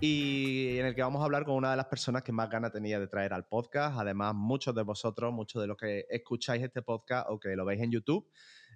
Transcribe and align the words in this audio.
y 0.00 0.78
en 0.78 0.86
el 0.86 0.94
que 0.94 1.02
vamos 1.02 1.20
a 1.20 1.26
hablar 1.26 1.44
con 1.44 1.54
una 1.54 1.70
de 1.70 1.76
las 1.76 1.84
personas 1.84 2.22
que 2.22 2.32
más 2.32 2.48
ganas 2.48 2.72
tenía 2.72 2.98
de 2.98 3.06
traer 3.06 3.34
al 3.34 3.46
podcast. 3.46 3.98
Además, 3.98 4.34
muchos 4.34 4.74
de 4.74 4.82
vosotros, 4.82 5.34
muchos 5.34 5.60
de 5.60 5.68
los 5.68 5.76
que 5.76 6.06
escucháis 6.08 6.62
este 6.62 6.80
podcast 6.80 7.26
o 7.28 7.38
que 7.38 7.54
lo 7.56 7.66
veis 7.66 7.82
en 7.82 7.90
YouTube, 7.90 8.26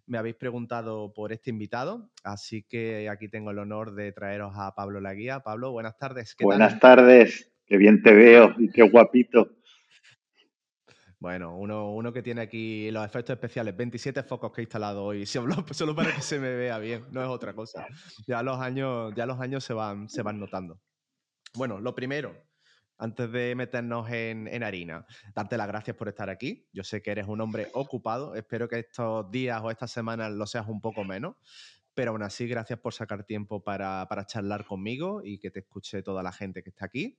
me 0.07 0.19
habéis 0.19 0.37
preguntado 0.37 1.15
por 1.15 1.33
este 1.33 1.49
invitado, 1.49 2.11
así 2.23 2.65
que 2.69 3.09
aquí 3.09 3.29
tengo 3.29 3.51
el 3.51 3.59
honor 3.59 3.95
de 3.95 4.13
traeros 4.13 4.53
a 4.57 4.75
Pablo 4.75 5.01
Laguía. 5.01 5.41
Pablo, 5.41 5.73
buenas 5.73 5.97
tardes. 5.97 6.37
buenas 6.39 6.79
tardes, 6.81 7.51
qué 7.67 7.79
bien 7.79 8.03
te 8.03 8.13
veo 8.13 8.55
y 8.59 8.71
qué 8.71 8.83
guapito. 8.83 9.49
Bueno, 11.21 11.55
uno, 11.55 11.93
uno, 11.93 12.15
que 12.15 12.23
tiene 12.23 12.41
aquí 12.41 12.91
los 12.91 13.05
efectos 13.05 13.35
especiales, 13.35 13.77
27 13.77 14.23
focos 14.23 14.53
que 14.53 14.63
he 14.63 14.65
instalado 14.65 15.05
hoy, 15.05 15.27
solo, 15.27 15.55
solo 15.71 15.95
para 15.95 16.15
que 16.15 16.23
se 16.23 16.41
me 16.41 16.51
vea 16.55 16.79
bien, 16.79 17.05
no 17.11 17.23
es 17.23 17.29
otra 17.29 17.53
cosa. 17.53 17.87
Ya 18.27 18.43
los 18.43 18.59
años, 18.59 19.13
ya 19.15 19.27
los 19.27 19.39
años 19.39 19.63
se, 19.63 19.75
van, 19.75 20.09
se 20.09 20.23
van 20.23 20.41
notando. 20.41 20.81
Bueno, 21.55 21.79
lo 21.79 21.95
primero, 21.95 22.35
antes 22.97 23.31
de 23.31 23.55
meternos 23.55 24.11
en, 24.11 24.49
en, 24.49 24.63
harina, 24.63 25.05
darte 25.35 25.59
las 25.59 25.67
gracias 25.67 25.95
por 25.95 26.09
estar 26.09 26.31
aquí. 26.31 26.67
Yo 26.73 26.85
sé 26.85 27.03
que 27.03 27.11
eres 27.11 27.27
un 27.29 27.43
hombre 27.43 27.69
ocupado, 27.75 28.35
espero 28.35 28.67
que 28.67 28.79
estos 28.79 29.31
días 29.31 29.61
o 29.63 29.71
estas 29.71 29.91
semanas 29.91 30.33
lo 30.33 30.47
seas 30.47 30.69
un 30.69 30.81
poco 30.81 31.05
menos, 31.05 31.37
pero 31.93 32.13
aún 32.13 32.23
así 32.23 32.47
gracias 32.47 32.79
por 32.79 32.95
sacar 32.95 33.25
tiempo 33.25 33.63
para, 33.63 34.07
para 34.09 34.25
charlar 34.25 34.65
conmigo 34.65 35.21
y 35.23 35.39
que 35.39 35.51
te 35.51 35.59
escuche 35.59 36.03
toda 36.03 36.23
la 36.23 36.33
gente 36.33 36.63
que 36.63 36.71
está 36.71 36.87
aquí. 36.87 37.19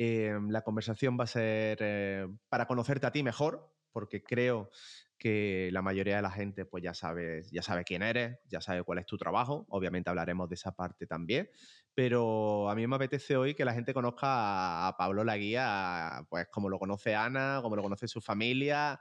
Em, 0.00 0.48
la 0.50 0.62
conversación 0.62 1.18
va 1.18 1.24
a 1.24 1.26
ser 1.26 1.78
eh, 1.80 2.28
para 2.48 2.66
conocerte 2.66 3.08
a 3.08 3.10
ti 3.10 3.24
mejor, 3.24 3.74
porque 3.90 4.22
creo 4.22 4.70
que 5.18 5.70
la 5.72 5.82
mayoría 5.82 6.14
de 6.14 6.22
la 6.22 6.30
gente 6.30 6.64
pues 6.64 6.84
ya 6.84 6.94
sabe, 6.94 7.42
ya 7.50 7.62
sabe 7.62 7.82
quién 7.82 8.02
eres, 8.02 8.38
ya 8.48 8.60
sabe 8.60 8.84
cuál 8.84 9.00
es 9.00 9.06
tu 9.06 9.18
trabajo, 9.18 9.66
obviamente 9.70 10.08
hablaremos 10.08 10.48
de 10.48 10.54
esa 10.54 10.70
parte 10.70 11.08
también, 11.08 11.50
pero 11.94 12.70
a 12.70 12.76
mí 12.76 12.86
me 12.86 12.94
apetece 12.94 13.36
hoy 13.36 13.54
que 13.56 13.64
la 13.64 13.74
gente 13.74 13.92
conozca 13.92 14.86
a 14.86 14.96
Pablo 14.96 15.24
Laguía, 15.24 16.24
pues 16.30 16.46
como 16.48 16.68
lo 16.68 16.78
conoce 16.78 17.16
Ana, 17.16 17.58
como 17.60 17.74
lo 17.74 17.82
conoce 17.82 18.06
su 18.06 18.20
familia, 18.20 19.00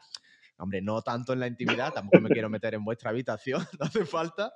hombre, 0.58 0.82
no 0.82 1.04
tanto 1.04 1.34
en 1.34 1.42
la 1.42 1.48
intimidad, 1.48 1.94
tampoco 1.94 2.22
me 2.22 2.32
quiero 2.32 2.50
meter 2.50 2.74
en 2.74 2.84
vuestra 2.84 3.12
habitación, 3.12 3.62
no 3.80 3.86
hace 3.86 4.04
falta, 4.04 4.52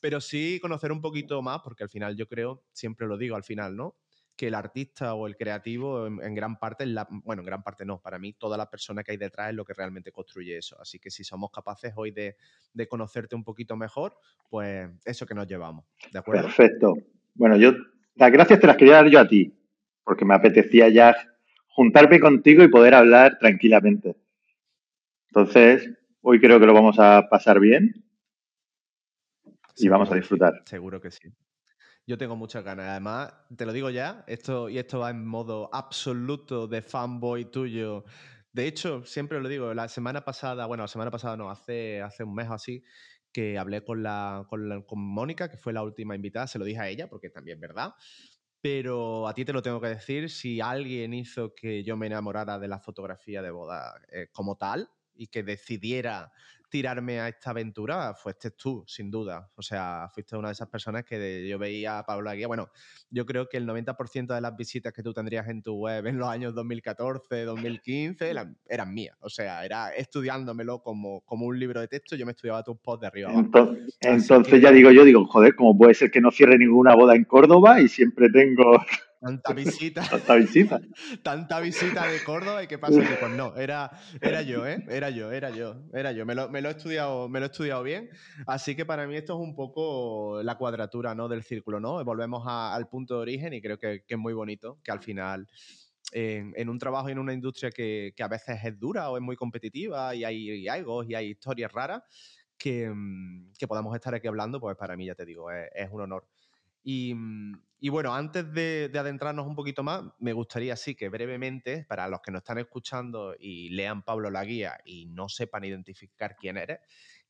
pero 0.00 0.20
sí 0.20 0.60
conocer 0.62 0.92
un 0.92 1.00
poquito 1.00 1.42
más, 1.42 1.60
porque 1.64 1.82
al 1.82 1.90
final 1.90 2.14
yo 2.16 2.28
creo, 2.28 2.62
siempre 2.72 3.08
lo 3.08 3.18
digo 3.18 3.34
al 3.34 3.42
final, 3.42 3.74
¿no? 3.74 3.96
Que 4.36 4.48
el 4.48 4.54
artista 4.54 5.14
o 5.14 5.26
el 5.26 5.36
creativo 5.36 6.06
en, 6.06 6.34
gran 6.34 6.58
parte, 6.58 6.86
la, 6.86 7.06
bueno, 7.10 7.42
en 7.42 7.46
gran 7.46 7.62
parte 7.62 7.84
no, 7.84 8.00
para 8.00 8.18
mí 8.18 8.32
toda 8.32 8.56
la 8.56 8.70
persona 8.70 9.04
que 9.04 9.12
hay 9.12 9.16
detrás 9.16 9.50
es 9.50 9.54
lo 9.54 9.64
que 9.64 9.74
realmente 9.74 10.12
construye 10.12 10.56
eso. 10.56 10.80
Así 10.80 10.98
que 10.98 11.10
si 11.10 11.22
somos 11.22 11.50
capaces 11.50 11.92
hoy 11.96 12.10
de, 12.10 12.36
conocerte 12.88 13.36
un 13.36 13.44
poquito 13.44 13.76
mejor, 13.76 14.16
pues 14.48 14.88
eso 15.04 15.26
que 15.26 15.34
nos 15.34 15.46
llevamos. 15.46 15.84
¿De 16.10 16.18
acuerdo? 16.18 16.44
Perfecto. 16.44 16.94
Bueno, 17.34 17.56
yo 17.56 17.72
las 18.14 18.32
gracias 18.32 18.60
te 18.60 18.66
las 18.66 18.76
quería 18.76 18.94
dar 18.94 19.08
yo 19.08 19.20
a 19.20 19.28
ti, 19.28 19.54
porque 20.04 20.24
me 20.24 20.34
apetecía 20.34 20.88
ya 20.88 21.14
juntarme 21.68 22.20
contigo 22.20 22.62
y 22.62 22.68
poder 22.68 22.94
hablar 22.94 23.38
tranquilamente. 23.38 24.16
Entonces, 25.28 25.90
hoy 26.20 26.40
creo 26.40 26.60
que 26.60 26.66
lo 26.66 26.74
vamos 26.74 26.98
a 26.98 27.28
pasar 27.30 27.60
bien 27.60 28.04
y 29.76 29.88
vamos 29.88 30.10
a 30.10 30.14
disfrutar. 30.14 30.62
seguro 30.64 31.00
que 31.00 31.10
sí. 31.10 31.32
Yo 32.06 32.18
tengo 32.18 32.36
muchas 32.36 32.64
ganas. 32.64 32.88
Además, 32.88 33.32
te 33.56 33.64
lo 33.64 33.72
digo 33.72 33.90
ya, 33.90 34.24
esto, 34.26 34.68
y 34.68 34.78
esto 34.78 34.98
va 35.00 35.10
en 35.10 35.24
modo 35.24 35.70
absoluto 35.72 36.66
de 36.66 36.82
fanboy 36.82 37.50
tuyo. 37.50 38.04
De 38.52 38.66
hecho, 38.66 39.04
siempre 39.04 39.40
lo 39.40 39.48
digo, 39.48 39.72
la 39.72 39.88
semana 39.88 40.24
pasada, 40.24 40.66
bueno, 40.66 40.82
la 40.84 40.88
semana 40.88 41.10
pasada 41.10 41.36
no, 41.36 41.48
hace, 41.50 42.02
hace 42.02 42.24
un 42.24 42.34
mes 42.34 42.48
o 42.48 42.54
así, 42.54 42.82
que 43.32 43.56
hablé 43.56 43.84
con, 43.84 44.02
la, 44.02 44.46
con, 44.48 44.82
con 44.82 44.98
Mónica, 45.00 45.48
que 45.48 45.56
fue 45.56 45.72
la 45.72 45.82
última 45.82 46.14
invitada, 46.16 46.46
se 46.48 46.58
lo 46.58 46.64
dije 46.64 46.80
a 46.80 46.88
ella, 46.88 47.08
porque 47.08 47.30
también 47.30 47.60
verdad. 47.60 47.94
Pero 48.60 49.26
a 49.28 49.34
ti 49.34 49.44
te 49.44 49.52
lo 49.52 49.62
tengo 49.62 49.80
que 49.80 49.88
decir, 49.88 50.28
si 50.28 50.60
alguien 50.60 51.14
hizo 51.14 51.54
que 51.54 51.82
yo 51.84 51.96
me 51.96 52.08
enamorara 52.08 52.58
de 52.58 52.68
la 52.68 52.80
fotografía 52.80 53.42
de 53.42 53.50
boda 53.50 54.00
eh, 54.12 54.28
como 54.32 54.56
tal 54.56 54.90
y 55.14 55.28
que 55.28 55.42
decidiera 55.42 56.32
tirarme 56.72 57.20
a 57.20 57.28
esta 57.28 57.50
aventura 57.50 58.14
fuiste 58.14 58.52
tú, 58.52 58.82
sin 58.86 59.10
duda. 59.10 59.46
O 59.56 59.60
sea, 59.62 60.08
fuiste 60.10 60.38
una 60.38 60.48
de 60.48 60.52
esas 60.52 60.70
personas 60.70 61.04
que 61.04 61.46
yo 61.46 61.58
veía 61.58 61.98
a 61.98 62.06
Pablo 62.06 62.30
Aguía. 62.30 62.46
Bueno, 62.46 62.70
yo 63.10 63.26
creo 63.26 63.46
que 63.46 63.58
el 63.58 63.66
90% 63.68 64.34
de 64.34 64.40
las 64.40 64.56
visitas 64.56 64.90
que 64.90 65.02
tú 65.02 65.12
tendrías 65.12 65.46
en 65.48 65.62
tu 65.62 65.74
web 65.74 66.06
en 66.06 66.16
los 66.16 66.26
años 66.26 66.54
2014, 66.54 67.44
2015 67.44 68.34
eran, 68.66 68.94
mías. 68.94 69.18
O 69.20 69.28
sea, 69.28 69.66
era 69.66 69.90
estudiándomelo 69.90 70.82
como, 70.82 71.20
como 71.26 71.44
un 71.44 71.60
libro 71.60 71.78
de 71.78 71.88
texto, 71.88 72.16
yo 72.16 72.24
me 72.24 72.32
estudiaba 72.32 72.62
tus 72.62 72.78
posts 72.78 73.02
de 73.02 73.06
arriba. 73.08 73.30
Entonces, 73.34 73.98
entonces 74.00 74.62
ya 74.62 74.72
digo 74.72 74.90
yo, 74.92 75.04
digo, 75.04 75.26
joder, 75.26 75.54
¿cómo 75.54 75.76
puede 75.76 75.92
ser 75.92 76.10
que 76.10 76.22
no 76.22 76.30
cierre 76.30 76.56
ninguna 76.56 76.94
boda 76.94 77.14
en 77.14 77.24
Córdoba 77.24 77.82
y 77.82 77.88
siempre 77.88 78.30
tengo 78.30 78.82
Tanta 79.22 79.52
visita. 79.52 80.02
Tanta 80.10 80.34
visita. 80.34 80.80
Tanta 81.22 81.60
visita 81.60 82.08
de 82.08 82.24
Córdoba 82.24 82.64
y 82.64 82.66
qué 82.66 82.76
pasa 82.76 83.00
que 83.00 83.14
pues 83.20 83.30
no, 83.30 83.54
era, 83.54 83.88
era 84.20 84.42
yo, 84.42 84.66
¿eh? 84.66 84.84
Era 84.88 85.10
yo, 85.10 85.30
era 85.30 85.50
yo, 85.50 85.76
era 85.94 86.10
yo. 86.10 86.26
Me 86.26 86.34
lo, 86.34 86.48
me 86.48 86.60
lo, 86.60 86.68
he 86.68 86.72
estudiado, 86.72 87.28
me 87.28 87.38
lo 87.38 87.46
he 87.46 87.48
estudiado 87.48 87.84
bien. 87.84 88.10
Así 88.48 88.74
que 88.74 88.84
para 88.84 89.06
mí 89.06 89.14
esto 89.14 89.34
es 89.34 89.38
un 89.40 89.54
poco 89.54 90.42
la 90.42 90.58
cuadratura, 90.58 91.14
¿no? 91.14 91.28
Del 91.28 91.44
círculo, 91.44 91.78
¿no? 91.78 92.04
Volvemos 92.04 92.42
al 92.48 92.88
punto 92.88 93.14
de 93.14 93.20
origen 93.20 93.52
y 93.52 93.62
creo 93.62 93.78
que, 93.78 94.04
es 94.08 94.18
muy 94.18 94.32
bonito 94.32 94.80
que 94.82 94.90
al 94.90 95.00
final 95.00 95.46
en, 96.10 96.68
un 96.68 96.78
trabajo 96.80 97.08
y 97.08 97.12
en 97.12 97.20
una 97.20 97.32
industria 97.32 97.70
que, 97.70 98.12
a 98.18 98.28
veces 98.28 98.58
es 98.64 98.76
dura 98.76 99.08
o 99.08 99.16
es 99.16 99.22
muy 99.22 99.36
competitiva 99.36 100.16
y 100.16 100.24
hay, 100.24 100.50
y 100.50 100.64
y 100.64 100.68
hay 101.14 101.26
historias 101.30 101.70
raras, 101.70 102.02
que, 102.58 102.90
mm, 102.90 103.52
que, 103.56 103.68
podamos 103.68 103.94
estar 103.94 104.16
aquí 104.16 104.26
hablando, 104.26 104.58
pues 104.58 104.76
para 104.76 104.96
mí, 104.96 105.06
ya 105.06 105.14
te 105.14 105.24
digo, 105.24 105.48
es 105.52 105.88
un 105.92 106.00
honor. 106.00 106.26
Mm, 106.84 107.54
y, 107.84 107.88
bueno, 107.88 108.14
antes 108.14 108.54
de, 108.54 108.88
adentrarnos 108.94 109.44
un 109.44 109.56
poquito 109.56 109.82
más, 109.82 110.04
me 110.20 110.32
gustaría 110.32 110.76
sí 110.76 110.94
que 110.94 111.08
brevemente, 111.08 111.84
para 111.88 112.06
los 112.06 112.20
que 112.20 112.30
nos 112.30 112.42
están 112.42 112.58
escuchando 112.58 113.34
y 113.36 113.70
lean 113.70 114.04
Pablo 114.04 114.30
la 114.30 114.44
guía 114.44 114.78
y 114.84 115.06
no 115.06 115.28
sepan 115.28 115.64
identificar 115.64 116.36
quién 116.36 116.58
eres, 116.58 116.78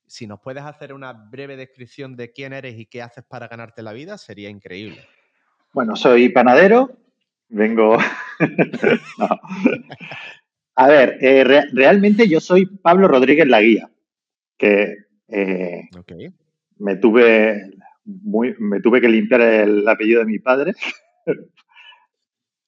si 0.06 0.26
nos 0.26 0.40
puedes 0.40 0.62
hacer 0.62 0.92
una 0.92 1.14
breve 1.14 1.56
descripción 1.56 2.16
de 2.16 2.32
quién 2.32 2.52
eres 2.52 2.78
y 2.78 2.84
qué 2.84 3.00
haces 3.00 3.24
para 3.24 3.48
ganarte 3.48 3.80
la 3.80 3.94
vida, 3.94 4.18
sería 4.18 4.50
increíble. 4.50 5.02
Bueno, 5.72 5.96
soy 5.96 6.28
panadero, 6.28 6.98
vengo... 7.48 7.96
A 10.74 10.88
ver, 10.88 11.16
eh, 11.22 11.44
realmente 11.72 12.28
yo 12.28 12.40
soy 12.40 12.66
Pablo 12.66 13.08
Rodríguez 13.08 13.46
la 13.46 13.62
guía, 13.62 13.90
que 14.58 14.96
eh, 15.28 15.88
me 16.76 16.96
tuve 16.96 17.70
me 18.04 18.80
tuve 18.80 19.00
que 19.00 19.08
limpiar 19.08 19.40
el 19.40 19.88
apellido 19.88 20.20
de 20.20 20.26
mi 20.26 20.38
padre. 20.38 20.74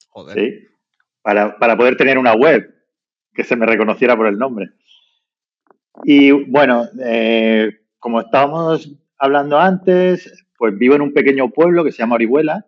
Joder. 0.08 0.38
¿sí? 0.38 0.68
Para, 1.22 1.76
poder 1.76 1.96
tener 1.96 2.18
una 2.18 2.34
web 2.34 2.72
que 3.32 3.44
se 3.44 3.56
me 3.56 3.66
reconociera 3.66 4.16
por 4.16 4.26
el 4.26 4.38
nombre. 4.38 4.70
Y 6.04 6.30
bueno, 6.30 6.86
eh, 7.04 7.70
como 7.98 8.20
estábamos 8.20 8.94
hablando 9.18 9.58
antes, 9.58 10.46
pues 10.56 10.76
vivo 10.76 10.94
en 10.94 11.02
un 11.02 11.12
pequeño 11.12 11.50
pueblo 11.50 11.84
que 11.84 11.92
se 11.92 11.98
llama 11.98 12.16
Orihuela, 12.16 12.66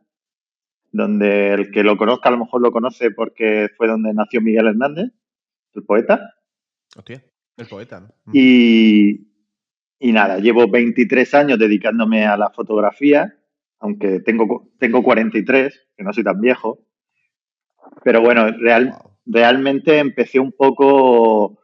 donde 0.90 1.52
el 1.52 1.70
que 1.70 1.82
lo 1.82 1.96
conozca 1.96 2.28
a 2.28 2.32
lo 2.32 2.38
mejor 2.38 2.62
lo 2.62 2.72
conoce 2.72 3.10
porque 3.10 3.68
fue 3.76 3.86
donde 3.86 4.14
nació 4.14 4.40
Miguel 4.40 4.68
Hernández, 4.68 5.12
el 5.74 5.84
poeta. 5.84 6.34
Hostia, 6.96 7.22
el 7.56 7.66
poeta, 7.66 8.00
¿no? 8.00 8.08
Y, 8.32 9.28
y 9.98 10.12
nada, 10.12 10.38
llevo 10.38 10.68
23 10.68 11.34
años 11.34 11.58
dedicándome 11.58 12.26
a 12.26 12.36
la 12.36 12.50
fotografía, 12.50 13.34
aunque 13.78 14.20
tengo, 14.20 14.70
tengo 14.78 15.02
43, 15.02 15.88
que 15.96 16.04
no 16.04 16.12
soy 16.12 16.24
tan 16.24 16.40
viejo. 16.40 16.80
Pero 18.04 18.20
bueno, 18.20 18.50
real, 18.50 18.94
realmente 19.24 19.98
empecé 19.98 20.38
un 20.38 20.52
poco, 20.52 21.60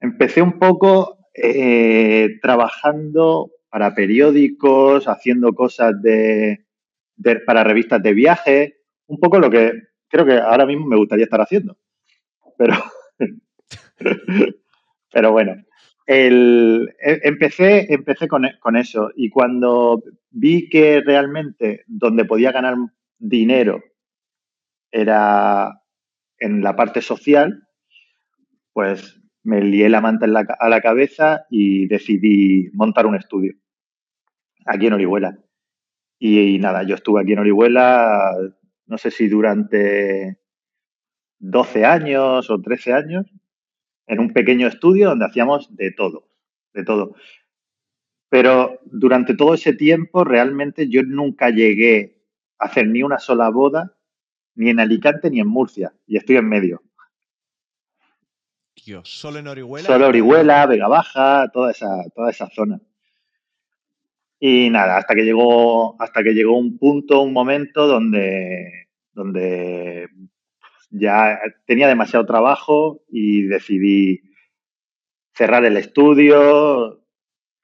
empecé 0.00 0.42
un 0.42 0.58
poco 0.58 1.18
eh, 1.34 2.38
trabajando 2.40 3.50
para 3.68 3.94
periódicos, 3.94 5.08
haciendo 5.08 5.52
cosas 5.52 6.00
de, 6.00 6.64
para 7.44 7.64
revistas 7.64 8.02
de 8.02 8.14
viaje, 8.14 8.76
un 9.06 9.18
poco 9.18 9.40
lo 9.40 9.50
que 9.50 9.72
creo 10.08 10.24
que 10.24 10.38
ahora 10.38 10.66
mismo 10.66 10.86
me 10.86 10.96
gustaría 10.96 11.24
estar 11.24 11.40
haciendo. 11.40 11.76
Pero, 12.56 12.74
pero 15.12 15.32
bueno, 15.32 15.56
el, 16.06 16.94
e, 17.00 17.20
empecé, 17.24 17.92
empecé 17.92 18.28
con, 18.28 18.44
eso 18.76 19.10
y 19.16 19.30
cuando 19.30 20.02
vi 20.30 20.68
que 20.68 21.00
realmente 21.00 21.84
donde 21.86 22.24
podía 22.24 22.52
ganar 22.52 22.76
dinero 23.18 23.82
era 24.90 25.80
en 26.38 26.62
la 26.62 26.76
parte 26.76 27.00
social, 27.00 27.66
pues 28.72 29.20
me 29.42 29.60
lié 29.60 29.88
la 29.88 30.00
manta 30.00 30.26
a 30.26 30.68
la 30.68 30.80
cabeza 30.80 31.46
y 31.50 31.86
decidí 31.86 32.70
montar 32.72 33.06
un 33.06 33.16
estudio 33.16 33.54
aquí 34.66 34.86
en 34.86 34.94
Orihuela. 34.94 35.38
Y, 36.18 36.38
y, 36.54 36.58
nada, 36.58 36.82
yo 36.84 36.94
estuve 36.94 37.20
aquí 37.20 37.32
en 37.32 37.40
Orihuela, 37.40 38.32
no 38.86 38.98
sé 38.98 39.10
si 39.10 39.28
durante 39.28 40.38
12 41.38 41.84
años 41.84 42.48
o 42.50 42.60
13 42.60 42.92
años, 42.92 43.26
en 44.06 44.20
un 44.20 44.32
pequeño 44.32 44.66
estudio 44.66 45.10
donde 45.10 45.26
hacíamos 45.26 45.74
de 45.76 45.92
todo, 45.92 46.28
de 46.72 46.84
todo. 46.84 47.14
Pero 48.28 48.80
durante 48.84 49.34
todo 49.34 49.54
ese 49.54 49.74
tiempo 49.74 50.24
realmente 50.24 50.88
yo 50.88 51.02
nunca 51.02 51.50
llegué 51.50 52.14
hacer 52.58 52.88
ni 52.88 53.02
una 53.02 53.18
sola 53.18 53.48
boda, 53.50 53.96
ni 54.54 54.70
en 54.70 54.80
Alicante 54.80 55.30
ni 55.30 55.40
en 55.40 55.48
Murcia, 55.48 55.92
y 56.06 56.16
estoy 56.16 56.36
en 56.36 56.48
medio. 56.48 56.82
Dios, 58.84 59.08
solo 59.08 59.38
en 59.38 59.48
Orihuela. 59.48 59.86
Solo 59.86 60.08
Orihuela, 60.08 60.66
Vega 60.66 60.88
Baja, 60.88 61.50
toda 61.52 61.70
esa, 61.70 62.04
toda 62.14 62.30
esa 62.30 62.48
zona. 62.50 62.80
Y 64.38 64.68
nada, 64.68 64.98
hasta 64.98 65.14
que 65.14 65.22
llegó, 65.22 66.00
hasta 66.00 66.22
que 66.22 66.34
llegó 66.34 66.58
un 66.58 66.76
punto, 66.76 67.22
un 67.22 67.32
momento 67.32 67.86
donde, 67.86 68.88
donde 69.12 70.08
ya 70.94 71.40
tenía 71.66 71.88
demasiado 71.88 72.24
trabajo 72.24 73.02
y 73.08 73.42
decidí 73.42 74.22
cerrar 75.34 75.64
el 75.64 75.76
estudio. 75.76 77.04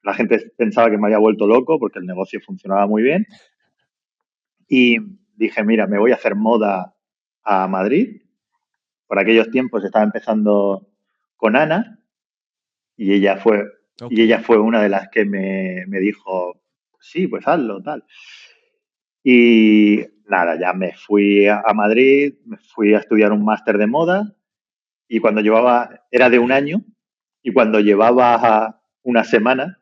La 0.03 0.13
gente 0.13 0.51
pensaba 0.57 0.89
que 0.89 0.97
me 0.97 1.07
había 1.07 1.17
vuelto 1.17 1.47
loco 1.47 1.79
porque 1.79 1.99
el 1.99 2.05
negocio 2.05 2.41
funcionaba 2.41 2.87
muy 2.87 3.03
bien. 3.03 3.25
Y 4.67 4.97
dije, 5.35 5.63
mira, 5.63 5.87
me 5.87 5.97
voy 5.97 6.11
a 6.11 6.15
hacer 6.15 6.35
moda 6.35 6.95
a 7.43 7.67
Madrid. 7.67 8.21
Por 9.07 9.19
aquellos 9.19 9.49
tiempos 9.49 9.83
estaba 9.83 10.03
empezando 10.03 10.87
con 11.37 11.55
Ana 11.55 11.99
y 12.97 13.13
ella 13.13 13.37
fue, 13.37 13.63
y 14.09 14.21
ella 14.21 14.39
fue 14.39 14.59
una 14.59 14.81
de 14.81 14.89
las 14.89 15.09
que 15.09 15.25
me, 15.25 15.85
me 15.87 15.99
dijo, 15.99 16.61
sí, 16.99 17.27
pues 17.27 17.47
hazlo, 17.47 17.81
tal. 17.81 18.03
Y 19.23 20.01
nada, 20.31 20.57
ya 20.59 20.73
me 20.73 20.93
fui 20.93 21.47
a 21.47 21.61
Madrid, 21.75 22.33
me 22.45 22.57
fui 22.57 22.95
a 22.95 22.99
estudiar 22.99 23.31
un 23.31 23.45
máster 23.45 23.77
de 23.77 23.85
moda 23.85 24.35
y 25.13 25.19
cuando 25.19 25.41
llevaba, 25.41 26.05
era 26.09 26.29
de 26.29 26.39
un 26.39 26.53
año, 26.53 26.85
y 27.43 27.51
cuando 27.51 27.81
llevaba 27.81 28.81
una 29.03 29.25
semana, 29.25 29.81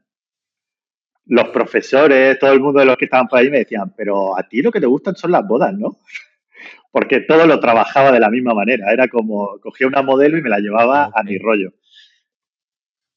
los 1.28 1.50
profesores, 1.50 2.40
todo 2.40 2.52
el 2.52 2.60
mundo 2.60 2.80
de 2.80 2.88
los 2.88 2.98
que 2.98 3.06
estaban 3.06 3.28
por 3.28 3.38
ahí 3.38 3.52
me 3.52 3.60
decían, 3.60 3.94
pero 3.96 4.36
a 4.36 4.42
ti 4.42 4.64
lo 4.64 4.72
que 4.72 4.80
te 4.80 4.88
gustan 4.88 5.16
son 5.16 5.32
las 5.32 5.48
bodas, 5.48 5.72
¿no? 5.78 5.98
Porque 6.92 7.20
todo 7.20 7.46
lo 7.46 7.60
trabajaba 7.60 8.12
de 8.12 8.20
la 8.20 8.32
misma 8.32 8.56
manera, 8.56 8.92
era 8.92 9.08
como 9.08 9.60
cogía 9.60 9.86
una 9.86 10.02
modelo 10.02 10.36
y 10.36 10.42
me 10.42 10.50
la 10.50 10.58
llevaba 10.58 11.12
a 11.14 11.22
mi 11.22 11.38
rollo. 11.38 11.74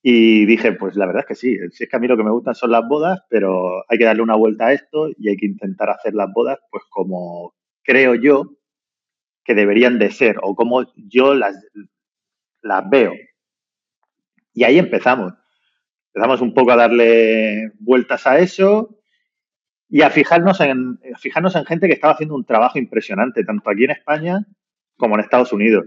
Y 0.02 0.46
dije, 0.46 0.72
pues 0.72 0.96
la 0.96 1.06
verdad 1.06 1.20
es 1.20 1.26
que 1.28 1.34
sí, 1.36 1.56
si 1.70 1.84
es 1.84 1.90
que 1.90 1.96
a 1.96 2.00
mí 2.00 2.08
lo 2.08 2.16
que 2.16 2.24
me 2.24 2.32
gustan 2.32 2.56
son 2.56 2.72
las 2.72 2.86
bodas, 2.88 3.20
pero 3.30 3.84
hay 3.88 3.98
que 3.98 4.04
darle 4.04 4.22
una 4.22 4.34
vuelta 4.34 4.66
a 4.66 4.72
esto 4.72 5.08
y 5.16 5.28
hay 5.28 5.36
que 5.36 5.46
intentar 5.46 5.90
hacer 5.90 6.14
las 6.14 6.32
bodas 6.32 6.58
pues 6.70 6.82
como 6.90 7.54
creo 7.84 8.16
yo 8.16 8.56
que 9.44 9.54
deberían 9.54 9.98
de 9.98 10.10
ser 10.10 10.38
o 10.42 10.56
como 10.56 10.84
yo 10.96 11.34
las, 11.34 11.54
las 12.62 12.90
veo. 12.90 13.12
Y 14.52 14.64
ahí 14.64 14.78
empezamos. 14.78 15.34
Empezamos 16.12 16.40
un 16.40 16.52
poco 16.52 16.72
a 16.72 16.76
darle 16.76 17.72
vueltas 17.78 18.26
a 18.26 18.38
eso 18.38 18.98
y 19.88 20.02
a 20.02 20.10
fijarnos 20.10 20.60
en, 20.60 20.98
a 21.14 21.18
fijarnos 21.18 21.54
en 21.56 21.64
gente 21.64 21.86
que 21.86 21.94
estaba 21.94 22.14
haciendo 22.14 22.34
un 22.34 22.44
trabajo 22.44 22.78
impresionante, 22.78 23.44
tanto 23.44 23.70
aquí 23.70 23.84
en 23.84 23.92
España 23.92 24.46
como 24.96 25.14
en 25.14 25.20
Estados 25.20 25.52
Unidos. 25.52 25.86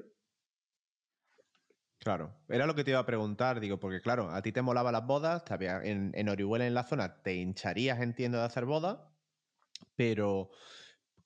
Claro, 2.06 2.36
era 2.50 2.68
lo 2.68 2.76
que 2.76 2.84
te 2.84 2.92
iba 2.92 3.00
a 3.00 3.06
preguntar, 3.08 3.60
digo, 3.60 3.80
porque 3.80 4.00
claro, 4.00 4.30
a 4.30 4.44
ti 4.44 4.52
te 4.52 4.62
molaba 4.62 4.92
las 4.92 5.08
bodas, 5.08 5.44
en, 5.60 6.12
en 6.14 6.30
Orihuela, 6.30 6.68
en 6.68 6.76
la 6.76 6.84
zona, 6.84 7.16
te 7.24 7.34
hincharías, 7.34 8.00
entiendo, 8.00 8.38
de 8.38 8.44
hacer 8.44 8.66
bodas, 8.66 9.00
pero 9.96 10.52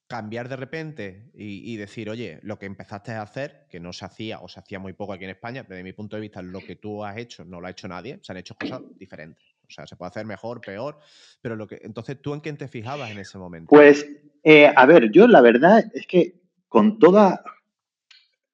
cambiar 0.07 0.47
de 0.47 0.55
repente 0.55 1.31
y, 1.33 1.75
decir, 1.75 2.09
oye, 2.09 2.39
lo 2.43 2.57
que 2.57 2.65
empezaste 2.65 3.11
a 3.11 3.23
hacer, 3.23 3.67
que 3.69 3.81
no 3.81 3.91
se 3.91 4.05
hacía 4.05 4.39
o 4.39 4.47
se 4.47 4.61
hacía 4.61 4.79
muy 4.79 4.93
poco 4.93 5.11
aquí 5.11 5.25
en 5.25 5.31
España, 5.31 5.65
desde 5.67 5.83
mi 5.83 5.91
punto 5.91 6.15
de 6.15 6.21
vista, 6.21 6.41
lo 6.41 6.61
que 6.61 6.77
tú 6.77 7.03
has 7.03 7.17
hecho 7.17 7.43
no 7.43 7.59
lo 7.59 7.67
ha 7.67 7.71
hecho 7.71 7.89
nadie, 7.89 8.17
se 8.21 8.31
han 8.31 8.37
hecho 8.37 8.55
cosas 8.55 8.79
diferentes. 8.97 9.43
O 9.67 9.69
sea, 9.69 9.85
se 9.85 9.97
puede 9.97 10.11
hacer 10.11 10.25
mejor, 10.25 10.61
peor, 10.61 10.97
pero 11.41 11.57
lo 11.57 11.67
que. 11.67 11.81
Entonces, 11.83 12.21
¿tú 12.21 12.33
en 12.33 12.39
quién 12.39 12.55
te 12.55 12.69
fijabas 12.69 13.11
en 13.11 13.19
ese 13.19 13.37
momento? 13.37 13.67
Pues, 13.67 14.07
eh, 14.43 14.71
a 14.73 14.85
ver, 14.85 15.11
yo 15.11 15.27
la 15.27 15.41
verdad 15.41 15.83
es 15.93 16.07
que 16.07 16.39
con 16.69 16.99
toda 16.99 17.43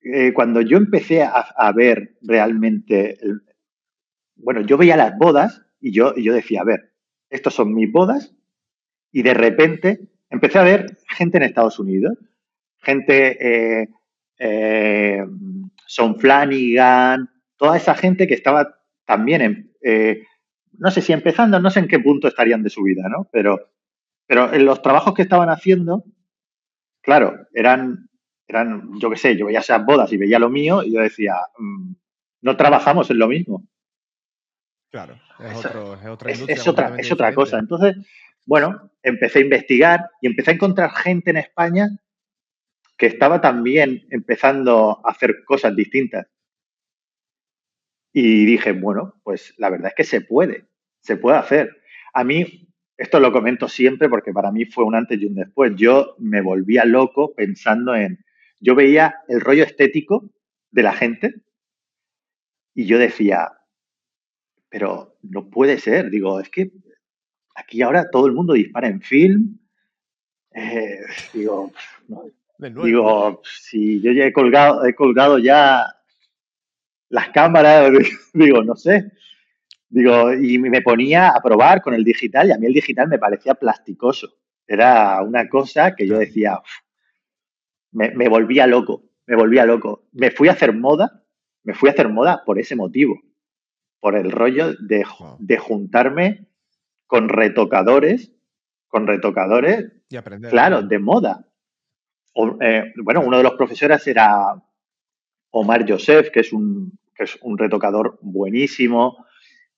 eh, 0.08 0.34
cuando 0.34 0.62
yo 0.62 0.78
empecé 0.78 1.24
a, 1.24 1.72
ver 1.74 2.16
realmente, 2.22 3.18
bueno, 4.36 4.62
yo 4.62 4.78
veía 4.78 4.96
las 4.96 5.18
bodas 5.18 5.66
y 5.80 5.92
yo, 5.92 6.16
yo 6.16 6.32
decía, 6.32 6.62
a 6.62 6.64
ver, 6.64 6.94
estos 7.32 7.56
son 7.56 7.74
mis 7.74 7.92
bodas 7.92 8.36
y 9.12 9.24
de 9.24 9.34
repente 9.34 10.08
empecé 10.30 10.60
a 10.60 10.64
ver 10.64 10.96
gente 11.10 11.38
en 11.38 11.44
Estados 11.44 11.80
Unidos, 11.80 12.20
gente, 12.78 13.82
eh, 13.82 13.90
eh, 14.38 15.26
Son 15.88 16.20
Flanagan, 16.20 17.28
toda 17.58 17.76
esa 17.76 17.96
gente 17.96 18.28
que 18.28 18.36
estaba 18.36 18.78
también 19.06 19.42
en, 19.42 19.74
no 20.78 20.92
sé 20.92 21.02
si 21.02 21.14
empezando, 21.14 21.60
no 21.60 21.72
sé 21.72 21.80
en 21.80 21.88
qué 21.88 22.00
punto 22.00 22.28
estarían 22.28 22.62
de 22.62 22.70
su 22.70 22.84
vida, 22.84 23.10
¿no? 23.10 23.28
Pero, 23.32 23.72
pero 24.28 24.54
en 24.54 24.66
los 24.66 24.84
trabajos 24.84 25.16
que 25.16 25.24
estaban 25.24 25.50
haciendo, 25.50 26.04
claro, 27.02 27.48
eran 27.56 28.08
eran, 28.48 29.00
yo 29.00 29.10
qué 29.10 29.18
sé, 29.18 29.38
yo 29.38 29.48
veía 29.48 29.60
esas 29.60 29.86
bodas 29.86 30.12
y 30.14 30.18
veía 30.18 30.40
lo 30.40 30.50
mío 30.50 30.84
y 30.84 30.94
yo 30.94 31.02
decía, 31.02 31.36
mm, 31.58 31.94
no 32.42 32.58
trabajamos 32.58 33.10
en 33.10 33.20
lo 33.20 33.28
mismo. 33.28 33.68
Claro, 34.92 35.20
es, 35.40 35.66
otra 36.06 36.32
Es, 36.32 36.68
otra, 36.68 36.96
es 36.98 37.12
otra 37.12 37.34
cosa. 37.34 37.60
Entonces, 37.60 37.98
bueno, 38.46 38.92
empecé 39.04 39.40
a 39.40 39.44
investigar 39.44 40.10
y 40.22 40.28
empecé 40.28 40.52
a 40.52 40.54
encontrar 40.54 40.92
gente 40.92 41.32
en 41.32 41.38
España 41.38 41.90
que 42.98 43.08
estaba 43.08 43.42
también 43.42 44.06
empezando 44.10 45.02
a 45.04 45.12
hacer 45.12 45.44
cosas 45.44 45.76
distintas. 45.76 46.28
Y 48.14 48.46
dije, 48.46 48.72
bueno, 48.72 49.16
pues 49.24 49.54
la 49.58 49.70
verdad 49.70 49.88
es 49.90 49.96
que 49.96 50.06
se 50.06 50.22
puede, 50.22 50.68
se 51.02 51.18
puede 51.18 51.38
hacer. 51.38 51.82
A 52.14 52.24
mí, 52.24 52.70
esto 52.96 53.20
lo 53.20 53.34
comento 53.34 53.68
siempre 53.68 54.08
porque 54.08 54.32
para 54.32 54.52
mí 54.52 54.64
fue 54.66 54.86
un 54.86 54.96
antes 54.96 55.22
y 55.22 55.26
un 55.26 55.36
después. 55.36 55.74
Yo 55.76 56.16
me 56.20 56.40
volvía 56.40 56.86
loco 56.86 57.34
pensando 57.36 57.94
en, 57.94 58.25
yo 58.66 58.74
veía 58.74 59.22
el 59.28 59.42
rollo 59.42 59.64
estético 59.64 60.32
de 60.72 60.82
la 60.82 60.94
gente 60.94 61.36
y 62.74 62.88
yo 62.88 62.98
decía, 62.98 63.52
pero 64.70 65.18
no 65.22 65.52
puede 65.52 65.78
ser, 65.78 66.10
digo, 66.10 66.40
es 66.40 66.50
que 66.50 66.72
aquí 67.56 67.84
ahora 67.84 68.10
todo 68.10 68.26
el 68.26 68.34
mundo 68.34 68.54
dispara 68.54 68.88
en 68.88 69.02
film. 69.02 69.60
Eh, 70.52 71.00
digo, 71.32 71.72
digo, 72.58 73.42
si 73.44 74.02
yo 74.02 74.12
ya 74.12 74.26
he 74.26 74.34
colgado, 74.34 74.84
he 74.84 74.96
colgado 74.96 75.38
ya 75.38 75.86
las 77.10 77.30
cámaras, 77.30 77.92
digo, 78.34 78.64
no 78.64 78.76
sé. 78.76 79.12
Digo, 79.90 80.34
y 80.34 80.58
me 80.58 80.82
ponía 80.82 81.30
a 81.30 81.40
probar 81.40 81.84
con 81.84 81.94
el 81.94 82.04
digital 82.04 82.48
y 82.48 82.52
a 82.52 82.58
mí 82.58 82.66
el 82.66 82.74
digital 82.74 83.08
me 83.08 83.20
parecía 83.20 83.54
plasticoso. 83.54 84.40
Era 84.66 85.22
una 85.22 85.48
cosa 85.48 85.96
que 85.96 86.08
yo 86.08 86.18
decía, 86.18 86.60
me, 87.96 88.30
volvía 88.30 88.68
loco, 88.68 89.04
me 89.26 89.36
volvía 89.36 89.66
loco. 89.66 90.04
Me 90.12 90.32
fui 90.32 90.50
a 90.50 90.52
hacer 90.52 90.74
moda, 90.74 91.24
me 91.64 91.74
fui 91.74 91.90
a 91.90 91.94
hacer 91.94 92.10
moda 92.10 92.44
por 92.46 92.60
ese 92.60 92.76
motivo, 92.76 93.22
por 94.00 94.16
el 94.16 94.32
rollo 94.32 94.74
de, 94.74 95.06
de 95.40 95.58
juntarme 95.58 96.48
con 97.08 97.30
retocadores, 97.30 98.34
con 98.88 99.08
retocadores, 99.08 99.92
y 100.10 100.18
aprender, 100.18 100.52
claro, 100.52 100.82
de 100.82 101.00
moda. 101.00 101.48
Eh, 102.62 102.94
bueno, 102.98 103.22
uno 103.22 103.38
de 103.38 103.44
los 103.44 103.54
profesores 103.54 104.06
era 104.08 104.62
Omar 105.52 105.90
Joseph, 105.90 106.30
que 106.32 106.42
es 106.42 106.52
un, 106.52 107.00
que 107.16 107.24
es 107.24 107.38
un 107.42 107.58
retocador 107.58 108.20
buenísimo. 108.22 109.26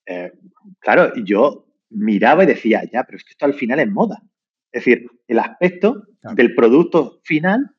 Eh, 0.05 0.33
claro, 0.79 1.13
yo 1.23 1.67
miraba 1.91 2.43
y 2.43 2.47
decía, 2.47 2.83
ya, 2.91 3.03
pero 3.03 3.17
es 3.17 3.23
que 3.23 3.31
esto 3.31 3.45
al 3.45 3.53
final 3.53 3.79
es 3.79 3.89
moda. 3.89 4.23
Es 4.71 4.83
decir, 4.83 5.07
el 5.27 5.39
aspecto 5.39 6.03
del 6.33 6.55
producto 6.55 7.19
final 7.23 7.76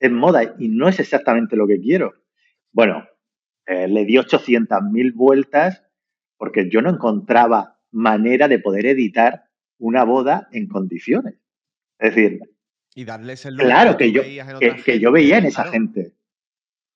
en 0.00 0.14
moda 0.14 0.54
y 0.58 0.68
no 0.68 0.88
es 0.88 1.00
exactamente 1.00 1.56
lo 1.56 1.66
que 1.66 1.80
quiero. 1.80 2.14
Bueno, 2.72 3.06
eh, 3.66 3.88
le 3.88 4.04
di 4.04 4.14
800.000 4.14 5.14
vueltas 5.14 5.84
porque 6.36 6.68
yo 6.70 6.82
no 6.82 6.90
encontraba 6.90 7.78
manera 7.90 8.48
de 8.48 8.58
poder 8.58 8.86
editar 8.86 9.44
una 9.78 10.04
boda 10.04 10.48
en 10.52 10.68
condiciones. 10.68 11.34
Es 11.98 12.14
decir, 12.14 12.40
y 12.94 13.04
darles 13.04 13.46
el 13.46 13.56
claro 13.56 13.96
que, 13.96 14.10
yo, 14.10 14.22
que, 14.22 14.98
yo 14.98 15.12
veía 15.12 15.38
en 15.38 15.46
esa 15.46 15.64
gente. 15.70 16.14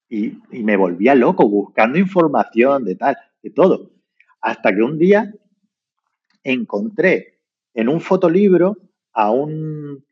Y, 0.09 0.39
y, 0.51 0.65
me 0.65 0.77
volvía 0.77 1.15
loco 1.15 1.49
buscando 1.49 1.97
información 1.97 2.85
de 2.85 2.97
tal, 2.97 3.17
de 3.41 3.51
todo. 3.51 3.93
Hasta 4.41 4.75
que 4.75 4.83
un 4.83 4.99
día 4.99 5.33
encontré 6.43 7.39
en 7.73 7.89
un 7.89 8.01
fotolibro 8.01 8.77
a 9.13 9.31
un 9.31 10.05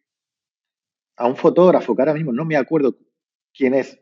a 1.20 1.26
un 1.26 1.36
fotógrafo 1.36 1.94
que 1.94 2.02
ahora 2.02 2.14
mismo 2.14 2.32
no 2.32 2.46
me 2.46 2.56
acuerdo 2.56 2.96
quién 3.54 3.74
es, 3.74 4.00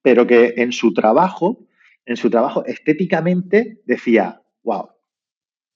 pero 0.00 0.28
que 0.28 0.54
en 0.56 0.70
su 0.70 0.94
trabajo, 0.94 1.66
en 2.06 2.16
su 2.16 2.30
trabajo 2.30 2.64
estéticamente 2.64 3.82
decía, 3.84 4.40
wow, 4.62 4.90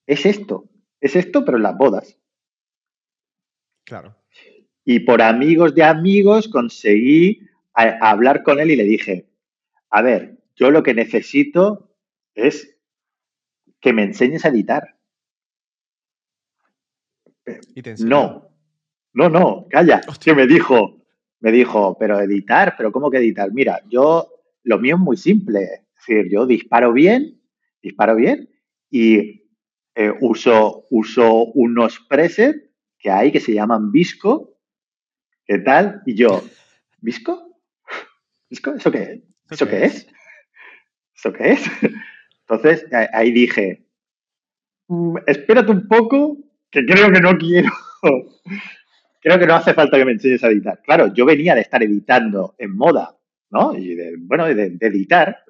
es 0.06 0.24
esto, 0.24 0.70
es 1.00 1.16
esto, 1.16 1.44
pero 1.44 1.56
en 1.56 1.64
las 1.64 1.76
bodas. 1.76 2.16
Claro. 3.84 4.16
Y 4.84 5.00
por 5.00 5.22
amigos 5.22 5.74
de 5.74 5.82
amigos 5.82 6.48
conseguí 6.48 7.40
hablar 7.74 8.44
con 8.44 8.60
él 8.60 8.70
y 8.70 8.76
le 8.76 8.84
dije, 8.84 9.28
a 9.90 10.02
ver, 10.02 10.38
yo 10.54 10.70
lo 10.70 10.84
que 10.84 10.94
necesito 10.94 11.96
es 12.34 12.78
que 13.80 13.92
me 13.92 14.04
enseñes 14.04 14.44
a 14.44 14.50
editar. 14.50 14.96
¿Y 17.74 17.82
te 17.82 17.96
no, 18.04 18.51
no, 19.14 19.28
no, 19.28 19.66
calla, 19.68 20.00
que 20.20 20.34
me 20.34 20.46
dijo, 20.46 21.02
me 21.40 21.52
dijo, 21.52 21.96
pero 21.98 22.20
editar, 22.20 22.74
pero 22.76 22.92
¿cómo 22.92 23.10
que 23.10 23.18
editar? 23.18 23.52
Mira, 23.52 23.80
yo, 23.88 24.28
lo 24.64 24.78
mío 24.78 24.96
es 24.96 25.00
muy 25.00 25.16
simple, 25.16 25.62
es 25.62 26.06
decir, 26.06 26.30
yo 26.30 26.46
disparo 26.46 26.92
bien, 26.92 27.40
disparo 27.82 28.16
bien 28.16 28.48
y 28.90 29.42
eh, 29.94 30.12
uso, 30.20 30.86
uso 30.90 31.46
unos 31.54 32.00
presets 32.08 32.58
que 32.98 33.10
hay 33.10 33.32
que 33.32 33.40
se 33.40 33.52
llaman 33.52 33.90
Visco, 33.90 34.56
¿qué 35.44 35.58
tal? 35.58 36.02
Y 36.06 36.14
yo, 36.14 36.42
¿Visco? 37.00 37.58
¿Visco? 38.48 38.74
¿Eso 38.74 38.90
qué 38.92 39.02
es? 39.02 39.20
¿Eso 39.50 39.68
qué 39.68 39.84
es? 39.84 40.06
¿Eso 41.16 41.32
qué 41.32 41.52
es? 41.52 41.64
Entonces 42.40 42.86
ahí 43.12 43.32
dije, 43.32 43.84
mm, 44.88 45.16
espérate 45.26 45.72
un 45.72 45.88
poco, 45.88 46.38
que 46.70 46.86
creo 46.86 47.10
que 47.10 47.20
no 47.20 47.36
quiero. 47.36 47.70
Creo 49.22 49.38
que 49.38 49.46
no 49.46 49.54
hace 49.54 49.72
falta 49.72 49.96
que 49.96 50.04
me 50.04 50.12
enseñes 50.12 50.42
a 50.42 50.48
editar. 50.48 50.82
Claro, 50.82 51.14
yo 51.14 51.24
venía 51.24 51.54
de 51.54 51.60
estar 51.60 51.82
editando 51.82 52.56
en 52.58 52.76
moda, 52.76 53.16
¿no? 53.50 53.74
Y 53.74 53.94
de, 53.94 54.16
bueno, 54.18 54.46
de, 54.46 54.76
editar. 54.80 55.44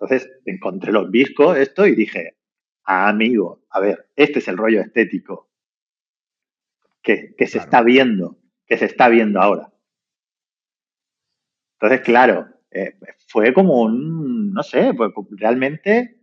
Entonces 0.00 0.30
encontré 0.46 0.92
los 0.92 1.10
viscos, 1.10 1.58
esto, 1.58 1.86
y 1.86 1.94
dije, 1.94 2.38
ah, 2.84 3.08
amigo, 3.08 3.64
a 3.70 3.80
ver, 3.80 4.08
este 4.16 4.38
es 4.38 4.48
el 4.48 4.56
rollo 4.56 4.80
estético 4.80 5.50
que, 7.02 7.34
se 7.46 7.58
está 7.58 7.82
viendo, 7.82 8.38
que 8.66 8.78
se 8.78 8.86
está 8.86 9.08
viendo 9.08 9.40
ahora. 9.40 9.70
Entonces, 11.78 12.00
claro, 12.00 12.48
eh, 12.70 12.96
fue 13.28 13.52
como 13.52 13.82
un, 13.82 14.52
no 14.54 14.62
sé, 14.62 14.94
pues 14.94 15.12
realmente 15.32 16.20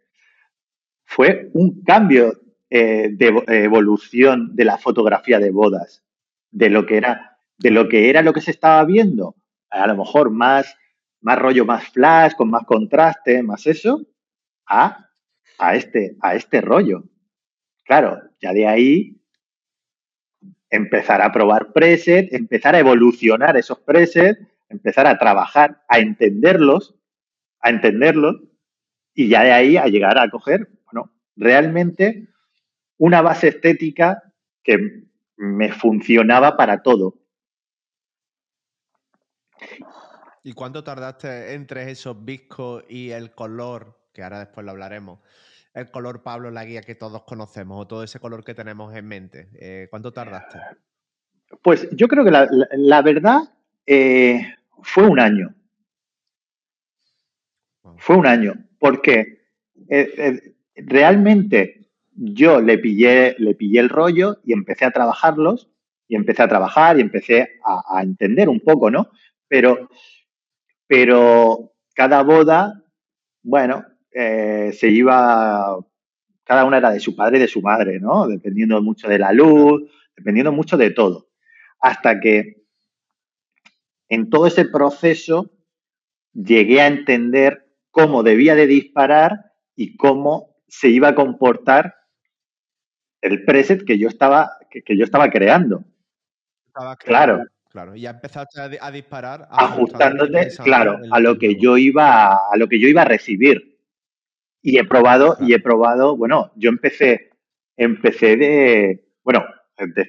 fue 1.04 1.52
un 1.54 1.84
cambio 1.84 2.34
eh, 2.70 3.10
de 3.12 3.44
evolución 3.48 4.56
de 4.56 4.66
la 4.66 4.78
fotografía 4.78 5.40
de 5.40 5.52
bodas, 5.52 6.04
de 6.52 6.70
lo 6.70 6.86
que 6.86 6.98
era, 6.98 7.38
de 7.58 7.72
lo 7.72 7.90
que 7.90 8.10
era 8.10 8.22
lo 8.22 8.34
que 8.34 8.42
se 8.42 8.52
estaba 8.52 8.84
viendo, 8.86 9.36
a 9.70 9.88
lo 9.88 9.98
mejor 9.98 10.30
más, 10.32 10.76
más 11.22 11.40
rollo, 11.40 11.66
más 11.66 11.88
flash, 11.90 12.34
con 12.34 12.50
más 12.50 12.66
contraste, 12.66 13.44
más 13.44 13.66
eso, 13.68 14.06
a, 14.68 15.10
a, 15.58 15.76
este, 15.76 16.16
a 16.22 16.36
este 16.36 16.62
rollo. 16.62 17.04
Claro, 17.84 18.22
ya 18.40 18.54
de 18.54 18.68
ahí 18.68 19.20
empezar 20.70 21.22
a 21.22 21.32
probar 21.32 21.74
presets, 21.74 22.32
empezar 22.34 22.76
a 22.76 22.80
evolucionar 22.80 23.58
esos 23.58 23.80
presets, 23.80 24.40
empezar 24.70 25.08
a 25.08 25.18
trabajar, 25.18 25.82
a 25.88 26.00
entenderlos, 26.00 26.96
a 27.62 27.72
entenderlos, 27.72 28.36
y 29.14 29.28
ya 29.28 29.44
de 29.44 29.52
ahí 29.52 29.78
a 29.78 29.88
llegar 29.88 30.18
a 30.18 30.30
coger, 30.30 30.70
bueno, 30.86 31.12
realmente 31.36 32.30
una 33.00 33.22
base 33.22 33.48
estética 33.48 34.22
que 34.64 35.08
me 35.38 35.72
funcionaba 35.72 36.56
para 36.56 36.84
todo. 36.84 37.16
¿Y 40.44 40.54
cuánto 40.54 40.84
tardaste 40.84 41.54
entre 41.54 41.90
esos 41.90 42.24
viscos 42.24 42.84
y 42.88 43.12
el 43.12 43.32
color, 43.34 43.98
que 44.14 44.24
ahora 44.24 44.40
después 44.40 44.66
lo 44.66 44.72
hablaremos, 44.72 45.20
el 45.74 45.92
color 45.92 46.24
Pablo 46.24 46.52
la 46.52 46.66
guía 46.66 46.82
que 46.82 46.96
todos 46.96 47.24
conocemos 47.24 47.80
o 47.80 47.88
todo 47.88 48.04
ese 48.04 48.20
color 48.20 48.44
que 48.44 48.54
tenemos 48.54 48.94
en 48.96 49.08
mente? 49.08 49.50
Eh, 49.54 49.88
¿Cuánto 49.90 50.12
tardaste? 50.12 50.60
Pues 51.62 51.90
yo 51.92 52.08
creo 52.08 52.24
que 52.26 52.32
la, 52.32 53.02
verdad 53.02 53.40
eh, 53.86 54.56
fue 54.82 55.08
un 55.08 55.20
año. 55.20 55.56
Fue 57.98 58.18
un 58.18 58.28
año, 58.28 58.54
porque 58.78 59.46
eh, 59.90 60.56
realmente 60.76 61.79
yo 62.22 62.60
le 62.60 62.78
pillé, 62.78 63.36
le 63.40 63.56
pillé 63.56 63.80
el 63.80 63.88
rollo 63.88 64.40
y 64.44 64.52
empecé 64.52 64.84
a 64.84 64.92
trabajarlos 64.92 65.70
y 66.08 66.16
empecé 66.16 66.44
a 66.44 66.50
trabajar 66.50 66.98
y 66.98 67.02
empecé 67.02 67.60
a, 67.64 68.02
entender 68.02 68.50
un 68.50 68.60
poco, 68.60 68.92
¿no? 68.92 69.10
Pero, 69.48 69.90
pero 70.86 71.72
cada 71.96 72.22
boda, 72.24 72.84
bueno, 73.42 73.86
eh, 74.12 74.72
se 74.74 74.90
iba, 74.90 75.78
cada 76.44 76.66
una 76.66 76.78
era 76.78 76.92
de 76.92 77.00
su 77.00 77.16
padre 77.16 77.38
y 77.38 77.42
de 77.42 77.48
su 77.48 77.62
madre, 77.62 78.00
¿no? 78.02 78.28
Dependiendo 78.28 78.82
mucho 78.82 79.08
de 79.08 79.20
la 79.20 79.32
luz, 79.32 79.84
dependiendo 80.18 80.52
mucho 80.52 80.76
de 80.76 80.92
todo. 80.92 81.30
Hasta 81.80 82.20
que 82.20 82.66
en 84.10 84.30
todo 84.30 84.48
ese 84.48 84.66
proceso 84.66 85.52
llegué 86.34 86.82
a 86.82 86.88
entender 86.88 87.72
cómo 87.92 88.24
debía 88.24 88.56
de 88.56 88.68
disparar 88.68 89.54
y 89.76 89.96
cómo 89.96 90.58
se 90.68 90.90
iba 90.90 91.10
a 91.10 91.16
comportar 91.16 91.99
el 93.22 93.44
preset 93.46 93.86
que 93.86 93.98
yo 93.98 94.08
estaba, 94.08 94.58
que, 94.70 94.98
yo 94.98 95.04
estaba 95.04 95.30
creando. 95.30 95.84
claro. 97.00 97.44
Claro, 97.70 97.96
y 97.96 98.02
ya 98.02 98.10
empezaste 98.10 98.80
a, 98.82 98.92
disparar. 98.92 99.48
Ajustándote, 99.52 100.50
claro, 100.64 100.98
a 101.12 101.20
lo 101.20 101.38
que 101.38 101.56
yo 101.56 101.78
iba, 101.78 102.34
a 102.52 102.58
lo 102.58 102.68
que 102.68 102.80
yo 102.80 102.88
iba 102.88 103.04
a 103.04 103.06
recibir. 103.06 103.78
Y 104.64 104.80
he 104.80 104.84
probado, 104.86 105.38
y 105.40 105.54
he 105.54 105.60
probado, 105.60 106.18
bueno, 106.18 106.52
yo 106.56 106.70
empecé, 106.70 107.30
empecé 107.78 108.38
de, 108.38 109.08
bueno, 109.24 109.46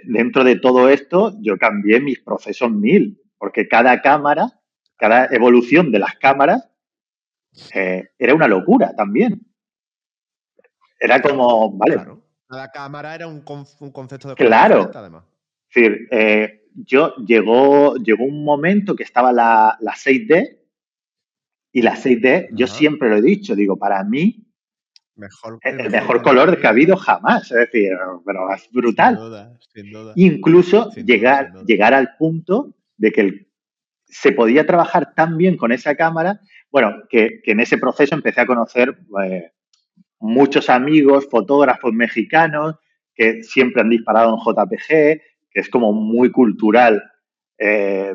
dentro 0.05 0.43
de 0.43 0.57
todo 0.57 0.88
esto, 0.88 1.37
yo 1.43 1.59
cambié 1.59 2.00
mis 2.00 2.21
procesos 2.21 2.71
mil, 2.73 3.21
porque 3.37 3.69
cada 3.69 4.00
cámara, 4.00 4.59
cada 4.97 5.26
evolución 5.26 5.93
de 5.93 5.99
las 5.99 6.17
cámaras, 6.17 6.71
eh, 7.75 8.09
era 8.19 8.35
una 8.35 8.49
locura 8.49 8.95
también. 8.97 9.40
Era 10.99 11.21
como, 11.21 11.76
vale. 11.76 11.95
Claro. 11.95 12.20
Cada 12.50 12.71
cámara 12.73 13.14
era 13.14 13.28
un, 13.28 13.42
concepto 13.42 14.28
de 14.28 14.35
Claro. 14.35 14.90
Además. 14.92 15.25
Es 15.69 15.75
decir, 15.75 16.09
eh, 16.11 16.66
yo 16.75 17.14
llegó, 17.16 17.95
llegó 17.97 18.25
un 18.25 18.45
momento 18.45 18.97
que 18.97 19.04
estaba 19.04 19.33
la, 19.33 19.76
la 19.80 19.92
6D 19.92 20.59
y 21.73 21.83
la 21.83 21.95
6D, 21.95 22.49
yo 22.52 22.66
siempre 22.66 23.09
lo 23.09 23.16
he 23.16 23.23
dicho, 23.23 23.54
digo, 23.54 23.76
para 23.76 24.02
mí, 24.02 24.45
mejor, 25.14 25.61
el, 25.62 25.90
mejor, 25.90 26.23
color 26.23 26.61
que 26.61 26.66
ha 26.66 26.71
habido 26.71 26.97
jamás. 26.97 27.45
Es 27.52 27.57
decir, 27.57 27.92
pero 28.26 28.52
es 28.52 28.69
brutal. 28.73 29.14
Sin 29.14 29.23
duda, 29.23 29.59
sin 29.73 29.92
duda. 29.92 30.12
Incluso 30.16 30.90
llegar, 30.95 31.64
llegar 31.64 31.95
al 31.95 32.16
punto 32.16 32.75
de 32.97 33.12
que 33.12 33.47
se 34.07 34.33
podía 34.33 34.66
trabajar 34.66 35.14
tan 35.14 35.37
bien 35.37 35.57
con 35.57 35.71
esa 35.71 35.95
cámara, 35.95 36.40
bueno, 36.73 36.97
que, 37.09 37.40
en 37.45 37.61
ese 37.61 37.78
proceso 37.78 38.16
empecé 38.16 38.40
a 38.40 38.47
conocer 38.47 38.99
eh, 39.23 39.52
muchos 40.21 40.71
amigos, 40.71 41.27
fotógrafos 41.29 41.93
mexicanos 41.93 42.77
que 43.15 43.43
siempre 43.43 43.83
han 43.83 43.91
disparado 43.91 44.35
en 44.35 44.41
JPG, 44.41 44.87
que 45.50 45.61
es 45.61 45.69
como 45.69 45.93
muy 45.93 46.31
cultural 46.31 47.03
eh, 47.59 48.15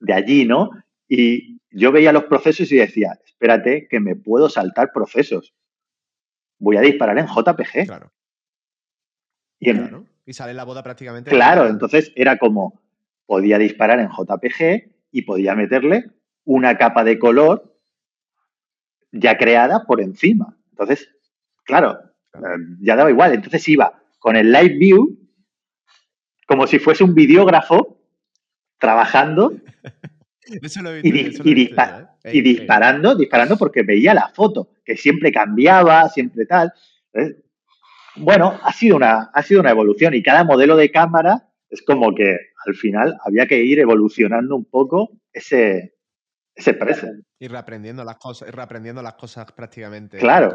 de 0.00 0.12
allí, 0.12 0.44
¿no? 0.44 0.70
Y 1.08 1.60
yo 1.70 1.92
veía 1.92 2.12
los 2.12 2.24
procesos 2.24 2.70
y 2.72 2.76
decía, 2.76 3.18
espérate, 3.24 3.86
que 3.88 4.00
me 4.00 4.16
puedo 4.16 4.48
saltar 4.48 4.90
procesos. 4.92 5.54
Voy 6.58 6.76
a 6.76 6.80
disparar 6.80 7.18
en 7.18 7.26
JPG. 7.26 7.86
Claro. 7.86 8.12
Y, 9.60 9.70
y 10.24 10.32
sale 10.32 10.54
la 10.54 10.64
boda 10.64 10.82
prácticamente. 10.82 11.30
Claro, 11.30 11.66
entonces 11.68 12.12
era 12.16 12.38
como, 12.38 12.80
podía 13.26 13.58
disparar 13.58 14.00
en 14.00 14.08
JPG 14.08 14.90
y 15.12 15.22
podía 15.22 15.54
meterle 15.54 16.10
una 16.44 16.76
capa 16.76 17.04
de 17.04 17.18
color 17.18 17.78
ya 19.12 19.36
creada 19.36 19.84
por 19.86 20.00
encima. 20.00 20.56
Entonces, 20.70 21.15
claro, 21.66 21.98
eh, 22.34 22.38
ya 22.80 22.96
daba 22.96 23.10
igual. 23.10 23.34
Entonces 23.34 23.68
iba 23.68 23.92
con 24.18 24.36
el 24.36 24.50
live 24.50 24.76
view 24.78 25.18
como 26.46 26.66
si 26.66 26.78
fuese 26.78 27.04
un 27.04 27.14
videógrafo 27.14 27.98
trabajando 28.78 29.52
y, 31.02 32.40
disparando, 32.40 33.14
disparando 33.14 33.56
porque 33.56 33.82
veía 33.82 34.14
la 34.14 34.28
foto, 34.28 34.70
que 34.84 34.96
siempre 34.96 35.32
cambiaba, 35.32 36.08
siempre 36.08 36.46
tal. 36.46 36.72
Bueno, 38.16 38.58
ha 38.62 38.72
sido, 38.72 38.96
una, 38.96 39.30
ha 39.32 39.42
sido 39.42 39.60
una 39.60 39.70
evolución 39.70 40.14
y 40.14 40.22
cada 40.22 40.44
modelo 40.44 40.76
de 40.76 40.90
cámara 40.90 41.48
es 41.68 41.82
como 41.82 42.14
que 42.14 42.38
al 42.64 42.74
final 42.74 43.18
había 43.24 43.46
que 43.46 43.62
ir 43.62 43.80
evolucionando 43.80 44.56
un 44.56 44.64
poco 44.64 45.10
ese, 45.32 45.96
ese 46.54 46.74
present. 46.74 47.24
Ir 47.38 47.50
reaprendiendo 47.50 48.04
las 48.04 48.16
cosas, 48.16 48.50
reaprendiendo 48.50 49.02
las 49.02 49.14
cosas 49.14 49.50
prácticamente 49.52 50.18
claro. 50.18 50.54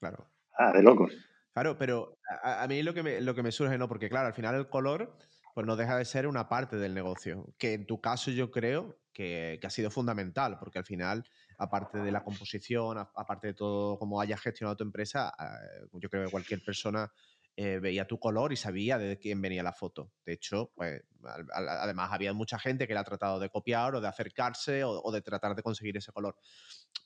Claro. 0.00 0.26
Ah, 0.58 0.72
de 0.72 0.82
locos. 0.82 1.12
Claro, 1.52 1.78
pero 1.78 2.18
a, 2.42 2.66
mí 2.68 2.82
lo 2.82 2.92
que, 2.92 3.02
me, 3.02 3.20
lo 3.20 3.34
que 3.34 3.42
me 3.42 3.52
surge, 3.52 3.78
¿no? 3.78 3.88
Porque 3.88 4.08
claro, 4.08 4.26
al 4.26 4.34
final 4.34 4.54
el 4.54 4.68
color 4.68 5.16
pues 5.56 5.66
no 5.66 5.74
deja 5.74 5.96
de 5.96 6.04
ser 6.04 6.26
una 6.26 6.50
parte 6.50 6.76
del 6.76 6.92
negocio, 6.92 7.46
que 7.56 7.72
en 7.72 7.86
tu 7.86 7.98
caso 7.98 8.30
yo 8.30 8.50
creo 8.50 8.98
que, 9.14 9.58
ha 9.64 9.70
sido 9.70 9.90
fundamental, 9.90 10.58
porque 10.58 10.78
al 10.78 10.84
final, 10.84 11.24
aparte 11.56 11.96
de 11.96 12.12
la 12.12 12.22
composición, 12.22 12.98
aparte 12.98 13.46
de 13.46 13.54
todo 13.54 13.98
cómo 13.98 14.20
hayas 14.20 14.38
gestionado 14.42 14.76
tu 14.76 14.84
empresa, 14.84 15.32
eh, 15.40 15.86
yo 15.94 16.10
creo 16.10 16.26
que 16.26 16.30
cualquier 16.30 16.62
persona 16.62 17.10
eh, 17.56 17.78
veía 17.78 18.06
tu 18.06 18.18
color 18.18 18.52
y 18.52 18.56
sabía 18.56 18.98
de 18.98 19.18
quién 19.18 19.40
venía 19.40 19.62
la 19.62 19.72
foto. 19.72 20.12
De 20.26 20.34
hecho, 20.34 20.72
pues 20.74 21.02
además 21.54 22.10
había 22.12 22.34
mucha 22.34 22.58
gente 22.58 22.86
que 22.86 22.92
la 22.92 23.00
ha 23.00 23.04
tratado 23.04 23.40
de 23.40 23.48
copiar 23.48 23.94
o 23.94 24.02
de 24.02 24.08
acercarse 24.08 24.84
o, 24.84 25.00
o 25.00 25.10
de 25.10 25.22
tratar 25.22 25.54
de 25.54 25.62
conseguir 25.62 25.96
ese 25.96 26.12
color. 26.12 26.36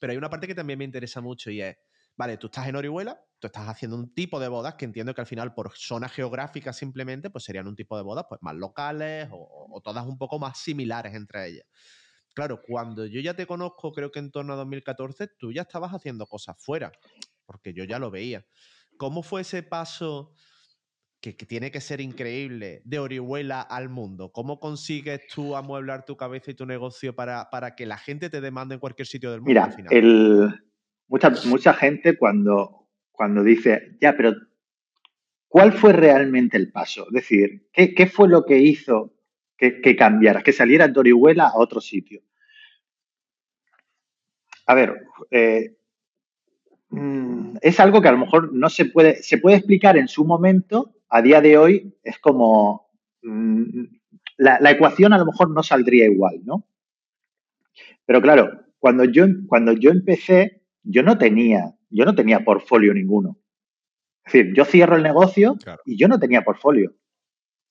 Pero 0.01 0.11
hay 0.11 0.17
una 0.17 0.29
parte 0.29 0.49
que 0.49 0.57
también 0.57 0.81
me 0.81 0.85
interesa 0.85 1.21
mucho 1.21 1.53
y 1.53 1.63
es 1.63 1.77
vale, 2.17 2.37
tú 2.37 2.47
estás 2.47 2.69
en 2.69 2.77
Orihuela, 2.77 3.21
tú 3.41 3.47
estás 3.47 3.69
haciendo 3.69 3.97
un 3.97 4.15
tipo 4.15 4.39
de 4.39 4.49
bodas 4.49 4.75
que 4.75 4.85
entiendo 4.85 5.15
que 5.15 5.23
al 5.23 5.27
final 5.27 5.55
por 5.55 5.73
zona 5.75 6.09
geográfica 6.09 6.73
simplemente 6.73 7.31
pues 7.31 7.45
serían 7.45 7.67
un 7.67 7.75
tipo 7.75 7.97
de 7.97 8.03
bodas 8.03 8.27
pues 8.29 8.41
más 8.43 8.55
locales 8.55 9.29
o, 9.33 9.81
todas 9.83 10.07
un 10.07 10.19
poco 10.19 10.39
más 10.39 10.59
similares 10.59 11.15
entre 11.15 11.49
ellas. 11.49 11.67
Claro, 12.35 12.61
cuando 12.67 13.07
yo 13.07 13.21
ya 13.21 13.35
te 13.35 13.47
conozco, 13.47 13.93
creo 13.93 14.13
que 14.13 14.21
en 14.21 14.31
torno 14.31 14.53
a 14.53 14.57
2014, 14.57 15.29
tú 15.39 15.53
ya 15.53 15.63
estabas 15.63 15.93
haciendo 15.93 16.27
cosas 16.27 16.57
fuera, 16.63 16.93
porque 17.45 17.73
yo 17.75 17.85
ya 17.85 17.99
lo 17.99 18.11
veía. 18.11 18.47
¿Cómo 18.99 19.23
fue 19.23 19.41
ese 19.41 19.63
paso 19.63 20.35
que, 21.21 21.33
tiene 21.33 21.71
que 21.71 21.81
ser 21.81 22.01
increíble 22.01 22.83
de 22.85 22.99
Orihuela 22.99 23.63
al 23.63 23.89
mundo? 23.89 24.31
¿Cómo 24.31 24.61
consigues 24.61 25.27
tú 25.35 25.57
amueblar 25.57 26.05
tu 26.05 26.17
cabeza 26.17 26.53
y 26.53 26.55
tu 26.55 26.67
negocio 26.67 27.17
para, 27.17 27.51
para 27.51 27.75
que 27.75 27.87
la 27.87 27.99
gente 27.99 28.31
te 28.31 28.41
demande 28.41 28.75
en 28.75 28.81
cualquier 28.81 29.09
sitio 29.09 29.33
del 29.33 29.41
mundo? 29.41 29.69
Mira, 29.77 29.91
El, 29.91 30.70
mucha, 31.11 31.31
mucha 31.47 31.75
gente 31.75 32.17
cuando, 32.17 32.87
cuando 33.11 33.43
dice, 33.43 33.97
ya, 34.01 34.17
pero 34.17 34.35
¿cuál 35.49 35.73
fue 35.73 35.93
realmente 35.93 36.57
el 36.57 36.71
paso? 36.71 37.07
Es 37.09 37.13
decir, 37.13 37.69
¿qué, 37.73 38.07
fue 38.07 38.29
lo 38.29 38.47
que 38.47 38.59
hizo 38.59 39.13
que, 39.59 39.81
que 39.83 39.97
cambiara, 39.97 40.43
que 40.43 40.53
saliera 40.53 40.89
de 40.89 40.99
Orihuela 40.99 41.49
a 41.49 41.59
otro 41.59 41.81
sitio? 41.81 42.23
A 44.67 44.75
ver, 44.75 45.03
eh, 45.33 45.77
mm, 46.91 47.57
es 47.61 47.81
algo 47.81 48.01
que 48.01 48.09
a 48.09 48.13
lo 48.13 48.19
mejor 48.19 48.55
no 48.55 48.71
se 48.71 48.85
puede, 48.85 49.21
se 49.23 49.39
puede 49.39 49.57
explicar 49.57 49.97
en 49.97 50.07
su 50.07 50.25
momento, 50.25 50.95
a 51.09 51.21
día 51.23 51.41
de 51.41 51.59
hoy 51.59 51.99
es 52.05 52.21
como, 52.21 52.89
mm, 53.23 53.83
la, 54.37 54.59
la, 54.61 54.71
ecuación 54.71 55.13
a 55.13 55.19
lo 55.19 55.27
mejor 55.27 55.51
no 55.51 55.65
saldría 55.65 56.05
igual, 56.05 56.41
¿no? 56.45 56.65
Pero 58.07 58.23
claro, 58.23 58.61
cuando 58.79 59.05
yo, 59.05 59.27
cuando 59.49 59.73
yo 59.73 59.91
empecé, 59.91 60.60
yo 60.83 61.03
no 61.03 61.19
tenía 61.19 61.75
yo 61.91 62.05
no 62.05 62.15
tenía 62.15 62.41
portfolio 62.41 62.95
ninguno. 62.95 63.37
Es 64.25 64.33
decir, 64.33 64.55
yo 64.55 64.65
cierro 64.65 64.97
el 64.97 65.03
negocio 65.03 65.57
y 65.85 65.97
yo 65.97 66.09
no 66.09 66.19
tenía 66.19 66.43
portfolio. 66.43 66.95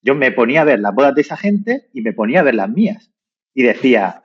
Yo 0.02 0.16
me 0.16 0.32
ponía 0.32 0.62
a 0.62 0.66
ver 0.66 0.80
las 0.80 0.94
bodas 0.94 1.16
de 1.16 1.22
esa 1.22 1.38
gente 1.38 1.90
y 1.94 2.02
me 2.02 2.14
ponía 2.14 2.42
a 2.42 2.44
ver 2.44 2.56
las 2.56 2.70
mías. 2.70 3.12
Y 3.54 3.64
decía, 3.64 4.24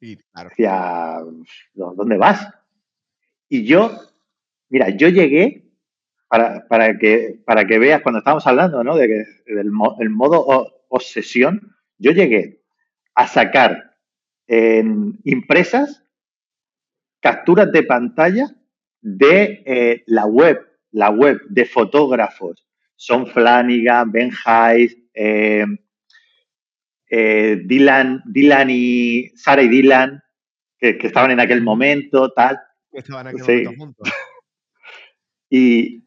decía, 0.00 1.18
¿dónde 1.74 2.16
vas? 2.16 2.48
Y 3.48 3.64
yo, 3.64 3.92
mira, 4.68 4.90
yo 4.90 5.08
llegué, 5.08 5.66
para, 6.28 6.66
para, 6.68 6.96
que, 6.96 7.40
para 7.44 7.64
que 7.66 7.78
veas 7.78 8.02
cuando 8.02 8.18
estábamos 8.18 8.46
hablando, 8.46 8.84
¿no? 8.84 8.96
De 8.96 9.08
que 9.08 9.52
del 9.52 9.72
el 9.98 10.10
modo 10.10 10.46
obsesión, 10.88 11.74
yo 11.98 12.12
llegué 12.12 12.62
a 13.14 13.26
sacar 13.26 13.96
en 14.46 15.18
impresas 15.24 15.99
capturas 17.20 17.70
de 17.72 17.82
pantalla 17.82 18.48
de 19.00 19.62
eh, 19.64 20.02
la 20.06 20.26
web, 20.26 20.60
la 20.90 21.10
web 21.10 21.40
de 21.48 21.64
fotógrafos. 21.64 22.66
Son 22.96 23.26
Flanagan, 23.26 24.10
Ben 24.12 24.30
Hayes, 24.44 24.96
eh, 25.14 25.64
eh, 27.10 27.62
Dylan, 27.64 28.22
Dylan 28.26 28.68
y 28.70 29.30
Sara 29.36 29.62
y 29.62 29.68
Dylan, 29.68 30.22
que, 30.78 30.98
estaban 31.02 31.30
en 31.30 31.40
aquel 31.40 31.62
momento, 31.62 32.32
tal. 32.32 32.58
Estaban 32.92 33.28
en 33.28 33.40
aquel 33.40 33.64
momento 33.64 33.72
juntos. 33.76 34.08
Y, 35.52 36.06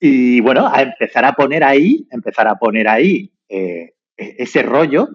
y, 0.00 0.40
bueno, 0.40 0.66
a 0.66 0.80
empezar 0.80 1.26
a 1.26 1.34
poner 1.34 1.62
ahí, 1.62 2.08
empezar 2.10 2.48
a 2.48 2.54
poner 2.54 2.88
ahí 2.88 3.30
e, 3.50 3.92
ese 4.16 4.62
rollo 4.62 5.08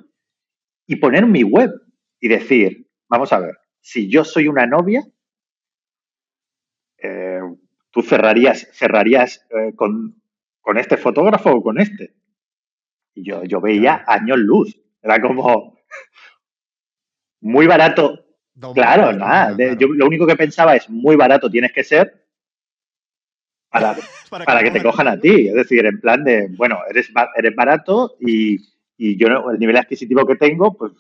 y 0.86 0.98
poner 0.98 1.26
mi 1.26 1.42
web 1.42 1.72
y 2.20 2.28
decir, 2.28 2.88
vamos 3.10 3.34
a 3.34 3.40
ver, 3.40 3.58
si 3.82 4.10
yo 4.10 4.24
soy 4.24 4.48
una 4.48 4.68
novia, 4.68 5.04
tú 7.98 8.04
cerrarías, 8.04 8.68
cerrarías 8.74 9.44
eh, 9.50 9.74
con, 9.76 10.22
este 10.76 10.98
fotógrafo 10.98 11.50
o 11.50 11.64
con 11.64 11.80
este. 11.80 12.14
Y 13.16 13.24
yo, 13.24 13.44
yo 13.44 13.60
veía 13.60 14.04
años 14.06 14.38
luz. 14.38 14.80
Era 15.02 15.20
como 15.20 15.80
muy 17.42 17.66
barato. 17.66 18.24
claro, 18.76 19.14
nada. 19.14 19.58
Yo 19.80 19.88
lo 19.88 20.06
único 20.06 20.28
que 20.28 20.36
pensaba 20.36 20.76
es 20.76 20.88
muy 20.90 21.16
barato 21.16 21.50
tienes 21.50 21.72
que 21.72 21.84
ser 21.84 22.28
para, 23.72 23.96
para, 24.46 24.62
que, 24.62 24.70
te 24.70 24.84
cojan 24.84 25.08
a 25.08 25.20
ti. 25.20 25.48
Es 25.48 25.56
decir, 25.56 25.84
en 25.84 26.00
plan 26.00 26.24
de, 26.24 26.50
bueno, 26.56 26.80
eres, 26.88 27.10
eres 27.36 27.56
barato 27.56 28.16
y, 28.20 28.58
y 28.96 29.18
yo 29.18 29.28
el 29.50 29.58
nivel 29.58 29.78
adquisitivo 29.78 30.24
que 30.28 30.36
tengo, 30.36 30.78
pues 30.78 30.92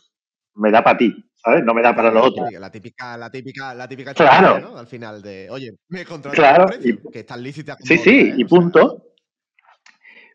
me 0.55 0.71
da 0.71 0.83
para 0.83 0.97
ti. 0.97 1.13
¿Sabes? 1.43 1.63
No 1.63 1.73
me 1.73 1.81
da 1.81 1.95
para 1.95 2.11
lo 2.11 2.23
otro. 2.23 2.45
La 2.51 2.71
típica, 2.71 3.17
la 3.17 3.29
típica, 3.29 3.73
la 3.73 3.87
típica 3.87 4.13
claro. 4.13 4.59
¿no? 4.59 4.77
Al 4.77 4.87
final 4.87 5.21
de, 5.21 5.49
oye, 5.49 5.71
me 5.89 6.05
contrato 6.05 6.35
claro, 6.35 6.65
precio, 6.67 6.99
que 7.11 7.19
están 7.19 7.43
lícitas. 7.43 7.77
Sí, 7.83 7.97
sí, 7.97 8.19
¿eh? 8.19 8.33
y 8.37 8.45
punto. 8.45 9.03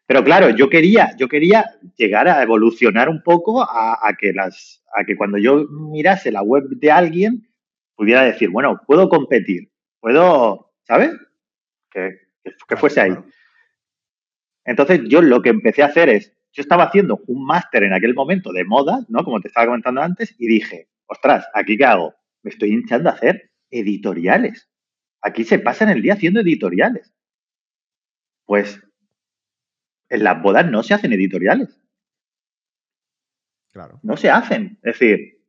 Pero 0.07 0.25
claro, 0.25 0.51
yo 0.51 0.69
quería, 0.69 1.15
yo 1.17 1.29
quería 1.29 1.65
llegar 1.97 2.29
a 2.29 2.43
evolucionar 2.43 3.09
un 3.09 3.23
poco 3.23 3.63
a, 3.63 3.99
que 4.19 4.33
las, 4.33 4.83
a 4.95 5.05
que 5.05 5.17
cuando 5.17 5.39
yo 5.39 5.65
mirase 5.71 6.31
la 6.31 6.43
web 6.43 6.65
de 6.69 6.91
alguien 6.91 7.49
pudiera 7.95 8.23
decir, 8.23 8.51
bueno, 8.51 8.81
puedo 8.87 9.09
competir, 9.09 9.71
puedo, 10.01 10.73
¿sabes? 10.87 11.13
Que, 11.91 12.19
que, 12.69 12.77
fuese 12.77 13.01
ahí. 13.01 13.17
Entonces 14.65 15.01
yo 15.07 15.23
lo 15.23 15.41
que 15.41 15.51
empecé 15.51 15.83
a 15.83 15.87
hacer 15.87 16.09
es, 16.09 16.37
yo 16.53 16.61
estaba 16.61 16.85
haciendo 16.85 17.23
un 17.29 17.47
máster 17.47 17.85
en 17.85 17.95
aquel 17.95 18.15
momento 18.15 18.53
de 18.53 18.65
moda, 18.65 19.01
¿no? 19.09 19.25
Como 19.25 19.41
te 19.41 19.49
estaba 19.49 19.67
comentando 19.67 20.03
antes, 20.03 20.35
y 20.39 20.47
dije, 20.47 20.89
ostras, 21.13 21.47
¿aquí 21.55 21.77
qué 21.77 21.85
hago? 21.85 22.15
Me 22.43 22.51
estoy 22.51 22.73
hinchando 22.73 23.11
a 23.11 23.13
hacer 23.13 23.53
editoriales. 23.71 24.69
Aquí 25.21 25.45
se 25.45 25.59
pasan 25.59 25.91
el 25.91 26.03
día 26.03 26.15
haciendo 26.15 26.41
editoriales. 26.41 27.15
Pues 28.45 28.83
en 30.09 30.25
las 30.25 30.43
bodas 30.43 30.69
no 30.71 30.83
se 30.83 30.95
hacen 30.95 31.13
editoriales. 31.13 31.81
Claro. 33.73 34.01
No 34.03 34.17
se 34.17 34.31
hacen. 34.31 34.79
Es 34.83 34.99
decir, 34.99 35.41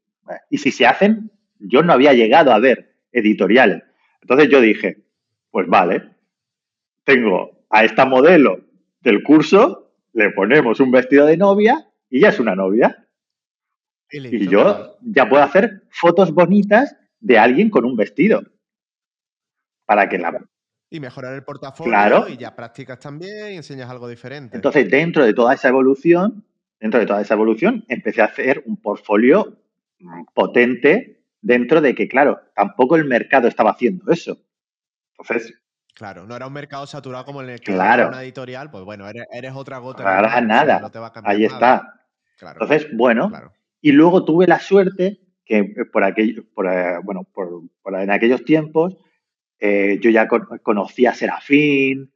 y 0.50 0.58
si 0.60 0.72
se 0.72 0.86
hacen, 0.86 1.32
yo 1.60 1.82
no 1.82 1.94
había 1.94 2.14
llegado 2.14 2.52
a 2.52 2.60
ver 2.60 2.96
editoriales. 3.12 3.84
Entonces 4.22 4.50
yo 4.50 4.62
dije, 4.62 5.04
pues 5.50 5.68
vale, 5.68 6.16
tengo 7.04 7.66
a 7.70 7.84
esta 7.84 8.06
modelo 8.06 8.66
del 9.02 9.24
curso, 9.24 9.94
le 10.14 10.30
ponemos 10.32 10.80
un 10.80 10.92
vestido 10.92 11.26
de 11.26 11.38
novia 11.38 11.90
y 12.10 12.22
ya 12.22 12.30
es 12.30 12.40
una 12.40 12.56
novia. 12.56 13.03
Y, 14.10 14.48
yo 14.48 14.98
ya 15.02 15.28
puedo 15.28 15.44
hacer 15.44 15.84
fotos 15.90 16.32
bonitas 16.32 16.96
de 17.20 17.40
alguien 17.40 17.70
con 17.70 17.86
un 17.86 17.96
vestido. 17.96 18.44
Para 19.86 20.08
que 20.08 20.18
la. 20.18 20.46
Y 20.90 21.00
mejorar 21.00 21.34
el 21.34 21.44
portafolio 21.44 22.30
y 22.30 22.38
ya 22.38 22.56
practicas 22.56 23.00
también 23.00 23.54
y 23.54 23.56
enseñas 23.56 23.90
algo 23.90 24.08
diferente. 24.08 24.56
Entonces, 24.56 24.90
dentro 24.90 25.26
de 25.26 25.34
toda 25.34 25.56
esa 25.56 25.70
evolución, 25.70 26.46
dentro 26.80 27.00
de 27.00 27.08
toda 27.08 27.22
esa 27.22 27.34
evolución, 27.34 27.84
empecé 27.88 28.22
a 28.22 28.26
hacer 28.26 28.62
un 28.68 28.78
portfolio 28.78 29.58
potente 30.34 31.24
dentro 31.42 31.82
de 31.82 31.96
que, 31.96 32.08
claro, 32.08 32.42
tampoco 32.56 32.96
el 32.96 33.06
mercado 33.06 33.48
estaba 33.48 33.72
haciendo 33.72 34.12
eso. 34.12 34.38
Entonces. 35.18 35.54
Claro, 35.96 36.26
no 36.26 36.36
era 36.36 36.48
un 36.48 36.54
mercado 36.54 36.88
saturado 36.88 37.26
como 37.26 37.42
en 37.42 37.52
el 37.52 37.60
que 37.60 37.74
claro. 37.74 38.08
una 38.08 38.24
editorial, 38.24 38.72
pues 38.72 38.84
bueno, 38.84 39.08
eres, 39.08 39.54
otra 39.54 39.78
gota. 39.78 40.04
Nada. 40.42 40.92
Ahí 41.24 41.46
está. 41.46 42.02
Entonces, 42.42 42.88
bueno, 42.94 43.32
y 43.84 43.92
luego 43.92 44.24
tuve 44.24 44.48
la 44.48 44.60
suerte 44.60 45.20
que 45.46 45.58
eh, 45.58 45.86
por 45.92 46.06
aquello, 46.06 46.46
por, 46.56 46.68
eh, 46.68 47.00
bueno, 47.04 47.26
por, 47.26 47.64
en 48.00 48.12
aquellos 48.12 48.46
tiempos 48.46 48.96
eh, 49.60 50.00
yo 50.02 50.10
ya 50.10 50.28
conocía 50.28 51.12
a 51.12 51.14
Serafín 51.14 52.14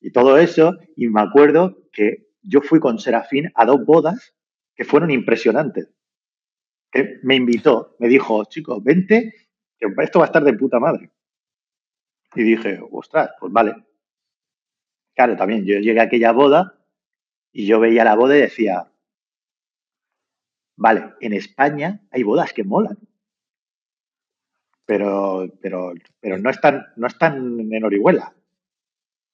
y 0.00 0.12
todo 0.12 0.38
eso, 0.38 0.78
y 0.96 1.08
me 1.08 1.20
acuerdo 1.20 1.82
que 1.92 2.28
yo 2.42 2.62
fui 2.62 2.78
con 2.78 3.00
Serafín 3.00 3.50
a 3.56 3.66
dos 3.66 3.84
bodas 3.84 4.34
que 4.74 4.84
fueron 4.84 5.10
impresionantes. 5.10 5.92
Me 7.22 7.34
invitó, 7.34 7.96
me 7.98 8.08
dijo, 8.08 8.44
chicos, 8.44 8.82
vente, 8.82 9.34
que 9.78 9.88
esto 10.02 10.20
va 10.20 10.26
a 10.26 10.28
estar 10.28 10.44
de 10.44 10.54
puta 10.54 10.78
madre. 10.78 11.10
Y 12.34 12.44
dije, 12.44 12.80
ostras, 12.90 13.30
pues 13.38 13.52
vale. 13.52 13.74
Claro, 15.14 15.36
también 15.36 15.64
yo 15.64 15.78
llegué 15.78 16.00
a 16.00 16.04
aquella 16.04 16.32
boda 16.32 16.78
y 17.52 17.66
yo 17.66 17.78
veía 17.78 18.04
la 18.04 18.14
boda 18.14 18.36
y 18.36 18.40
decía, 18.40 18.89
Vale, 20.80 21.12
en 21.20 21.34
España 21.34 22.00
hay 22.10 22.22
bodas 22.22 22.54
que 22.54 22.64
molan. 22.64 22.96
Pero, 24.86 25.46
pero, 25.60 25.92
pero 26.20 26.38
no 26.38 26.48
están, 26.48 26.86
no 26.96 27.06
están 27.06 27.70
en 27.70 27.84
Orihuela. 27.84 28.34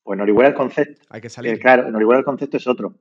O 0.03 0.13
en 0.13 0.23
Orihuela 0.23 0.49
el 0.49 0.57
concepto. 0.57 1.07
Hay 1.09 1.21
que 1.21 1.31
salir. 1.31 1.55
Eh, 1.55 1.59
claro, 1.61 1.87
en 1.87 1.95
Orihuela 1.95 2.19
el 2.19 2.25
concepto 2.25 2.57
es 2.57 2.67
otro. 2.67 2.99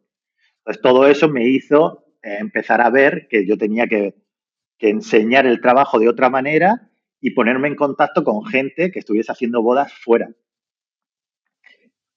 Entonces 0.59 0.79
todo 0.79 1.07
eso 1.07 1.27
me 1.27 1.47
hizo 1.47 2.05
eh, 2.21 2.37
empezar 2.39 2.81
a 2.81 2.91
ver 2.91 3.27
que 3.27 3.47
yo 3.47 3.57
tenía 3.57 3.87
que, 3.87 4.13
que 4.77 4.89
enseñar 4.89 5.47
el 5.47 5.59
trabajo 5.59 5.97
de 5.97 6.07
otra 6.07 6.29
manera 6.29 6.91
y 7.19 7.31
ponerme 7.31 7.69
en 7.69 7.75
contacto 7.75 8.23
con 8.23 8.45
gente 8.45 8.91
que 8.91 8.99
estuviese 8.99 9.31
haciendo 9.31 9.63
bodas 9.63 9.91
fuera. 9.91 10.29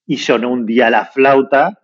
Y 0.05 0.17
sonó 0.17 0.51
un 0.51 0.67
día 0.67 0.91
la 0.91 1.05
flauta 1.05 1.81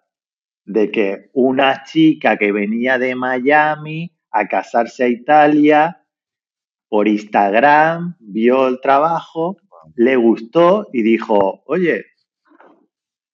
de 0.65 0.91
que 0.91 1.31
una 1.33 1.83
chica 1.83 2.37
que 2.37 2.51
venía 2.51 2.99
de 2.99 3.15
Miami 3.15 4.14
a 4.37 4.47
casarse 4.47 5.03
a 5.05 5.07
Italia 5.07 6.03
por 6.89 7.07
Instagram, 7.07 8.15
vio 8.19 8.67
el 8.67 8.79
trabajo 8.81 9.57
le 9.95 10.15
gustó 10.15 10.87
y 10.93 11.03
dijo, 11.03 11.63
oye, 11.67 12.05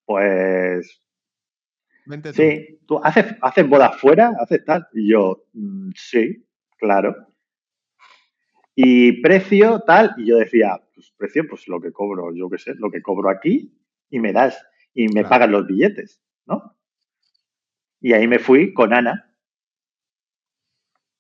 pues 0.05 1.01
Vente 2.05 2.33
tú. 2.33 2.35
sí, 2.41 2.79
tú 2.87 2.99
haces, 3.03 3.35
haces 3.41 3.67
bodas 3.69 3.95
fuera, 3.99 4.31
haces 4.39 4.63
tal. 4.65 4.87
Y 4.93 5.09
yo, 5.11 5.45
"Mm, 5.53 5.91
sí, 5.95 6.45
claro. 6.77 7.15
Y 8.75 9.21
precio, 9.21 9.81
tal. 9.85 10.13
Y 10.17 10.25
yo 10.27 10.37
decía, 10.37 10.79
pues 10.93 11.13
precio, 11.17 11.43
pues 11.49 11.67
lo 11.67 11.79
que 11.81 11.91
cobro, 11.91 12.33
yo 12.33 12.49
qué 12.49 12.57
sé, 12.57 12.73
lo 12.75 12.89
que 12.91 13.01
cobro 13.01 13.29
aquí 13.29 13.73
y 14.09 14.19
me 14.19 14.33
das, 14.33 14.61
y 14.93 15.07
me 15.07 15.23
Claro. 15.23 15.29
pagas 15.29 15.49
los 15.49 15.67
billetes, 15.67 16.21
¿no? 16.45 16.75
Y 18.01 18.13
ahí 18.13 18.27
me 18.27 18.39
fui 18.39 18.73
con 18.73 18.93
Ana. 18.93 19.30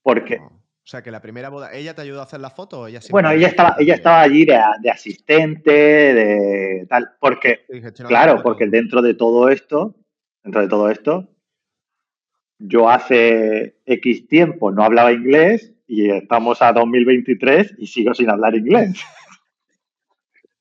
Porque, 0.01 0.37
O 0.37 0.61
sea, 0.83 1.01
que 1.01 1.11
la 1.11 1.21
primera 1.21 1.49
boda, 1.49 1.71
¿ella 1.73 1.93
te 1.93 2.01
ayudó 2.01 2.19
a 2.21 2.23
hacer 2.23 2.39
la 2.39 2.49
foto 2.49 2.81
o 2.81 2.87
ella 2.87 2.99
bueno, 3.09 3.31
ella 3.31 3.47
estaba, 3.47 3.75
ella 3.79 3.95
estaba 3.95 4.21
allí 4.21 4.45
de, 4.45 4.59
de 4.81 4.89
asistente, 4.89 5.71
de 5.71 6.85
tal, 6.89 7.11
porque, 7.19 7.65
claro, 8.07 8.41
porque 8.41 8.67
dentro 8.67 9.01
de 9.01 9.13
todo 9.13 9.49
esto, 9.49 9.95
dentro 10.43 10.61
de 10.61 10.67
todo 10.67 10.89
esto, 10.89 11.29
yo 12.59 12.89
hace 12.89 13.77
X 13.85 14.27
tiempo 14.27 14.71
no 14.71 14.83
hablaba 14.83 15.11
inglés 15.11 15.73
y 15.87 16.09
estamos 16.09 16.61
a 16.61 16.71
2023 16.73 17.75
y 17.77 17.87
sigo 17.87 18.13
sin 18.13 18.29
hablar 18.29 18.55
inglés. 18.55 19.03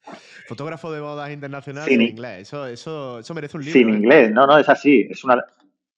Fotógrafo 0.49 0.91
de 0.93 1.01
bodas 1.01 1.31
internacionales 1.31 1.89
Sin 1.89 2.03
inglés. 2.03 2.43
Eso, 2.43 2.67
eso, 2.67 3.21
eso 3.21 3.35
merece 3.35 3.57
un 3.57 3.65
libro. 3.65 3.79
Sin 3.79 3.89
¿eh? 3.91 3.97
inglés, 3.97 4.33
no, 4.33 4.47
no, 4.47 4.59
es 4.59 4.69
así, 4.69 5.07
es 5.09 5.23
una, 5.23 5.45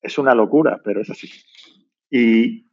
es 0.01 0.19
una 0.19 0.35
locura, 0.35 0.81
pero 0.85 1.01
es 1.01 1.11
así. 1.11 1.31
Y, 2.11 2.67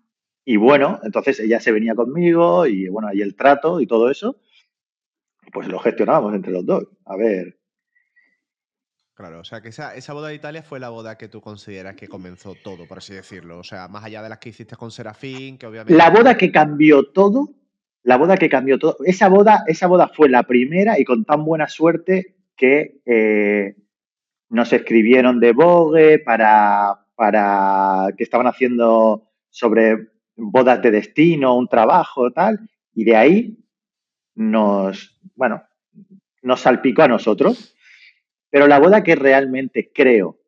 y 0.51 0.57
bueno, 0.57 0.99
entonces 1.03 1.39
ella 1.39 1.59
se 1.59 1.71
venía 1.71 1.93
conmigo 1.93 2.65
y 2.65 2.89
bueno, 2.89 3.09
ahí 3.09 3.21
el 3.21 3.35
trato 3.35 3.79
y 3.79 3.85
todo 3.85 4.09
eso, 4.09 4.37
pues 5.53 5.67
lo 5.67 5.77
gestionábamos 5.77 6.33
entre 6.33 6.51
los 6.51 6.65
dos. 6.65 6.87
A 7.05 7.15
ver, 7.15 7.59
Claro, 9.13 9.41
o 9.41 9.43
sea 9.43 9.61
que 9.61 9.67
esa, 9.67 9.93
esa 9.93 10.13
boda 10.13 10.29
de 10.29 10.35
Italia 10.35 10.63
fue 10.63 10.79
la 10.79 10.89
boda 10.89 11.19
que 11.19 11.27
tú 11.27 11.39
consideras 11.39 11.95
que 11.95 12.07
comenzó 12.07 12.55
todo, 12.63 12.87
por 12.87 12.97
así 12.97 13.13
decirlo. 13.13 13.59
O 13.59 13.63
sea, 13.63 13.87
más 13.89 14.03
allá 14.03 14.23
de 14.23 14.29
las 14.29 14.39
que 14.39 14.49
hiciste 14.49 14.75
con 14.75 14.89
Serafín, 14.89 15.59
que 15.59 15.67
obviamente. 15.67 15.93
la 15.93 16.09
boda 16.09 16.35
que 16.35 16.51
cambió 16.51 17.11
todo, 17.11 17.49
la 18.01 18.17
boda 18.17 18.35
que 18.35 18.49
cambió 18.49 18.79
todo, 18.79 18.97
esa 19.05 19.29
boda, 19.29 19.65
esa 19.67 19.85
boda 19.85 20.07
fue 20.07 20.29
la 20.29 20.41
primera 20.43 20.97
y 20.97 21.05
con 21.05 21.25
tan 21.25 21.45
buena 21.45 21.67
suerte 21.67 22.37
que 22.55 23.01
eh, 23.05 23.75
nos 24.49 24.73
escribieron 24.73 25.39
de 25.39 25.51
Vogue 25.51 26.17
para, 26.17 27.05
para 27.13 28.07
que 28.17 28.23
estaban 28.23 28.47
haciendo 28.47 29.29
sobre 29.49 30.08
bodas 30.39 30.81
de 30.81 30.91
destino, 30.91 31.55
un 31.57 31.67
trabajo, 31.67 32.31
tal, 32.31 32.59
y 32.93 33.03
de 33.03 33.15
ahí 33.15 33.57
nos, 34.35 35.19
bueno, 35.35 35.63
nos 36.41 36.61
salpicó 36.61 37.03
a 37.03 37.07
nosotros. 37.07 37.75
Pero 38.49 38.67
la 38.67 38.79
boda 38.79 39.03
que 39.03 39.15
realmente 39.15 39.91
creo 39.93 40.39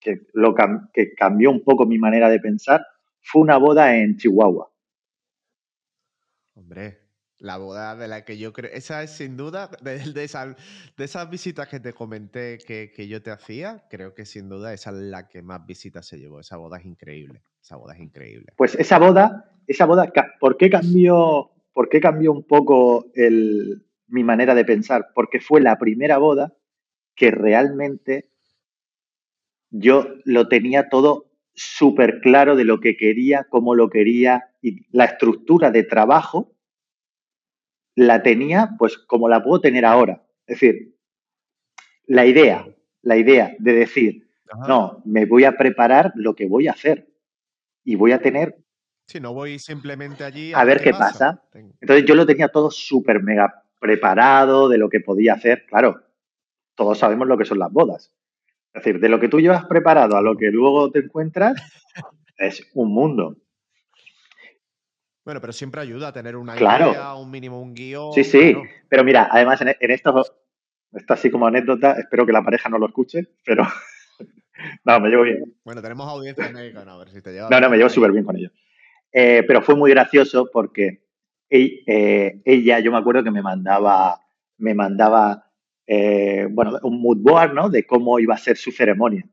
que, 0.00 0.22
lo, 0.32 0.54
que 0.92 1.14
cambió 1.14 1.50
un 1.50 1.62
poco 1.62 1.86
mi 1.86 1.98
manera 1.98 2.28
de 2.28 2.40
pensar 2.40 2.84
fue 3.20 3.42
una 3.42 3.58
boda 3.58 3.96
en 3.96 4.16
Chihuahua. 4.16 4.70
Hombre, 6.54 7.00
la 7.38 7.58
boda 7.58 7.94
de 7.96 8.08
la 8.08 8.24
que 8.24 8.38
yo 8.38 8.52
creo. 8.52 8.70
Esa 8.72 9.02
es 9.02 9.10
sin 9.12 9.36
duda, 9.36 9.70
de, 9.82 9.98
de, 10.12 10.24
esa- 10.24 10.56
de 10.96 11.04
esas 11.04 11.30
visitas 11.30 11.68
que 11.68 11.80
te 11.80 11.92
comenté 11.92 12.58
que, 12.66 12.92
que 12.94 13.08
yo 13.08 13.22
te 13.22 13.30
hacía, 13.30 13.86
creo 13.90 14.14
que 14.14 14.24
sin 14.26 14.48
duda 14.48 14.72
esa 14.72 14.90
es 14.90 14.96
la 14.96 15.28
que 15.28 15.42
más 15.42 15.64
visitas 15.66 16.06
se 16.06 16.18
llevó. 16.18 16.40
Esa 16.40 16.56
boda 16.56 16.78
es 16.78 16.84
increíble. 16.86 17.42
Esa 17.64 17.76
boda 17.76 17.94
es 17.94 18.00
increíble. 18.00 18.52
Pues 18.56 18.74
esa 18.74 18.98
boda, 18.98 19.50
esa 19.66 19.86
boda, 19.86 20.12
¿por 20.38 20.58
qué 20.58 20.68
cambió, 20.68 21.50
por 21.72 21.88
qué 21.88 21.98
cambió 21.98 22.30
un 22.30 22.42
poco 22.42 23.06
el, 23.14 23.86
mi 24.06 24.22
manera 24.22 24.54
de 24.54 24.66
pensar? 24.66 25.12
Porque 25.14 25.40
fue 25.40 25.62
la 25.62 25.78
primera 25.78 26.18
boda 26.18 26.52
que 27.16 27.30
realmente 27.30 28.28
yo 29.70 30.08
lo 30.26 30.46
tenía 30.46 30.90
todo 30.90 31.30
súper 31.54 32.20
claro 32.20 32.54
de 32.54 32.66
lo 32.66 32.80
que 32.80 32.98
quería, 32.98 33.46
cómo 33.48 33.74
lo 33.74 33.88
quería 33.88 34.50
y 34.60 34.84
la 34.94 35.06
estructura 35.06 35.70
de 35.70 35.84
trabajo 35.84 36.52
la 37.94 38.22
tenía 38.22 38.74
pues 38.78 38.98
como 38.98 39.26
la 39.30 39.42
puedo 39.42 39.62
tener 39.62 39.86
ahora. 39.86 40.22
Es 40.46 40.60
decir, 40.60 40.98
la 42.06 42.26
idea, 42.26 42.68
la 43.00 43.16
idea 43.16 43.56
de 43.58 43.72
decir, 43.72 44.28
Ajá. 44.52 44.68
no, 44.68 45.02
me 45.06 45.24
voy 45.24 45.44
a 45.44 45.56
preparar 45.56 46.12
lo 46.14 46.34
que 46.34 46.46
voy 46.46 46.68
a 46.68 46.72
hacer 46.72 47.13
y 47.84 47.94
voy 47.96 48.12
a 48.12 48.18
tener 48.20 48.56
Sí, 49.06 49.20
no 49.20 49.34
voy 49.34 49.58
simplemente 49.58 50.24
allí 50.24 50.54
a 50.54 50.64
ver 50.64 50.80
qué 50.80 50.92
pasa. 50.92 51.42
Entonces 51.52 52.06
yo 52.06 52.14
lo 52.14 52.24
tenía 52.24 52.48
todo 52.48 52.70
súper 52.70 53.22
mega 53.22 53.62
preparado 53.78 54.68
de 54.70 54.78
lo 54.78 54.88
que 54.88 55.00
podía 55.00 55.34
hacer. 55.34 55.66
Claro, 55.66 56.02
todos 56.74 56.98
sabemos 56.98 57.28
lo 57.28 57.36
que 57.36 57.44
son 57.44 57.58
las 57.58 57.70
bodas. 57.70 58.14
Es 58.72 58.82
decir, 58.82 58.98
de 59.00 59.10
lo 59.10 59.20
que 59.20 59.28
tú 59.28 59.40
llevas 59.40 59.66
preparado 59.66 60.16
a 60.16 60.22
lo 60.22 60.36
que 60.38 60.46
luego 60.50 60.90
te 60.90 61.00
encuentras 61.00 61.54
es 62.38 62.66
un 62.72 62.92
mundo. 62.94 63.36
Bueno, 65.22 65.40
pero 65.40 65.52
siempre 65.52 65.80
ayuda 65.82 66.08
a 66.08 66.12
tener 66.12 66.36
una 66.36 66.54
Claro. 66.54 66.90
idea, 66.92 67.14
un 67.14 67.30
mínimo, 67.30 67.60
un 67.60 67.74
guion. 67.74 68.12
Sí, 68.14 68.24
sí. 68.24 68.52
claro. 68.54 68.68
Pero 68.88 69.04
mira, 69.04 69.28
además 69.30 69.60
en, 69.60 69.68
en 69.78 69.90
esto, 69.90 70.24
esto 70.92 71.12
así 71.14 71.30
como 71.30 71.46
anécdota, 71.46 71.92
espero 71.92 72.24
que 72.24 72.32
la 72.32 72.42
pareja 72.42 72.68
no 72.70 72.78
lo 72.78 72.86
escuche, 72.86 73.34
pero 73.44 73.64
no, 74.84 75.00
me 75.00 75.08
llevo 75.08 75.22
bien. 75.24 75.54
Bueno, 75.64 75.82
tenemos 75.82 76.08
audiencia 76.08 76.48
médica, 76.50 76.84
no, 76.84 76.92
a 76.92 76.98
ver 76.98 77.10
si 77.10 77.20
te 77.22 77.32
llevas 77.32 77.50
No, 77.50 77.60
no, 77.60 77.70
me 77.70 77.76
llevo 77.76 77.88
súper 77.88 78.12
bien 78.12 78.24
con 78.24 78.36
ellos. 78.36 78.52
Eh, 79.12 79.44
pero 79.46 79.62
fue 79.62 79.76
muy 79.76 79.90
gracioso 79.90 80.48
porque 80.52 81.04
eh, 81.50 82.40
ella, 82.44 82.80
yo 82.80 82.90
me 82.90 82.98
acuerdo 82.98 83.22
que 83.22 83.30
me 83.30 83.42
mandaba, 83.42 84.20
me 84.58 84.74
mandaba, 84.74 85.50
eh, 85.86 86.48
bueno, 86.50 86.78
un 86.82 87.00
mood 87.00 87.18
board, 87.20 87.52
¿no? 87.54 87.68
De 87.70 87.86
cómo 87.86 88.18
iba 88.18 88.34
a 88.34 88.38
ser 88.38 88.56
su 88.56 88.72
ceremonia. 88.72 89.24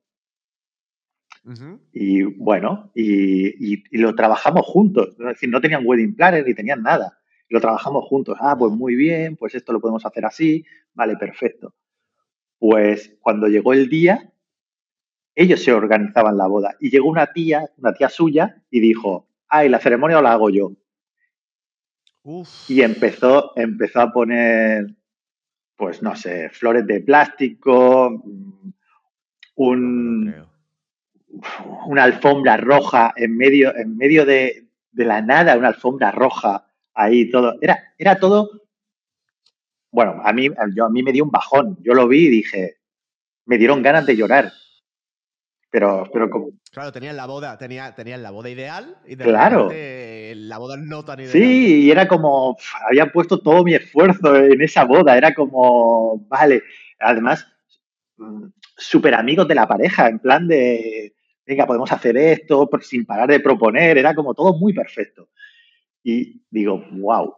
Y 1.92 2.22
bueno, 2.22 2.92
y, 2.94 3.74
y- 3.74 3.84
y 3.90 3.98
lo 3.98 4.14
trabajamos 4.14 4.66
juntos. 4.66 5.10
Es 5.20 5.26
decir, 5.26 5.50
no 5.50 5.60
tenían 5.60 5.82
wedding 5.86 6.16
planner 6.16 6.46
ni 6.46 6.54
tenían 6.54 6.84
nada. 6.84 7.18
Lo 7.50 7.60
trabajamos 7.60 8.06
juntos. 8.06 8.38
Ah, 8.40 8.56
pues 8.58 8.72
muy 8.72 8.96
bien, 8.96 9.36
pues 9.36 9.56
esto 9.56 9.74
lo 9.74 9.82
podemos 9.82 10.06
hacer 10.06 10.24
así. 10.26 10.64
Vale, 10.94 11.18
perfecto. 11.18 11.74
Pues 12.60 13.18
cuando 13.22 13.48
llegó 13.48 13.74
el 13.74 13.90
día, 13.90 14.31
ellos 15.36 15.63
se 15.63 15.74
organizaban 15.74 16.38
la 16.38 16.48
boda. 16.48 16.76
Y 16.80 16.89
llegó 16.89 17.10
una 17.10 17.28
tía, 17.28 17.70
una 17.78 17.94
tía 17.94 18.10
suya, 18.10 18.62
y 18.70 18.80
dijo, 18.80 19.28
ay, 19.48 19.70
la 19.70 19.80
ceremonia 19.80 20.22
la 20.22 20.34
hago 20.34 20.50
yo. 20.50 20.74
Uf. 22.24 22.70
Y 22.70 22.82
empezó, 22.82 23.52
empezó 23.56 24.02
a 24.02 24.12
poner, 24.12 24.86
pues 25.76 26.02
no 26.04 26.15
sé, 26.15 26.50
flores 26.50 26.86
de 26.86 27.02
plástico, 27.02 28.22
mm, 28.24 28.70
No 28.70 28.74
un, 29.56 30.36
una 31.88 32.04
alfombra 32.04 32.58
roja 32.58 33.13
en 33.15 33.36
medio, 33.36 33.76
en 33.76 33.98
medio 33.98 34.26
de, 34.26 34.67
de 34.91 35.06
la 35.06 35.22
nada, 35.22 35.58
una 35.58 35.70
alfombra 35.70 36.12
roja 36.12 36.67
ahí 36.94 37.30
todo. 37.30 37.58
Era, 37.62 37.94
era 37.98 38.17
todo. 38.17 38.62
Bueno, 39.91 40.22
a 40.24 40.32
mí, 40.34 40.50
yo, 40.76 40.86
a 40.86 40.89
mí 40.89 41.04
me 41.04 41.12
dio 41.12 41.24
un 41.24 41.32
bajón. 41.32 41.78
Yo 41.82 41.94
lo 41.94 42.08
vi 42.08 42.28
y 42.28 42.30
dije, 42.30 42.78
me 43.46 43.58
dieron 43.58 43.82
ganas 43.82 44.06
de 44.06 44.15
llorar. 44.15 44.52
Pero, 45.72 46.04
pero 46.12 46.30
como, 46.30 46.50
Claro, 46.72 46.92
tenían 46.92 47.16
la 47.16 47.26
boda, 47.26 47.58
tenía, 47.58 47.96
tenían 47.96 48.22
la 48.22 48.32
boda 48.32 48.50
ideal 48.50 48.98
y 49.06 49.16
de 49.16 49.24
Claro. 49.24 49.70
repente 49.70 50.32
eh, 50.32 50.36
la 50.36 50.58
boda 50.58 50.76
no 50.78 51.04
tan 51.06 51.20
ideal. 51.22 51.32
sí, 51.32 51.86
y 51.86 51.92
era 51.92 52.08
como, 52.08 52.58
había 52.90 53.12
puesto 53.12 53.40
todo 53.40 53.64
mi 53.64 53.74
esfuerzo 53.74 54.36
en 54.36 54.62
esa 54.62 54.84
boda. 54.84 55.18
Era 55.18 55.34
como, 55.34 56.26
vale. 56.28 56.62
Además, 57.00 57.48
mm, 58.18 58.48
súper 58.78 59.14
amigos 59.16 59.48
de 59.48 59.56
la 59.56 59.68
pareja, 59.68 60.10
en 60.10 60.20
plan 60.20 60.46
de, 60.48 61.16
venga, 61.46 61.66
podemos 61.66 61.92
hacer 61.92 62.18
esto, 62.18 62.70
sin 62.82 63.06
parar 63.06 63.30
de 63.30 63.40
proponer. 63.40 63.98
Era 63.98 64.14
como 64.14 64.34
todo 64.34 64.54
muy 64.58 64.74
perfecto. 64.74 65.30
Y 66.04 66.42
digo, 66.50 66.84
wow, 66.92 67.34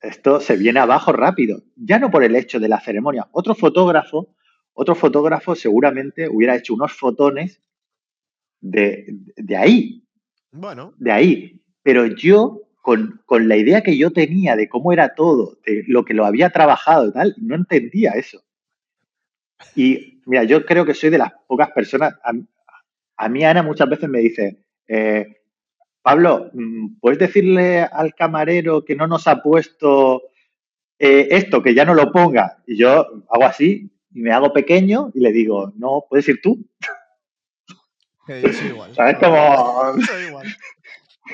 esto 0.00 0.40
se 0.40 0.56
viene 0.56 0.80
abajo 0.80 1.12
rápido. 1.12 1.62
Ya 1.76 2.00
no 2.00 2.10
por 2.10 2.24
el 2.24 2.34
hecho 2.34 2.58
de 2.58 2.68
la 2.68 2.80
ceremonia. 2.80 3.28
Otro 3.32 3.54
fotógrafo, 3.54 4.34
otro 4.74 4.94
fotógrafo 4.94 5.54
seguramente 5.54 6.28
hubiera 6.28 6.56
hecho 6.56 6.74
unos 6.74 6.92
fotones 6.92 7.60
de, 8.60 9.06
de 9.36 9.56
ahí, 9.56 10.04
Bueno, 10.52 10.94
de 10.98 11.12
ahí. 11.12 11.60
Pero 11.82 12.06
yo, 12.06 12.62
con, 12.80 13.20
con 13.26 13.48
la 13.48 13.56
idea 13.56 13.82
que 13.82 13.96
yo 13.96 14.12
tenía 14.12 14.56
de 14.56 14.68
cómo 14.68 14.92
era 14.92 15.14
todo, 15.14 15.58
de 15.66 15.84
lo 15.88 16.04
que 16.04 16.14
lo 16.14 16.24
había 16.24 16.50
trabajado 16.50 17.08
y 17.08 17.12
tal, 17.12 17.34
no 17.38 17.56
entendía 17.56 18.12
eso. 18.12 18.42
Y 19.74 20.20
mira, 20.26 20.44
yo 20.44 20.64
creo 20.64 20.84
que 20.84 20.94
soy 20.94 21.10
de 21.10 21.18
las 21.18 21.32
pocas 21.46 21.70
personas. 21.70 22.14
A, 22.24 22.32
a 23.16 23.28
mí, 23.28 23.44
Ana, 23.44 23.62
muchas 23.62 23.88
veces 23.88 24.08
me 24.08 24.20
dice, 24.20 24.64
eh, 24.88 25.42
Pablo, 26.02 26.50
mm, 26.52 26.98
¿puedes 27.00 27.18
decirle 27.18 27.82
al 27.82 28.14
camarero 28.14 28.84
que 28.84 28.96
no 28.96 29.06
nos 29.06 29.26
ha 29.28 29.42
puesto 29.42 30.22
eh, 30.98 31.28
esto, 31.30 31.62
que 31.62 31.74
ya 31.74 31.84
no 31.84 31.94
lo 31.94 32.10
ponga? 32.12 32.62
Y 32.66 32.76
yo 32.76 33.24
hago 33.28 33.44
así 33.44 33.90
y 34.14 34.20
me 34.20 34.32
hago 34.32 34.52
pequeño 34.52 35.10
y 35.14 35.20
le 35.20 35.32
digo, 35.32 35.72
no, 35.76 36.04
puedes 36.08 36.28
ir 36.28 36.40
tú. 36.42 36.64
que 38.26 38.42
yo 38.42 38.52
soy 38.52 38.68
igual. 38.68 38.94
¿Sabes? 38.94 39.16
soy 39.18 39.28
igual. 39.28 39.56
Como, 39.56 40.02
Soy 40.02 40.22
igual. 40.24 40.46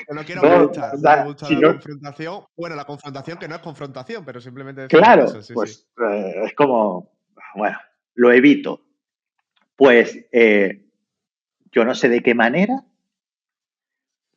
no 0.09 0.23
quiero 0.23 0.41
molestar, 0.41 0.93
no 0.93 0.99
me 1.01 1.23
gusta 1.25 1.49
la 1.49 1.71
confrontación. 1.73 2.43
Bueno, 2.55 2.75
la 2.75 2.85
confrontación 2.85 3.37
que 3.37 3.47
no 3.47 3.55
es 3.55 3.61
confrontación, 3.61 4.25
pero 4.25 4.39
simplemente... 4.41 4.87
Claro, 4.87 5.27
pues 5.53 5.87
eh, 6.09 6.33
es 6.45 6.53
como, 6.53 7.11
bueno, 7.55 7.77
lo 8.15 8.31
evito. 8.31 8.85
Pues 9.75 10.25
eh, 10.31 10.89
yo 11.71 11.85
no 11.85 11.95
sé 11.95 12.09
de 12.09 12.21
qué 12.21 12.33
manera 12.33 12.83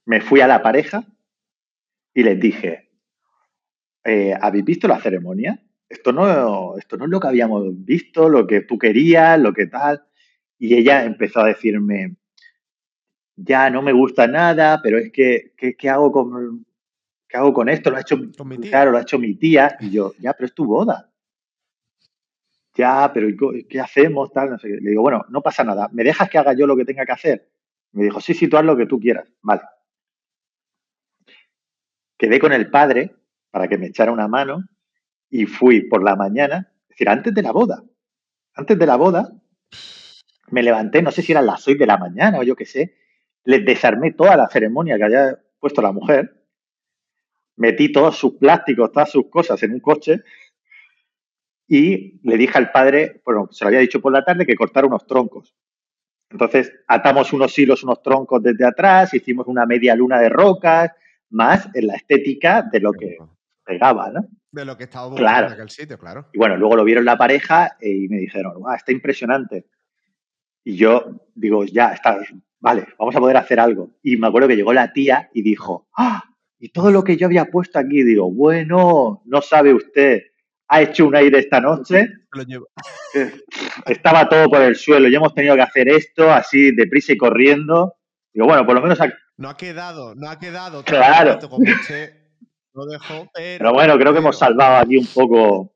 me 0.05 0.21
fui 0.21 0.41
a 0.41 0.47
la 0.47 0.63
pareja 0.63 1.05
y 2.15 2.23
les 2.23 2.39
dije, 2.39 2.91
eh, 4.05 4.35
¿habéis 4.41 4.65
visto 4.65 4.89
la 4.89 5.01
ceremonia? 5.01 5.61
Esto 5.93 6.11
no, 6.11 6.79
esto 6.79 6.97
no 6.97 7.05
es 7.05 7.11
lo 7.11 7.21
que 7.21 7.29
habíamos 7.29 7.65
visto, 7.85 8.27
lo 8.31 8.47
que 8.47 8.63
tú 8.63 8.79
querías, 8.79 9.39
lo 9.39 9.53
que 9.53 9.67
tal. 9.67 10.03
Y 10.59 10.75
ella 10.75 11.05
empezó 11.05 11.41
a 11.41 11.49
decirme, 11.49 12.17
ya 13.37 13.69
no 13.69 13.83
me 13.83 13.93
gusta 13.93 14.27
nada, 14.27 14.81
pero 14.83 14.97
es 14.97 15.13
que, 15.13 15.53
¿qué, 15.55 15.91
hago 15.91 16.11
con, 16.11 16.65
¿qué 17.29 17.37
hago 17.37 17.53
con 17.53 17.69
esto? 17.69 17.91
Lo 17.91 17.99
ha 17.99 18.01
hecho, 18.01 18.19
claro, 18.63 18.91
lo 18.91 18.97
ha 18.97 19.03
hecho 19.03 19.19
mi 19.19 19.35
tía. 19.35 19.77
Y 19.81 19.91
yo, 19.91 20.15
ya, 20.19 20.33
pero 20.33 20.47
es 20.47 20.55
tu 20.55 20.65
boda. 20.65 21.13
Ya, 22.75 23.11
pero 23.13 23.29
¿qué 23.69 23.79
hacemos? 23.79 24.33
Tal, 24.33 24.59
Le 24.63 24.91
digo, 24.91 25.03
bueno, 25.03 25.27
no 25.29 25.43
pasa 25.43 25.63
nada. 25.63 25.91
¿Me 25.93 26.05
dejas 26.05 26.31
que 26.31 26.39
haga 26.39 26.55
yo 26.55 26.67
lo 26.67 26.75
que 26.75 26.87
tenga 26.87 27.05
que 27.05 27.13
hacer? 27.13 27.51
Me 27.93 28.05
dijo, 28.05 28.19
sí, 28.19 28.33
sí, 28.33 28.49
tú 28.49 28.57
haz 28.57 28.65
lo 28.65 28.79
que 28.79 28.87
tú 28.87 28.99
quieras. 28.99 29.31
Vale. 29.43 29.61
Quedé 32.17 32.41
con 32.41 32.55
el 32.55 32.71
padre 32.71 33.15
para 33.51 33.69
que 33.69 33.77
me 33.77 33.89
echara 33.89 34.11
una 34.11 34.27
mano 34.27 34.65
y 35.33 35.47
fui 35.47 35.81
por 35.81 36.05
la 36.05 36.15
mañana, 36.15 36.71
es 36.83 36.89
decir, 36.91 37.09
antes 37.09 37.33
de 37.35 37.43
la 37.43 37.53
boda. 37.53 37.83
Antes 38.55 38.79
de 38.79 38.87
la 38.87 38.97
boda, 38.97 39.33
me 40.51 40.63
levanté, 40.63 41.01
no 41.01 41.11
sé 41.11 41.23
si 41.23 41.33
eran 41.33 41.47
las 41.47 41.63
6 41.63 41.79
de 41.79 41.87
la 41.87 41.97
mañana 41.97 42.39
o 42.39 42.43
yo 42.43 42.55
qué 42.55 42.67
sé, 42.67 42.99
les 43.45 43.65
desarmé 43.65 44.13
toda 44.13 44.37
la 44.37 44.51
ceremonia 44.51 44.99
que 44.99 45.05
había 45.05 45.39
puesto 45.59 45.81
la 45.81 45.91
mujer, 45.91 46.45
metí 47.57 47.91
todos 47.91 48.19
sus 48.19 48.35
plásticos, 48.35 48.93
todas 48.93 49.11
sus 49.11 49.31
cosas 49.31 49.63
en 49.63 49.73
un 49.73 49.81
coche 49.81 50.21
y 51.67 52.21
le 52.29 52.37
dije 52.37 52.59
al 52.59 52.71
padre, 52.71 53.23
bueno, 53.25 53.49
se 53.51 53.65
lo 53.65 53.69
había 53.69 53.81
dicho 53.81 54.03
por 54.03 54.13
la 54.13 54.27
tarde, 54.27 54.45
que 54.45 54.55
cortara 54.55 54.87
unos 54.87 55.07
troncos. 55.07 55.55
Entonces 56.29 56.75
atamos 56.87 57.33
unos 57.33 57.59
hilos, 57.59 57.83
unos 57.85 58.03
troncos 58.03 58.43
desde 58.43 58.67
atrás, 58.67 59.15
hicimos 59.15 59.47
una 59.47 59.65
media 59.65 59.97
luna 59.97 60.21
de 60.21 60.29
rocas, 60.29 60.91
más 61.31 61.71
en 61.73 61.87
la 61.87 61.95
estética 61.95 62.61
de 62.71 62.81
lo 62.81 62.93
que 62.93 63.17
pegaba, 63.65 64.11
¿no? 64.11 64.29
De 64.53 64.67
lo 64.67 64.77
que 64.77 64.85
estaba 64.85 65.09
buscando 65.09 65.47
en 65.47 65.53
aquel 65.55 65.71
sitio, 65.71 65.99
claro. 65.99 66.29
Y 66.33 66.39
bueno, 66.39 66.59
luego 66.59 66.77
lo 66.77 66.85
vieron 66.85 67.07
la 67.07 67.17
pareja 67.17 67.77
y 67.81 68.07
me 68.09 68.19
dijeron, 68.19 68.63
está 68.77 68.93
impresionante. 68.93 69.67
Y 70.63 70.77
yo 70.77 71.27
digo, 71.35 71.65
ya, 71.65 71.89
está, 71.93 72.19
vale, 72.61 72.87
vamos 72.99 73.17
a 73.17 73.19
poder 73.19 73.39
hacer 73.39 73.59
algo. 73.59 73.91
Y 74.03 74.19
me 74.19 74.27
acuerdo 74.27 74.49
que 74.49 74.57
llegó 74.57 74.75
la 74.75 74.93
tía 74.93 75.31
y 75.33 75.43
dijo, 75.43 75.89
¡ah! 75.97 76.23
Y 76.59 76.69
todo 76.69 76.91
lo 76.91 77.03
que 77.03 77.17
yo 77.17 77.27
había 77.27 77.47
puesto 77.47 77.79
aquí, 77.79 78.03
digo, 78.03 78.31
bueno, 78.31 79.23
no 79.25 79.43
sabe 79.43 79.73
usted, 79.73 80.23
ha 80.69 80.83
hecho 80.83 81.07
un 81.07 81.17
aire 81.17 81.39
esta 81.39 81.61
noche. 81.61 82.13
Estaba 83.87 84.29
todo 84.29 84.51
por 84.51 84.61
el 84.61 84.77
suelo 84.77 85.09
y 85.09 85.15
hemos 85.15 85.35
tenido 85.35 85.57
que 85.57 85.63
hacer 85.63 85.89
esto 85.89 86.31
así 86.31 86.73
deprisa 86.73 87.15
y 87.15 87.17
corriendo. 87.17 87.95
Digo, 88.33 88.47
bueno, 88.47 88.65
por 88.67 88.75
lo 88.75 88.83
menos... 88.83 88.99
No 89.39 89.49
ha 89.49 89.57
quedado, 89.57 90.15
no 90.15 90.29
ha 90.29 90.39
quedado. 90.39 90.85
Claro. 90.85 91.39
Como 91.49 91.65
lo 92.75 92.87
dejó, 92.87 93.29
pero... 93.35 93.59
pero 93.59 93.73
bueno, 93.73 93.99
creo 93.99 94.13
que 94.13 94.19
hemos 94.19 94.39
salvado 94.39 94.77
aquí 94.77 94.97
un 94.97 95.07
poco... 95.07 95.75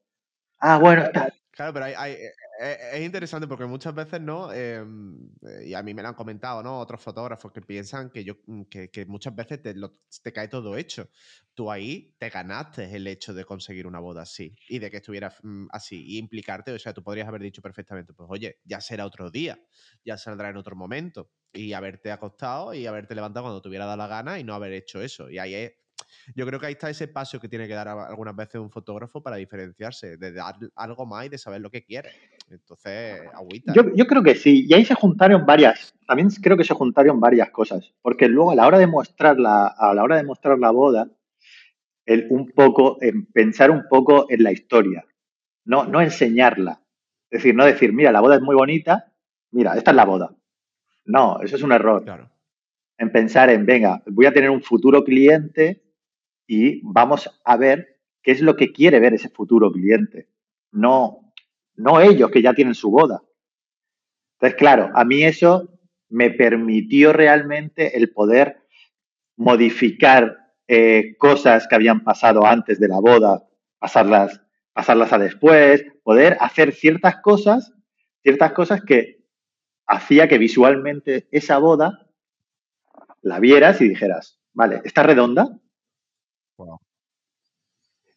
Ah, 0.59 0.79
bueno, 0.79 1.03
está, 1.03 1.33
Claro, 1.57 1.73
pero 1.73 1.87
hay, 1.87 2.13
eh, 2.13 2.33
eh, 2.61 2.79
es 2.93 3.01
interesante 3.01 3.47
porque 3.49 3.65
muchas 3.65 3.95
veces, 3.95 4.21
¿no? 4.21 4.53
Em, 4.53 5.31
eh, 5.41 5.69
y 5.69 5.75
a 5.75 5.83
mí 5.83 5.95
me 5.95 6.03
lo 6.03 6.09
han 6.09 6.15
comentado, 6.15 6.63
¿no? 6.63 6.79
Otros 6.79 7.01
fotógrafos 7.01 7.51
que 7.51 7.63
piensan 7.63 8.11
que, 8.11 8.23
yo, 8.25 8.35
mm, 8.47 8.65
que, 8.65 9.07
muchas 9.07 9.35
veces 9.35 9.63
te, 9.63 9.75
te, 10.23 10.33
cae 10.35 10.49
todo 10.49 10.77
hecho. 10.77 11.09
Tú 11.55 11.71
ahí 11.71 12.15
te 12.19 12.29
ganaste 12.29 12.95
el 12.95 13.07
hecho 13.07 13.33
de 13.33 13.47
conseguir 13.47 13.87
una 13.87 14.01
boda 14.01 14.21
así 14.23 14.55
y 14.69 14.79
de 14.79 14.91
que 14.91 14.99
estuviera 14.99 15.35
mm, 15.43 15.69
así 15.71 16.05
y 16.07 16.19
implicarte. 16.19 16.73
O 16.73 16.79
sea, 16.79 16.93
tú 16.93 17.03
podrías 17.03 17.27
haber 17.27 17.41
dicho 17.41 17.63
perfectamente, 17.63 18.13
pues 18.13 18.29
oye, 18.31 18.59
ya 18.65 18.83
será 18.83 19.07
otro 19.07 19.31
día, 19.31 19.59
ya 20.05 20.19
saldrá 20.19 20.51
en 20.51 20.59
otro 20.59 20.77
momento 20.77 21.31
y 21.55 21.73
haberte 21.73 22.13
acostado 22.13 22.75
y 22.75 22.87
haberte 22.87 23.15
levantado 23.15 23.45
cuando 23.45 23.63
te 23.63 23.69
hubiera 23.71 23.87
dado 23.87 23.97
la 23.97 24.09
gana 24.09 24.39
y 24.39 24.45
no 24.45 24.53
haber 24.55 24.75
hecho 24.75 25.01
eso. 25.01 25.31
Y 25.31 25.39
ahí 25.39 25.55
es 25.55 25.73
yo 26.35 26.47
creo 26.47 26.59
que 26.59 26.67
ahí 26.67 26.73
está 26.73 26.91
ese 26.91 27.09
paso 27.09 27.39
que 27.39 27.49
tiene 27.49 27.69
que 27.69 27.75
dar 27.75 27.89
algunas 27.89 28.35
veces 28.35 28.61
un 28.61 28.71
fotógrafo 28.71 29.23
para 29.23 29.37
diferenciarse, 29.37 30.17
de 30.17 30.33
dar 30.33 30.57
algo 30.75 31.07
más 31.07 31.27
y 31.27 31.29
de 31.29 31.39
saber 31.39 31.61
lo 31.61 31.71
que 31.71 31.85
quiere. 31.85 32.11
Entonces, 32.51 33.23
agüita. 33.33 33.73
Yo, 33.73 33.95
yo, 33.95 34.07
creo 34.07 34.23
que 34.23 34.35
sí, 34.35 34.67
y 34.69 34.75
ahí 34.75 34.85
se 34.85 34.95
juntaron 34.95 35.47
varias, 35.47 35.95
también 36.07 36.29
creo 36.43 36.57
que 36.57 36.65
se 36.65 36.75
juntaron 36.75 37.21
varias 37.21 37.51
cosas, 37.51 37.93
porque 38.03 38.29
luego 38.29 38.51
a 38.51 38.55
la 38.57 38.67
hora 38.67 38.79
de 38.79 38.87
mostrar 38.87 39.39
la, 39.39 39.67
a 39.67 39.95
la, 39.95 40.03
hora 40.03 40.17
de 40.17 40.25
mostrar 40.25 40.59
la 40.59 40.71
boda, 40.71 41.09
el, 42.05 42.27
un 42.31 42.51
poco, 42.51 42.99
en 43.01 43.27
pensar 43.27 43.71
un 43.71 43.85
poco 43.89 44.27
en 44.29 44.43
la 44.43 44.53
historia, 44.53 45.05
no, 45.65 45.85
no 45.85 46.01
enseñarla. 46.01 46.83
Es 47.31 47.43
decir, 47.43 47.55
no 47.55 47.65
decir, 47.65 47.93
mira, 47.93 48.13
la 48.13 48.21
boda 48.21 48.37
es 48.37 48.43
muy 48.43 48.55
bonita, 48.55 49.13
mira, 49.51 49.77
esta 49.77 49.91
es 49.91 49.97
la 49.97 50.05
boda. 50.05 50.35
No, 51.05 51.41
eso 51.41 51.57
es 51.57 51.63
un 51.63 51.73
error. 51.73 52.05
Claro. 52.05 52.31
En 52.99 53.11
pensar 53.11 53.51
en, 53.51 53.67
venga, 53.67 54.03
voy 54.07 54.27
a 54.27 54.33
tener 54.33 54.51
un 54.51 54.63
futuro 54.63 55.05
cliente 55.05 55.86
y 56.47 56.81
vamos 56.83 57.31
a 57.45 57.57
ver 57.57 57.99
qué 58.23 58.33
es 58.33 58.41
lo 58.41 58.57
que 58.57 58.73
quiere 58.73 59.01
ver 59.01 59.15
ese 59.15 59.29
futuro 59.29 59.71
cliente, 59.71 60.29
no, 60.73 61.33
no 61.75 62.01
ellos 62.01 62.31
que 62.31 62.43
ya 62.43 62.55
tienen 62.55 62.75
su 62.75 62.91
boda. 62.91 63.23
Entonces, 64.35 64.59
claro, 64.59 64.91
a 64.95 65.05
mí 65.05 65.23
eso 65.23 65.71
me 66.09 66.31
permitió 66.31 67.13
realmente 67.13 67.97
el 67.97 68.11
poder 68.13 68.63
modificar 69.37 70.39
eh, 70.69 71.17
cosas 71.19 71.67
que 71.69 71.75
habían 71.75 72.03
pasado 72.03 72.47
antes 72.47 72.81
de 72.81 72.89
la 72.89 73.01
boda, 73.01 73.45
pasarlas, 73.79 74.41
pasarlas 74.73 75.13
a 75.13 75.19
después, 75.19 75.85
poder 76.03 76.37
hacer 76.41 76.73
ciertas 76.73 77.21
cosas, 77.21 77.73
ciertas 78.23 78.53
cosas 78.53 78.83
que 78.83 79.25
hacía 79.87 80.29
que 80.29 80.39
visualmente 80.39 81.29
esa 81.31 81.59
boda 81.59 82.07
la 83.23 83.41
vieras 83.41 83.81
y 83.81 83.89
dijeras, 83.89 84.41
vale, 84.53 84.83
está 84.85 85.03
redonda, 85.03 85.59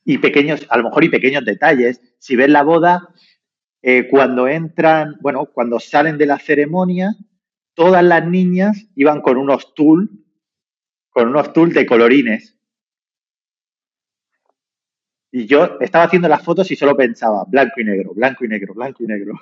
y 0.09 0.17
pequeños, 0.17 0.65
a 0.69 0.77
lo 0.77 0.85
mejor 0.85 1.03
y 1.03 1.09
pequeños 1.09 1.45
detalles. 1.45 2.01
Si 2.17 2.35
ves 2.35 2.49
la 2.49 2.63
boda, 2.63 3.09
eh, 3.83 4.07
cuando 4.09 4.47
entran, 4.47 5.17
bueno, 5.21 5.45
cuando 5.45 5.79
salen 5.79 6.17
de 6.17 6.25
la 6.25 6.39
ceremonia, 6.39 7.15
todas 7.75 8.03
las 8.03 8.25
niñas 8.25 8.87
iban 8.95 9.21
con 9.21 9.37
unos 9.37 9.75
tul, 9.75 10.25
con 11.11 11.27
unos 11.27 11.53
tul 11.53 11.73
de 11.73 11.85
colorines. 11.85 12.57
Y 15.31 15.45
yo 15.45 15.77
estaba 15.79 16.05
haciendo 16.05 16.27
las 16.27 16.41
fotos 16.41 16.71
y 16.71 16.75
solo 16.75 16.97
pensaba 16.97 17.45
blanco 17.47 17.79
y 17.79 17.83
negro, 17.83 18.11
blanco 18.15 18.45
y 18.45 18.47
negro, 18.47 18.73
blanco 18.73 19.03
y 19.03 19.05
negro. 19.05 19.33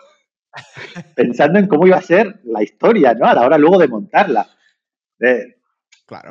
Pensando 1.15 1.60
en 1.60 1.67
cómo 1.67 1.88
iba 1.88 1.95
a 1.95 2.01
ser 2.01 2.41
la 2.43 2.62
historia, 2.62 3.13
¿no? 3.13 3.25
A 3.25 3.34
la 3.34 3.45
hora 3.45 3.58
luego 3.58 3.77
de 3.77 3.88
montarla. 3.88 4.49
De, 5.17 5.62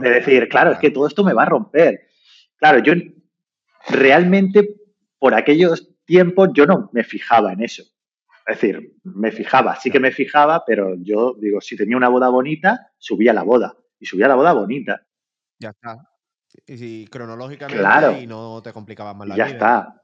de 0.03 0.11
decir, 0.11 0.46
claro, 0.51 0.72
es 0.72 0.79
que 0.79 0.90
todo 0.90 1.07
esto 1.07 1.25
me 1.25 1.33
va 1.33 1.44
a 1.44 1.49
romper. 1.49 2.03
Claro, 2.59 2.81
yo 2.81 2.92
realmente 3.88 4.77
por 5.18 5.35
aquellos 5.35 5.88
tiempos 6.05 6.51
yo 6.55 6.66
no 6.66 6.90
me 6.92 7.05
fijaba 7.05 7.53
en 7.53 7.62
eso. 7.62 7.83
Es 8.46 8.61
decir, 8.61 8.94
me 9.03 9.33
fijaba, 9.33 9.75
sí 9.77 9.90
que 9.90 9.99
me 9.99 10.12
fijaba, 10.12 10.64
pero 10.64 10.94
yo 11.01 11.35
digo, 11.40 11.61
si 11.61 11.77
tenía 11.77 11.96
una 11.96 12.09
boda 12.09 12.29
bonita, 12.29 12.92
subía 12.96 13.33
la 13.33 13.42
boda. 13.42 13.77
Y 13.99 14.07
subía 14.07 14.29
la 14.29 14.37
boda 14.37 14.53
bonita. 14.53 15.05
Ya 15.59 15.70
está. 15.70 16.09
Y, 16.66 17.07
cronológicamente 17.09 18.22
y 18.22 18.27
no 18.27 18.62
te 18.62 18.72
complicabas 18.72 19.16
más 19.16 19.29
la 19.29 19.35
vida. 19.35 19.46
Ya 19.46 19.53
está. 19.53 20.03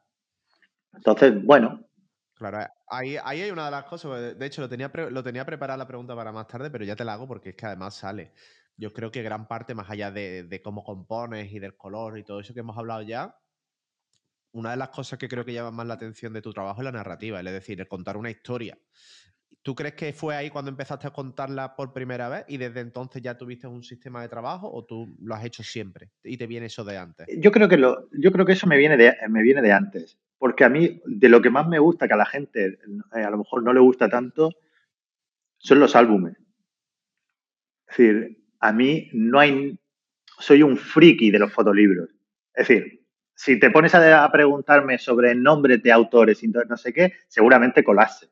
Entonces, 0.93 1.45
bueno. 1.45 1.87
Claro, 2.35 2.67
ahí, 2.89 3.17
ahí 3.23 3.43
hay 3.43 3.51
una 3.53 3.67
de 3.67 3.71
las 3.71 3.85
cosas. 3.85 4.37
De 4.37 4.47
hecho, 4.47 4.61
lo 4.61 4.69
tenía, 4.69 4.91
lo 4.93 5.23
tenía 5.23 5.47
preparada 5.47 5.77
la 5.77 5.87
pregunta 5.87 6.17
para 6.17 6.33
más 6.33 6.49
tarde, 6.49 6.71
pero 6.71 6.85
ya 6.85 6.97
te 6.97 7.05
la 7.05 7.13
hago 7.13 7.29
porque 7.29 7.51
es 7.51 7.55
que 7.55 7.67
además 7.67 7.95
sale 7.95 8.33
yo 8.77 8.93
creo 8.93 9.11
que 9.11 9.23
gran 9.23 9.47
parte, 9.47 9.75
más 9.75 9.91
allá 9.91 10.11
de, 10.11 10.61
cómo 10.63 10.85
compones 10.85 11.53
y 11.53 11.59
del 11.59 11.77
color 11.77 12.19
y 12.19 12.25
todo 12.25 12.41
eso 12.41 12.55
que 12.55 12.61
hemos 12.61 12.77
hablado 12.77 13.03
ya, 13.03 13.37
una 14.53 14.71
de 14.73 14.77
las 14.77 14.91
cosas 14.91 15.19
que 15.19 15.29
creo 15.29 15.45
que 15.45 15.53
llama 15.53 15.71
más 15.71 15.87
la 15.87 15.95
atención 15.95 16.33
de 16.33 16.43
tu 16.43 16.53
trabajo 16.53 16.81
es 16.81 16.85
la 16.85 16.93
narrativa, 16.93 17.41
es 17.41 17.45
decir, 17.45 17.81
el 17.81 17.89
contar 17.89 18.17
una 18.17 18.31
historia. 18.31 18.79
¿Tú 19.63 19.77
crees 19.77 19.95
que 19.95 20.13
fue 20.13 20.35
ahí 20.35 20.51
cuando 20.51 20.71
empezaste 20.71 21.07
a 21.07 21.13
contarla 21.13 21.77
por 21.77 21.93
primera 21.93 22.29
vez 22.29 22.45
y 22.49 22.57
desde 22.57 22.81
entonces 22.81 23.23
ya 23.23 23.39
tuviste 23.39 23.69
un 23.69 23.85
sistema 23.85 24.21
de 24.21 24.29
trabajo 24.29 24.69
o 24.73 24.85
tú 24.85 25.17
lo 25.21 25.35
has 25.35 25.45
hecho 25.45 25.63
siempre 25.63 26.11
y 26.25 26.37
te 26.37 26.49
viene 26.49 26.67
eso 26.67 26.85
de 26.85 26.99
antes? 26.99 27.29
Yo 27.39 27.53
creo 27.53 27.69
que, 27.69 27.77
lo, 27.77 28.09
yo 28.11 28.33
creo 28.33 28.45
que 28.45 28.53
eso 28.53 28.67
me 28.67 28.77
viene, 28.77 28.97
de, 28.97 29.15
me 29.29 29.41
viene 29.41 29.63
de 29.63 29.71
antes, 29.71 30.19
porque 30.37 30.65
a 30.65 30.69
mí 30.69 31.01
de 31.05 31.29
lo 31.29 31.41
que 31.41 31.51
más 31.51 31.69
me 31.69 31.79
gusta, 31.79 32.09
que 32.09 32.15
a 32.15 32.17
la 32.17 32.27
gente 32.27 32.79
eh, 33.15 33.23
a 33.23 33.31
lo 33.31 33.39
mejor 33.39 33.63
no 33.63 33.73
le 33.73 33.81
gusta 33.81 34.09
tanto, 34.09 34.51
son 35.59 35.79
los 35.79 35.95
álbumes. 35.95 36.37
Es 37.89 37.97
decir, 37.97 38.45
a 38.59 38.73
mí 38.73 39.11
no 39.13 39.39
hay, 39.39 39.79
soy 40.41 40.65
un 40.65 40.77
friki 40.77 41.31
de 41.31 41.39
los 41.39 41.53
fotolibros. 41.53 42.09
Es 42.53 42.67
decir, 42.67 43.02
si 43.35 43.59
te 43.59 43.71
pones 43.71 43.95
a, 43.95 44.31
preguntarme 44.31 44.99
sobre 44.99 45.35
nombres 45.35 45.83
de 45.83 45.93
autores 45.93 46.43
y 46.43 46.49
no 46.49 46.77
sé 46.77 46.93
qué, 46.93 47.15
seguramente 47.29 47.85
colase, 47.85 48.31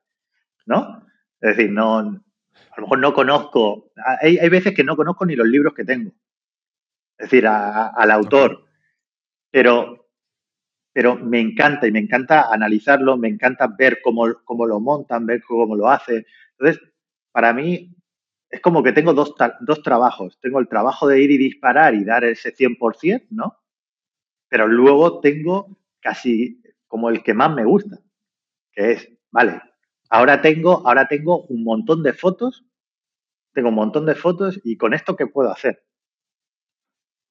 ¿no? 0.67 1.07
Es 1.41 1.57
decir, 1.57 1.73
no, 1.73 1.99
a 1.99 2.77
lo 2.77 2.83
mejor 2.83 2.99
no 2.99 3.15
conozco, 3.15 3.93
hay, 4.21 4.39
hay 4.39 4.49
veces 4.49 4.75
que 4.75 4.85
no 4.85 4.97
conozco 4.97 5.27
ni 5.27 5.35
los 5.35 5.47
libros 5.47 5.75
que 5.75 5.85
tengo. 5.85 6.11
es 7.19 7.31
decir, 7.31 7.47
al 7.47 8.11
autor. 8.11 8.65
Pero, 9.51 10.09
pero 10.93 11.17
me 11.17 11.41
encanta 11.41 11.87
y 11.87 11.93
me 11.93 11.99
encanta 11.99 12.53
analizarlo, 12.53 13.17
me 13.17 13.29
encanta 13.29 13.67
ver 13.67 14.01
cómo, 14.03 14.33
cómo 14.45 14.67
lo 14.67 14.81
montan, 14.81 15.27
ver 15.27 15.43
cómo 15.43 15.75
lo 15.75 15.89
hace. 15.89 16.27
Entonces, 16.53 16.81
para 17.33 17.53
mí 17.53 17.95
es 18.51 18.61
como 18.61 18.83
que 18.83 18.93
tengo 18.93 19.13
dos, 19.13 19.35
dos 19.61 19.83
trabajos. 19.83 20.39
Tengo 20.41 20.59
el 20.59 20.69
trabajo 20.69 21.09
de 21.09 21.21
ir 21.23 21.31
y 21.31 21.39
disparar 21.39 21.95
y 21.95 22.05
dar 22.05 22.25
ese 22.25 22.55
100%, 22.55 23.27
¿no? 23.31 23.57
Pero 24.51 24.67
luego 24.67 25.21
tengo 25.21 25.79
casi 26.01 26.61
como 26.87 27.09
el 27.09 27.23
que 27.23 27.33
más 27.33 27.55
me 27.55 27.65
gusta, 27.65 28.01
que 28.73 28.93
es, 28.93 29.09
vale, 29.31 29.63
ahora 30.11 30.43
tengo, 30.43 30.87
ahora 30.87 31.07
tengo 31.07 31.45
un 31.47 31.63
montón 31.63 32.03
de 32.03 32.13
fotos, 32.13 32.65
tengo 33.55 33.69
un 33.69 33.77
montón 33.77 34.05
de 34.07 34.17
fotos 34.17 34.61
y 34.65 34.77
con 34.77 34.93
esto, 34.93 35.17
¿qué 35.17 35.29
puedo 35.29 35.51
hacer? 35.51 35.85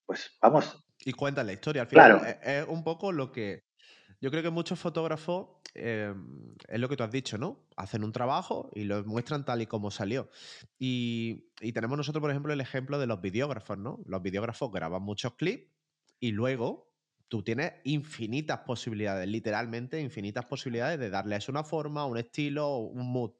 Pues 0.05 0.37
vamos. 0.41 0.81
Y 1.05 1.11
cuenta 1.11 1.43
la 1.43 1.53
historia. 1.53 1.83
Al 1.83 1.87
final 1.87 2.19
claro. 2.19 2.39
es, 2.41 2.65
un 2.67 2.83
poco 2.83 3.11
lo 3.11 3.31
que 3.31 3.63
yo 4.21 4.31
creo 4.31 4.43
que 4.43 4.49
muchos 4.49 4.79
fotógrafos, 4.79 5.49
em, 5.73 6.55
es 6.67 6.79
lo 6.79 6.89
que 6.89 6.97
tú 6.97 7.03
has 7.03 7.11
dicho, 7.11 7.37
¿no? 7.37 7.67
Hacen 7.75 8.03
un 8.03 8.11
trabajo 8.11 8.69
y 8.73 8.85
lo 8.85 9.03
muestran 9.03 9.45
tal 9.45 9.61
y 9.61 9.65
como 9.65 9.91
salió. 9.91 10.29
Y, 10.77 11.49
y, 11.61 11.73
tenemos 11.73 11.97
nosotros, 11.97 12.21
por 12.21 12.31
ejemplo, 12.31 12.51
el 12.51 12.61
ejemplo 12.61 12.97
de 12.97 13.07
los 13.07 13.21
videógrafos, 13.21 13.77
¿no? 13.77 13.99
Los 14.05 14.21
videógrafos 14.21 14.71
graban 14.71 15.03
muchos 15.03 15.35
clips 15.35 15.69
y 16.19 16.31
luego 16.31 16.88
tú 17.29 17.43
tienes 17.43 17.73
infinitas 17.83 18.59
posibilidades, 18.59 19.27
literalmente 19.27 20.01
infinitas 20.01 20.45
posibilidades 20.45 20.99
de 20.99 21.09
darle 21.09 21.35
eso 21.35 21.51
una 21.51 21.63
forma, 21.63 22.05
un 22.05 22.17
estilo, 22.17 22.77
un 22.77 23.11
mood. 23.11 23.31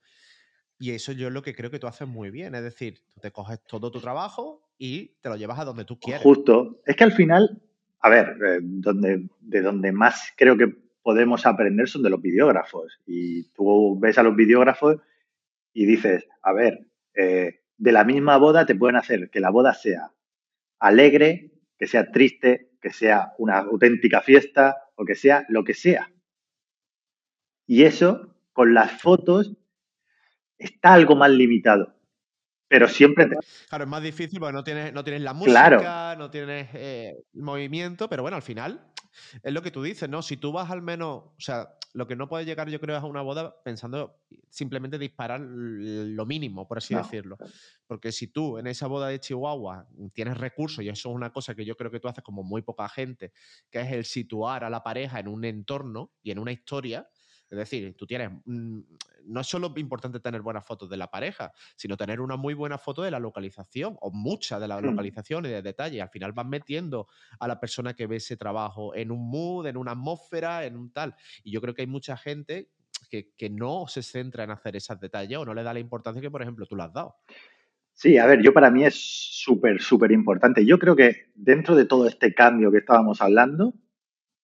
Y 0.78 0.92
eso 0.92 1.12
yo 1.12 1.28
es 1.28 1.34
lo 1.34 1.42
que 1.42 1.54
creo 1.54 1.70
que 1.70 1.80
tú 1.80 1.88
haces 1.88 2.08
muy 2.08 2.30
bien. 2.30 2.56
Es 2.56 2.64
decir, 2.64 3.02
tú 3.14 3.20
te 3.20 3.32
coges 3.32 3.60
todo 3.66 3.92
tu 3.92 4.00
trabajo 4.00 4.62
y 4.78 5.08
te 5.22 5.28
lo 5.28 5.36
llevas 5.36 5.60
a 5.60 5.66
donde 5.66 5.84
tú 5.84 6.00
quieres. 6.00 6.22
Justo. 6.22 6.80
Es 6.86 6.96
que 6.96 7.04
al 7.04 7.12
final, 7.12 7.62
a 8.00 8.10
ver, 8.10 8.38
eh, 8.46 8.60
donde, 8.62 9.28
de 9.42 9.62
donde 9.62 9.92
más 9.92 10.32
creo 10.38 10.56
que 10.56 10.74
podemos 11.02 11.46
aprender 11.46 11.90
son 11.90 12.04
de 12.04 12.12
los 12.12 12.22
videógrafos. 12.22 13.00
Y 13.06 13.44
tú 13.50 14.00
ves 14.00 14.18
a 14.18 14.24
los 14.24 14.36
videógrafos 14.36 14.98
y 15.74 15.86
dices, 15.86 16.26
a 16.44 16.54
ver, 16.54 16.88
eh, 17.16 17.60
de 17.78 17.92
la 17.92 18.04
misma 18.06 18.38
boda 18.38 18.66
te 18.66 18.76
pueden 18.76 18.96
hacer 18.96 19.30
que 19.30 19.40
la 19.40 19.50
boda 19.50 19.74
sea 19.74 20.12
alegre, 20.80 21.52
que 21.78 21.88
sea 21.88 22.12
triste, 22.12 22.69
que 22.82 22.92
sea 22.92 23.34
una 23.38 23.60
auténtica 23.60 24.22
fiesta 24.22 24.76
o 24.96 25.06
que 25.06 25.16
sea 25.16 25.46
lo 25.50 25.64
que 25.64 25.74
sea. 25.74 26.12
Y 27.68 27.84
eso, 27.84 28.36
con 28.54 28.74
las 28.74 29.02
fotos, 29.02 29.54
está 30.58 30.94
algo 30.94 31.16
más 31.16 31.30
limitado. 31.32 31.96
Pero 32.68 32.88
siempre 32.88 33.26
te... 33.26 33.36
Claro, 33.68 33.84
es 33.84 33.90
más 33.90 34.04
difícil 34.04 34.40
porque 34.40 34.54
no 34.54 34.64
tienes, 34.64 34.94
no 34.94 35.04
tienes 35.04 35.24
la 35.24 35.34
música, 35.34 36.16
no 36.18 36.30
tienes 36.30 36.70
eh, 36.74 37.16
movimiento, 37.34 38.08
pero 38.08 38.22
bueno, 38.22 38.38
al 38.38 38.44
final 38.44 38.80
es 39.42 39.54
lo 39.54 39.62
que 39.62 39.72
tú 39.72 39.82
dices, 39.82 40.08
¿no? 40.08 40.22
Si 40.22 40.38
tú 40.38 40.52
vas 40.52 40.70
al 40.70 40.82
menos, 40.82 41.18
o 41.18 41.40
sea, 41.40 41.70
lo 41.94 42.08
que 42.08 42.16
no 42.16 42.30
puede 42.30 42.46
llegar 42.46 42.70
yo 42.70 42.80
creo 42.80 42.98
es 42.98 43.04
a 43.04 43.06
una 43.06 43.22
boda 43.22 43.56
pensando 43.64 44.20
simplemente 44.50 45.00
disparar 45.00 45.42
lo 45.42 46.26
mínimo, 46.26 46.68
por 46.68 46.78
así 46.78 46.94
decirlo. 46.94 47.38
Porque 47.88 48.12
si 48.12 48.28
tú 48.28 48.58
en 48.58 48.68
esa 48.68 48.88
boda 48.88 49.08
de 49.08 49.20
Chihuahua 49.20 49.88
tienes 50.14 50.38
recursos, 50.38 50.84
y 50.84 50.90
eso 50.90 51.10
es 51.10 51.16
una 51.16 51.32
cosa 51.32 51.56
que 51.56 51.66
yo 51.66 51.76
creo 51.76 51.90
que 51.90 52.00
tú 52.00 52.08
haces 52.08 52.24
como 52.24 52.44
muy 52.44 52.62
poca 52.62 52.88
gente, 52.90 53.32
que 53.72 53.82
es 53.82 53.92
el 53.92 54.06
situar 54.06 54.64
a 54.64 54.70
la 54.70 54.84
pareja 54.84 55.20
en 55.20 55.28
un 55.28 55.46
entorno 55.46 56.12
y 56.22 56.32
en 56.32 56.40
una 56.40 56.52
historia, 56.52 57.10
es 57.50 57.58
decir, 57.58 57.96
tú 57.98 58.06
tienes, 58.06 58.32
mm, 58.46 58.80
no 59.26 59.42
es 59.42 59.48
solo 59.48 59.74
importante 59.78 60.20
tener 60.20 60.42
buenas 60.42 60.66
fotos 60.66 60.90
de 60.90 60.98
la 60.98 61.10
pareja, 61.10 61.52
sino 61.76 61.98
tener 61.98 62.22
una 62.22 62.36
muy 62.36 62.54
buena 62.54 62.78
foto 62.78 63.02
de 63.02 63.12
la 63.12 63.20
localización 63.20 63.98
o 64.02 64.12
mucha 64.12 64.60
de 64.60 64.68
la 64.68 64.80
hmm. 64.80 64.86
localización 64.86 65.46
y 65.46 65.50
de 65.50 65.62
detalle. 65.62 66.02
Al 66.02 66.10
final 66.10 66.32
vas 66.32 66.46
metiendo 66.46 67.08
a 67.40 67.48
la 67.48 67.60
persona 67.60 67.94
que 67.94 68.08
ve 68.08 68.18
ese 68.18 68.38
trabajo 68.38 68.96
en 68.96 69.12
un 69.12 69.30
mood, 69.30 69.68
en 69.68 69.78
una 69.78 69.92
atmósfera, 69.92 70.66
en 70.66 70.76
un 70.76 70.92
tal. 70.92 71.16
Y 71.44 71.52
yo 71.52 71.62
creo 71.62 71.74
que 71.74 71.82
hay 71.82 71.88
mucha 71.88 72.18
gente 72.18 72.70
que, 73.10 73.34
que 73.36 73.50
no 73.50 73.88
se 73.88 74.04
centra 74.04 74.44
en 74.44 74.52
hacer 74.52 74.76
esos 74.76 75.00
detalles 75.00 75.38
o 75.38 75.46
no 75.46 75.54
le 75.54 75.64
da 75.64 75.74
la 75.74 75.80
importancia 75.80 76.22
que, 76.22 76.32
por 76.32 76.42
ejemplo, 76.42 76.66
tú 76.66 76.76
le 76.76 76.84
has 76.84 76.94
dado. 76.94 77.16
Sí, 77.94 78.18
a 78.18 78.26
ver, 78.26 78.42
yo 78.42 78.54
para 78.54 78.72
mí 78.72 78.86
es 78.86 78.96
súper, 78.96 79.82
súper 79.82 80.12
importante. 80.14 80.66
Yo 80.66 80.80
creo 80.80 80.96
que 80.96 81.32
dentro 81.36 81.76
de 81.76 81.84
todo 81.86 82.08
este 82.08 82.34
cambio 82.34 82.72
que 82.72 82.78
estábamos 82.78 83.22
hablando, 83.22 83.74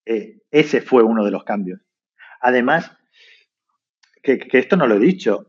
eh, 0.05 0.41
ese 0.51 0.81
fue 0.81 1.03
uno 1.03 1.23
de 1.23 1.31
los 1.31 1.45
cambios. 1.45 1.79
Además, 2.45 2.91
que, 4.21 4.47
esto 4.51 4.77
no 4.77 4.85
lo 4.85 4.97
he 4.97 4.99
dicho, 4.99 5.47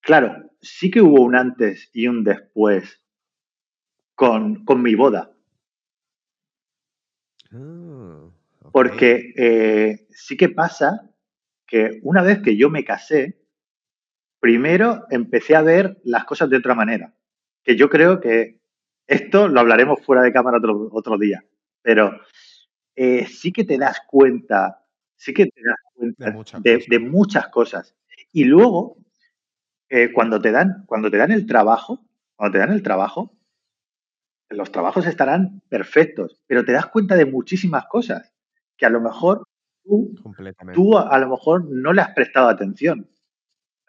claro, 0.00 0.50
sí 0.60 0.90
que 0.90 1.00
hubo 1.00 1.22
un 1.22 1.36
antes 1.36 1.88
y 1.92 2.08
un 2.08 2.24
después 2.24 3.00
con, 4.16 4.64
mi 4.82 4.96
boda. 4.96 5.30
Ah, 7.52 8.28
Porque 8.72 9.32
eh, 9.36 10.08
sí 10.10 10.36
que 10.36 10.48
pasa 10.48 11.08
que 11.64 12.00
una 12.02 12.22
vez 12.22 12.42
que 12.42 12.56
yo 12.56 12.70
me 12.70 12.84
casé, 12.84 13.40
primero 14.40 15.06
empecé 15.10 15.54
a 15.54 15.62
ver 15.62 16.00
las 16.02 16.24
cosas 16.24 16.50
de 16.50 16.56
otra 16.56 16.74
manera. 16.74 17.14
Que 17.62 17.76
yo 17.76 17.88
creo 17.88 18.18
que 18.18 18.58
esto 19.06 19.46
lo 19.46 19.60
hablaremos 19.60 20.04
fuera 20.04 20.22
de 20.22 20.32
cámara 20.32 20.58
otro, 20.58 20.88
otro 20.90 21.18
día. 21.18 21.44
Pero 21.82 22.20
eh, 22.96 23.28
sí 23.28 23.52
que 23.52 23.62
te 23.62 23.78
das 23.78 24.00
cuenta 24.08 24.81
sí 25.22 25.32
que 25.32 25.46
te 25.46 25.62
das 25.64 25.76
cuenta 25.94 26.34
de 26.88 26.98
muchas, 26.98 27.46
cosas. 27.48 27.94
Y 28.32 28.42
luego, 28.42 28.96
eh, 29.88 30.12
cuando, 30.12 30.40
te 30.40 30.50
dan, 30.50 30.84
cuando 30.86 31.12
te 31.12 31.16
dan 31.16 31.30
el 31.30 31.46
trabajo, 31.46 32.04
cuando 32.34 32.54
te 32.54 32.58
dan 32.58 32.72
el 32.72 32.82
trabajo, 32.82 33.32
los 34.48 34.72
trabajos 34.72 35.06
estarán 35.06 35.62
perfectos, 35.68 36.40
pero 36.48 36.64
te 36.64 36.72
das 36.72 36.86
cuenta 36.86 37.14
de 37.14 37.24
muchísimas 37.24 37.86
cosas 37.86 38.34
que 38.76 38.84
a 38.84 38.90
lo 38.90 39.00
mejor 39.00 39.46
tú, 39.84 40.12
tú 40.74 40.98
a, 40.98 41.16
lo 41.18 41.28
mejor 41.28 41.70
no 41.70 41.92
le 41.92 42.02
has 42.02 42.12
prestado 42.14 42.48
atención. 42.48 43.08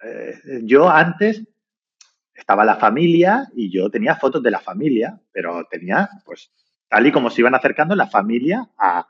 Eh, 0.03 0.61
yo 0.63 0.87
antes 0.87 1.43
estaba 2.35 2.63
la 2.63 2.75
familia 2.75 3.49
y 3.55 3.71
yo 3.71 3.89
tenía 3.89 4.15
fotos 4.17 4.43
de 4.43 4.51
la 4.51 4.59
familia, 4.59 5.19
pero 5.31 5.65
tenía, 5.65 6.09
pues, 6.25 6.51
tal 6.87 7.07
y 7.07 7.11
como 7.11 7.31
se 7.31 7.41
iban 7.41 7.55
acercando 7.55 7.95
la 7.95 8.07
familia 8.07 8.69
a, 8.77 9.07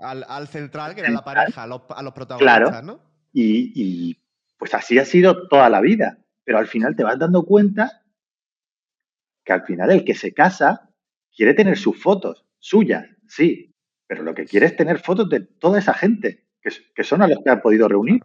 al, 0.00 0.48
central, 0.48 0.94
que 0.94 1.00
era 1.00 1.10
la 1.10 1.24
pareja, 1.24 1.62
a 1.62 1.66
los, 1.66 1.82
protagonistas, 2.12 2.84
¿no? 2.84 3.00
Y, 3.32 3.72
y, 3.74 4.18
pues 4.58 4.74
así 4.74 4.98
ha 4.98 5.04
sido 5.04 5.48
toda 5.48 5.68
la 5.70 5.80
vida. 5.80 6.18
Pero 6.44 6.58
al 6.58 6.66
final 6.66 6.96
te 6.96 7.04
vas 7.04 7.18
dando 7.18 7.44
cuenta 7.44 8.02
que 9.44 9.52
al 9.52 9.62
final 9.62 9.90
el 9.90 10.04
que 10.04 10.14
se 10.14 10.32
casa 10.32 10.90
quiere 11.34 11.54
tener 11.54 11.78
sus 11.78 12.00
fotos, 12.00 12.44
suyas, 12.58 13.06
sí, 13.28 13.74
pero 14.06 14.22
lo 14.22 14.34
que 14.34 14.44
quiere 14.44 14.66
es 14.66 14.76
tener 14.76 14.98
fotos 14.98 15.28
de 15.28 15.40
toda 15.40 15.78
esa 15.78 15.94
gente, 15.94 16.48
que, 16.60 17.04
son 17.04 17.22
a 17.22 17.28
los 17.28 17.38
que 17.44 17.50
ha 17.50 17.62
podido 17.62 17.88
reunir. 17.88 18.22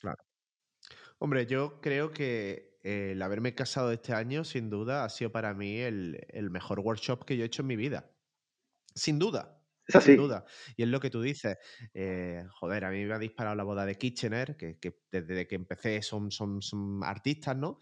Claro. 0.00 0.24
Hombre, 1.18 1.46
yo 1.46 1.80
creo 1.80 2.12
que 2.12 2.78
el 2.82 3.20
haberme 3.22 3.54
casado 3.54 3.92
este 3.92 4.14
año, 4.14 4.44
sin 4.44 4.70
duda, 4.70 5.04
ha 5.04 5.08
sido 5.08 5.30
para 5.30 5.54
mí 5.54 5.78
el, 5.78 6.26
el 6.30 6.50
mejor 6.50 6.80
workshop 6.80 7.24
que 7.24 7.36
yo 7.36 7.44
he 7.44 7.46
hecho 7.46 7.62
en 7.62 7.68
mi 7.68 7.76
vida. 7.76 8.10
Sin 8.94 9.18
duda. 9.18 9.61
Sin 9.88 10.16
duda. 10.16 10.44
Y 10.76 10.82
es 10.82 10.88
lo 10.88 11.00
que 11.00 11.10
tú 11.10 11.20
dices. 11.20 11.58
Eh, 11.92 12.44
joder, 12.50 12.84
a 12.84 12.90
mí 12.90 13.04
me 13.04 13.14
ha 13.14 13.18
disparado 13.18 13.56
la 13.56 13.64
boda 13.64 13.84
de 13.84 13.96
Kitchener, 13.96 14.56
que, 14.56 14.78
desde 15.10 15.46
que 15.46 15.54
empecé 15.54 16.02
son, 16.02 16.30
son, 16.30 16.62
son, 16.62 17.02
artistas, 17.02 17.56
¿no? 17.56 17.78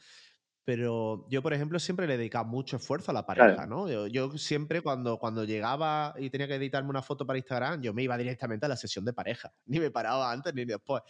Pero 0.65 1.27
yo, 1.31 1.43
por 1.43 1.53
ejemplo, 1.53 1.79
siempre 1.79 2.07
le 2.07 2.15
he 2.15 2.19
dedicado 2.19 2.45
mucho 2.45 2.77
esfuerzo 2.77 3.11
a 3.11 3.15
la 3.15 3.27
pareja, 3.27 3.67
¿no? 3.67 3.89
Yo, 4.09 4.39
siempre 4.39 4.83
cuando, 4.83 5.19
cuando 5.19 5.45
llegaba 5.45 6.15
y 6.19 6.31
tenía 6.31 6.47
que 6.47 6.55
editarme 6.55 6.91
una 6.91 7.03
foto 7.03 7.27
para 7.27 7.39
Instagram, 7.39 7.83
yo 7.83 7.93
me 7.93 8.03
iba 8.03 8.17
directamente 8.17 8.67
a 8.67 8.69
la 8.69 8.77
sesión 8.77 9.05
de 9.05 9.13
pareja. 9.13 9.53
Ni 9.67 9.81
me 9.81 9.91
paraba 9.91 10.31
antes 10.31 10.55
ni 10.55 10.65
después. 10.65 11.03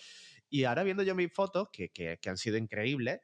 Y 0.48 0.64
ahora 0.64 0.82
viendo 0.82 1.02
yo 1.02 1.14
mis 1.14 1.32
fotos, 1.32 1.68
que, 1.72 1.90
que, 1.90 2.18
que 2.20 2.30
han 2.30 2.36
sido 2.36 2.56
increíbles, 2.56 3.20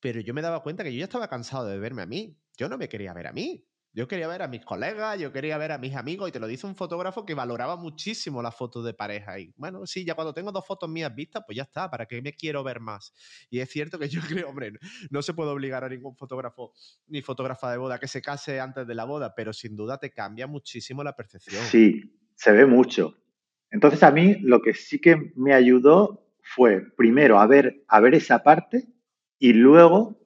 pero 0.00 0.20
yo 0.20 0.32
me 0.32 0.42
daba 0.42 0.62
cuenta 0.62 0.84
que 0.84 0.92
yo 0.92 0.98
ya 0.98 1.04
estaba 1.04 1.28
cansado 1.28 1.66
de 1.66 1.78
verme 1.78 2.02
a 2.02 2.06
mí. 2.06 2.36
Yo 2.56 2.68
no 2.68 2.78
me 2.78 2.88
quería 2.88 3.12
ver 3.12 3.26
a 3.26 3.32
mí. 3.32 3.67
Yo 3.98 4.06
quería 4.06 4.28
ver 4.28 4.42
a 4.42 4.46
mis 4.46 4.64
colegas, 4.64 5.18
yo 5.18 5.32
quería 5.32 5.58
ver 5.58 5.72
a 5.72 5.78
mis 5.78 5.96
amigos 5.96 6.28
y 6.28 6.32
te 6.32 6.38
lo 6.38 6.46
dice 6.46 6.68
un 6.68 6.76
fotógrafo 6.76 7.26
que 7.26 7.34
valoraba 7.34 7.74
muchísimo 7.74 8.40
las 8.40 8.54
fotos 8.54 8.84
de 8.84 8.94
pareja. 8.94 9.40
Y 9.40 9.52
bueno, 9.56 9.84
sí, 9.86 10.04
ya 10.04 10.14
cuando 10.14 10.32
tengo 10.32 10.52
dos 10.52 10.64
fotos 10.64 10.88
mías 10.88 11.12
vistas, 11.12 11.42
pues 11.44 11.56
ya 11.56 11.64
está, 11.64 11.90
¿para 11.90 12.06
qué 12.06 12.22
me 12.22 12.32
quiero 12.32 12.62
ver 12.62 12.78
más? 12.78 13.12
Y 13.50 13.58
es 13.58 13.68
cierto 13.68 13.98
que 13.98 14.08
yo 14.08 14.20
creo, 14.28 14.50
hombre, 14.50 14.74
no 15.10 15.20
se 15.20 15.34
puede 15.34 15.50
obligar 15.50 15.82
a 15.82 15.88
ningún 15.88 16.14
fotógrafo 16.14 16.74
ni 17.08 17.22
fotógrafa 17.22 17.72
de 17.72 17.78
boda 17.78 17.98
que 17.98 18.06
se 18.06 18.22
case 18.22 18.60
antes 18.60 18.86
de 18.86 18.94
la 18.94 19.02
boda, 19.02 19.34
pero 19.34 19.52
sin 19.52 19.74
duda 19.74 19.98
te 19.98 20.12
cambia 20.12 20.46
muchísimo 20.46 21.02
la 21.02 21.16
percepción. 21.16 21.64
Sí, 21.64 22.16
se 22.36 22.52
ve 22.52 22.66
mucho. 22.66 23.16
Entonces 23.68 24.04
a 24.04 24.12
mí 24.12 24.36
lo 24.42 24.62
que 24.62 24.74
sí 24.74 25.00
que 25.00 25.32
me 25.34 25.54
ayudó 25.54 26.24
fue 26.40 26.82
primero 26.96 27.40
a 27.40 27.48
ver, 27.48 27.82
a 27.88 27.98
ver 27.98 28.14
esa 28.14 28.44
parte 28.44 28.86
y 29.40 29.54
luego 29.54 30.24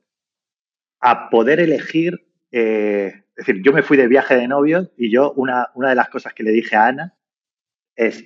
a 1.00 1.30
poder 1.30 1.58
elegir 1.58 2.28
eh, 2.50 3.22
es 3.36 3.46
decir, 3.46 3.62
yo 3.62 3.72
me 3.72 3.82
fui 3.82 3.96
de 3.96 4.08
viaje 4.08 4.36
de 4.36 4.46
novios 4.46 4.90
y 4.96 5.10
yo 5.10 5.32
una, 5.32 5.70
una 5.74 5.88
de 5.88 5.94
las 5.94 6.10
cosas 6.10 6.34
que 6.34 6.42
le 6.42 6.50
dije 6.50 6.76
a 6.76 6.88
Ana 6.88 7.16
es, 7.96 8.24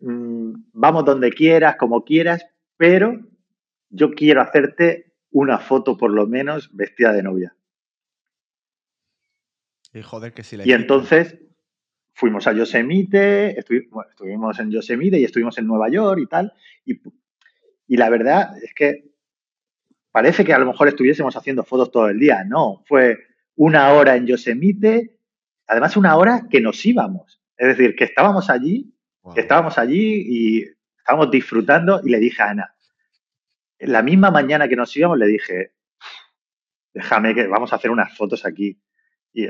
mm, 0.00 0.52
vamos 0.72 1.04
donde 1.04 1.30
quieras, 1.32 1.76
como 1.76 2.04
quieras, 2.04 2.46
pero 2.76 3.18
yo 3.88 4.10
quiero 4.10 4.42
hacerte 4.42 5.14
una 5.30 5.58
foto 5.58 5.96
por 5.96 6.10
lo 6.10 6.26
menos 6.26 6.74
vestida 6.74 7.12
de 7.12 7.22
novia. 7.22 7.56
Y 9.94 10.02
joder, 10.02 10.32
que 10.32 10.42
sí 10.42 10.56
Y 10.64 10.72
entonces 10.72 11.38
fuimos 12.14 12.46
a 12.46 12.52
Yosemite, 12.52 13.58
estuvimos 13.58 14.58
en 14.58 14.70
Yosemite 14.70 15.18
y 15.18 15.24
estuvimos 15.24 15.56
en 15.58 15.66
Nueva 15.66 15.88
York 15.88 16.20
y 16.22 16.26
tal. 16.26 16.52
Y, 16.84 17.00
y 17.86 17.96
la 17.96 18.10
verdad 18.10 18.56
es 18.62 18.74
que 18.74 19.12
parece 20.10 20.44
que 20.44 20.52
a 20.52 20.58
lo 20.58 20.66
mejor 20.66 20.88
estuviésemos 20.88 21.36
haciendo 21.36 21.64
fotos 21.64 21.90
todo 21.90 22.08
el 22.08 22.18
día. 22.18 22.44
No, 22.44 22.82
fue 22.86 23.31
una 23.56 23.92
hora 23.92 24.16
en 24.16 24.26
Yosemite, 24.26 25.16
además 25.66 25.96
una 25.96 26.16
hora 26.16 26.46
que 26.50 26.60
nos 26.60 26.84
íbamos. 26.84 27.40
Es 27.56 27.68
decir, 27.68 27.94
que 27.94 28.04
estábamos 28.04 28.50
allí, 28.50 28.92
que 29.34 29.42
estábamos 29.42 29.78
allí 29.78 30.24
y 30.26 30.64
estábamos 30.98 31.30
disfrutando 31.30 32.00
y 32.04 32.10
le 32.10 32.18
dije 32.18 32.42
a 32.42 32.50
Ana, 32.50 32.74
la 33.78 34.02
misma 34.02 34.30
mañana 34.30 34.68
que 34.68 34.76
nos 34.76 34.96
íbamos 34.96 35.18
le 35.18 35.26
dije, 35.26 35.72
déjame 36.94 37.34
que 37.34 37.46
vamos 37.46 37.72
a 37.72 37.76
hacer 37.76 37.90
unas 37.90 38.16
fotos 38.16 38.44
aquí. 38.44 38.80
Y, 39.32 39.48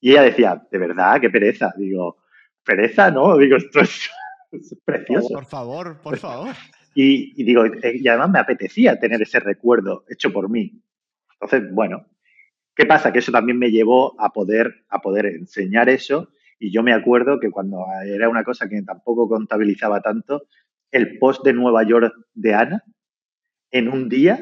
ella 0.00 0.22
decía, 0.22 0.66
de 0.70 0.78
verdad, 0.78 1.20
qué 1.20 1.30
pereza. 1.30 1.72
Digo, 1.76 2.18
pereza, 2.62 3.10
¿no? 3.10 3.36
Digo, 3.38 3.56
esto 3.56 3.80
es, 3.80 4.10
precioso. 4.84 5.28
Por 5.28 5.46
favor, 5.46 6.00
por 6.00 6.16
favor. 6.18 6.54
Y, 6.96 7.42
digo, 7.42 7.64
eh, 7.64 7.96
y 7.96 8.06
además 8.06 8.30
me 8.30 8.38
apetecía 8.38 9.00
tener 9.00 9.20
ese 9.20 9.40
recuerdo 9.40 10.04
hecho 10.08 10.32
por 10.32 10.48
mí. 10.48 10.80
Entonces, 11.32 11.68
bueno, 11.72 12.06
¿qué 12.74 12.86
pasa? 12.86 13.12
Que 13.12 13.20
eso 13.20 13.32
también 13.32 13.58
me 13.58 13.70
llevó 13.70 14.20
a 14.20 14.32
poder, 14.32 14.84
a 14.88 15.00
poder 15.00 15.26
enseñar 15.26 15.88
eso. 15.88 16.28
Y 16.58 16.72
yo 16.72 16.82
me 16.82 16.92
acuerdo 16.92 17.40
que 17.40 17.50
cuando 17.50 17.84
era 18.04 18.28
una 18.28 18.44
cosa 18.44 18.68
que 18.68 18.80
tampoco 18.82 19.28
contabilizaba 19.28 20.00
tanto, 20.00 20.44
el 20.90 21.18
post 21.18 21.44
de 21.44 21.52
Nueva 21.52 21.82
York 21.82 22.14
de 22.34 22.54
Ana, 22.54 22.84
en 23.70 23.88
un 23.88 24.08
día, 24.08 24.38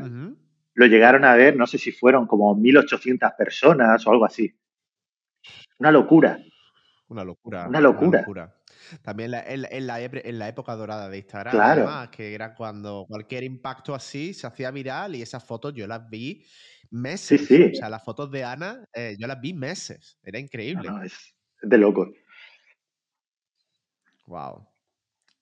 lo 0.75 0.87
llegaron 0.87 1.25
a 1.25 1.35
ver, 1.35 1.57
no 1.57 1.67
sé 1.67 1.79
si 1.79 1.91
fueron 1.91 2.27
como 2.27 2.55
1.800 2.57 3.35
personas 3.37 4.07
o 4.07 4.11
algo 4.11 4.27
así. 4.27 4.55
Una 5.79 5.91
locura. 5.91 6.39
Una 7.09 7.25
locura. 7.25 7.67
Una 7.67 7.81
locura. 7.81 8.55
También 9.01 9.33
en, 9.35 9.87
la, 9.87 10.49
época 10.49 10.75
dorada 10.77 11.09
de 11.09 11.19
Instagram, 11.19 12.11
que 12.11 12.35
era 12.35 12.55
cuando 12.55 13.07
cualquier 13.09 13.45
impacto 13.45 13.95
así 13.95 14.35
se 14.35 14.47
hacía 14.47 14.71
viral 14.71 15.17
y 15.17 15.23
esas 15.23 15.45
fotos 15.45 15.73
yo 15.75 15.87
las 15.87 16.09
vi 16.09 16.45
meses. 16.91 17.43
O 17.51 17.75
sea, 17.75 17.89
las 17.89 18.05
fotos 18.05 18.31
de 18.31 18.45
Ana, 18.45 18.85
eh, 18.93 19.17
yo 19.19 19.27
las 19.27 19.41
vi 19.41 19.55
meses. 19.55 20.19
Era 20.23 20.39
increíble. 20.39 20.89
es 21.05 21.35
de 21.63 21.79
loco. 21.79 22.13
Wow. 24.27 24.69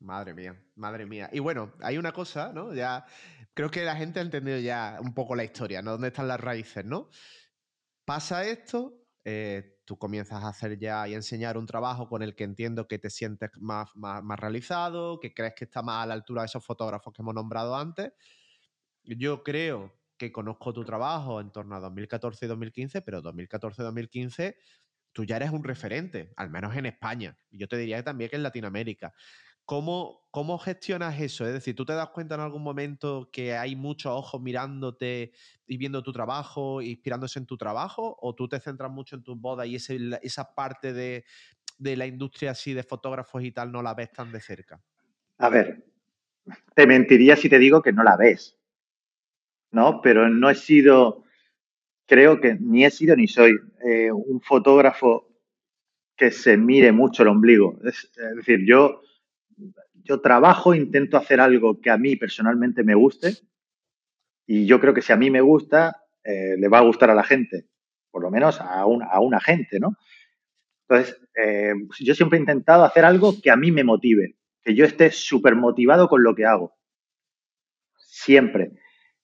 Madre 0.01 0.33
mía, 0.33 0.59
madre 0.77 1.05
mía. 1.05 1.29
Y 1.33 1.41
bueno, 1.41 1.75
hay 1.81 1.99
una 1.99 2.13
cosa, 2.13 2.53
¿no? 2.55 2.73
Ya 2.73 3.05
creo 3.53 3.71
que 3.71 3.85
la 3.85 3.97
gente 3.97 4.19
ha 4.19 4.23
entendido 4.23 4.59
ya 4.59 4.99
un 5.01 5.13
poco 5.13 5.35
la 5.35 5.45
historia, 5.45 5.83
¿no? 5.83 5.93
¿Dónde 5.93 6.09
están 6.09 6.29
las 6.29 6.41
raíces, 6.41 6.85
¿no? 6.85 7.11
Pasa 8.07 8.47
esto, 8.47 8.95
eh, 9.25 9.80
tú 9.91 9.99
comienzas 9.99 10.45
a 10.45 10.49
hacer 10.51 10.79
ya 10.79 11.09
y 11.09 11.15
enseñar 11.15 11.59
un 11.59 11.67
trabajo 11.67 12.09
con 12.09 12.23
el 12.23 12.37
que 12.37 12.45
entiendo 12.45 12.87
que 12.87 13.01
te 13.01 13.11
sientes 13.11 13.51
más, 13.57 13.89
más, 13.97 14.39
realizado, 14.39 15.19
que 15.19 15.35
crees 15.35 15.55
que 15.57 15.65
está 15.65 15.83
más 15.83 16.05
a 16.05 16.07
la 16.07 16.15
altura 16.15 16.43
de 16.43 16.47
esos 16.47 16.65
fotógrafos 16.65 17.13
que 17.13 17.23
hemos 17.23 17.35
nombrado 17.35 17.77
antes. 17.77 18.13
Yo 19.03 19.43
creo 19.43 20.01
que 20.17 20.31
conozco 20.31 20.73
tu 20.73 20.85
trabajo 20.85 21.41
en 21.41 21.51
torno 21.51 21.75
a 21.75 21.81
2014 21.81 22.45
y 22.45 22.49
2015, 22.49 23.03
pero 23.03 23.21
2014-2015 23.21 24.55
tú 25.11 25.25
ya 25.25 25.35
eres 25.35 25.51
un 25.51 25.65
referente, 25.65 26.33
al 26.37 26.51
menos 26.51 26.77
en 26.77 26.87
España. 26.87 27.37
Yo 27.51 27.67
te 27.67 27.77
diría 27.77 27.97
que 27.97 28.05
también 28.05 28.31
que 28.31 28.37
en 28.37 28.45
Latinoamérica. 28.45 29.13
¿Cómo, 29.71 30.27
¿Cómo 30.33 30.59
gestionas 30.59 31.21
eso? 31.21 31.47
Es 31.47 31.53
decir, 31.53 31.77
¿tú 31.77 31.85
te 31.85 31.93
das 31.93 32.09
cuenta 32.09 32.35
en 32.35 32.41
algún 32.41 32.61
momento 32.61 33.31
que 33.33 33.55
hay 33.55 33.77
muchos 33.77 34.11
ojos 34.11 34.43
mirándote 34.43 35.31
y 35.65 35.77
viendo 35.77 36.03
tu 36.03 36.11
trabajo, 36.13 36.83
inspirándose 36.83 37.39
en 37.39 37.47
tu 37.47 37.57
trabajo? 37.57 38.17
¿O 38.21 38.35
tú 38.35 38.49
te 38.49 38.59
centras 38.59 38.91
mucho 38.91 39.15
en 39.15 39.23
tus 39.23 39.41
bodas 39.41 39.69
y 39.69 39.77
esa 39.77 40.55
parte 40.57 40.93
de, 40.93 41.25
la 41.79 42.05
industria 42.05 42.51
así 42.51 42.75
de 42.75 42.83
fotógrafos 42.83 43.45
y 43.45 43.53
tal 43.53 43.71
no 43.71 43.81
la 43.81 43.95
ves 43.95 44.13
tan 44.13 44.33
de 44.33 44.41
cerca? 44.41 44.83
A 45.39 45.49
ver, 45.49 45.85
te 46.75 46.85
mentiría 46.85 47.37
si 47.37 47.49
te 47.49 47.61
digo 47.61 47.81
que 47.81 47.93
no 47.93 48.03
la 48.03 48.17
ves, 48.17 48.59
¿no? 49.71 50.01
Pero 50.03 50.29
no 50.29 50.51
he 50.51 50.57
sido, 50.57 51.23
creo 52.07 52.41
que 52.41 52.57
ni 52.57 52.85
he 52.85 52.91
sido 52.91 53.15
ni 53.15 53.29
soy 53.29 53.53
eh, 53.85 54.11
un 54.11 54.41
fotógrafo 54.41 55.29
que 56.17 56.33
se 56.33 56.57
mire 56.57 56.91
mucho 56.91 57.23
el 57.23 57.29
ombligo. 57.29 57.79
es 57.85 58.11
decir, 58.35 58.67
yo 58.67 59.03
yo 59.95 60.21
trabajo, 60.21 60.75
intento 60.75 61.17
hacer 61.17 61.41
algo 61.41 61.81
que 61.81 61.91
a 61.91 61.99
mí 61.99 62.17
personalmente 62.17 62.83
me 62.83 62.95
guste 62.95 63.35
y 64.47 64.67
yo 64.67 64.81
creo 64.81 64.95
que 64.95 65.03
si 65.03 65.13
a 65.13 65.17
mí 65.17 65.31
me 65.31 65.41
gusta, 65.41 66.03
eh, 66.25 66.57
le 66.59 66.69
va 66.69 66.79
a 66.79 66.83
gustar 66.83 67.11
a 67.11 67.15
la 67.15 67.23
gente, 67.23 67.69
por 68.11 68.23
lo 68.23 68.31
menos 68.31 68.61
a, 68.61 68.81
a 68.81 69.21
una 69.21 69.41
gente, 69.41 69.79
¿no? 69.79 69.97
Entonces, 70.89 71.21
eh, 71.37 71.73
yo 72.01 72.15
siempre 72.17 72.37
he 72.37 72.41
intentado 72.41 72.85
hacer 72.85 73.05
algo 73.05 73.41
que 73.41 73.51
a 73.51 73.57
mí 73.57 73.71
me 73.71 73.85
motive, 73.85 74.37
que 74.63 74.75
yo 74.75 74.85
esté 74.85 75.13
súper 75.13 75.55
motivado 75.55 76.09
con 76.09 76.25
lo 76.25 76.35
que 76.35 76.47
hago. 76.47 76.77
Siempre. 77.97 78.73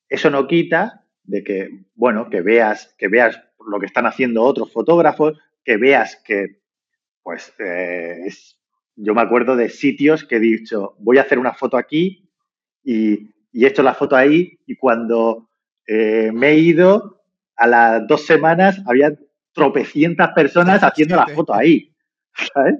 Eso 0.08 0.30
no 0.30 0.46
quita 0.46 1.04
de 1.24 1.42
que, 1.42 1.86
bueno, 1.96 2.30
que 2.30 2.40
veas, 2.40 2.94
que 2.96 3.08
veas 3.08 3.42
lo 3.66 3.80
que 3.80 3.86
están 3.86 4.06
haciendo 4.06 4.44
otros 4.44 4.72
fotógrafos, 4.72 5.36
que 5.64 5.76
veas 5.76 6.22
que, 6.24 6.60
pues, 7.24 7.52
eh, 7.58 8.20
es, 8.26 8.60
yo 8.96 9.14
me 9.14 9.20
acuerdo 9.20 9.56
de 9.56 9.68
sitios 9.68 10.24
que 10.24 10.36
he 10.36 10.40
dicho, 10.40 10.96
voy 10.98 11.18
a 11.18 11.22
hacer 11.22 11.38
una 11.38 11.52
foto 11.52 11.76
aquí 11.76 12.28
y, 12.82 13.34
he 13.52 13.66
hecho 13.66 13.82
la 13.82 13.94
foto 13.94 14.16
ahí 14.16 14.58
y 14.66 14.76
cuando 14.76 15.48
eh, 15.86 16.30
me 16.32 16.50
he 16.50 16.58
ido, 16.58 17.24
a 17.56 17.66
las 17.66 18.06
dos 18.06 18.26
semanas 18.26 18.82
había 18.86 19.16
tropecientas 19.52 20.32
personas 20.34 20.82
haciendo 20.82 21.16
la 21.16 21.26
foto 21.26 21.54
ahí. 21.54 21.94
¿sabes? 22.52 22.74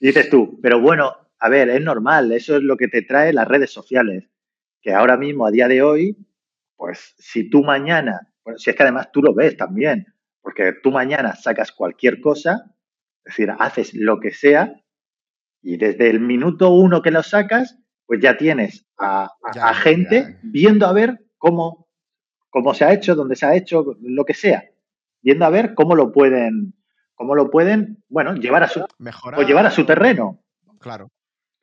Y 0.00 0.06
dices 0.06 0.28
tú, 0.28 0.58
pero 0.60 0.80
bueno, 0.80 1.14
a 1.38 1.48
ver, 1.48 1.68
es 1.70 1.80
normal, 1.80 2.32
eso 2.32 2.56
es 2.56 2.62
lo 2.62 2.76
que 2.76 2.88
te 2.88 3.02
trae 3.02 3.32
las 3.32 3.46
redes 3.46 3.70
sociales, 3.70 4.28
que 4.80 4.92
ahora 4.92 5.16
mismo, 5.16 5.46
a 5.46 5.50
día 5.50 5.68
de 5.68 5.82
hoy, 5.82 6.16
pues 6.76 7.14
si 7.18 7.48
tú 7.48 7.62
mañana, 7.62 8.32
bueno, 8.44 8.58
si 8.58 8.70
es 8.70 8.76
que 8.76 8.82
además 8.82 9.10
tú 9.12 9.22
lo 9.22 9.34
ves 9.34 9.56
también, 9.56 10.06
porque 10.40 10.72
tú 10.82 10.90
mañana 10.90 11.36
sacas 11.36 11.70
cualquier 11.70 12.20
cosa, 12.20 12.74
es 13.24 13.36
decir, 13.36 13.54
haces 13.56 13.94
lo 13.94 14.18
que 14.18 14.32
sea, 14.32 14.81
y 15.62 15.76
desde 15.76 16.10
el 16.10 16.20
minuto 16.20 16.70
uno 16.70 17.02
que 17.02 17.10
lo 17.10 17.22
sacas, 17.22 17.78
pues 18.06 18.20
ya 18.20 18.36
tienes 18.36 18.84
a, 18.98 19.30
gente 19.74 20.38
viendo 20.42 20.86
a 20.86 20.92
ver 20.92 21.24
cómo, 21.38 21.88
cómo 22.50 22.74
se 22.74 22.84
ha 22.84 22.92
hecho, 22.92 23.14
dónde 23.14 23.36
se 23.36 23.46
ha 23.46 23.54
hecho, 23.54 23.96
lo 24.00 24.24
que 24.24 24.34
sea. 24.34 24.64
Viendo 25.22 25.44
a 25.44 25.50
ver 25.50 25.74
cómo 25.74 25.94
lo 25.94 26.12
pueden, 26.12 26.74
cómo 27.14 27.34
lo 27.36 27.48
pueden, 27.50 28.02
bueno, 28.08 28.34
llevar 28.34 28.64
a 28.64 28.68
su, 28.68 28.80
o 28.80 29.42
llevar 29.42 29.66
a 29.66 29.70
su 29.70 29.86
terreno. 29.86 30.42
Claro. 30.80 31.10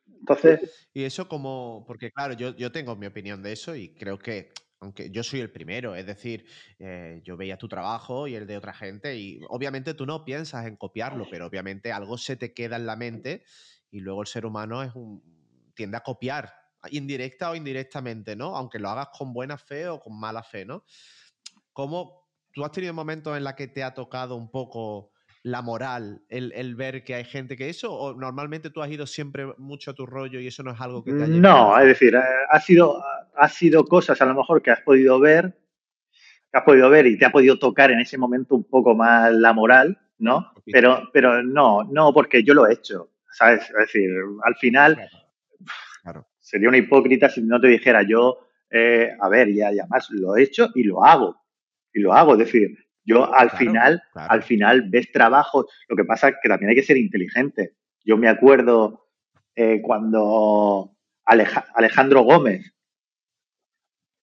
Entonces. 0.08 0.88
Y 0.94 1.04
eso 1.04 1.28
como, 1.28 1.84
porque 1.86 2.12
claro, 2.12 2.34
yo, 2.34 2.56
yo 2.56 2.72
tengo 2.72 2.96
mi 2.96 3.06
opinión 3.06 3.44
de 3.44 3.52
eso 3.52 3.76
y 3.76 3.94
creo 3.94 4.18
que 4.18 4.52
aunque 4.82 5.10
yo 5.12 5.24
soy 5.24 5.42
el 5.42 5.52
primero, 5.52 5.94
es 5.96 6.06
decir, 6.06 6.46
eh, 6.80 7.22
yo 7.24 7.36
veía 7.36 7.58
tu 7.58 7.68
trabajo 7.68 8.28
y 8.28 8.36
el 8.36 8.48
de 8.48 8.58
otra 8.58 8.74
gente 8.74 9.18
y 9.18 9.42
obviamente 9.50 9.94
tú 9.94 10.06
no 10.06 10.24
piensas 10.24 10.66
en 10.66 10.78
copiarlo, 10.78 11.28
pero 11.30 11.48
obviamente 11.48 11.92
algo 11.92 12.18
se 12.18 12.38
te 12.38 12.54
queda 12.54 12.78
en 12.78 12.86
la 12.86 12.96
mente 12.96 13.44
y 13.92 14.00
luego 14.00 14.22
el 14.22 14.28
ser 14.28 14.46
humano 14.46 14.84
es 14.84 14.94
un, 14.96 15.22
tiende 15.76 15.98
a 15.98 16.02
copiar, 16.02 16.54
indirecta 16.92 17.52
o 17.52 17.56
indirectamente, 17.56 18.36
¿no? 18.36 18.56
Aunque 18.56 18.80
lo 18.80 18.90
hagas 18.90 19.10
con 19.18 19.34
buena 19.34 19.58
fe 19.58 19.88
o 19.88 20.00
con 20.00 20.20
mala 20.20 20.44
fe, 20.44 20.66
¿no? 20.66 20.84
¿Cómo 21.74 22.28
tú 22.52 22.64
has 22.64 22.72
tenido 22.72 22.94
momentos 22.94 23.38
en 23.38 23.44
los 23.44 23.54
que 23.54 23.68
te 23.68 23.84
ha 23.84 23.94
tocado 23.94 24.36
un 24.36 24.50
poco 24.50 25.12
la 25.44 25.62
moral, 25.62 26.22
el, 26.28 26.76
ver 26.76 27.04
que 27.04 27.16
hay 27.16 27.24
gente 27.24 27.56
que 27.56 27.70
eso, 27.70 27.94
o 27.94 28.14
normalmente 28.14 28.70
tú 28.70 28.82
has 28.82 28.92
ido 28.92 29.08
siempre 29.08 29.48
mucho 29.58 29.92
a 29.92 29.94
tu 29.94 30.06
rollo 30.06 30.40
y 30.40 30.48
eso 30.48 30.64
no 30.64 30.72
es 30.72 30.82
algo 30.82 31.04
que 31.04 31.14
te 31.14 31.24
haya 31.24 31.34
No, 31.34 31.80
es 31.80 31.88
decir, 31.88 32.14
eh, 32.14 32.22
ha 32.50 32.60
sido, 32.60 33.02
ha 33.36 33.48
sido 33.48 33.86
cosas 33.86 34.22
a 34.22 34.26
lo 34.26 34.36
mejor 34.36 34.62
que 34.62 34.72
has 34.72 34.82
podido 34.82 35.18
ver, 35.20 35.58
que 36.52 36.58
has 36.58 36.64
podido 36.64 36.90
ver 36.90 37.08
y 37.08 37.18
te 37.18 37.26
ha 37.26 37.32
podido 37.32 37.58
tocar 37.58 37.92
en 37.92 38.00
ese 38.00 38.18
momento 38.18 38.56
un 38.56 38.66
poco 38.66 38.96
más 38.96 39.32
la 39.32 39.54
moral, 39.54 39.98
¿no? 40.18 40.52
Pero, 40.66 41.10
pero 41.14 41.42
no, 41.42 41.84
no, 41.86 42.14
porque 42.14 42.44
yo 42.44 42.54
lo 42.54 42.68
he 42.68 42.74
hecho. 42.74 43.10
¿Sabes? 43.32 43.62
Es 43.70 43.76
decir, 43.76 44.10
al 44.44 44.56
final 44.56 44.98
sería 46.40 46.70
una 46.70 46.78
hipócrita 46.78 47.30
si 47.30 47.42
no 47.42 47.60
te 47.60 47.68
dijera 47.68 48.04
yo, 48.04 48.48
eh, 48.70 49.16
a 49.20 49.30
ver, 49.30 49.50
y 49.50 49.62
además 49.62 50.08
lo 50.12 50.36
he 50.36 50.44
hecho 50.44 50.70
y 50.76 50.84
lo 50.84 51.04
hago, 51.04 51.42
y 51.94 52.00
lo 52.00 52.14
hago, 52.14 52.34
es 52.34 52.40
decir, 52.40 52.78
yo 53.04 53.34
al 53.34 53.50
final, 53.52 54.04
al 54.14 54.44
final 54.44 54.84
ves 54.90 55.12
trabajo, 55.12 55.68
lo 55.88 55.96
que 55.96 56.04
pasa 56.04 56.30
es 56.30 56.36
que 56.42 56.50
también 56.50 56.70
hay 56.70 56.76
que 56.76 56.84
ser 56.84 56.98
inteligente. 56.98 57.76
Yo 58.04 58.18
me 58.18 58.30
acuerdo 58.30 59.08
eh, 59.56 59.82
cuando 59.82 60.96
Alejandro 61.26 62.22
Gómez, 62.22 62.72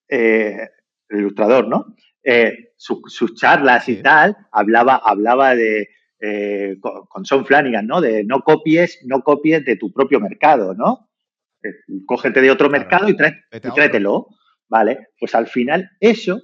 eh, 0.09 0.68
el 1.09 1.18
ilustrador, 1.18 1.68
¿no? 1.68 1.96
sus 2.76 3.34
charlas 3.36 3.88
y 3.88 4.02
tal, 4.02 4.36
hablaba, 4.50 4.96
hablaba 4.96 5.54
de, 5.54 5.88
eh, 6.20 6.76
con, 6.80 7.24
Son 7.24 7.44
Flanagan, 7.44 7.86
¿no? 7.86 8.00
De 8.00 8.24
no 8.24 8.40
copies, 8.40 9.00
no 9.04 9.22
copies 9.22 9.64
de 9.64 9.76
tu 9.76 9.92
propio 9.92 10.20
mercado, 10.20 10.74
¿no? 10.74 11.10
Eh, 11.62 11.74
cógete 12.06 12.40
de 12.40 12.50
otro 12.50 12.70
mercado 12.70 13.08
y, 13.08 13.16
tráetelo, 13.16 14.28
¿vale? 14.68 15.08
Pues 15.18 15.34
al 15.34 15.46
final 15.46 15.90
eso 16.00 16.40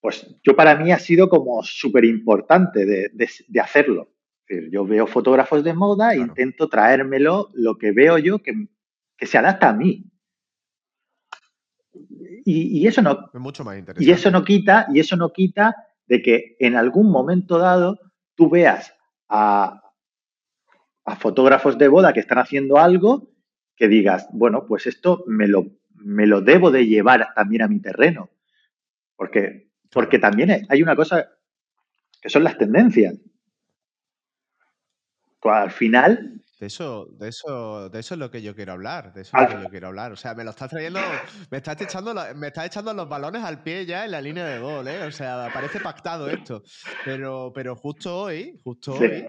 pues 0.00 0.26
yo 0.42 0.56
para 0.56 0.76
mí 0.76 0.92
ha 0.92 0.98
sido 0.98 1.28
como 1.28 1.62
súper 1.62 2.04
importante 2.04 2.86
de, 2.86 3.60
hacerlo. 3.60 4.14
yo 4.70 4.86
veo 4.86 5.06
fotógrafos 5.06 5.62
de 5.62 5.74
moda 5.74 6.14
e 6.14 6.18
intento 6.18 6.68
traérmelo 6.68 7.50
lo 7.52 7.76
que 7.76 7.92
veo 7.92 8.18
yo 8.18 8.38
que, 8.40 8.68
que 9.16 9.26
se 9.26 9.38
adapta 9.38 9.68
a 9.68 9.74
mí. 9.74 10.06
Y, 12.44 12.86
eso 12.86 13.02
no. 13.02 13.30
mucho 13.34 13.62
más 13.62 13.82
Y 13.98 14.10
eso 14.10 14.30
no 14.30 14.42
quita, 14.44 14.86
y 14.92 15.00
eso 15.00 15.16
no 15.16 15.32
quita 15.32 15.76
de 16.06 16.22
que 16.22 16.56
en 16.58 16.76
algún 16.76 17.10
momento 17.10 17.58
dado 17.58 17.98
tú 18.40 18.48
veas 18.48 18.94
a, 19.28 19.82
a 21.04 21.16
fotógrafos 21.16 21.76
de 21.76 21.88
boda 21.88 22.14
que 22.14 22.20
están 22.20 22.38
haciendo 22.38 22.78
algo 22.78 23.28
que 23.76 23.86
digas, 23.86 24.28
bueno, 24.32 24.64
pues 24.66 24.86
esto 24.86 25.24
me 25.26 25.46
lo, 25.46 25.66
me 25.90 26.26
lo 26.26 26.40
debo 26.40 26.70
de 26.70 26.86
llevar 26.86 27.34
también 27.34 27.60
a 27.60 27.68
mi 27.68 27.80
terreno. 27.80 28.30
Porque, 29.14 29.68
porque 29.90 30.18
también 30.18 30.66
hay 30.70 30.82
una 30.82 30.96
cosa 30.96 31.28
que 32.22 32.30
son 32.30 32.42
las 32.44 32.56
tendencias. 32.56 33.18
Al 35.42 35.70
final, 35.70 36.42
de 36.60 36.66
eso, 36.66 37.06
de 37.12 37.28
eso, 37.30 37.88
de 37.88 38.00
eso 38.00 38.14
es 38.14 38.18
lo 38.20 38.30
que 38.30 38.42
yo 38.42 38.54
quiero 38.54 38.72
hablar. 38.74 39.14
De 39.14 39.22
eso 39.22 39.34
es 39.34 39.50
lo 39.50 39.56
que 39.56 39.62
yo 39.64 39.70
quiero 39.70 39.88
hablar. 39.88 40.12
O 40.12 40.16
sea, 40.16 40.34
me 40.34 40.44
lo 40.44 40.50
estás 40.50 40.68
trayendo, 40.68 41.00
me 41.50 41.56
estás 41.56 41.80
echando, 41.80 42.14
me 42.36 42.48
estás 42.48 42.66
echando 42.66 42.92
los 42.92 43.08
balones 43.08 43.42
al 43.42 43.62
pie 43.62 43.86
ya 43.86 44.04
en 44.04 44.10
la 44.10 44.20
línea 44.20 44.44
de 44.44 44.58
gol, 44.60 44.86
¿eh? 44.86 45.04
O 45.04 45.10
sea, 45.10 45.48
parece 45.54 45.80
pactado 45.80 46.28
esto. 46.28 46.62
Pero, 47.02 47.50
pero 47.54 47.74
justo 47.76 48.14
hoy, 48.14 48.60
justo 48.62 48.92
hoy, 48.92 49.26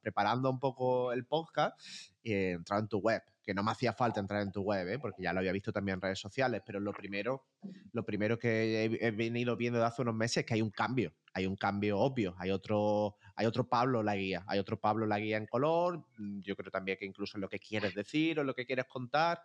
preparando 0.00 0.48
un 0.48 0.60
poco 0.60 1.12
el 1.12 1.26
podcast, 1.26 1.76
he 2.22 2.52
entrado 2.52 2.80
en 2.80 2.88
tu 2.88 2.98
web 2.98 3.22
que 3.46 3.54
no 3.54 3.62
me 3.62 3.70
hacía 3.70 3.92
falta 3.92 4.18
entrar 4.18 4.42
en 4.42 4.50
tu 4.50 4.62
web, 4.62 4.88
¿eh? 4.88 4.98
porque 4.98 5.22
ya 5.22 5.32
lo 5.32 5.38
había 5.38 5.52
visto 5.52 5.72
también 5.72 5.94
en 5.94 6.02
redes 6.02 6.18
sociales, 6.18 6.62
pero 6.66 6.80
lo 6.80 6.92
primero, 6.92 7.44
lo 7.92 8.04
primero 8.04 8.36
que 8.40 8.98
he, 9.00 9.10
venido 9.12 9.56
viendo 9.56 9.78
de 9.78 9.84
hace 9.84 10.02
unos 10.02 10.16
meses 10.16 10.38
es 10.38 10.46
que 10.46 10.54
hay 10.54 10.62
un 10.62 10.72
cambio, 10.72 11.14
hay 11.32 11.46
un 11.46 11.54
cambio 11.54 12.00
obvio, 12.00 12.34
hay 12.38 12.50
otro, 12.50 13.14
hay 13.36 13.46
otro 13.46 13.68
Pablo 13.68 14.02
la 14.02 14.16
guía, 14.16 14.44
hay 14.46 14.58
otro 14.58 14.80
Pablo 14.80 15.06
la 15.06 15.18
guía 15.18 15.36
en 15.36 15.46
color, 15.46 16.02
mm, 16.18 16.40
yo 16.40 16.56
creo 16.56 16.70
también 16.70 16.96
que 16.98 17.04
incluso 17.04 17.38
lo 17.38 17.48
que 17.48 17.58
quieres 17.58 17.94
decir 17.94 18.40
o 18.40 18.44
lo 18.44 18.54
que 18.54 18.66
quieres 18.66 18.86
contar. 18.86 19.40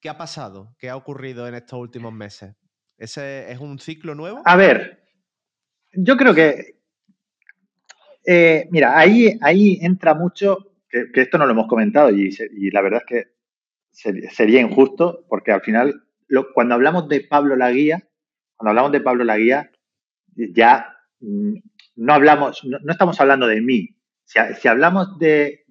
¿Qué 0.00 0.08
ha 0.08 0.18
pasado? 0.18 0.76
¿Qué 0.78 0.90
ha 0.90 0.96
ocurrido 0.96 1.46
en 1.48 1.54
estos 1.54 1.78
últimos 1.78 2.12
meses? 2.12 2.54
¿Ese 2.96 3.50
es 3.50 3.58
un 3.60 3.78
ciclo 3.78 4.14
nuevo? 4.14 4.42
A 4.44 4.56
ver, 4.56 5.04
yo 5.92 6.16
creo 6.16 6.34
que, 6.34 6.80
eh, 8.26 8.68
mira, 8.70 8.98
ahí, 8.98 9.38
ahí 9.40 9.78
entra 9.80 10.14
mucho, 10.14 10.74
que, 10.88 11.08
esto 11.14 11.38
no 11.38 11.46
lo 11.46 11.52
hemos 11.52 11.68
comentado 11.68 12.10
y, 12.10 12.36
y 12.52 12.70
la 12.70 12.82
verdad 12.82 13.02
es 13.04 13.06
que 13.06 13.38
sería 14.32 14.60
injusto 14.60 15.24
porque 15.28 15.52
al 15.52 15.62
final, 15.62 16.04
cuando 16.54 16.74
hablamos 16.74 17.08
de 17.08 17.20
Pablo 17.20 17.56
Laguía, 17.56 18.02
cuando 18.56 18.70
hablamos 18.70 18.92
de 18.92 19.00
Pablo 19.00 19.24
Laguía, 19.24 19.70
ya 20.34 20.92
mm, 21.20 21.54
no 21.98 22.14
hablamos, 22.14 22.64
no, 22.64 22.78
estamos 22.90 23.20
hablando 23.20 23.46
de 23.46 23.60
mí. 23.60 23.96
Si, 24.24 24.68
hablamos 24.68 25.18
de, 25.18 25.64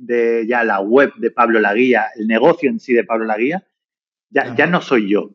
ya 0.47 0.63
la 0.63 0.79
web 0.79 1.13
de 1.17 1.31
Pablo 1.31 1.59
Laguía, 1.59 2.07
el 2.15 2.27
negocio 2.27 2.69
en 2.69 2.79
sí 2.79 2.93
de 2.93 3.03
Pablo 3.03 3.25
Laguía, 3.25 3.67
ya, 4.29 4.55
ya 4.55 4.65
no 4.65 4.81
soy 4.81 5.09
yo. 5.09 5.31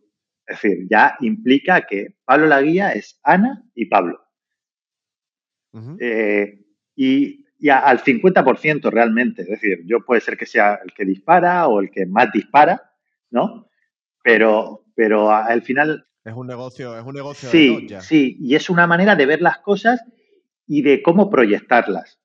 Es 0.47 0.61
decir, 0.61 0.87
ya 0.91 1.17
implica 1.21 1.83
que 1.83 2.17
Pablo 2.25 2.47
Laguía 2.47 2.93
es 2.93 3.21
Ana 3.23 3.65
y 3.75 3.87
Pablo. 3.87 4.21
Eh, 6.01 6.59
y 6.97 7.43
y 7.63 7.69
al 7.69 8.03
50% 8.03 8.91
realmente. 8.91 9.43
Es 9.43 9.49
decir, 9.49 9.83
yo 9.87 10.05
puede 10.05 10.21
ser 10.21 10.37
que 10.37 10.47
sea 10.47 10.81
el 10.85 10.93
que 10.93 11.05
dispara 11.05 11.69
o 11.69 11.79
el 11.79 11.93
que 11.93 12.07
más 12.07 12.33
dispara, 12.33 12.91
¿no? 13.31 13.69
Pero, 14.25 14.85
pero 14.97 15.31
al 15.31 15.63
final... 15.63 16.05
Es 16.25 16.35
un 16.35 16.49
negocio, 16.49 16.99
es 16.99 17.05
un 17.05 17.15
negocio. 17.15 17.49
Sí, 17.49 17.87
sí, 18.01 18.37
y 18.41 18.57
es 18.57 18.69
una 18.69 18.89
manera 18.89 19.15
de 19.15 19.27
ver 19.27 19.41
las 19.41 19.59
cosas 19.59 20.03
y 20.67 20.83
de 20.83 21.03
cómo 21.03 21.31
proyectarlas. 21.31 22.19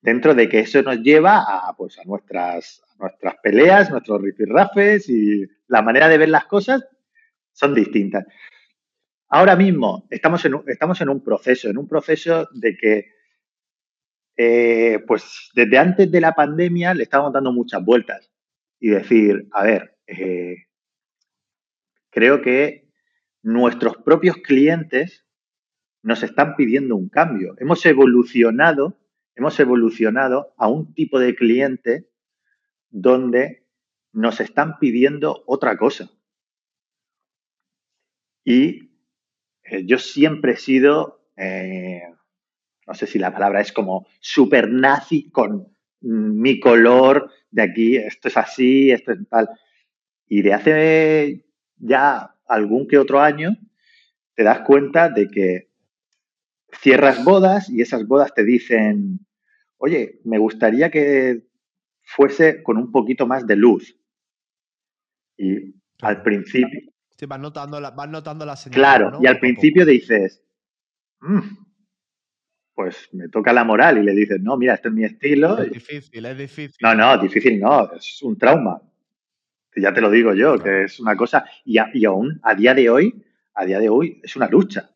Dentro 0.00 0.34
de 0.34 0.48
que 0.48 0.60
eso 0.60 0.82
nos 0.82 1.00
lleva 1.00 1.38
a, 1.38 1.74
pues, 1.76 1.98
a, 1.98 2.04
nuestras, 2.04 2.82
nuestras 2.98 3.36
peleas, 3.42 3.90
nuestros 3.90 4.20
rifirrafes 4.20 5.08
y 5.08 5.46
la 5.68 5.82
manera 5.82 6.08
de 6.08 6.18
ver 6.18 6.28
las 6.28 6.44
cosas 6.46 6.86
son 7.52 7.74
distintas. 7.74 8.24
Ahora 9.28 9.56
mismo 9.56 10.06
estamos 10.10 10.44
en, 10.44 10.60
estamos 10.66 11.00
en 11.00 11.08
un 11.08 11.22
proceso, 11.22 11.68
en 11.68 11.78
un 11.78 11.88
proceso 11.88 12.48
de 12.52 12.76
que 12.76 13.14
eh, 14.36 14.98
pues 15.06 15.50
desde 15.54 15.78
antes 15.78 16.10
de 16.10 16.20
la 16.20 16.32
pandemia 16.32 16.92
le 16.92 17.04
estábamos 17.04 17.32
dando 17.32 17.52
muchas 17.52 17.84
vueltas 17.84 18.30
y 18.80 18.90
decir, 18.90 19.48
a 19.52 19.64
ver, 19.64 19.96
eh, 20.06 20.56
creo 22.10 22.42
que 22.42 22.88
nuestros 23.42 23.96
propios 23.98 24.36
clientes 24.38 25.23
nos 26.04 26.22
están 26.22 26.54
pidiendo 26.54 26.96
un 26.96 27.08
cambio. 27.08 27.56
Hemos 27.58 27.84
evolucionado, 27.86 28.96
hemos 29.34 29.58
evolucionado 29.58 30.54
a 30.56 30.68
un 30.68 30.94
tipo 30.94 31.18
de 31.18 31.34
cliente 31.34 32.08
donde 32.90 33.66
nos 34.12 34.40
están 34.40 34.78
pidiendo 34.78 35.42
otra 35.46 35.76
cosa. 35.76 36.10
Y 38.44 38.90
eh, 39.64 39.84
yo 39.84 39.98
siempre 39.98 40.52
he 40.52 40.56
sido 40.56 41.24
no 42.86 42.94
sé 42.94 43.06
si 43.06 43.18
la 43.18 43.32
palabra 43.32 43.60
es 43.60 43.72
como 43.72 44.06
super 44.20 44.70
nazi 44.70 45.30
con 45.30 45.74
mi 46.00 46.60
color 46.60 47.30
de 47.50 47.62
aquí, 47.62 47.96
esto 47.96 48.28
es 48.28 48.36
así, 48.36 48.90
esto 48.90 49.12
es 49.12 49.18
tal. 49.28 49.48
Y 50.28 50.42
de 50.42 50.52
hace 50.52 51.44
ya 51.76 52.36
algún 52.46 52.86
que 52.86 52.98
otro 52.98 53.20
año 53.20 53.56
te 54.34 54.42
das 54.42 54.60
cuenta 54.60 55.08
de 55.08 55.28
que 55.28 55.70
cierras 56.80 57.24
bodas 57.24 57.68
y 57.70 57.80
esas 57.80 58.06
bodas 58.06 58.34
te 58.34 58.44
dicen, 58.44 59.20
oye, 59.78 60.20
me 60.24 60.38
gustaría 60.38 60.90
que 60.90 61.46
fuese 62.02 62.62
con 62.62 62.76
un 62.76 62.92
poquito 62.92 63.26
más 63.26 63.46
de 63.46 63.56
luz. 63.56 63.96
Y 65.36 65.74
al 66.02 66.22
principio... 66.22 66.80
Sí, 67.16 67.26
vas 67.26 67.40
notando 67.40 67.80
la, 67.80 67.92
notando 68.06 68.44
la 68.44 68.56
señal. 68.56 68.74
Claro, 68.74 69.18
y 69.22 69.26
al 69.26 69.38
principio 69.38 69.86
dices, 69.86 70.42
mm, 71.20 71.40
pues 72.74 73.08
me 73.12 73.28
toca 73.28 73.52
la 73.52 73.64
moral 73.64 73.98
y 73.98 74.02
le 74.02 74.12
dices, 74.12 74.40
no, 74.40 74.56
mira, 74.56 74.74
este 74.74 74.88
es 74.88 74.94
mi 74.94 75.04
estilo. 75.04 75.58
Es 75.58 75.70
difícil, 75.70 76.26
es 76.26 76.38
difícil. 76.38 76.76
No, 76.80 76.94
no, 76.94 77.18
difícil 77.18 77.60
no, 77.60 77.92
es 77.92 78.20
un 78.22 78.36
trauma. 78.36 78.82
Ya 79.76 79.92
te 79.92 80.00
lo 80.00 80.10
digo 80.10 80.34
yo, 80.34 80.58
que 80.58 80.84
es 80.84 81.00
una 81.00 81.16
cosa, 81.16 81.44
y, 81.64 81.78
y, 81.94 82.04
aún 82.04 82.40
a 82.42 82.54
día 82.54 82.74
de 82.74 82.88
hoy, 82.88 83.24
a 83.54 83.64
día 83.64 83.80
de 83.80 83.88
hoy, 83.88 84.20
es 84.22 84.36
una 84.36 84.48
lucha. 84.48 84.90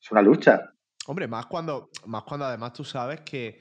Es 0.00 0.10
una 0.10 0.22
lucha. 0.22 0.69
Hombre, 1.06 1.26
más 1.26 1.46
cuando, 1.46 1.90
más 2.06 2.22
cuando 2.24 2.46
además 2.46 2.72
tú 2.72 2.84
sabes 2.84 3.20
que, 3.20 3.60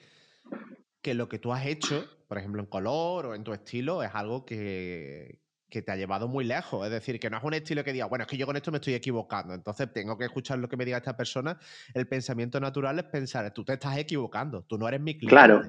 que 1.02 1.14
lo 1.14 1.30
que 1.30 1.40
tú 1.40 1.54
has 1.54 1.66
hecho, 1.66 2.06
por 2.28 2.38
ejemplo, 2.38 2.62
en 2.62 2.68
color 2.68 3.28
o 3.28 3.36
en 3.36 3.44
tu 3.44 3.54
estilo, 3.54 4.04
es 4.04 4.12
algo 4.14 4.46
que, 4.46 5.40
que 5.70 5.82
te 5.82 5.92
ha 5.92 5.96
llevado 5.96 6.28
muy 6.28 6.44
lejos. 6.44 6.86
Es 6.86 6.92
decir, 6.92 7.20
que 7.20 7.30
no 7.30 7.38
es 7.38 7.44
un 7.44 7.54
estilo 7.54 7.84
que 7.84 7.94
diga, 7.94 8.06
bueno, 8.06 8.24
es 8.24 8.28
que 8.28 8.38
yo 8.38 8.46
con 8.46 8.56
esto 8.56 8.72
me 8.72 8.78
estoy 8.78 8.96
equivocando, 8.96 9.54
entonces 9.54 9.92
tengo 9.94 10.18
que 10.18 10.26
escuchar 10.26 10.60
lo 10.60 10.68
que 10.68 10.78
me 10.78 10.86
diga 10.86 10.98
esta 10.98 11.16
persona. 11.16 11.58
El 11.94 12.08
pensamiento 12.08 12.60
natural 12.60 13.00
es 13.00 13.06
pensar, 13.06 13.52
tú 13.54 13.64
te 13.64 13.74
estás 13.74 13.98
equivocando, 13.98 14.64
tú 14.64 14.78
no 14.78 14.88
eres 14.88 15.00
mi 15.00 15.14
cliente. 15.14 15.30
Claro. 15.30 15.62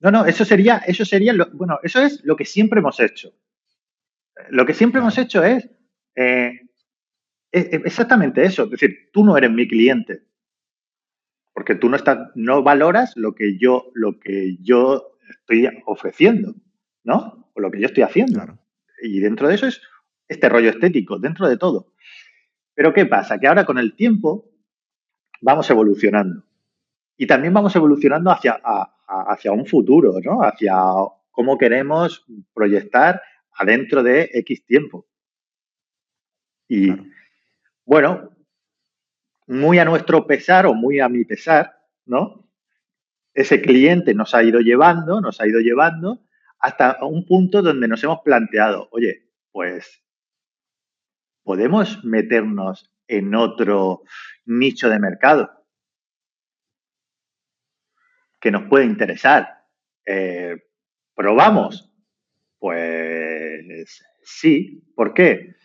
No, 0.00 0.10
no, 0.10 0.24
eso 0.24 0.44
sería, 0.44 0.78
eso 0.86 1.04
sería, 1.04 1.32
lo, 1.32 1.50
bueno, 1.52 1.78
eso 1.82 2.00
es 2.00 2.24
lo 2.24 2.36
que 2.36 2.46
siempre 2.46 2.80
hemos 2.80 2.98
hecho. 3.00 3.32
Lo 4.48 4.64
que 4.64 4.72
siempre 4.72 5.00
hemos 5.00 5.18
hecho 5.18 5.44
es, 5.44 5.68
eh, 6.14 6.52
exactamente 7.52 8.42
eso, 8.42 8.64
es 8.64 8.70
decir, 8.70 9.10
tú 9.12 9.24
no 9.24 9.36
eres 9.36 9.50
mi 9.50 9.68
cliente, 9.68 10.22
porque 11.60 11.74
tú 11.74 11.90
no 11.90 11.96
estás, 11.96 12.30
no 12.36 12.62
valoras 12.62 13.14
lo 13.18 13.34
que 13.34 13.58
yo, 13.58 13.90
lo 13.92 14.18
que 14.18 14.56
yo 14.62 15.12
estoy 15.28 15.68
ofreciendo, 15.84 16.54
¿no? 17.04 17.50
O 17.52 17.60
lo 17.60 17.70
que 17.70 17.78
yo 17.78 17.84
estoy 17.84 18.02
haciendo. 18.02 18.38
Claro. 18.38 18.58
Y 19.02 19.20
dentro 19.20 19.46
de 19.46 19.56
eso 19.56 19.66
es 19.66 19.82
este 20.26 20.48
rollo 20.48 20.70
estético, 20.70 21.18
dentro 21.18 21.46
de 21.46 21.58
todo. 21.58 21.92
Pero 22.72 22.94
¿qué 22.94 23.04
pasa? 23.04 23.38
Que 23.38 23.46
ahora 23.46 23.66
con 23.66 23.76
el 23.76 23.94
tiempo 23.94 24.50
vamos 25.42 25.68
evolucionando. 25.68 26.44
Y 27.18 27.26
también 27.26 27.52
vamos 27.52 27.76
evolucionando 27.76 28.30
hacia, 28.30 28.58
hacia 29.06 29.52
un 29.52 29.66
futuro, 29.66 30.14
¿no? 30.24 30.42
Hacia 30.42 30.72
cómo 31.30 31.58
queremos 31.58 32.24
proyectar 32.54 33.20
adentro 33.52 34.02
de 34.02 34.30
X 34.32 34.64
tiempo. 34.64 35.06
Y 36.68 36.90
bueno, 37.84 38.29
muy 39.50 39.80
a 39.80 39.84
nuestro 39.84 40.28
pesar 40.28 40.66
o 40.66 40.74
muy 40.74 41.00
a 41.00 41.08
mi 41.08 41.24
pesar, 41.24 41.76
¿no? 42.06 42.48
Ese 43.34 43.60
cliente 43.60 44.14
nos 44.14 44.32
ha 44.32 44.44
ido 44.44 44.60
llevando, 44.60 45.20
nos 45.20 45.40
ha 45.40 45.48
ido 45.48 45.58
llevando 45.58 46.20
hasta 46.60 46.98
un 47.04 47.26
punto 47.26 47.60
donde 47.60 47.88
nos 47.88 48.02
hemos 48.04 48.20
planteado, 48.20 48.88
oye, 48.92 49.28
pues 49.50 50.04
podemos 51.42 52.04
meternos 52.04 52.92
en 53.08 53.34
otro 53.34 54.02
nicho 54.44 54.88
de 54.88 55.00
mercado 55.00 55.50
que 58.40 58.52
nos 58.52 58.68
puede 58.68 58.84
interesar. 58.84 59.64
Eh, 60.06 60.62
¿Probamos? 61.16 61.92
Pues 62.60 64.00
sí. 64.22 64.84
¿Por 64.94 65.12
qué? 65.12 65.56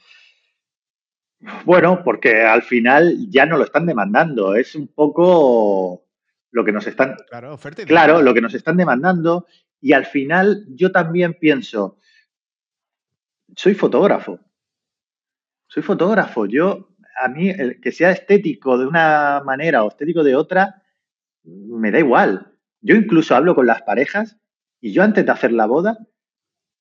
Bueno, 1.65 2.01
porque 2.03 2.41
al 2.41 2.61
final 2.63 3.27
ya 3.29 3.45
no 3.45 3.57
lo 3.57 3.63
están 3.65 3.85
demandando. 3.85 4.55
Es 4.55 4.75
un 4.75 4.87
poco 4.87 6.05
lo 6.51 6.63
que 6.65 6.71
nos 6.71 6.87
están. 6.87 7.15
Claro, 7.29 7.53
oferta 7.53 7.81
y 7.81 7.85
Claro, 7.85 8.13
demanda. 8.13 8.29
lo 8.29 8.33
que 8.33 8.41
nos 8.41 8.53
están 8.53 8.77
demandando. 8.77 9.45
Y 9.81 9.93
al 9.93 10.05
final 10.05 10.65
yo 10.69 10.91
también 10.91 11.33
pienso, 11.35 11.99
soy 13.55 13.73
fotógrafo. 13.75 14.39
Soy 15.67 15.83
fotógrafo. 15.83 16.45
Yo, 16.45 16.89
a 17.21 17.27
mí, 17.27 17.49
el 17.49 17.79
que 17.81 17.91
sea 17.91 18.11
estético 18.11 18.77
de 18.77 18.87
una 18.87 19.41
manera 19.45 19.83
o 19.83 19.89
estético 19.89 20.23
de 20.23 20.35
otra, 20.35 20.81
me 21.43 21.91
da 21.91 21.99
igual. 21.99 22.53
Yo 22.81 22.95
incluso 22.95 23.35
hablo 23.35 23.55
con 23.55 23.65
las 23.67 23.81
parejas 23.81 24.37
y 24.81 24.93
yo 24.93 25.03
antes 25.03 25.25
de 25.25 25.31
hacer 25.31 25.51
la 25.51 25.65
boda 25.65 25.97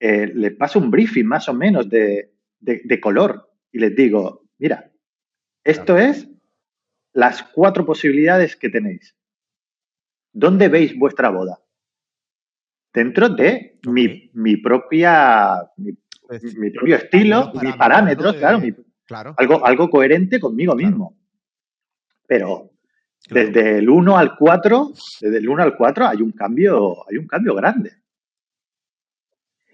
eh, 0.00 0.30
les 0.34 0.52
paso 0.54 0.78
un 0.78 0.90
briefing 0.90 1.24
más 1.24 1.48
o 1.48 1.54
menos 1.54 1.88
de, 1.88 2.34
de, 2.60 2.82
de 2.84 3.00
color 3.00 3.50
y 3.72 3.78
les 3.78 3.94
digo, 3.96 4.43
mira, 4.58 4.90
esto 5.64 5.94
Claro. 5.94 5.98
es 6.10 6.28
las 7.12 7.42
cuatro 7.42 7.84
posibilidades 7.86 8.56
que 8.56 8.68
tenéis. 8.68 9.16
¿Dónde 10.32 10.68
veis 10.68 10.98
vuestra 10.98 11.30
boda? 11.30 11.58
Dentro 12.92 13.28
de 13.28 13.78
mi, 13.86 14.30
mi 14.34 14.56
propia, 14.56 15.60
mi, 15.76 15.92
Es- 16.30 16.56
mi 16.56 16.70
propio 16.70 16.96
estilo, 16.96 17.52
mis 17.60 17.74
parámetros, 17.76 18.36
claro, 18.36 18.58
De- 18.60 18.70
mi- 18.72 18.84
Claro, 19.06 19.34
algo, 19.36 19.64
algo 19.66 19.90
coherente 19.90 20.40
conmigo 20.40 20.72
Claro. 20.74 20.88
mismo. 20.88 21.18
Pero 22.26 22.70
desde 23.28 23.78
el 23.78 23.90
1 23.90 24.16
al 24.16 24.34
4, 24.36 24.92
desde 25.20 25.36
el 25.38 25.48
1 25.48 25.62
al 25.62 25.76
4 25.76 26.06
hay 26.06 26.22
un 26.22 26.32
cambio, 26.32 27.06
hay 27.10 27.18
un 27.18 27.26
cambio 27.26 27.54
grande. 27.54 27.92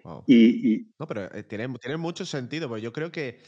Wow. 0.03 0.25
Y, 0.27 0.73
y 0.75 0.93
No, 0.99 1.07
pero 1.07 1.33
eh, 1.33 1.43
tiene, 1.45 1.69
tiene 1.81 1.97
mucho 1.97 2.25
sentido, 2.27 2.69
porque 2.69 2.83
yo 2.83 2.93
creo 2.93 3.13
que 3.13 3.39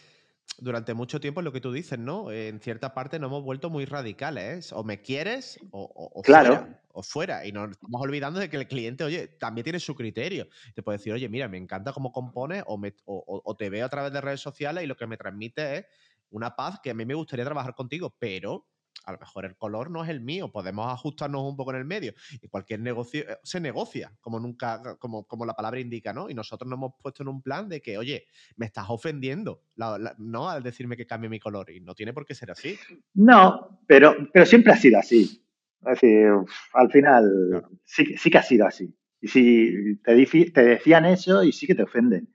durante 0.59 0.95
mucho 0.95 1.19
tiempo 1.21 1.41
es 1.41 1.45
lo 1.45 1.53
que 1.53 1.61
tú 1.61 1.73
dices, 1.73 1.99
¿no? 1.99 2.31
En 2.31 2.61
cierta 2.61 2.95
parte 2.95 3.19
nos 3.19 3.29
hemos 3.29 3.43
vuelto 3.43 3.71
muy 3.71 3.85
radicales. 3.85 4.71
¿eh? 4.71 4.75
O 4.77 4.85
me 4.85 5.01
quieres 5.03 5.59
o, 5.71 5.83
o- 5.83 6.21
o 6.21 6.23
Claro. 6.23 6.57
fuera. 6.57 6.83
O 6.95 7.03
fuera. 7.03 7.47
Y 7.47 7.53
nos 7.53 7.71
estamos 7.71 8.01
olvidando 8.03 8.39
de 8.39 8.51
que 8.51 8.59
el 8.59 8.69
cliente, 8.69 9.03
oye, 9.05 9.27
también 9.29 9.65
tiene 9.65 9.81
su 9.81 9.95
criterio. 9.95 10.47
Te 10.75 10.83
puede 10.83 10.99
decir, 10.99 11.13
oye, 11.13 11.29
mira, 11.29 11.49
me 11.49 11.57
encanta 11.59 11.93
cómo 11.93 12.13
compones 12.13 12.63
o, 12.67 12.77
me- 12.79 12.95
o 13.07 13.57
te 13.57 13.71
veo 13.71 13.87
a 13.87 13.89
través 13.89 14.13
de 14.13 14.21
redes 14.21 14.41
sociales 14.41 14.85
y 14.85 14.87
lo 14.87 14.97
que 14.97 15.07
me 15.07 15.17
transmite 15.17 15.79
es 15.79 15.87
una 16.31 16.55
paz 16.55 16.81
que 16.83 16.91
a 16.91 16.95
mí 16.95 17.05
me 17.05 17.15
gustaría 17.15 17.45
trabajar 17.45 17.75
contigo, 17.75 18.15
pero 18.19 18.67
a 19.05 19.13
lo 19.13 19.19
mejor 19.19 19.45
el 19.45 19.57
color 19.57 19.91
no 19.91 20.05
es 20.05 20.11
el 20.11 20.21
mío. 20.21 20.53
Podemos 20.53 20.93
ajustarnos 20.93 21.43
un 21.43 21.57
poco 21.57 21.71
en 21.73 21.79
el 21.79 21.85
medio. 21.85 22.13
Y 22.41 22.49
cualquier 22.49 22.81
negocio 22.81 23.23
eh, 23.23 23.37
se 23.43 23.59
negocia, 23.61 24.13
como 24.21 24.39
nunca, 24.39 24.97
como, 24.99 25.25
como 25.27 25.45
la 25.45 25.55
palabra 25.55 25.81
indica, 25.81 26.13
¿no? 26.13 26.31
Y 26.31 26.35
nosotros 26.35 26.69
nos 26.71 26.77
hemos 26.77 26.93
puesto 27.03 27.23
en 27.23 27.29
un 27.29 27.43
plan 27.43 27.69
de 27.69 27.83
que, 27.83 27.99
oye, 27.99 28.27
me 28.57 28.67
estás 28.67 28.87
ofendiendo, 28.89 29.63
la- 29.75 29.99
la- 29.99 30.15
¿no? 30.19 30.49
Al 30.49 30.63
decirme 30.63 30.97
que 30.97 31.07
cambie 31.07 31.29
mi 31.31 31.41
color. 31.41 31.71
Y 31.71 31.81
no 31.81 31.95
tiene 31.95 32.13
por 32.13 32.25
qué 32.25 32.35
ser 32.35 32.51
así. 32.53 32.79
no, 33.15 33.81
pero, 33.87 34.15
pero 34.33 34.47
siempre 34.47 34.73
ha 34.73 34.77
sido 34.77 34.99
así. 34.99 35.45
Es 35.85 36.01
decir, 36.01 36.29
al 36.75 36.91
final 36.93 37.29
Claro. 37.51 37.71
sí, 37.85 38.17
sí 38.17 38.31
que 38.31 38.39
ha 38.39 38.43
sido 38.43 38.67
así. 38.67 38.95
Y 39.21 39.29
si 39.29 39.97
te, 40.05 40.27
te 40.51 40.63
decían 40.65 41.05
eso 41.07 41.43
y 41.43 41.51
sí 41.53 41.67
que 41.67 41.75
te 41.75 41.83
ofenden. 41.83 42.33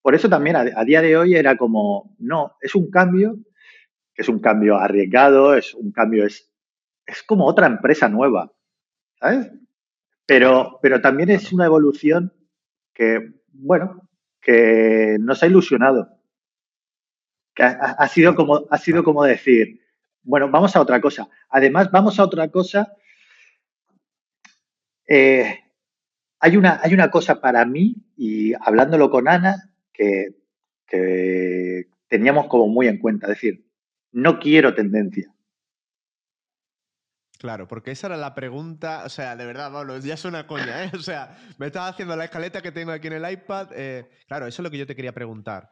Por 0.00 0.14
eso 0.14 0.28
también 0.28 0.56
a, 0.56 0.60
a 0.74 0.84
día 0.84 1.00
de 1.02 1.16
hoy 1.16 1.34
era 1.36 1.56
como, 1.56 2.16
no, 2.18 2.52
es 2.60 2.74
un 2.74 2.90
cambio, 2.90 3.36
que 4.14 4.22
es 4.22 4.28
un 4.28 4.40
cambio 4.40 4.76
arriesgado, 4.76 5.54
es 5.54 5.74
un 5.74 5.92
cambio, 5.92 6.26
es, 6.26 6.50
es 7.06 7.22
como 7.22 7.46
otra 7.46 7.66
empresa 7.66 8.08
nueva, 8.08 8.52
¿sabes? 9.18 9.50
Pero, 10.26 10.78
pero 10.82 11.00
también 11.00 11.30
es 11.30 11.52
una 11.52 11.66
evolución 11.66 12.32
que, 12.92 13.32
bueno, 13.52 14.08
que 14.40 15.16
nos 15.20 15.42
ha 15.42 15.46
ilusionado. 15.46 16.18
Que 17.54 17.64
ha, 17.64 18.08
sido, 18.08 18.34
como, 18.34 18.66
ha 18.70 18.78
sido 18.78 19.04
como 19.04 19.24
decir, 19.24 19.80
bueno, 20.22 20.50
vamos 20.50 20.74
a 20.74 20.80
otra 20.80 21.00
cosa. 21.00 21.28
Además, 21.50 21.90
vamos 21.90 22.18
a 22.18 22.24
otra 22.24 22.48
cosa. 22.48 22.94
eh, 25.06 25.58
hay, 26.40 26.56
una, 26.56 26.80
hay 26.82 26.94
una 26.94 27.10
cosa 27.10 27.40
para 27.40 27.64
mí, 27.64 27.96
y 28.16 28.54
hablándolo 28.54 29.10
con 29.10 29.28
Ana, 29.28 29.70
que, 29.92 30.34
que 30.86 31.88
teníamos 32.08 32.46
como 32.46 32.68
muy 32.68 32.88
en 32.88 32.98
cuenta. 32.98 33.26
Es 33.26 33.34
decir, 33.34 33.64
no 34.12 34.38
quiero 34.38 34.74
tendencia. 34.74 35.32
Claro, 37.38 37.66
porque 37.66 37.90
esa 37.90 38.06
era 38.06 38.16
la 38.16 38.36
pregunta, 38.36 39.02
o 39.04 39.08
sea, 39.08 39.34
de 39.34 39.44
verdad, 39.44 39.72
Pablo, 39.72 39.98
ya 39.98 40.14
es 40.14 40.24
una 40.24 40.46
coña, 40.46 40.84
¿eh? 40.84 40.90
O 40.94 41.00
sea, 41.00 41.36
me 41.58 41.66
estás 41.66 41.90
haciendo 41.90 42.14
la 42.14 42.24
escaleta 42.26 42.62
que 42.62 42.70
tengo 42.70 42.92
aquí 42.92 43.08
en 43.08 43.14
el 43.14 43.32
iPad. 43.32 43.70
eh, 43.74 44.08
claro, 44.28 44.46
eso 44.46 44.62
es 44.62 44.64
lo 44.64 44.70
que 44.70 44.78
yo 44.78 44.86
te 44.86 44.94
quería 44.94 45.12
preguntar. 45.12 45.68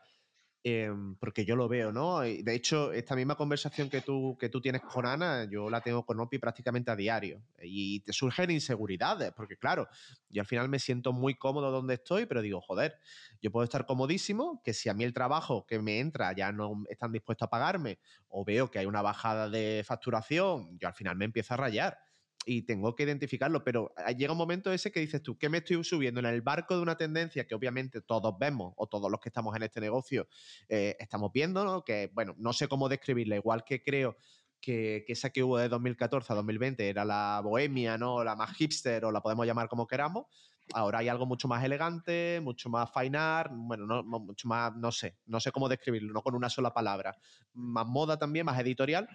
Em, 0.63 1.15
porque 1.17 1.45
yo 1.45 1.57
lo 1.57 1.69
veo, 1.69 1.93
¿no? 1.93 2.21
De 2.21 2.55
hecho, 2.55 2.93
esta 2.93 3.17
misma 3.17 3.35
conversación 3.35 3.89
que 3.89 4.01
tú, 4.01 4.37
que 4.39 4.49
tú 4.49 4.61
tienes 4.61 4.83
con 4.83 5.07
Ana, 5.07 5.49
yo 5.51 5.71
la 5.71 5.81
tengo 5.81 6.05
con 6.05 6.21
Opi 6.21 6.39
prácticamente 6.39 6.91
a 6.91 6.97
diario. 6.97 7.43
Y 7.63 8.01
te 8.01 8.13
surgen 8.13 8.51
inseguridades, 8.51 9.33
porque 9.33 9.57
claro, 9.57 9.89
yo 10.29 10.43
al 10.43 10.47
final 10.47 10.69
me 10.69 10.79
siento 10.79 11.13
muy 11.13 11.35
cómodo 11.35 11.71
donde 11.71 11.95
estoy, 11.95 12.27
pero 12.27 12.43
digo, 12.43 12.61
joder, 12.61 12.99
yo 13.41 13.51
puedo 13.51 13.65
estar 13.65 13.87
comodísimo, 13.87 14.61
que 14.63 14.75
si 14.75 14.89
a 14.89 14.95
mí 14.95 15.05
el 15.05 15.15
trabajo 15.15 15.67
que 15.67 15.79
me 15.81 15.99
entra 15.99 16.35
ya 16.35 16.53
no 16.53 16.85
están 16.89 17.13
dispuestos 17.13 17.47
a 17.47 17.51
pagarme, 17.51 17.99
o 18.29 18.45
veo 18.45 18.71
que 18.71 18.79
hay 18.79 18.87
una 18.87 19.03
bajada 19.03 19.49
de 19.49 19.83
facturación, 19.87 20.79
yo 20.79 20.89
al 20.89 20.95
final 20.95 21.17
me 21.17 21.25
empiezo 21.25 21.55
a 21.55 21.57
rayar. 21.57 21.99
Y 22.47 22.63
tengo 22.63 22.95
que 22.95 23.03
identificarlo, 23.03 23.63
pero 23.63 23.93
llega 24.17 24.33
un 24.33 24.39
momento 24.39 24.73
ese 24.73 24.91
que 24.91 25.01
dices 25.01 25.23
tú, 25.23 25.37
¿qué 25.37 25.51
me 25.51 25.59
estoy 25.59 25.85
subiendo 25.85 26.21
en 26.21 26.27
el 26.27 26.41
barco 26.41 26.75
de 26.75 26.83
una 26.83 26.97
tendencia 26.97 27.47
que 27.47 27.55
obviamente 27.55 28.01
todos 28.01 28.35
vemos, 28.39 28.73
o 28.77 28.87
todos 28.87 29.11
los 29.11 29.21
que 29.21 29.29
estamos 29.29 29.55
en 29.57 29.63
este 29.65 29.81
negocio 29.81 30.27
eh, 30.69 30.97
estamos 30.99 31.31
viendo, 31.33 31.65
¿no? 31.65 31.85
Que, 31.85 32.11
bueno, 32.15 32.35
no 32.39 32.55
sé 32.55 32.67
cómo 32.67 32.89
describirla, 32.89 33.37
igual 33.37 33.63
que 33.63 33.83
creo 33.83 34.17
que, 34.59 35.05
que 35.07 35.13
esa 35.13 35.31
que 35.31 35.43
hubo 35.43 35.59
de 35.59 35.69
2014 35.69 36.33
a 36.33 36.37
2020 36.37 36.89
era 36.89 37.05
la 37.05 37.41
bohemia, 37.45 37.99
¿no? 37.99 38.25
La 38.25 38.35
más 38.37 38.57
hipster, 38.57 39.05
o 39.05 39.13
la 39.13 39.21
podemos 39.21 39.47
llamar 39.47 39.69
como 39.69 39.87
queramos. 39.87 40.27
Ahora 40.73 41.01
hay 41.01 41.09
algo 41.09 41.27
mucho 41.27 41.47
más 41.49 41.63
elegante, 41.65 42.41
mucho 42.43 42.71
más 42.71 42.91
fine 42.93 43.19
art, 43.19 43.53
bueno, 43.55 43.87
no, 43.87 44.03
no- 44.03 44.21
mucho 44.21 44.49
más, 44.49 44.75
no 44.77 44.93
sé, 44.93 45.19
no 45.27 45.41
sé 45.41 45.53
cómo 45.53 45.69
describirlo, 45.69 46.13
no 46.13 46.23
con 46.23 46.35
una 46.35 46.49
sola 46.49 46.73
palabra. 46.73 47.17
Más 47.53 47.87
moda 47.87 48.19
también, 48.19 48.47
más 48.47 48.59
editorial. 48.61 49.09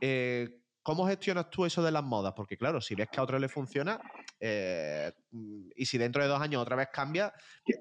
Eh, 0.00 0.48
¿Cómo 0.88 1.06
gestionas 1.06 1.50
tú 1.50 1.66
eso 1.66 1.82
de 1.82 1.90
las 1.90 2.02
modas? 2.02 2.32
Porque 2.34 2.56
claro, 2.56 2.80
si 2.80 2.94
ves 2.94 3.08
que 3.12 3.20
a 3.20 3.22
otro 3.22 3.38
le 3.38 3.50
funciona 3.50 4.00
eh, 4.40 5.12
y 5.76 5.84
si 5.84 5.98
dentro 5.98 6.22
de 6.22 6.30
dos 6.30 6.40
años 6.40 6.62
otra 6.62 6.76
vez 6.76 6.88
cambia, 6.90 7.30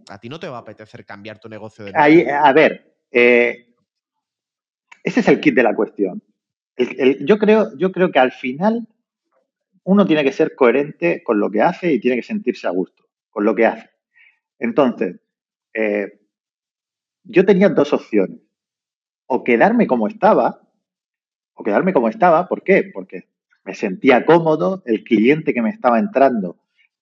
a 0.09 0.19
ti 0.19 0.27
no 0.27 0.37
te 0.41 0.49
va 0.49 0.57
a 0.57 0.59
apetecer 0.59 1.05
cambiar 1.05 1.39
tu 1.39 1.47
negocio 1.47 1.85
de. 1.85 1.93
Ahí, 1.95 2.25
a 2.29 2.51
ver, 2.51 2.97
eh, 3.09 3.73
ese 5.05 5.21
es 5.21 5.27
el 5.29 5.39
kit 5.39 5.55
de 5.55 5.63
la 5.63 5.73
cuestión. 5.73 6.21
El- 6.75 6.99
el- 6.99 7.25
yo, 7.25 7.37
creo, 7.37 7.77
yo 7.77 7.93
creo 7.93 8.11
que 8.11 8.19
al 8.19 8.33
final 8.33 8.85
uno 9.85 10.05
tiene 10.05 10.25
que 10.25 10.33
ser 10.33 10.53
coherente 10.53 11.23
con 11.23 11.39
lo 11.39 11.49
que 11.49 11.61
hace 11.61 11.93
y 11.93 12.01
tiene 12.01 12.17
que 12.17 12.23
sentirse 12.23 12.67
a 12.67 12.71
gusto 12.71 13.05
con 13.29 13.45
lo 13.45 13.55
que 13.55 13.67
hace. 13.67 13.89
Entonces, 14.59 15.15
eh, 15.73 16.19
yo 17.23 17.45
tenía 17.45 17.69
dos 17.69 17.93
opciones. 17.93 18.41
O 19.27 19.45
quedarme 19.45 19.87
como 19.87 20.09
estaba, 20.09 20.66
o 21.57 21.63
quedarme 21.63 21.91
como 21.93 22.07
estaba, 22.07 22.47
¿por 22.47 22.63
qué? 22.63 22.89
Porque 22.93 23.27
me 23.65 23.73
sentía 23.73 24.25
cómodo, 24.25 24.83
el 24.85 25.03
cliente 25.03 25.53
que 25.53 25.61
me 25.61 25.71
estaba 25.71 25.99
entrando 25.99 26.57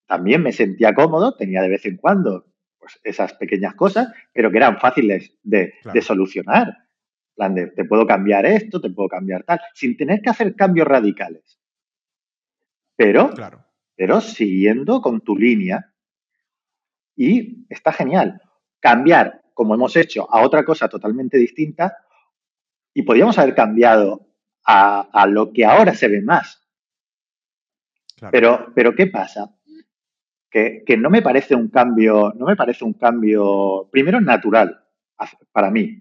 también 0.07 0.41
me 0.43 0.51
sentía 0.51 0.93
cómodo, 0.93 1.35
tenía 1.35 1.61
de 1.61 1.69
vez 1.69 1.85
en 1.85 1.97
cuando 1.97 2.45
pues, 2.79 2.99
esas 3.03 3.33
pequeñas 3.33 3.75
cosas, 3.75 4.13
pero 4.33 4.49
que 4.51 4.57
eran 4.57 4.79
fáciles 4.79 5.37
de, 5.43 5.73
Claro. 5.81 5.93
de 5.95 6.01
solucionar. 6.01 6.67
En 6.67 7.35
plan 7.35 7.55
de, 7.55 7.67
te 7.67 7.83
puedo 7.85 8.07
cambiar 8.07 8.45
esto, 8.45 8.79
te 8.79 8.89
puedo 8.91 9.09
cambiar 9.09 9.43
tal, 9.43 9.59
sin 9.73 9.97
tener 9.97 10.21
que 10.21 10.29
hacer 10.29 10.55
cambios 10.55 10.87
radicales. 10.87 11.59
Pero, 12.95 13.31
Claro. 13.31 13.65
pero 13.95 14.21
siguiendo 14.21 15.01
con 15.01 15.19
tu 15.21 15.35
línea. 15.35 15.91
Y 17.17 17.65
está 17.69 17.91
genial. 17.91 18.41
Cambiar, 18.79 19.41
como 19.53 19.73
hemos 19.73 19.95
hecho, 19.95 20.31
a 20.33 20.41
otra 20.41 20.63
cosa 20.63 20.87
totalmente 20.87 21.37
distinta, 21.37 21.97
y 22.93 23.01
podríamos 23.01 23.37
haber 23.37 23.55
cambiado 23.55 24.27
a, 24.66 25.01
a 25.01 25.28
lo 25.28 25.51
que 25.51 25.66
ahora 25.66 25.93
se 25.93 26.07
ve 26.07 26.22
más. 26.22 26.61
Claro. 28.18 28.32
Pero, 28.32 28.72
pero 28.74 28.95
¿qué 28.95 29.07
pasa? 29.07 29.55
Que, 30.49 30.84
que 30.86 30.97
no 30.97 31.09
me 31.09 31.22
parece 31.22 31.53
un 31.53 31.70
cambio, 31.70 32.34
no 32.36 32.45
me 32.45 32.55
parece 32.55 32.86
un 32.86 32.93
cambio, 32.93 33.89
primero 33.91 34.22
natural 34.22 34.86
para 35.51 35.72
mí. 35.72 35.99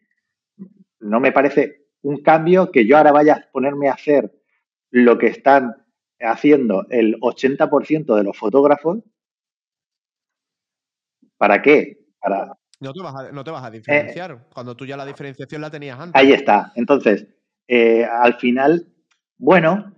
No 1.00 1.20
me 1.20 1.32
parece 1.32 1.88
un 2.02 2.22
cambio 2.22 2.70
que 2.70 2.86
yo 2.86 2.96
ahora 2.96 3.12
vaya 3.12 3.34
a 3.34 3.50
ponerme 3.52 3.88
a 3.88 3.94
hacer 3.94 4.32
lo 4.90 5.18
que 5.18 5.26
están 5.26 5.84
haciendo 6.20 6.86
el 6.90 7.18
80% 7.20 8.16
de 8.16 8.24
los 8.24 8.36
fotógrafos. 8.36 8.98
¿Para 11.36 11.60
qué? 11.62 11.98
Para, 12.20 12.56
No 12.80 12.92
te 12.92 13.02
vas 13.02 13.14
a, 13.14 13.32
no 13.32 13.44
te 13.44 13.50
vas 13.50 13.64
a 13.64 13.70
diferenciar 13.70 14.48
cuando 14.52 14.76
tú 14.76 14.86
ya 14.86 14.96
la 14.96 15.04
diferenciación 15.04 15.60
la 15.60 15.70
tenías 15.70 15.98
antes. 15.98 16.20
Ahí 16.20 16.32
está. 16.32 16.72
Entonces, 16.76 17.26
eh, 17.68 18.04
al 18.04 18.34
final, 18.34 18.86
bueno, 19.38 19.94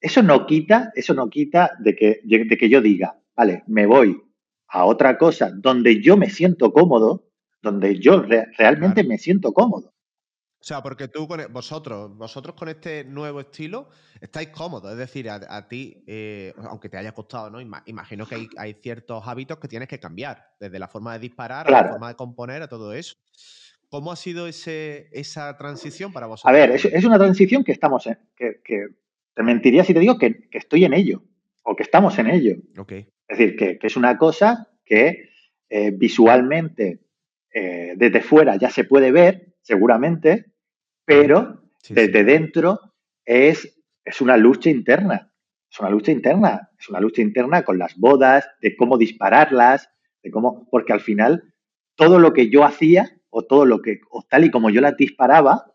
eso 0.00 0.22
no 0.22 0.46
quita, 0.46 0.92
eso 0.94 1.14
no 1.14 1.28
quita 1.30 1.72
de 1.78 1.96
que, 1.96 2.20
de 2.24 2.56
que 2.58 2.68
yo 2.68 2.80
diga, 2.80 3.18
vale, 3.34 3.64
me 3.66 3.86
voy 3.86 4.20
a 4.68 4.84
otra 4.84 5.16
cosa 5.18 5.50
donde 5.54 6.02
yo 6.02 6.16
me 6.16 6.30
siento 6.30 6.72
cómodo, 6.72 7.30
donde 7.62 7.98
yo 7.98 8.20
re- 8.20 8.46
realmente 8.58 8.96
Claro. 8.96 9.08
me 9.08 9.18
siento 9.18 9.52
cómodo. 9.52 9.94
O 10.60 10.66
sea, 10.66 10.82
porque 10.82 11.08
tú 11.08 11.28
e, 11.34 11.46
vosotros, 11.46 12.16
vosotros 12.16 12.54
con 12.56 12.70
este 12.70 13.04
nuevo 13.04 13.40
estilo 13.40 13.90
estáis 14.18 14.48
cómodos. 14.48 14.92
Es 14.92 14.96
decir, 14.96 15.28
a, 15.28 15.68
ti, 15.68 16.02
eh, 16.06 16.54
aunque 16.56 16.88
te 16.88 16.96
haya 16.96 17.12
costado, 17.12 17.50
¿no? 17.50 17.60
Imagino 17.60 18.26
que 18.26 18.48
hay, 18.56 18.72
ciertos 18.82 19.22
hábitos 19.26 19.58
que 19.58 19.68
tienes 19.68 19.88
que 19.88 20.00
cambiar, 20.00 20.42
desde 20.58 20.78
la 20.78 20.88
forma 20.88 21.12
de 21.12 21.18
disparar 21.18 21.66
a 21.68 21.70
la 21.70 21.90
forma 21.90 22.08
de 22.08 22.14
componer, 22.14 22.62
a 22.62 22.68
todo 22.68 22.94
eso. 22.94 23.14
¿Cómo 23.94 24.10
ha 24.10 24.16
sido 24.16 24.48
ese, 24.48 25.06
esa 25.12 25.56
transición 25.56 26.12
para 26.12 26.26
vosotros? 26.26 26.50
A 26.50 26.52
ver, 26.52 26.72
es, 26.72 27.04
una 27.04 27.16
transición 27.16 27.62
que 27.62 27.70
estamos 27.70 28.04
en, 28.08 28.18
que, 28.34 28.60
te 29.32 29.42
mentiría 29.44 29.84
si 29.84 29.94
te 29.94 30.00
digo 30.00 30.18
que, 30.18 30.48
estoy 30.50 30.84
en 30.84 30.94
ello, 30.94 31.22
o 31.62 31.76
que 31.76 31.84
estamos 31.84 32.18
en 32.18 32.26
ello. 32.26 32.56
Okay. 32.76 33.06
Es 33.28 33.38
decir, 33.38 33.56
que, 33.56 33.78
es 33.80 33.96
una 33.96 34.18
cosa 34.18 34.68
que 34.84 35.30
eh, 35.68 35.92
visualmente 35.92 37.04
eh, 37.52 37.94
desde 37.96 38.20
fuera 38.20 38.56
ya 38.56 38.68
se 38.68 38.82
puede 38.82 39.12
ver, 39.12 39.54
seguramente, 39.62 40.46
pero 41.04 41.62
desde 41.88 42.24
dentro 42.24 42.80
es, 43.24 43.80
es 44.04 44.20
una 44.20 44.36
lucha 44.36 44.70
interna. 44.70 45.32
Es 45.70 45.78
una 45.78 45.90
lucha 45.90 46.10
interna. 46.10 46.68
Es 46.76 46.88
una 46.88 46.98
lucha 46.98 47.22
interna 47.22 47.62
con 47.62 47.78
las 47.78 47.96
bodas, 47.96 48.44
de 48.60 48.74
cómo 48.74 48.98
dispararlas, 48.98 49.88
de 50.20 50.32
cómo. 50.32 50.66
Porque 50.68 50.92
al 50.92 51.00
final, 51.00 51.54
todo 51.94 52.18
lo 52.18 52.32
que 52.32 52.50
yo 52.50 52.64
hacía, 52.64 53.13
o 53.36 53.42
todo 53.42 53.66
lo 53.66 53.82
que, 53.82 54.00
o 54.10 54.22
tal 54.22 54.44
y 54.44 54.50
como 54.50 54.70
yo 54.70 54.80
las 54.80 54.96
disparaba, 54.96 55.66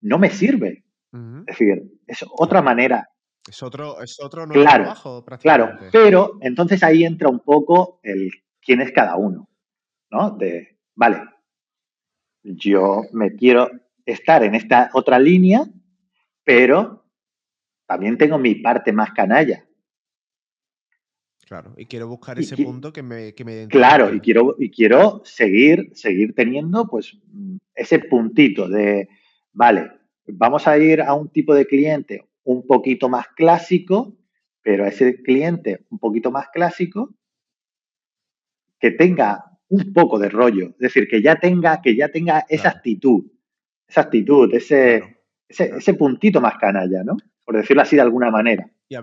no 0.00 0.18
me 0.18 0.28
sirve. 0.28 0.84
Es 1.12 1.46
decir, 1.46 2.00
es 2.06 2.24
otra 2.28 2.60
manera. 2.60 3.08
Es 3.48 3.62
otro, 3.62 4.02
es 4.02 4.20
otro 4.20 4.44
nuevo 4.44 4.60
claro, 4.60 4.84
trabajo, 4.84 5.24
Claro, 5.40 5.78
pero 5.92 6.36
entonces 6.40 6.82
ahí 6.82 7.04
entra 7.04 7.28
un 7.28 7.38
poco 7.38 8.00
el 8.02 8.30
quién 8.60 8.80
es 8.80 8.90
cada 8.90 9.16
uno, 9.16 9.48
¿no? 10.10 10.32
De, 10.32 10.78
vale, 10.96 11.22
yo 12.42 13.02
me 13.12 13.34
quiero, 13.34 13.70
estar 14.04 14.42
en 14.42 14.56
esta 14.56 14.90
otra 14.92 15.18
línea, 15.18 15.64
pero 16.44 17.06
también 17.86 18.18
tengo 18.18 18.36
mi 18.36 18.56
parte 18.56 18.92
más 18.92 19.12
canalla. 19.12 19.65
Claro, 21.46 21.74
y 21.76 21.86
quiero 21.86 22.08
buscar 22.08 22.36
ese 22.40 22.56
punto 22.56 22.92
que 22.92 23.04
me, 23.04 23.32
que 23.32 23.44
me 23.44 23.68
Claro, 23.68 24.12
y 24.12 24.18
quiero, 24.18 24.56
y 24.58 24.68
quiero 24.68 25.22
seguir, 25.24 25.90
seguir 25.94 26.34
teniendo 26.34 26.88
pues 26.88 27.16
ese 27.72 28.00
puntito 28.00 28.68
de, 28.68 29.08
vale, 29.52 29.92
vamos 30.26 30.66
a 30.66 30.76
ir 30.76 31.00
a 31.00 31.14
un 31.14 31.28
tipo 31.28 31.54
de 31.54 31.66
cliente 31.66 32.26
un 32.42 32.66
poquito 32.66 33.08
más 33.08 33.28
clásico, 33.28 34.16
pero 34.60 34.84
a 34.84 34.88
ese 34.88 35.22
cliente 35.22 35.86
un 35.90 36.00
poquito 36.00 36.32
más 36.32 36.48
clásico 36.48 37.14
que 38.80 38.90
tenga 38.90 39.44
un 39.68 39.92
poco 39.92 40.18
de 40.18 40.28
rollo, 40.28 40.70
es 40.70 40.78
decir, 40.78 41.06
que 41.06 41.22
ya 41.22 41.36
tenga, 41.36 41.80
que 41.80 41.94
ya 41.94 42.08
tenga 42.08 42.44
esa 42.48 42.70
actitud, 42.70 43.24
esa 43.86 44.00
actitud, 44.00 44.52
ese, 44.52 45.18
ese, 45.48 45.94
puntito 45.94 46.40
más 46.40 46.56
canalla, 46.58 47.04
¿no? 47.04 47.16
Por 47.44 47.56
decirlo 47.56 47.82
así 47.82 47.94
de 47.94 48.02
alguna 48.02 48.32
manera. 48.32 48.68
¿Y 48.88 48.96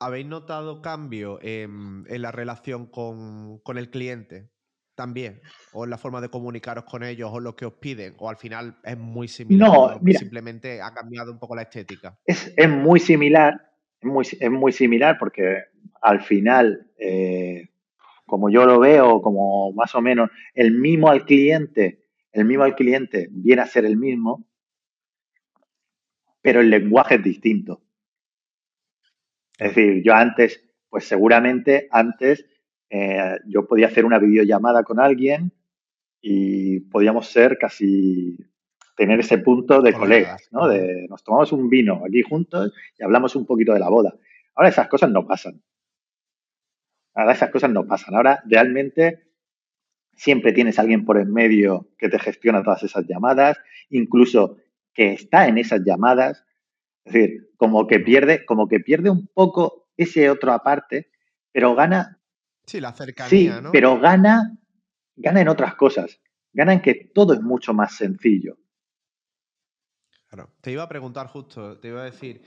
habéis, 0.00 0.26
notado 0.26 0.82
cambio 0.82 1.38
en, 1.42 2.04
la 2.08 2.32
relación 2.32 2.86
con, 2.86 3.60
el 3.76 3.90
cliente 3.90 4.50
también? 4.94 5.40
¿O 5.72 5.84
en 5.84 5.90
la 5.90 5.98
forma 5.98 6.20
de 6.20 6.28
comunicaros 6.28 6.84
con 6.84 7.02
ellos 7.02 7.30
o 7.32 7.40
lo 7.40 7.56
que 7.56 7.66
os 7.66 7.74
piden? 7.74 8.14
¿O 8.18 8.28
al 8.28 8.36
final 8.36 8.78
es 8.84 8.98
muy 8.98 9.28
similar? 9.28 9.68
No, 9.68 9.98
mira, 10.00 10.18
simplemente 10.18 10.80
ha 10.80 10.92
cambiado 10.92 11.32
un 11.32 11.38
poco 11.38 11.54
la 11.54 11.62
estética. 11.62 12.18
Es, 12.24 12.52
muy 12.68 13.00
similar, 13.00 13.72
es 14.00 14.08
muy, 14.08 14.26
es 14.40 14.50
muy 14.50 14.72
similar 14.72 15.16
porque 15.18 15.64
al 16.02 16.20
final, 16.20 16.90
eh, 16.98 17.68
como 18.26 18.50
yo 18.50 18.66
lo 18.66 18.78
veo, 18.78 19.22
como 19.22 19.72
más 19.72 19.94
o 19.94 20.00
menos 20.00 20.30
el 20.54 20.72
mimo 20.72 21.08
al 21.08 21.24
cliente 21.24 22.08
el 22.32 22.44
mismo 22.44 22.64
al 22.64 22.76
cliente 22.76 23.28
viene 23.30 23.62
a 23.62 23.66
ser 23.66 23.84
el 23.84 23.96
mismo, 23.96 24.46
pero 26.40 26.60
el 26.60 26.70
lenguaje 26.70 27.16
es 27.16 27.24
distinto. 27.24 27.82
Es 29.58 29.74
decir, 29.74 30.02
yo 30.04 30.14
antes, 30.14 30.64
pues 30.88 31.04
seguramente 31.04 31.88
antes 31.90 32.46
eh, 32.88 33.36
yo 33.46 33.66
podía 33.66 33.88
hacer 33.88 34.04
una 34.04 34.18
videollamada 34.18 34.84
con 34.84 35.00
alguien 35.00 35.52
y 36.20 36.80
podíamos 36.80 37.28
ser 37.28 37.58
casi 37.58 38.38
tener 38.96 39.20
ese 39.20 39.38
punto 39.38 39.80
de 39.82 39.92
colegas, 39.92 40.48
¿no? 40.50 40.66
De 40.66 41.06
nos 41.08 41.22
tomamos 41.22 41.52
un 41.52 41.68
vino 41.68 42.02
aquí 42.06 42.22
juntos 42.22 42.72
y 42.98 43.04
hablamos 43.04 43.36
un 43.36 43.46
poquito 43.46 43.72
de 43.72 43.80
la 43.80 43.88
boda. 43.88 44.14
Ahora 44.54 44.70
esas 44.70 44.88
cosas 44.88 45.10
no 45.10 45.26
pasan. 45.26 45.62
Ahora 47.14 47.32
esas 47.32 47.50
cosas 47.50 47.70
no 47.70 47.86
pasan. 47.86 48.14
Ahora 48.14 48.42
realmente 48.46 49.28
siempre 50.14 50.52
tienes 50.52 50.78
a 50.78 50.82
alguien 50.82 51.04
por 51.04 51.18
en 51.18 51.32
medio 51.32 51.90
que 51.96 52.08
te 52.08 52.18
gestiona 52.18 52.62
todas 52.64 52.82
esas 52.82 53.06
llamadas, 53.06 53.58
incluso 53.90 54.56
que 54.92 55.12
está 55.12 55.46
en 55.46 55.58
esas 55.58 55.82
llamadas. 55.84 56.44
Es 57.08 57.14
decir, 57.14 57.50
como 57.56 57.86
que 57.86 58.00
pierde, 58.00 58.44
como 58.44 58.68
que 58.68 58.80
pierde 58.80 59.08
un 59.08 59.28
poco 59.28 59.88
ese 59.96 60.28
otro 60.28 60.52
aparte, 60.52 61.10
pero 61.50 61.74
gana. 61.74 62.20
Sí, 62.66 62.80
la 62.80 62.92
cercanía, 62.92 63.30
sí, 63.30 63.62
¿no? 63.62 63.72
pero 63.72 63.98
gana, 63.98 64.58
gana 65.16 65.40
en 65.40 65.48
otras 65.48 65.74
cosas. 65.74 66.20
Gana 66.52 66.74
en 66.74 66.82
que 66.82 67.10
todo 67.14 67.32
es 67.32 67.40
mucho 67.40 67.72
más 67.72 67.96
sencillo. 67.96 68.58
Claro. 70.28 70.50
Te 70.60 70.70
iba 70.70 70.82
a 70.82 70.88
preguntar 70.88 71.28
justo, 71.28 71.80
te 71.80 71.88
iba 71.88 72.02
a 72.02 72.04
decir, 72.04 72.42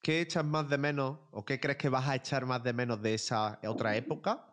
¿qué 0.00 0.20
echas 0.20 0.44
más 0.44 0.68
de 0.68 0.78
menos 0.78 1.18
o 1.32 1.44
qué 1.44 1.58
crees 1.58 1.78
que 1.78 1.88
vas 1.88 2.08
a 2.08 2.14
echar 2.14 2.46
más 2.46 2.62
de 2.62 2.72
menos 2.72 3.02
de 3.02 3.14
esa 3.14 3.58
otra 3.66 3.96
época? 3.96 4.46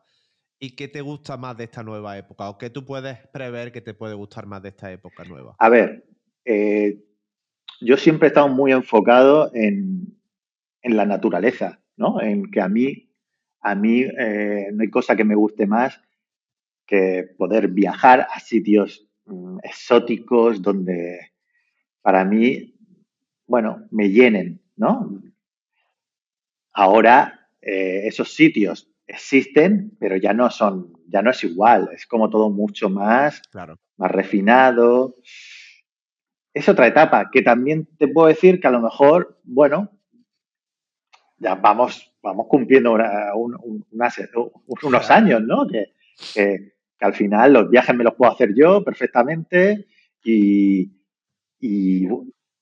¿Y 0.60 0.76
qué 0.76 0.88
te 0.88 1.02
gusta 1.02 1.38
más 1.38 1.56
de 1.56 1.66
esta 1.66 1.84
nueva 1.84 2.18
época? 2.18 2.50
¿O 2.50 2.58
qué 2.58 2.72
tú 2.72 2.84
puedes 2.84 3.20
prever 3.28 3.72
que 3.72 3.82
te 3.82 3.94
puede 3.94 4.16
gustar 4.16 4.48
más 4.48 4.64
de 4.64 4.70
esta 4.70 4.92
época 4.92 5.24
nueva? 5.24 5.56
A 5.60 5.70
ver, 5.70 6.04
eh, 6.46 7.07
yo 7.82 7.98
siempre 7.98 8.28
he 8.28 8.30
estado 8.30 8.50
muy 8.50 8.72
enfocado 8.72 9.52
en, 9.54 10.16
la 10.84 11.06
naturaleza, 11.06 11.82
¿no? 11.98 12.22
En 12.22 12.50
que 12.50 12.62
a 12.62 12.70
mí, 12.70 13.10
a 13.60 13.76
mí 13.76 14.04
eh, 14.04 14.70
no 14.72 14.84
hay 14.84 14.90
cosa 14.90 15.18
que 15.18 15.26
me 15.26 15.36
guste 15.36 15.68
más 15.68 16.00
que 16.86 17.28
poder 17.38 17.68
viajar 17.68 18.26
a 18.32 18.40
sitios 18.40 19.06
mm, 19.26 19.58
exóticos 19.64 20.62
donde 20.62 21.34
para 22.02 22.24
mí, 22.24 22.74
bueno, 23.48 23.86
me 23.92 24.10
llenen, 24.10 24.62
¿no? 24.78 25.22
Ahora, 26.72 27.50
eh, 27.62 28.08
esos 28.08 28.34
sitios 28.34 28.90
existen, 29.06 29.98
pero 30.00 30.16
ya 30.16 30.32
no 30.32 30.50
son, 30.50 30.94
ya 31.08 31.22
no 31.22 31.32
es 31.32 31.44
igual, 31.44 31.90
es 31.94 32.06
como 32.06 32.30
todo 32.30 32.50
mucho 32.50 32.90
más, 32.90 33.42
más 33.98 34.12
refinado. 34.12 35.16
Es 36.58 36.70
otra 36.70 36.88
etapa 36.88 37.30
que 37.32 37.42
también 37.42 37.88
te 37.98 38.08
puedo 38.08 38.28
decir 38.28 38.60
que 38.60 38.68
a 38.68 38.72
lo 38.72 38.82
mejor, 38.82 39.40
bueno, 39.44 39.92
ya 41.38 41.56
vamos, 41.56 42.14
vamos 42.22 42.48
cumpliendo 42.50 42.98
unos 43.34 45.12
años, 45.12 45.42
¿no? 45.44 45.68
Que, 45.68 45.94
que, 46.34 46.74
al 47.00 47.14
final 47.14 47.54
los 47.54 47.70
viajes 47.70 47.96
me 47.96 48.04
los 48.04 48.16
puedo 48.16 48.32
hacer 48.32 48.56
yo 48.56 48.84
perfectamente 48.84 49.86
y, 50.24 50.92
y 51.60 52.08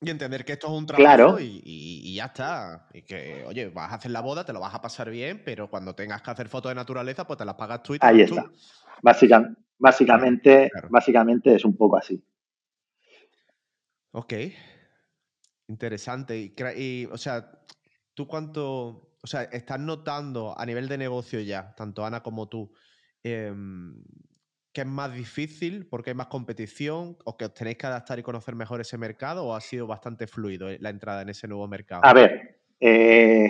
y 0.02 0.10
entender 0.10 0.46
que 0.46 0.54
esto 0.54 0.68
es 0.68 0.74
un 0.74 0.86
trabajo 0.86 1.39
y, 1.39 2.14
ya 2.16 2.26
está. 2.26 2.88
Y 2.93 3.02
que, 3.02 3.43
oye, 3.48 3.70
vas 3.70 3.91
a 3.91 3.96
hacer 3.96 4.12
la 4.12 4.22
boda, 4.22 4.46
te 4.46 4.54
lo 4.54 4.60
vas 4.60 4.76
a 4.76 4.82
pasar 4.82 5.10
bien, 5.10 5.41
pero 5.43 5.70
cuando 5.70 5.96
tengas 5.96 6.22
que 6.22 6.32
hacer 6.32 6.48
fotos 6.48 6.70
de 6.70 6.76
naturaleza, 6.76 7.26
pues 7.26 7.38
te 7.38 7.46
las 7.46 7.56
pagas 7.56 7.82
tú 7.82 7.96
y 7.96 7.98
Ahí 8.02 8.22
está. 8.22 8.46
básicamente, 9.80 10.70
básicamente 10.89 11.56
es 11.56 11.66
un 11.66 11.76
poco 11.76 11.98
así. 11.98 12.24
Ok. 14.16 14.34
Interesante. 15.68 16.53
Y, 16.78 17.05
o 17.11 17.18
sea, 17.18 17.51
¿tú 18.13 18.28
cuánto, 18.28 19.18
o 19.22 19.28
sea, 19.28 19.43
estás 19.43 19.80
notando 19.80 20.57
a 20.57 20.66
nivel 20.66 20.88
de 20.88 20.97
negocio 20.97 21.41
ya, 21.41 21.76
tanto 21.76 22.05
Ana 22.05 22.24
como 22.24 22.47
tú, 22.47 22.72
em, 23.24 24.01
que 24.72 24.82
es 24.82 24.88
más 24.88 25.13
difícil 25.13 25.88
porque 25.88 26.11
hay 26.11 26.16
más 26.16 26.28
competición 26.28 27.18
o 27.26 27.36
que 27.36 27.45
os 27.45 27.53
tenéis 27.53 27.78
que 27.78 27.88
adaptar 27.88 28.18
y 28.18 28.24
conocer 28.24 28.55
mejor 28.55 28.80
ese 28.80 28.97
mercado 28.97 29.43
o 29.45 29.53
ha 29.53 29.59
sido 29.59 29.86
bastante 29.86 30.28
fluido 30.28 30.70
eh, 30.70 30.78
la 30.80 30.91
entrada 30.91 31.22
en 31.22 31.30
ese 31.30 31.49
nuevo 31.49 31.68
mercado? 31.68 32.01
A 32.05 32.13
ver, 32.13 32.61
eh, 32.80 33.47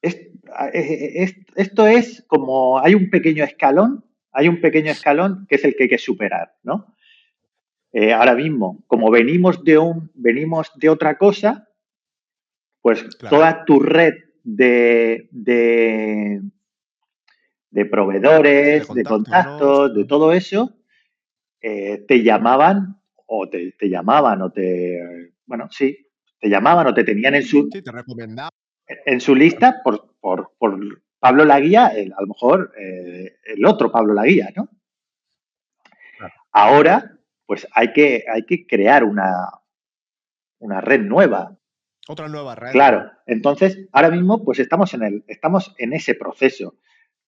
eh, 0.00 1.34
esto 1.56 1.86
es 1.86 2.24
como 2.26 2.78
hay 2.78 2.94
un 2.94 3.10
pequeño 3.10 3.44
escalón, 3.44 4.02
hay 4.32 4.48
un 4.48 4.62
pequeño 4.62 4.92
escalón 4.92 5.46
que 5.46 5.56
es 5.56 5.64
el 5.64 5.76
que 5.76 5.82
hay 5.82 5.88
que 5.90 5.98
superar, 5.98 6.56
¿no? 6.62 6.94
Ahora 7.92 8.34
mismo, 8.34 8.84
como 8.86 9.10
venimos 9.10 9.64
de 9.64 9.78
un, 9.78 10.10
venimos 10.14 10.70
de 10.76 10.88
otra 10.88 11.16
cosa, 11.16 11.68
pues 12.80 13.06
toda 13.18 13.64
tu 13.64 13.80
red 13.80 14.14
de, 14.42 15.28
de 17.70 17.86
proveedores, 17.86 18.88
de, 18.92 19.04
contactos, 19.04 19.94
de 19.94 20.04
todo 20.04 20.32
eso, 20.32 20.76
eh, 21.60 22.04
te 22.06 22.22
llamaban 22.22 23.00
o 23.26 23.48
te, 23.48 23.74
llamaban 23.82 24.42
o 24.42 24.50
te, 24.50 25.34
bueno, 25.46 25.68
sí, 25.70 26.08
te 26.40 26.48
llamaban 26.48 26.86
o 26.86 26.94
te 26.94 27.04
tenían 27.04 27.34
en 27.34 27.42
su, 27.42 27.68
te 27.68 27.82
en 29.04 29.20
su 29.20 29.34
lista 29.34 29.80
por, 29.84 30.14
por, 30.20 30.52
por 30.58 31.02
Pablo 31.18 31.44
Laguía, 31.44 31.88
el, 31.88 32.12
a 32.12 32.20
lo 32.22 32.28
mejor 32.28 32.72
eh, 32.78 33.36
el 33.44 33.66
otro 33.66 33.92
Pablo 33.92 34.14
Laguía, 34.14 34.50
¿no? 34.56 34.68
Ahora, 36.52 37.17
pues 37.48 37.66
hay 37.72 37.94
que, 37.94 38.26
hay 38.30 38.44
que 38.44 38.66
crear 38.66 39.02
una, 39.04 39.48
una 40.58 40.82
red 40.82 41.00
nueva. 41.00 41.56
Otra 42.06 42.28
nueva 42.28 42.54
red. 42.54 42.72
Claro. 42.72 43.10
Entonces, 43.24 43.88
ahora 43.90 44.10
mismo, 44.10 44.44
pues 44.44 44.58
estamos 44.58 44.92
en, 44.92 45.02
el, 45.02 45.24
estamos 45.28 45.74
en 45.78 45.94
ese 45.94 46.14
proceso. 46.14 46.74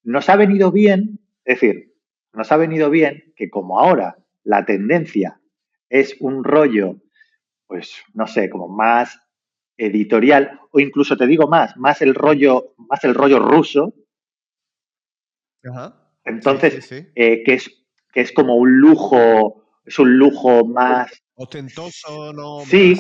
Nos 0.02 0.28
ha 0.28 0.36
venido 0.36 0.70
bien, 0.70 1.20
es 1.46 1.58
decir, 1.58 1.94
nos 2.34 2.52
ha 2.52 2.58
venido 2.58 2.90
bien 2.90 3.32
que 3.34 3.48
como 3.48 3.80
ahora 3.80 4.18
la 4.44 4.66
tendencia 4.66 5.40
es 5.88 6.14
un 6.20 6.44
rollo, 6.44 6.96
pues, 7.66 7.94
no 8.12 8.26
sé, 8.26 8.50
como 8.50 8.68
más 8.68 9.18
editorial, 9.78 10.60
o 10.70 10.80
incluso 10.80 11.16
te 11.16 11.26
digo 11.26 11.48
más, 11.48 11.78
más 11.78 12.02
el 12.02 12.14
rollo, 12.14 12.74
más 12.76 13.02
el 13.04 13.14
rollo 13.14 13.38
ruso. 13.38 13.94
Entonces, 16.24 16.92
eh, 16.92 17.42
que, 17.42 17.54
es, 17.54 17.86
que 18.12 18.20
es 18.20 18.32
como 18.32 18.56
un 18.56 18.80
lujo, 18.80 19.59
es 19.84 19.98
un 19.98 20.16
lujo 20.16 20.64
más 20.64 21.10
ostentoso, 21.34 22.32
no. 22.32 22.60
Sí, 22.66 22.94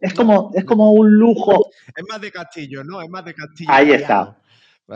es 0.00 0.14
como, 0.14 0.50
es 0.54 0.64
como 0.64 0.92
un 0.92 1.10
lujo. 1.14 1.70
Es 1.96 2.04
más 2.08 2.20
de 2.20 2.30
castillo, 2.30 2.84
¿no? 2.84 3.00
Es 3.00 3.08
más 3.08 3.24
de 3.24 3.34
castillo. 3.34 3.70
Ahí 3.72 3.92
está. 3.92 4.36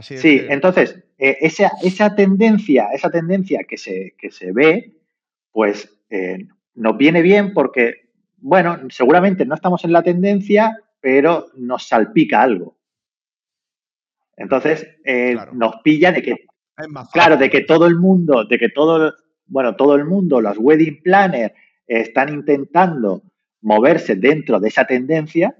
Sí, 0.00 0.40
entonces, 0.48 1.04
eh, 1.18 1.36
esa, 1.40 1.70
esa, 1.82 2.14
tendencia, 2.14 2.88
esa 2.94 3.10
tendencia 3.10 3.60
que 3.68 3.76
se, 3.76 4.14
que 4.18 4.30
se 4.30 4.50
ve, 4.52 4.94
pues 5.50 5.88
eh, 6.08 6.46
nos 6.74 6.96
viene 6.96 7.20
bien 7.20 7.52
porque, 7.52 8.08
bueno, 8.38 8.78
seguramente 8.88 9.44
no 9.44 9.54
estamos 9.54 9.84
en 9.84 9.92
la 9.92 10.02
tendencia, 10.02 10.78
pero 11.00 11.48
nos 11.56 11.88
salpica 11.88 12.40
algo. 12.40 12.78
Entonces, 14.36 14.86
eh, 15.04 15.36
nos 15.52 15.76
pilla 15.82 16.10
de 16.10 16.22
que, 16.22 16.36
claro, 17.12 17.36
de 17.36 17.50
que 17.50 17.60
todo 17.60 17.86
el 17.86 17.96
mundo, 17.96 18.44
de 18.44 18.58
que 18.58 18.70
todo, 18.70 19.14
bueno, 19.52 19.76
todo 19.76 19.94
el 19.96 20.06
mundo, 20.06 20.40
los 20.40 20.56
wedding 20.58 21.02
planners, 21.02 21.52
están 21.86 22.30
intentando 22.30 23.22
moverse 23.60 24.16
dentro 24.16 24.58
de 24.58 24.68
esa 24.68 24.86
tendencia, 24.86 25.54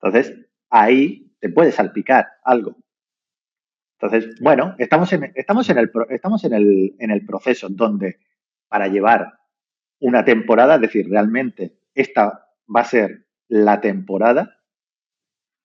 entonces 0.00 0.32
ahí 0.70 1.34
te 1.40 1.48
puede 1.48 1.72
salpicar 1.72 2.28
algo. 2.44 2.76
Entonces, 4.00 4.40
bueno, 4.40 4.76
estamos 4.78 5.12
en, 5.12 5.32
estamos 5.34 5.68
en, 5.70 5.78
el, 5.78 5.90
estamos 6.08 6.44
en, 6.44 6.52
el, 6.52 6.94
en 7.00 7.10
el 7.10 7.26
proceso 7.26 7.68
donde 7.68 8.20
para 8.68 8.86
llevar 8.86 9.34
una 9.98 10.24
temporada, 10.24 10.76
es 10.76 10.82
decir, 10.82 11.08
realmente 11.10 11.80
esta 11.94 12.46
va 12.74 12.82
a 12.82 12.84
ser 12.84 13.26
la 13.48 13.80
temporada 13.80 14.60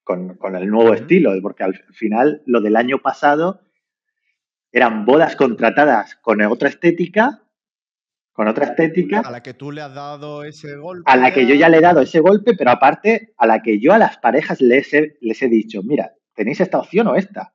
con, 0.03 0.36
el 0.55 0.68
nuevo 0.68 0.95
estilo, 0.95 1.32
porque 1.43 1.64
al 1.64 1.76
final 1.93 2.41
lo 2.47 2.59
del 2.59 2.76
año 2.76 2.97
pasado 2.97 3.61
eran 4.74 5.05
bodas 5.05 5.38
contratadas 5.38 6.15
con 6.15 6.41
otra 6.41 6.67
estética 6.67 7.43
con 8.34 8.47
otra 8.47 8.65
estética. 8.65 9.19
A 9.19 9.32
la 9.32 9.43
que 9.43 9.53
tú 9.53 9.71
le 9.71 9.82
has 9.82 9.93
dado 9.93 10.43
ese 10.43 10.76
golpe. 10.76 11.09
A 11.09 11.15
la 11.15 11.32
que 11.32 11.47
yo 11.47 11.53
ya 11.55 11.69
le 11.69 11.78
he 11.78 11.82
dado 11.82 12.01
ese 12.01 12.19
golpe, 12.19 12.55
pero 12.57 12.71
aparte 12.71 13.34
a 13.38 13.47
la 13.47 13.61
que 13.61 13.80
yo 13.80 13.93
a 13.93 13.99
las 13.99 14.17
parejas 14.17 14.59
les 14.59 14.91
he, 14.93 15.17
les 15.21 15.41
he 15.41 15.47
dicho, 15.47 15.84
mira, 15.84 16.13
tenéis 16.34 16.59
esta 16.59 16.80
opción 16.80 17.07
o 17.07 17.15
esta. 17.15 17.53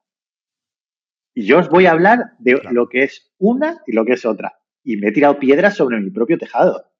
Y 1.35 1.45
yo 1.47 1.59
os 1.59 1.69
voy 1.69 1.87
a 1.87 1.91
hablar 1.91 2.37
de 2.39 2.61
lo 2.71 2.89
que 2.89 3.03
es 3.03 3.33
una 3.39 3.83
y 3.87 3.93
lo 3.93 4.05
que 4.05 4.13
es 4.13 4.25
otra. 4.25 4.61
Y 4.85 4.97
me 4.97 5.09
he 5.09 5.13
tirado 5.13 5.39
piedras 5.39 5.75
sobre 5.75 6.01
mi 6.01 6.11
propio 6.11 6.39
tejado. 6.39 6.93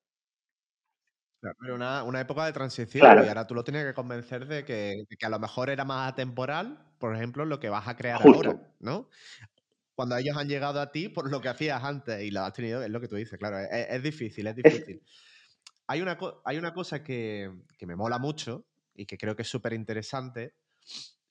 pero 1.61 1.77
una, 1.77 2.03
una, 2.03 2.21
época 2.21 2.47
de 2.47 2.53
transición 2.53 3.25
y 3.25 3.29
ahora 3.29 3.47
tú 3.47 3.55
lo 3.55 3.65
tienes 3.65 3.85
que 3.85 3.95
convencer 3.95 4.47
de 4.47 4.65
que, 4.65 5.05
que, 5.17 5.27
a 5.27 5.31
lo 5.31 5.39
mejor 5.39 5.71
era 5.71 5.85
más 5.85 6.13
atemporal, 6.13 6.79
por 6.99 7.15
ejemplo, 7.15 7.45
lo 7.45 7.61
que 7.61 7.69
vas 7.69 7.87
a 7.87 7.97
crear 7.97 8.21
ahora, 8.21 8.61
¿no? 8.81 9.09
Cuando 9.99 10.17
ellos 10.17 10.37
han 10.37 10.47
llegado 10.47 10.81
a 10.81 10.93
ti 10.93 11.09
por 11.09 11.29
lo 11.29 11.41
que 11.41 11.49
hacías 11.49 11.83
antes 11.83 12.23
y 12.23 12.31
lo 12.31 12.43
has 12.43 12.53
tenido, 12.53 12.85
es 12.85 12.89
lo 12.89 13.01
que 13.01 13.09
tú 13.09 13.17
dices, 13.17 13.37
claro, 13.37 13.59
es, 13.59 14.01
difícil, 14.01 14.47
es 14.47 14.55
difícil. 14.87 15.03
Hay 15.89 16.01
una, 16.01 16.17
hay 16.45 16.57
una 16.57 16.73
cosa 16.73 17.03
que, 17.03 17.51
me 17.81 17.97
mola 17.97 18.21
mucho 18.21 18.65
y 18.95 19.07
que 19.07 19.19
creo 19.19 19.35
que 19.35 19.43
es 19.43 19.49
súper 19.49 19.73
interesante 19.73 20.55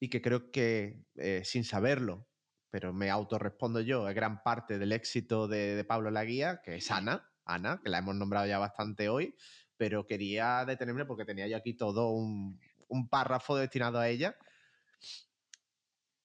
y 0.02 0.10
que 0.10 0.22
creo 0.22 0.52
que 0.52 1.02
eh, 1.16 1.44
sin 1.46 1.64
saberlo, 1.64 2.28
pero 2.70 2.92
me 2.92 3.10
autorrespondo 3.10 3.80
yo, 3.80 4.10
es 4.10 4.14
gran 4.14 4.44
parte 4.44 4.78
del 4.78 4.92
éxito 4.92 5.48
de, 5.48 5.86
Pablo 5.88 6.12
Laguía, 6.12 6.62
que 6.62 6.76
es 6.76 6.92
Ana, 6.92 7.32
Ana, 7.46 7.80
que 7.82 7.90
la 7.90 8.00
hemos 8.00 8.16
nombrado 8.16 8.48
ya 8.48 8.60
bastante 8.60 9.08
hoy, 9.08 9.34
pero 9.78 10.06
quería 10.06 10.66
detenerme 10.66 11.06
porque 11.06 11.24
tenía 11.24 11.48
yo 11.48 11.56
aquí 11.56 11.74
todo 11.74 12.10
un, 12.10 12.60
un 12.90 13.08
párrafo 13.08 13.56
destinado 13.56 13.98
a 13.98 14.10
ella 14.10 14.36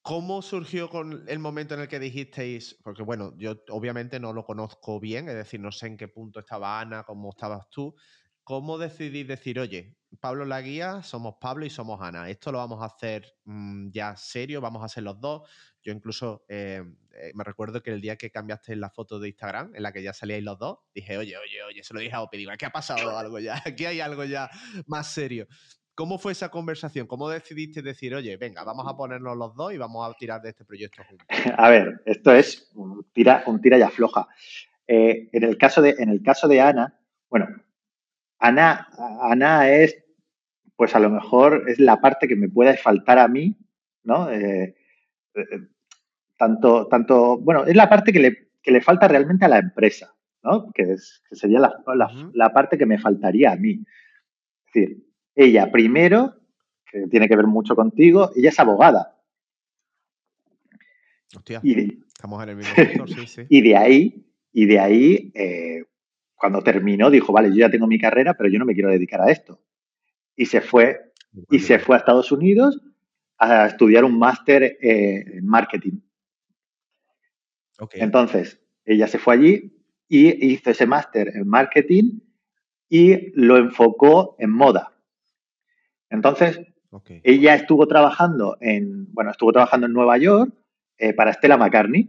¿Cómo 0.03 0.43
surgió 0.43 0.91
con 0.91 1.25
el 1.29 1.39
momento 1.39 1.75
en 1.75 1.81
el 1.81 1.89
que 1.89 2.01
dijisteis? 2.01 2.77
Porque 2.83 3.05
bueno, 3.05 3.35
yo 3.39 3.63
obviamente 3.71 4.19
no 4.19 4.33
lo 4.33 4.45
conozco 4.45 4.99
bien, 4.99 5.29
es 5.29 5.37
decir, 5.37 5.61
no 5.61 5.71
sé 5.71 5.87
en 5.87 5.97
qué 5.97 6.09
punto 6.09 6.41
estaba 6.41 6.81
Ana, 6.81 7.05
cómo 7.05 7.31
estabas 7.31 7.71
tú. 7.71 7.95
¿Cómo 8.43 8.79
decidís 8.79 9.29
decir, 9.29 9.61
oye, 9.61 9.97
Pablo 10.19 10.45
la 10.45 10.61
guía, 10.61 11.05
somos 11.05 11.37
Pablo 11.41 11.65
y 11.65 11.71
somos 11.71 12.01
Ana, 12.03 12.29
esto 12.29 12.51
lo 12.51 12.59
vamos 12.59 12.83
a 12.83 12.87
hacer 12.87 13.37
mm, 13.45 13.91
ya 13.93 14.17
serio, 14.17 14.61
vamos 14.61 14.83
a 14.83 14.87
hacer 14.87 15.05
los 15.05 15.21
dos? 15.21 15.49
Yo 15.85 15.93
incluso 15.93 16.45
eh, 16.49 16.83
eh, 17.13 17.31
me 17.35 17.45
recuerdo 17.45 17.81
que 17.81 17.93
el 17.93 18.01
día 18.01 18.17
que 18.17 18.33
cambiaste 18.33 18.75
la 18.75 18.91
foto 18.91 19.21
de 19.21 19.29
Instagram, 19.29 19.73
en 19.77 19.85
la 19.85 19.93
que 19.93 20.03
ya 20.03 20.13
salíais 20.13 20.43
los 20.43 20.59
dos, 20.59 20.79
dije, 20.93 21.17
oye, 21.17 21.37
oye, 21.37 21.63
oye, 21.63 21.85
se 21.85 21.95
lo 21.95 22.01
dije 22.01 22.15
a 22.15 22.23
Opi, 22.23 22.39
digo, 22.39 22.51
¿qué 22.59 22.67
ha 22.67 22.71
pasado 22.71 23.17
algo 23.17 23.39
ya? 23.39 23.55
Aquí 23.65 23.87
hay 23.87 24.01
algo 24.01 24.25
ya 24.25 24.51
más 24.87 25.13
serio. 25.13 25.47
¿Cómo 25.95 26.19
fue 26.19 26.33
esa 26.33 26.49
conversación? 26.49 27.07
¿Cómo 27.07 27.29
decidiste 27.29 27.83
decir, 27.83 28.15
oye, 28.15 28.37
venga, 28.39 28.65
vamos 28.65 28.87
a 28.89 28.97
ponernos 28.97 29.37
los 29.37 29.55
dos 29.55 29.75
y 29.75 29.79
vamos 29.79 30.09
a 30.09 30.17
tirar 30.17 30.41
de 30.41 30.49
este 30.51 30.65
proyecto 30.65 31.03
juntos? 31.05 31.27
A 31.59 31.69
ver, 31.69 32.01
esto 32.07 32.33
es 32.33 32.71
un 32.75 33.05
tira, 33.13 33.45
un 33.47 33.61
tira 33.61 33.77
y 33.77 33.83
afloja. 33.83 34.27
Eh, 34.87 35.29
en, 35.33 35.45
el 35.45 35.59
caso 35.59 35.83
de, 35.83 35.95
en 35.99 36.09
el 36.09 36.23
caso 36.23 36.49
de 36.49 36.63
Ana, 36.63 36.99
bueno, 37.29 37.47
Ana, 38.39 38.89
Ana 39.21 39.71
es, 39.71 40.03
pues 40.77 40.95
a 40.97 40.99
lo 40.99 41.11
mejor 41.11 41.65
es 41.69 41.79
la 41.79 42.01
parte 42.01 42.27
que 42.27 42.37
me 42.37 42.49
puede 42.49 42.77
faltar 42.79 43.19
a 43.19 43.29
mí, 43.29 43.55
¿no? 44.03 44.31
Eh, 44.31 44.75
eh, 45.35 45.45
tanto, 46.39 46.89
tanto, 46.89 47.39
bueno, 47.39 47.67
es 47.67 47.77
la 47.77 47.91
parte 47.91 48.13
que 48.13 48.21
le, 48.21 48.51
que 48.63 48.73
le, 48.73 48.81
falta 48.81 49.09
realmente 49.09 49.45
a 49.45 49.49
la 49.49 49.59
empresa, 49.59 50.15
¿no? 50.43 50.73
Que, 50.73 50.95
es, 50.95 51.23
que 51.29 51.37
sería 51.37 51.61
la, 51.61 51.83
la 52.33 52.53
parte 52.53 52.79
que 52.79 52.87
me 52.87 52.99
faltaría 52.99 53.53
a 53.53 53.57
mí. 53.57 53.85
Es 54.67 54.73
decir, 54.73 55.12
ella 55.35 55.71
primero, 55.71 56.35
que 56.91 57.07
tiene 57.09 57.29
que 57.29 57.37
ver 57.37 57.47
mucho 57.47 57.75
contigo, 57.75 58.31
ella 58.37 58.51
es 58.51 58.61
abogada. 58.61 59.19
Hostia, 61.35 61.61
y 61.63 62.03
estamos 62.07 62.43
en 62.43 62.49
el 62.51 62.57
mismo 62.57 62.75
sector, 62.77 63.09
sí, 63.11 63.27
sí. 63.27 63.43
Y 63.49 63.63
de 63.63 63.77
ahí, 63.77 64.27
y 64.53 64.67
de 64.67 64.79
ahí 64.79 65.33
eh, 65.35 65.85
cuando 66.35 66.63
terminó, 66.63 67.11
dijo, 67.11 67.33
vale, 67.33 67.49
yo 67.51 67.57
ya 67.57 67.71
tengo 67.71 67.87
mi 67.87 67.99
carrera, 67.99 68.35
pero 68.35 68.51
yo 68.51 68.59
no 68.59 68.65
me 68.65 68.75
quiero 68.75 68.91
dedicar 68.91 69.21
a 69.21 69.31
esto. 69.31 69.61
Y 70.37 70.47
se 70.47 70.61
fue, 70.61 71.13
y 71.51 71.61
se 71.61 71.79
fue 71.79 71.97
a 71.97 71.99
Estados 72.01 72.33
Unidos 72.33 72.81
a 73.39 73.67
estudiar 73.67 74.05
un 74.05 74.19
máster 74.19 74.63
eh, 74.63 75.25
en 75.39 75.47
marketing. 75.47 76.01
Entonces, 77.93 78.61
ella 78.85 79.09
se 79.09 79.19
fue 79.19 79.35
allí 79.35 79.73
y 80.09 80.53
hizo 80.53 80.71
ese 80.71 80.87
máster 80.87 81.29
en 81.35 81.49
marketing 81.49 82.21
y 82.89 83.31
lo 83.41 83.57
enfocó 83.57 84.37
en 84.39 84.51
moda. 84.51 84.92
Entonces, 86.13 86.61
ella 87.23 87.55
estuvo 87.55 87.89
trabajando 87.89 88.59
en, 88.61 89.13
bueno, 89.15 89.31
estuvo 89.31 89.51
trabajando 89.51 89.87
en 89.87 89.95
Nueva 89.95 90.19
York 90.19 90.53
eh, 90.99 91.15
para 91.15 91.33
Stella 91.33 91.57
McCartney. 91.57 92.09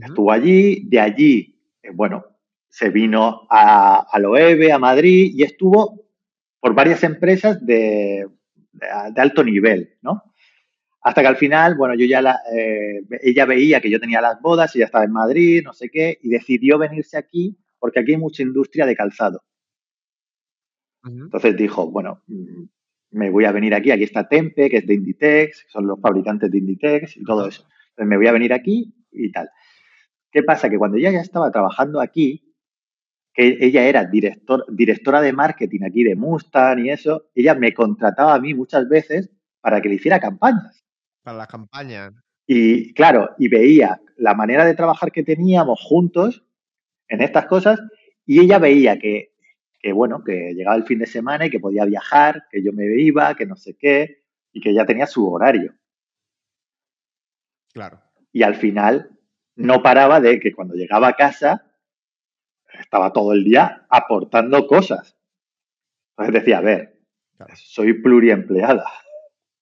Estuvo 0.00 0.32
allí, 0.32 0.88
de 0.88 0.98
allí, 0.98 1.60
eh, 1.82 1.90
bueno, 1.92 2.24
se 2.70 2.88
vino 2.88 3.46
a, 3.50 4.06
a 4.10 4.18
Loewe, 4.18 4.72
a 4.72 4.78
Madrid, 4.78 5.32
y 5.34 5.42
estuvo 5.42 6.06
por 6.58 6.74
varias 6.74 7.04
empresas 7.04 7.64
de, 7.66 8.26
alto 9.16 9.44
nivel, 9.44 9.98
¿no? 10.00 10.22
Hasta 11.02 11.20
que 11.20 11.26
al 11.26 11.36
final, 11.36 11.74
bueno, 11.74 11.94
yo 11.94 12.06
ya 12.06 12.22
la, 12.22 12.40
eh, 12.50 13.02
ella 13.20 13.44
veía 13.44 13.82
que 13.82 13.90
yo 13.90 14.00
tenía 14.00 14.22
las 14.22 14.40
bodas, 14.40 14.74
ella 14.74 14.86
estaba 14.86 15.04
en 15.04 15.12
Madrid, 15.12 15.62
no 15.62 15.74
sé 15.74 15.90
qué, 15.90 16.16
y 16.22 16.30
decidió 16.30 16.78
venirse 16.78 17.18
aquí 17.18 17.58
porque 17.78 18.00
aquí 18.00 18.12
hay 18.12 18.16
mucha 18.18 18.42
industria 18.42 18.86
de 18.86 18.96
calzado. 18.96 19.42
Entonces 21.04 21.56
dijo, 21.56 21.90
bueno, 21.90 22.22
mm, 22.26 22.64
me 23.12 23.30
voy 23.30 23.44
a 23.44 23.52
venir 23.52 23.74
aquí, 23.74 23.90
aquí 23.90 24.04
está 24.04 24.28
Tempe, 24.28 24.70
que 24.70 24.78
es 24.78 24.86
de 24.86 24.94
Inditex, 24.94 25.66
son 25.68 25.86
los 25.86 26.00
fabricantes 26.00 26.50
de 26.50 26.58
Inditex 26.58 27.16
y 27.16 27.24
todo 27.24 27.48
eso. 27.48 27.66
Entonces 27.90 28.08
me 28.08 28.16
voy 28.16 28.26
a 28.26 28.32
venir 28.32 28.52
aquí 28.52 28.94
y 29.10 29.30
tal. 29.30 29.50
¿Qué 30.30 30.42
pasa? 30.42 30.70
Que 30.70 30.78
cuando 30.78 30.96
ella 30.96 31.10
ya 31.10 31.20
estaba 31.20 31.50
trabajando 31.50 32.00
aquí, 32.00 32.54
que 33.34 33.58
ella 33.60 33.86
era 33.86 34.04
director, 34.04 34.64
directora 34.68 35.20
de 35.20 35.32
marketing 35.32 35.80
aquí 35.84 36.04
de 36.04 36.16
Mustang 36.16 36.78
y 36.80 36.90
eso, 36.90 37.30
ella 37.34 37.54
me 37.54 37.72
contrataba 37.74 38.34
a 38.34 38.40
mí 38.40 38.54
muchas 38.54 38.88
veces 38.88 39.30
para 39.60 39.80
que 39.80 39.88
le 39.88 39.96
hiciera 39.96 40.20
campañas. 40.20 40.84
Para 41.22 41.38
las 41.38 41.48
campañas. 41.48 42.14
Y 42.46 42.92
claro, 42.94 43.30
y 43.38 43.48
veía 43.48 44.00
la 44.16 44.34
manera 44.34 44.64
de 44.64 44.74
trabajar 44.74 45.12
que 45.12 45.22
teníamos 45.22 45.80
juntos 45.80 46.44
en 47.08 47.22
estas 47.22 47.46
cosas 47.46 47.80
y 48.26 48.40
ella 48.40 48.58
veía 48.58 48.98
que 48.98 49.31
que 49.82 49.92
bueno, 49.92 50.22
que 50.22 50.54
llegaba 50.54 50.76
el 50.76 50.84
fin 50.84 51.00
de 51.00 51.06
semana 51.06 51.46
y 51.46 51.50
que 51.50 51.58
podía 51.58 51.84
viajar, 51.84 52.46
que 52.50 52.62
yo 52.62 52.72
me 52.72 52.84
iba, 53.00 53.34
que 53.34 53.46
no 53.46 53.56
sé 53.56 53.76
qué, 53.76 54.22
y 54.52 54.60
que 54.60 54.72
ya 54.72 54.86
tenía 54.86 55.08
su 55.08 55.30
horario. 55.30 55.74
Claro. 57.72 58.00
Y 58.30 58.44
al 58.44 58.54
final 58.54 59.18
no 59.56 59.82
paraba 59.82 60.20
de 60.20 60.38
que 60.38 60.54
cuando 60.54 60.74
llegaba 60.74 61.08
a 61.08 61.16
casa 61.16 61.66
estaba 62.78 63.12
todo 63.12 63.32
el 63.32 63.42
día 63.42 63.86
aportando 63.90 64.66
cosas. 64.68 65.16
Entonces 66.10 66.42
decía, 66.42 66.58
a 66.58 66.62
ver, 66.62 67.00
soy 67.56 67.94
pluriempleada, 67.94 68.86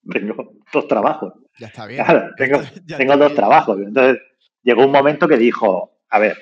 tengo 0.11 0.53
dos 0.71 0.87
trabajos. 0.87 1.33
Ya 1.59 1.69
está 1.69 1.87
bien. 1.87 2.05
Claro, 2.05 2.35
tengo, 2.37 2.61
tengo 2.87 3.17
dos 3.17 3.35
trabajos. 3.35 3.79
Entonces 3.81 4.23
llegó 4.63 4.85
un 4.85 4.93
momento 4.93 5.27
que 5.27 5.39
dijo, 5.39 5.99
a 6.11 6.19
ver, 6.19 6.37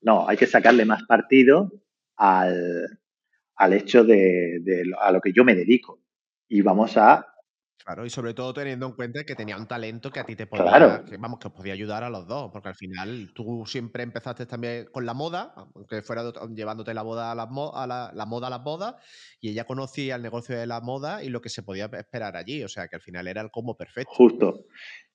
no, 0.00 0.28
hay 0.28 0.36
que 0.36 0.46
sacarle 0.46 0.84
más 0.84 1.04
partido 1.04 1.70
al, 2.16 3.00
al 3.56 3.72
hecho 3.72 4.04
de, 4.04 4.60
de, 4.62 4.84
a 5.00 5.12
lo 5.12 5.20
que 5.20 5.32
yo 5.32 5.44
me 5.44 5.54
dedico. 5.54 6.02
Y 6.48 6.62
vamos 6.62 6.96
a 6.96 7.26
Claro, 7.86 8.04
y 8.04 8.10
sobre 8.10 8.34
todo 8.34 8.52
teniendo 8.52 8.86
en 8.86 8.94
cuenta 8.94 9.22
que 9.22 9.36
tenía 9.36 9.56
un 9.56 9.68
talento 9.68 10.10
que 10.10 10.18
a 10.18 10.24
ti 10.24 10.34
te 10.34 10.48
podía, 10.48 11.04
que, 11.08 11.18
vamos, 11.18 11.38
que 11.38 11.46
os 11.46 11.54
podía 11.54 11.72
ayudar 11.72 12.02
a 12.02 12.10
los 12.10 12.26
dos, 12.26 12.50
porque 12.50 12.70
al 12.70 12.74
final 12.74 13.30
tú 13.32 13.62
siempre 13.64 14.02
empezaste 14.02 14.44
también 14.44 14.86
con 14.90 15.06
la 15.06 15.14
moda, 15.14 15.54
aunque 15.72 16.02
fuera 16.02 16.24
llevándote 16.52 16.92
la 16.94 17.02
boda 17.02 17.30
a, 17.30 17.36
las 17.36 17.46
a 17.46 18.12
la, 18.12 18.26
moda 18.26 18.48
a 18.48 18.50
las 18.50 18.64
bodas, 18.64 18.96
y 19.40 19.50
ella 19.50 19.66
conocía 19.66 20.16
el 20.16 20.22
negocio 20.22 20.58
de 20.58 20.66
la 20.66 20.80
moda 20.80 21.22
y 21.22 21.28
lo 21.28 21.40
que 21.40 21.48
se 21.48 21.62
podía 21.62 21.88
esperar 21.92 22.36
allí, 22.36 22.64
o 22.64 22.68
sea 22.68 22.88
que 22.88 22.96
al 22.96 23.02
final 23.02 23.28
era 23.28 23.40
el 23.40 23.52
combo 23.52 23.76
perfecto. 23.76 24.12
Justo. 24.12 24.64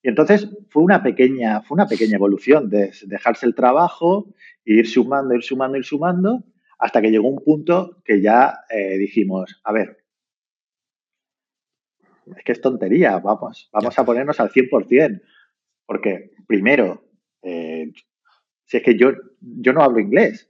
Y 0.01 0.07
entonces 0.07 0.47
fue 0.69 0.81
una 0.81 1.03
pequeña, 1.03 1.63
fue 1.63 1.75
una 1.75 1.87
pequeña 1.87 2.15
evolución 2.15 2.69
de 2.69 2.93
dejarse 3.03 3.47
el 3.47 3.53
trabajo, 3.53 4.33
ir 4.63 4.87
sumando, 4.87 5.35
ir 5.35 5.43
sumando, 5.43 5.77
ir 5.77 5.83
sumando, 5.83 6.45
hasta 6.81 6.99
que 6.99 7.11
llegó 7.11 7.29
un 7.29 7.43
punto 7.43 8.01
que 8.03 8.21
ya 8.21 8.65
eh, 8.67 8.97
dijimos, 8.97 9.61
a 9.63 9.71
ver, 9.71 10.03
es 12.35 12.43
que 12.43 12.51
es 12.53 12.61
tontería, 12.61 13.19
vamos, 13.19 13.69
vamos 13.71 13.97
a 13.97 14.03
ponernos 14.03 14.39
al 14.39 14.49
100%, 14.49 15.21
porque 15.85 16.31
primero, 16.47 17.05
eh, 17.43 17.91
si 18.65 18.77
es 18.77 18.83
que 18.83 18.97
yo, 18.97 19.11
yo 19.39 19.73
no 19.73 19.83
hablo 19.83 19.99
inglés. 19.99 20.49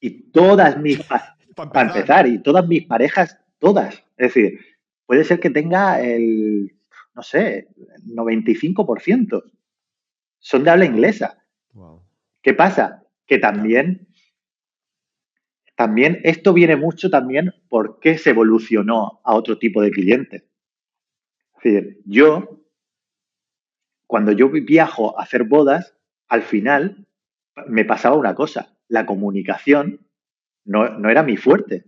Y 0.00 0.30
todas 0.32 0.76
mis, 0.80 1.00
para 1.04 1.36
empezar, 1.88 2.26
y 2.26 2.42
todas 2.42 2.66
mis 2.66 2.84
parejas, 2.86 3.38
todas, 3.60 3.94
es 4.16 4.34
decir, 4.34 4.58
puede 5.06 5.22
ser 5.22 5.38
que 5.38 5.50
tenga 5.50 6.00
el, 6.00 6.76
no 7.14 7.22
sé, 7.22 7.68
95% 8.06 9.44
son 10.40 10.64
de 10.64 10.70
habla 10.70 10.84
inglesa. 10.84 11.38
¿Qué 12.42 12.54
pasa? 12.54 13.04
Que 13.24 13.38
también, 13.38 14.07
también 15.78 16.20
esto 16.24 16.52
viene 16.52 16.74
mucho 16.74 17.08
también 17.08 17.54
porque 17.68 18.18
se 18.18 18.30
evolucionó 18.30 19.20
a 19.22 19.36
otro 19.36 19.58
tipo 19.58 19.80
de 19.80 19.92
clientes. 19.92 20.42
Es 21.54 21.62
decir, 21.62 22.00
yo, 22.04 22.64
cuando 24.08 24.32
yo 24.32 24.50
viajo 24.50 25.16
a 25.16 25.22
hacer 25.22 25.44
bodas, 25.44 25.96
al 26.26 26.42
final 26.42 27.06
me 27.68 27.84
pasaba 27.84 28.16
una 28.16 28.34
cosa, 28.34 28.76
la 28.88 29.06
comunicación 29.06 30.04
no, 30.64 31.08
era 31.08 31.22
mi 31.22 31.36
fuerte. 31.36 31.84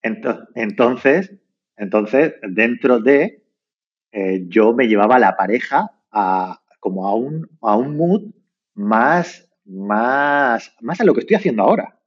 Entonces, 0.00 1.34
entonces 1.76 2.34
dentro 2.48 2.98
de, 2.98 3.44
eh, 4.10 4.46
yo 4.48 4.72
me 4.72 4.88
llevaba 4.88 5.18
la 5.18 5.36
pareja 5.36 6.00
a, 6.10 6.62
como 6.80 7.08
a 7.08 7.14
un, 7.14 7.46
a 7.60 7.76
un 7.76 7.94
mood 7.94 8.32
más, 8.72 9.50
más, 9.66 10.74
más 10.80 11.00
a 11.02 11.04
lo 11.04 11.12
que 11.12 11.20
estoy 11.20 11.36
haciendo 11.36 11.62
ahora. 11.62 12.00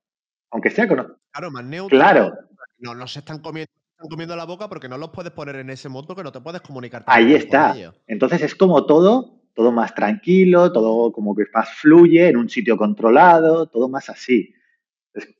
Aunque 0.51 0.69
sea 0.69 0.87
con... 0.87 1.17
Claro, 1.31 1.51
más 1.51 1.65
neutro. 1.65 1.97
Claro. 1.97 2.33
No, 2.79 2.93
no 2.95 3.07
se 3.07 3.19
están 3.19 3.39
comiendo 3.39 3.71
están 3.97 4.09
comiendo 4.09 4.35
la 4.35 4.45
boca 4.45 4.69
porque 4.69 4.87
no 4.87 4.99
los 4.99 5.09
puedes 5.09 5.31
poner 5.31 5.55
en 5.55 5.71
ese 5.71 5.89
modo 5.89 6.15
que 6.15 6.21
no 6.21 6.31
te 6.31 6.39
puedes 6.39 6.61
comunicar. 6.61 7.03
Ahí 7.07 7.33
está. 7.33 7.75
Entonces 8.05 8.43
es 8.43 8.53
como 8.53 8.85
todo, 8.85 9.41
todo 9.55 9.71
más 9.71 9.95
tranquilo, 9.95 10.71
todo 10.71 11.11
como 11.11 11.35
que 11.35 11.45
más 11.51 11.67
fluye 11.73 12.27
en 12.27 12.37
un 12.37 12.47
sitio 12.47 12.77
controlado, 12.77 13.65
todo 13.65 13.89
más 13.89 14.07
así. 14.11 14.53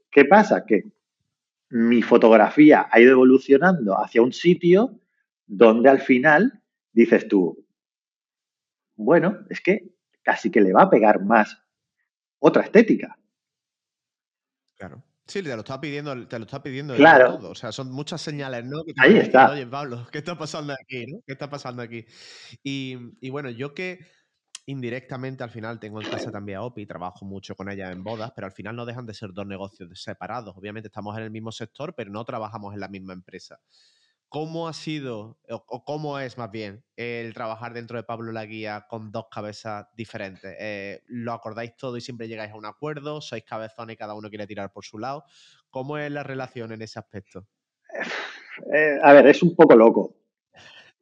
¿Qué 0.10 0.26
pasa? 0.26 0.66
Que 0.66 0.86
mi 1.70 2.02
fotografía 2.02 2.88
ha 2.92 3.00
ido 3.00 3.12
evolucionando 3.12 3.94
hacia 4.04 4.24
un 4.24 4.34
sitio 4.34 5.00
donde 5.46 5.90
al 5.90 6.00
final 6.00 6.64
dices 6.92 7.28
tú, 7.28 7.64
bueno, 8.96 9.46
es 9.52 9.62
que 9.62 9.94
casi 10.24 10.50
que 10.50 10.62
le 10.62 10.74
va 10.74 10.84
a 10.84 10.90
pegar 10.90 11.24
más 11.24 11.62
otra 12.40 12.64
estética. 12.64 13.20
Sí, 15.28 15.44
te 15.44 15.50
lo 15.54 15.60
está 15.60 15.80
pidiendo, 15.80 16.28
te 16.28 16.40
lo 16.40 16.46
está 16.46 16.64
pidiendo 16.64 16.96
claro. 16.96 17.38
todo. 17.38 17.52
O 17.52 17.56
sea, 17.56 17.72
son 17.72 17.92
muchas 17.92 18.22
señales, 18.22 18.64
¿no? 18.64 18.82
Ahí 18.98 19.18
está. 19.18 19.52
Oye, 19.52 19.68
Pablo, 19.68 20.08
¿qué 20.12 20.20
está 20.20 20.38
pasando 20.38 20.74
aquí? 20.74 21.06
¿no? 21.06 21.20
¿Qué 21.26 21.34
está 21.34 21.50
pasando 21.50 21.82
aquí? 21.82 22.06
Y, 22.64 22.98
y, 23.20 23.30
bueno, 23.30 23.50
yo 23.50 23.74
que 23.74 24.00
indirectamente 24.66 25.44
al 25.44 25.50
final 25.50 25.80
tengo 25.80 26.02
en 26.02 26.10
casa 26.10 26.32
también 26.32 26.60
a 26.60 26.64
Opi, 26.64 26.86
trabajo 26.86 27.26
mucho 27.26 27.56
con 27.56 27.70
ella 27.70 27.92
en 27.92 28.04
bodas, 28.04 28.32
pero 28.36 28.48
al 28.48 28.54
final 28.54 28.76
no 28.76 28.86
dejan 28.86 29.06
de 29.06 29.14
ser 29.14 29.34
dos 29.34 29.46
negocios 29.46 29.90
separados. 30.02 30.56
Obviamente 30.58 30.88
estamos 30.88 31.18
en 31.18 31.24
el 31.24 31.32
mismo 31.32 31.52
sector, 31.52 31.94
pero 31.96 32.10
no 32.12 32.24
trabajamos 32.24 32.74
en 32.74 32.80
la 32.80 32.88
misma 32.88 33.14
empresa. 33.14 33.60
¿Cómo 34.30 34.68
ha 34.68 34.74
sido, 34.74 35.38
o, 35.50 35.86
cómo 35.86 36.20
es 36.20 36.38
más 36.38 36.52
bien, 36.52 36.84
el 36.98 37.34
trabajar 37.34 37.74
dentro 37.74 37.96
de 37.96 38.04
Pablo 38.04 38.34
la 38.34 38.46
Guía 38.46 38.86
con 38.90 39.10
dos 39.10 39.28
cabezas 39.32 39.88
diferentes? 39.96 40.54
Eh, 40.60 41.02
¿Lo 41.08 41.32
acordáis 41.32 41.78
todo 41.78 41.96
y 41.96 42.02
siempre 42.02 42.28
llegáis 42.28 42.52
a 42.52 42.58
un 42.58 42.66
acuerdo? 42.66 43.22
¿Sois 43.22 43.46
cabezones 43.46 43.94
y 43.94 43.98
cada 43.98 44.16
uno 44.16 44.30
quiere 44.30 44.46
tirar 44.46 44.74
por 44.74 44.84
su 44.84 45.00
lado? 45.00 45.24
¿Cómo 45.70 45.98
es 45.98 46.12
la 46.12 46.24
relación 46.24 46.74
en 46.74 46.82
ese 46.82 47.00
aspecto? 47.00 47.48
Eh, 48.74 48.98
a 49.04 49.14
ver, 49.14 49.28
es 49.28 49.44
un 49.44 49.56
poco 49.56 49.76
loco. 49.76 50.18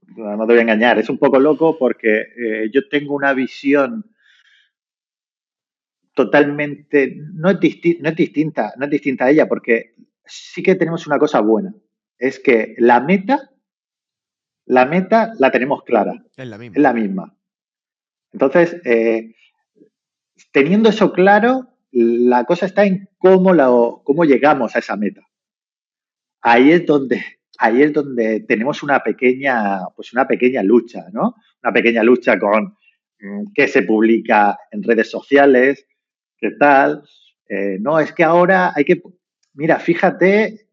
No, 0.08 0.46
te 0.46 0.52
voy 0.52 0.58
a 0.58 0.62
engañar, 0.64 1.00
es 1.00 1.08
un 1.08 1.18
poco 1.18 1.40
loco 1.40 1.78
porque 1.80 2.24
eh, 2.38 2.70
yo 2.70 2.90
tengo 2.90 3.16
una 3.16 3.34
visión 3.34 4.14
totalmente, 6.14 7.16
no 7.34 7.50
es, 7.50 7.58
no 8.02 8.10
es 8.10 8.16
distinta, 8.18 8.74
no 8.76 8.84
es 8.84 8.92
distinta 8.92 9.24
a 9.24 9.32
ella, 9.32 9.48
porque 9.48 9.96
sí 10.26 10.62
que 10.62 10.76
tenemos 10.76 11.08
una 11.08 11.18
cosa 11.18 11.40
buena 11.40 11.74
es 12.18 12.40
que 12.40 12.76
la 12.78 13.00
meta, 13.00 13.52
la 14.66 14.86
meta 14.86 15.34
la 15.40 15.52
tenemos 15.52 15.84
clara. 15.84 16.24
Es 16.36 16.48
la 16.48 16.58
misma. 16.58 16.76
Es 16.76 16.82
la 16.82 16.94
misma. 16.94 17.38
Entonces, 18.32 18.82
eh, 18.84 19.36
teniendo 20.52 20.90
eso 20.90 21.14
claro, 21.14 21.70
la 21.92 22.44
cosa 22.44 22.66
está 22.66 22.86
en 22.86 23.10
cómo, 23.18 24.04
cómo 24.04 24.26
llegamos 24.26 24.76
a 24.76 24.80
esa 24.80 24.98
meta. 24.98 25.22
Ahí 26.42 26.72
es 26.72 26.86
donde, 26.86 27.24
ahí 27.58 27.82
es 27.82 27.94
donde 27.94 28.42
tenemos 28.42 28.84
una 28.84 29.00
pequeña, 29.02 29.80
pues 29.96 30.14
una 30.14 30.28
pequeña 30.28 30.62
lucha, 30.64 31.06
¿no? 31.14 31.36
Una 31.64 31.74
pequeña 31.74 32.04
lucha 32.04 32.38
con 32.38 32.76
mm, 33.20 33.54
qué 33.54 33.68
se 33.68 33.84
publica 33.84 34.60
en 34.72 34.84
redes 34.84 35.10
sociales, 35.10 35.88
qué 36.38 36.52
tal. 36.60 37.04
Eh, 37.48 37.78
no, 37.80 38.00
es 38.00 38.12
que 38.12 38.24
ahora 38.24 38.74
hay 38.76 38.84
que, 38.84 39.02
mira, 39.54 39.80
fíjate 39.80 40.65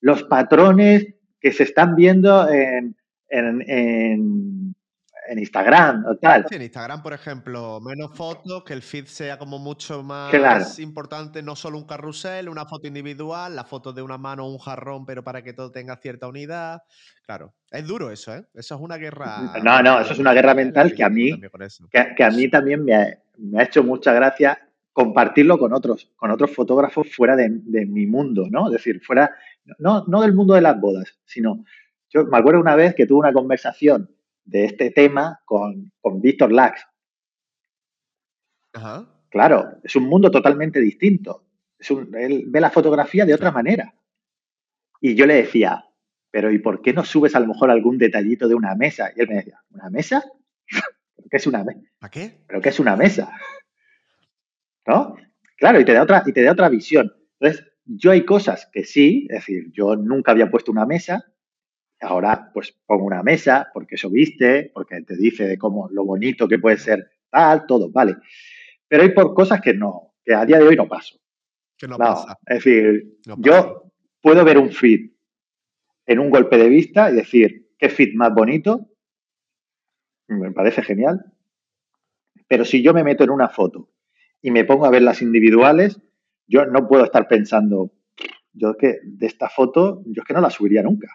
los 0.00 0.22
patrones 0.24 1.14
que 1.40 1.52
se 1.52 1.64
están 1.64 1.94
viendo 1.94 2.48
en, 2.48 2.96
en, 3.28 4.74
Instagram 5.32 6.06
o 6.06 6.16
tal. 6.16 6.44
Sí, 6.48 6.56
en 6.56 6.62
Instagram, 6.62 7.02
por 7.02 7.12
ejemplo, 7.12 7.80
menos 7.80 8.16
fotos, 8.16 8.64
que 8.64 8.72
el 8.72 8.82
feed 8.82 9.04
sea 9.04 9.38
como 9.38 9.60
mucho 9.60 10.02
más 10.02 10.78
importante, 10.80 11.40
no 11.40 11.54
solo 11.54 11.78
un 11.78 11.86
carrusel, 11.86 12.48
una 12.48 12.66
foto 12.66 12.88
individual, 12.88 13.54
la 13.54 13.62
foto 13.62 13.92
de 13.92 14.02
una 14.02 14.18
mano 14.18 14.44
o 14.44 14.50
un 14.50 14.58
jarrón, 14.58 15.06
pero 15.06 15.22
para 15.22 15.42
que 15.42 15.52
todo 15.52 15.70
tenga 15.70 15.96
cierta 15.98 16.26
unidad. 16.26 16.82
Claro, 17.24 17.54
es 17.70 17.86
duro 17.86 18.10
eso, 18.10 18.34
¿eh? 18.34 18.44
Eso 18.54 18.74
es 18.74 18.80
una 18.80 18.96
guerra. 18.96 19.52
No, 19.62 19.80
no, 19.82 20.00
eso 20.00 20.14
es 20.14 20.18
una 20.18 20.32
guerra 20.32 20.54
mental 20.54 20.94
que 20.94 21.04
a 21.04 21.08
mí, 21.08 21.30
que, 22.16 22.24
a 22.24 22.30
mí 22.30 22.48
también 22.48 22.84
me 22.84 22.94
ha, 22.96 23.18
me 23.38 23.60
ha 23.60 23.64
hecho 23.64 23.84
mucha 23.84 24.12
gracia 24.12 24.58
compartirlo 24.92 25.58
con 25.58 25.72
otros, 25.72 26.10
con 26.16 26.32
otros 26.32 26.52
fotógrafos 26.52 27.14
fuera 27.14 27.36
de, 27.36 27.48
de, 27.50 27.86
mi 27.86 28.06
mundo, 28.06 28.48
¿no? 28.50 28.66
Es 28.66 28.72
decir, 28.72 29.00
fuera, 29.00 29.30
no, 29.78 30.04
no 30.06 30.20
del 30.22 30.34
mundo 30.34 30.54
de 30.54 30.62
las 30.62 30.80
bodas, 30.80 31.18
sino, 31.24 31.64
yo 32.08 32.24
me 32.24 32.38
acuerdo 32.38 32.60
una 32.60 32.76
vez 32.76 32.94
que 32.94 33.06
tuve 33.06 33.20
una 33.20 33.32
conversación 33.32 34.14
de 34.44 34.64
este 34.64 34.90
tema 34.90 35.40
con, 35.44 35.92
con 36.00 36.20
Víctor 36.20 36.52
Lax. 36.52 36.86
Ajá. 38.72 39.06
Claro, 39.30 39.78
es 39.84 39.94
un 39.96 40.04
mundo 40.04 40.30
totalmente 40.30 40.80
distinto. 40.80 41.44
Es 41.78 41.90
un, 41.90 42.14
él 42.16 42.44
ve 42.48 42.60
la 42.60 42.70
fotografía 42.70 43.24
de 43.24 43.34
otra 43.34 43.52
manera. 43.52 43.94
Y 45.00 45.14
yo 45.14 45.24
le 45.24 45.34
decía, 45.34 45.84
pero 46.30 46.50
¿y 46.50 46.58
por 46.58 46.82
qué 46.82 46.92
no 46.92 47.04
subes 47.04 47.34
a 47.34 47.40
lo 47.40 47.46
mejor 47.46 47.70
algún 47.70 47.96
detallito 47.96 48.48
de 48.48 48.54
una 48.54 48.74
mesa? 48.74 49.10
Y 49.16 49.20
él 49.20 49.28
me 49.28 49.36
decía, 49.36 49.62
¿una 49.70 49.88
mesa? 49.88 50.24
¿Qué 51.30 51.36
es 51.36 51.46
una 51.46 51.64
mesa? 51.64 51.80
¿Para 51.98 52.10
qué? 52.10 52.40
¿Pero 52.46 52.60
qué 52.60 52.68
es 52.70 52.80
una 52.80 52.96
mesa? 52.96 53.32
¿No? 54.86 55.16
Claro, 55.56 55.80
y 55.80 55.84
te 55.84 55.92
da 55.92 56.02
otra, 56.02 56.22
y 56.26 56.32
te 56.32 56.42
da 56.42 56.52
otra 56.52 56.68
visión. 56.68 57.14
Entonces, 57.38 57.69
yo 57.96 58.12
hay 58.12 58.24
cosas 58.24 58.68
que 58.72 58.84
sí, 58.84 59.26
es 59.30 59.40
decir, 59.40 59.70
yo 59.72 59.96
nunca 59.96 60.30
había 60.30 60.50
puesto 60.50 60.70
una 60.70 60.86
mesa, 60.86 61.24
ahora 62.00 62.50
pues 62.54 62.78
pongo 62.86 63.04
una 63.04 63.22
mesa 63.22 63.68
porque 63.74 63.96
eso 63.96 64.10
viste, 64.10 64.70
porque 64.72 65.02
te 65.02 65.16
dice 65.16 65.46
de 65.46 65.58
cómo 65.58 65.88
lo 65.90 66.04
bonito 66.04 66.46
que 66.46 66.58
puede 66.58 66.78
ser 66.78 67.10
tal, 67.30 67.66
todo, 67.66 67.90
vale. 67.90 68.16
Pero 68.86 69.02
hay 69.02 69.10
por 69.10 69.34
cosas 69.34 69.60
que 69.60 69.74
no, 69.74 70.14
que 70.24 70.34
a 70.34 70.46
día 70.46 70.58
de 70.58 70.68
hoy 70.68 70.76
no 70.76 70.88
paso. 70.88 71.18
Que 71.76 71.88
no, 71.88 71.96
pasa. 71.96 72.38
Es 72.46 72.64
decir, 72.64 73.18
yo 73.38 73.92
puedo 74.20 74.44
ver 74.44 74.58
un 74.58 74.70
feed 74.70 75.10
en 76.06 76.18
un 76.18 76.30
golpe 76.30 76.58
de 76.58 76.68
vista 76.68 77.10
y 77.10 77.14
decir, 77.14 77.70
qué 77.78 77.88
feed 77.88 78.14
más 78.14 78.32
bonito, 78.32 78.88
me 80.28 80.52
parece 80.52 80.82
genial. 80.82 81.24
Pero 82.46 82.64
si 82.64 82.82
yo 82.82 82.92
me 82.94 83.04
meto 83.04 83.24
en 83.24 83.30
una 83.30 83.48
foto 83.48 83.90
y 84.42 84.50
me 84.50 84.64
pongo 84.64 84.86
a 84.86 84.90
ver 84.90 85.02
las 85.02 85.22
individuales, 85.22 86.00
yo 86.50 86.66
no 86.66 86.86
puedo 86.88 87.04
estar 87.04 87.28
pensando, 87.28 87.92
yo 88.52 88.70
es 88.70 88.76
que 88.76 88.98
de 89.04 89.26
esta 89.26 89.48
foto, 89.48 90.02
yo 90.06 90.22
es 90.22 90.26
que 90.26 90.34
no 90.34 90.40
la 90.40 90.50
subiría 90.50 90.82
nunca. 90.82 91.08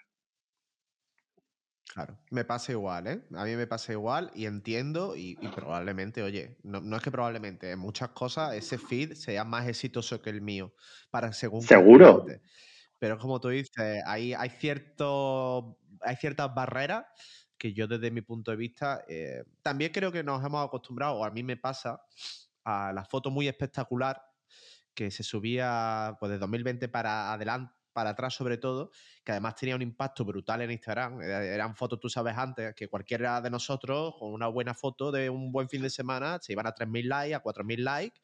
Claro, 1.94 2.18
me 2.30 2.44
pasa 2.44 2.72
igual, 2.72 3.08
¿eh? 3.08 3.22
A 3.36 3.46
mí 3.46 3.56
me 3.56 3.68
pasa 3.68 3.94
igual 3.94 4.32
y 4.34 4.46
entiendo 4.46 5.16
y, 5.16 5.36
probablemente, 5.56 6.24
oye, 6.24 6.58
no, 6.64 6.96
es 6.96 7.02
que 7.02 7.12
probablemente, 7.12 7.72
en 7.72 7.80
muchas 7.80 8.10
cosas 8.10 8.54
ese 8.54 8.78
feed 8.78 9.14
sea 9.14 9.46
más 9.46 9.68
exitoso 9.68 10.22
que 10.22 10.30
el 10.30 10.42
mío, 10.42 10.74
para 11.10 11.32
según... 11.32 11.62
Seguro. 11.62 12.26
Pero 13.00 13.18
como 13.18 13.40
tú 13.40 13.50
dices, 13.50 14.02
hay, 14.06 14.34
hay, 14.34 14.50
cierto, 14.50 15.78
hay 16.02 16.16
ciertas 16.16 16.54
barreras 16.54 17.06
que 17.58 17.74
yo 17.74 17.88
desde 17.88 18.12
mi 18.12 18.22
punto 18.22 18.52
de 18.52 18.58
vista 18.58 19.06
eh, 19.08 19.44
también 19.62 19.92
creo 19.92 20.12
que 20.12 20.24
nos 20.24 20.44
hemos 20.44 20.66
acostumbrado, 20.66 21.16
o 21.16 21.26
a 21.26 21.32
mí 21.32 21.44
me 21.44 21.58
pasa, 21.58 22.02
a 22.66 22.92
la 22.94 23.06
foto 23.06 23.32
muy 23.32 23.48
espectacular 23.48 24.22
que 24.96 25.12
se 25.12 25.24
subía 25.24 26.18
pues 26.20 26.32
de 26.32 26.38
2020 26.40 26.88
para 26.90 27.34
adelante 27.34 27.74
para 27.96 28.10
atrás 28.10 28.34
sobre 28.34 28.58
todo, 28.58 28.92
que 29.24 29.32
además 29.32 29.56
tenía 29.56 29.74
un 29.74 29.82
impacto 29.82 30.26
brutal 30.26 30.62
en 30.62 30.70
Instagram. 30.70 31.22
Eran 31.22 31.78
fotos, 31.78 31.98
tú 31.98 32.10
sabes 32.10 32.38
antes, 32.38 32.76
que 32.76 32.90
cualquiera 32.90 33.40
de 33.40 33.50
nosotros 33.50 34.16
con 34.20 34.34
una 34.34 34.48
buena 34.48 34.74
foto 34.74 35.14
de 35.14 35.30
un 35.30 35.54
buen 35.54 35.70
fin 35.70 35.82
de 35.82 35.90
semana 35.90 36.38
se 36.42 36.52
iban 36.52 36.68
a 36.68 36.76
3.000 36.76 37.08
likes, 37.08 37.34
a 37.34 37.42
4.000 37.42 37.78
likes. 37.78 38.20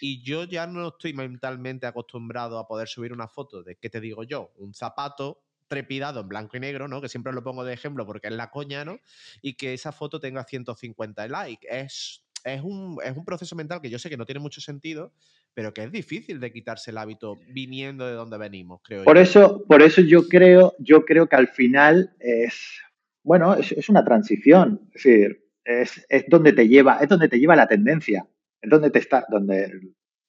Y 0.00 0.22
yo 0.22 0.44
ya 0.44 0.68
no 0.68 0.90
estoy 0.90 1.14
mentalmente 1.14 1.88
acostumbrado 1.88 2.60
a 2.60 2.68
poder 2.68 2.86
subir 2.86 3.12
una 3.12 3.26
foto 3.26 3.64
de, 3.64 3.74
¿qué 3.74 3.90
te 3.90 4.00
digo 4.00 4.22
yo? 4.22 4.52
Un 4.54 4.72
zapato 4.72 5.42
trepidado 5.66 6.20
en 6.20 6.28
blanco 6.28 6.56
y 6.56 6.60
negro, 6.60 6.86
¿no? 6.86 7.00
Que 7.00 7.08
siempre 7.08 7.32
lo 7.32 7.42
pongo 7.42 7.64
de 7.64 7.74
ejemplo 7.74 8.06
porque 8.06 8.28
es 8.28 8.34
la 8.34 8.52
coña, 8.52 8.84
¿no? 8.84 9.00
Y 9.42 9.54
que 9.54 9.74
esa 9.74 9.90
foto 9.90 10.20
tenga 10.20 10.44
150 10.44 11.26
likes. 11.26 11.66
Es 11.68 12.22
es 12.44 12.62
un, 12.62 12.98
es 13.04 13.16
un 13.16 13.24
proceso 13.24 13.56
mental 13.56 13.80
que 13.80 13.90
yo 13.90 13.98
sé 13.98 14.08
que 14.08 14.16
no 14.16 14.26
tiene 14.26 14.40
mucho 14.40 14.60
sentido, 14.60 15.12
pero 15.58 15.74
que 15.74 15.82
es 15.82 15.90
difícil 15.90 16.38
de 16.38 16.52
quitarse 16.52 16.92
el 16.92 16.98
hábito 16.98 17.36
viniendo 17.48 18.06
de 18.06 18.12
donde 18.12 18.38
venimos, 18.38 18.80
creo 18.80 19.02
por 19.02 19.18
Eso, 19.18 19.64
por 19.66 19.82
eso 19.82 20.00
yo 20.02 20.28
creo, 20.28 20.76
yo 20.78 21.04
creo 21.04 21.26
que 21.26 21.34
al 21.34 21.48
final 21.48 22.14
es, 22.20 22.80
bueno, 23.24 23.56
es, 23.56 23.88
una 23.88 24.04
transición. 24.04 24.82
Es 24.94 25.02
decir, 25.02 25.48
es, 25.64 26.06
es, 26.10 26.26
donde 26.28 26.52
te 26.52 26.68
lleva, 26.68 26.98
es 27.00 27.08
donde 27.08 27.26
te 27.26 27.40
lleva 27.40 27.56
la 27.56 27.66
tendencia. 27.66 28.24
Es 28.62 28.70
donde 28.70 28.90
te 28.90 29.00
está, 29.00 29.26
donde, 29.28 29.72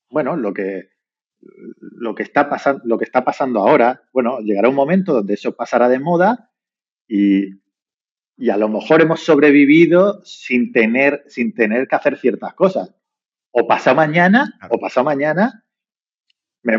bueno, 0.10 0.36
lo 0.36 0.52
que, 0.52 0.90
lo 1.80 2.16
que 2.16 2.24
está 2.24 2.50
pasando, 2.50 2.82
lo 2.86 2.98
que 2.98 3.06
está 3.06 3.24
pasando 3.24 3.60
ahora, 3.60 4.02
bueno, 4.12 4.40
llegará 4.40 4.68
un 4.68 4.74
momento 4.74 5.14
donde 5.14 5.36
eso 5.36 5.56
pasará 5.56 5.90
de 5.90 6.00
moda 6.00 6.50
y, 7.08 7.62
y 8.36 8.50
a 8.50 8.58
lo 8.58 8.68
mejor 8.68 9.00
hemos 9.04 9.20
sobrevivido 9.20 10.26
sin 10.26 10.72
tener, 10.72 11.24
sin 11.28 11.54
tener 11.54 11.88
que 11.88 11.96
hacer 11.98 12.18
ciertas 12.18 12.56
cosas. 12.56 12.96
O 13.52 13.68
pasa 13.68 13.94
mañana, 13.94 14.54
o 14.70 14.80
pasa 14.80 15.02
mañana, 15.04 15.64
me, 16.62 16.78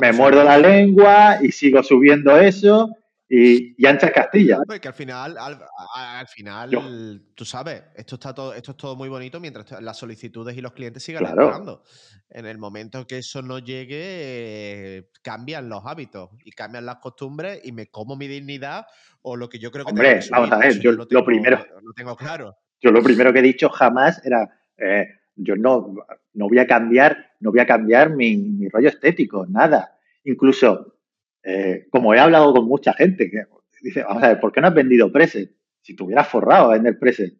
me 0.00 0.12
muerdo 0.12 0.42
la 0.42 0.58
lengua 0.58 1.38
y 1.40 1.52
sigo 1.52 1.82
subiendo 1.82 2.36
eso 2.36 2.90
y, 3.32 3.86
ancha 3.86 4.10
Castilla. 4.10 4.58
que 4.80 4.88
al 4.88 4.94
final, 4.94 5.36
al, 5.38 6.26
final, 6.26 7.22
tú 7.36 7.44
sabes, 7.44 7.84
esto 7.94 8.16
está 8.16 8.34
todo, 8.34 8.52
esto 8.54 8.72
es 8.72 8.76
todo 8.76 8.96
muy 8.96 9.08
bonito 9.08 9.38
mientras 9.38 9.80
las 9.80 9.98
solicitudes 9.98 10.56
y 10.56 10.60
los 10.60 10.72
clientes 10.72 11.04
sigan 11.04 11.24
claro. 11.24 11.84
En 12.28 12.46
el 12.46 12.58
momento 12.58 13.06
que 13.06 13.18
eso 13.18 13.40
no 13.40 13.60
llegue, 13.60 15.10
cambian 15.22 15.68
los 15.68 15.86
hábitos 15.86 16.30
y 16.44 16.50
cambian 16.50 16.86
las 16.86 16.96
costumbres 16.96 17.60
y 17.62 17.70
me 17.70 17.86
como 17.86 18.16
mi 18.16 18.26
dignidad 18.26 18.86
o 19.22 19.36
lo 19.36 19.48
que 19.48 19.60
yo 19.60 19.70
creo 19.70 19.84
que 19.84 19.90
Hombre, 19.90 20.20
vamos 20.28 20.50
a 20.50 20.58
ver, 20.58 20.80
yo, 20.80 20.90
lo, 20.90 21.24
primero. 21.24 21.64
Lo 21.82 21.92
tengo 21.92 22.16
claro. 22.16 22.56
Yo 22.80 22.90
lo 22.90 23.00
primero 23.00 23.32
que 23.32 23.38
he 23.38 23.42
dicho 23.42 23.68
jamás 23.68 24.20
era. 24.24 24.48
Eh, 24.76 25.06
yo 25.36 25.56
no, 25.56 25.94
no 26.34 26.48
voy 26.48 26.58
a 26.58 26.66
cambiar, 26.66 27.32
no 27.40 27.50
voy 27.50 27.60
a 27.60 27.66
cambiar 27.66 28.14
mi, 28.14 28.36
mi 28.36 28.68
rollo 28.68 28.88
estético, 28.88 29.46
nada. 29.46 29.98
Incluso 30.24 31.00
eh, 31.42 31.86
como 31.90 32.14
he 32.14 32.18
hablado 32.18 32.52
con 32.52 32.66
mucha 32.66 32.92
gente, 32.92 33.30
que 33.30 33.44
dice, 33.82 34.02
vamos 34.02 34.22
a 34.22 34.28
ver, 34.28 34.40
¿por 34.40 34.52
qué 34.52 34.60
no 34.60 34.68
has 34.68 34.74
vendido 34.74 35.10
preset? 35.10 35.50
Si 35.80 35.96
te 35.96 36.02
hubieras 36.02 36.28
forrado 36.28 36.66
a 36.66 36.74
vender 36.74 36.98
preset. 36.98 37.34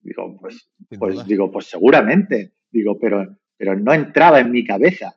Digo, 0.00 0.36
pues, 0.38 0.68
pues 0.98 1.26
digo, 1.26 1.50
pues 1.50 1.66
seguramente. 1.66 2.52
Digo, 2.70 2.98
pero, 2.98 3.36
pero 3.56 3.74
no 3.74 3.92
entraba 3.92 4.40
en 4.40 4.50
mi 4.50 4.64
cabeza. 4.64 5.16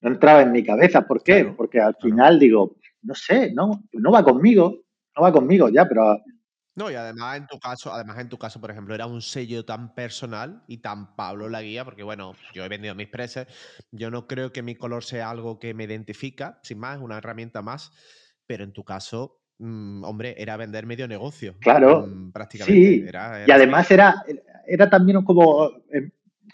No 0.00 0.10
entraba 0.10 0.42
en 0.42 0.52
mi 0.52 0.62
cabeza. 0.62 1.06
¿Por 1.06 1.22
qué? 1.22 1.44
Porque 1.56 1.80
al 1.80 1.96
final 1.96 2.38
digo, 2.38 2.76
no 3.02 3.14
sé, 3.14 3.52
no, 3.52 3.84
no 3.92 4.12
va 4.12 4.22
conmigo, 4.22 4.84
no 5.16 5.22
va 5.22 5.32
conmigo 5.32 5.68
ya, 5.70 5.88
pero 5.88 6.20
no, 6.74 6.90
y 6.90 6.94
además 6.94 7.36
en 7.36 7.46
tu 7.46 7.58
caso, 7.58 7.92
además 7.92 8.18
en 8.18 8.28
tu 8.28 8.38
caso, 8.38 8.60
por 8.60 8.70
ejemplo, 8.70 8.94
era 8.94 9.06
un 9.06 9.20
sello 9.20 9.64
tan 9.64 9.94
personal 9.94 10.62
y 10.66 10.78
tan 10.78 11.14
Pablo 11.16 11.48
la 11.48 11.60
guía, 11.60 11.84
porque 11.84 12.02
bueno, 12.02 12.34
yo 12.54 12.64
he 12.64 12.68
vendido 12.68 12.94
mis 12.94 13.08
presets, 13.08 13.52
yo 13.90 14.10
no 14.10 14.26
creo 14.26 14.52
que 14.52 14.62
mi 14.62 14.74
color 14.74 15.04
sea 15.04 15.28
algo 15.28 15.58
que 15.58 15.74
me 15.74 15.84
identifica, 15.84 16.58
sin 16.62 16.78
más, 16.78 16.96
es 16.96 17.02
una 17.02 17.18
herramienta 17.18 17.60
más, 17.60 17.92
pero 18.46 18.64
en 18.64 18.72
tu 18.72 18.84
caso, 18.84 19.42
mm, 19.58 20.02
hombre, 20.04 20.34
era 20.38 20.56
vender 20.56 20.86
medio 20.86 21.06
negocio. 21.06 21.56
Claro. 21.60 22.06
Mm, 22.06 22.32
prácticamente. 22.32 22.80
Sí. 22.80 23.04
y 23.46 23.50
además 23.50 23.90
era, 23.90 24.24
era 24.66 24.88
también 24.88 25.22
como, 25.24 25.70
em, 25.90 26.10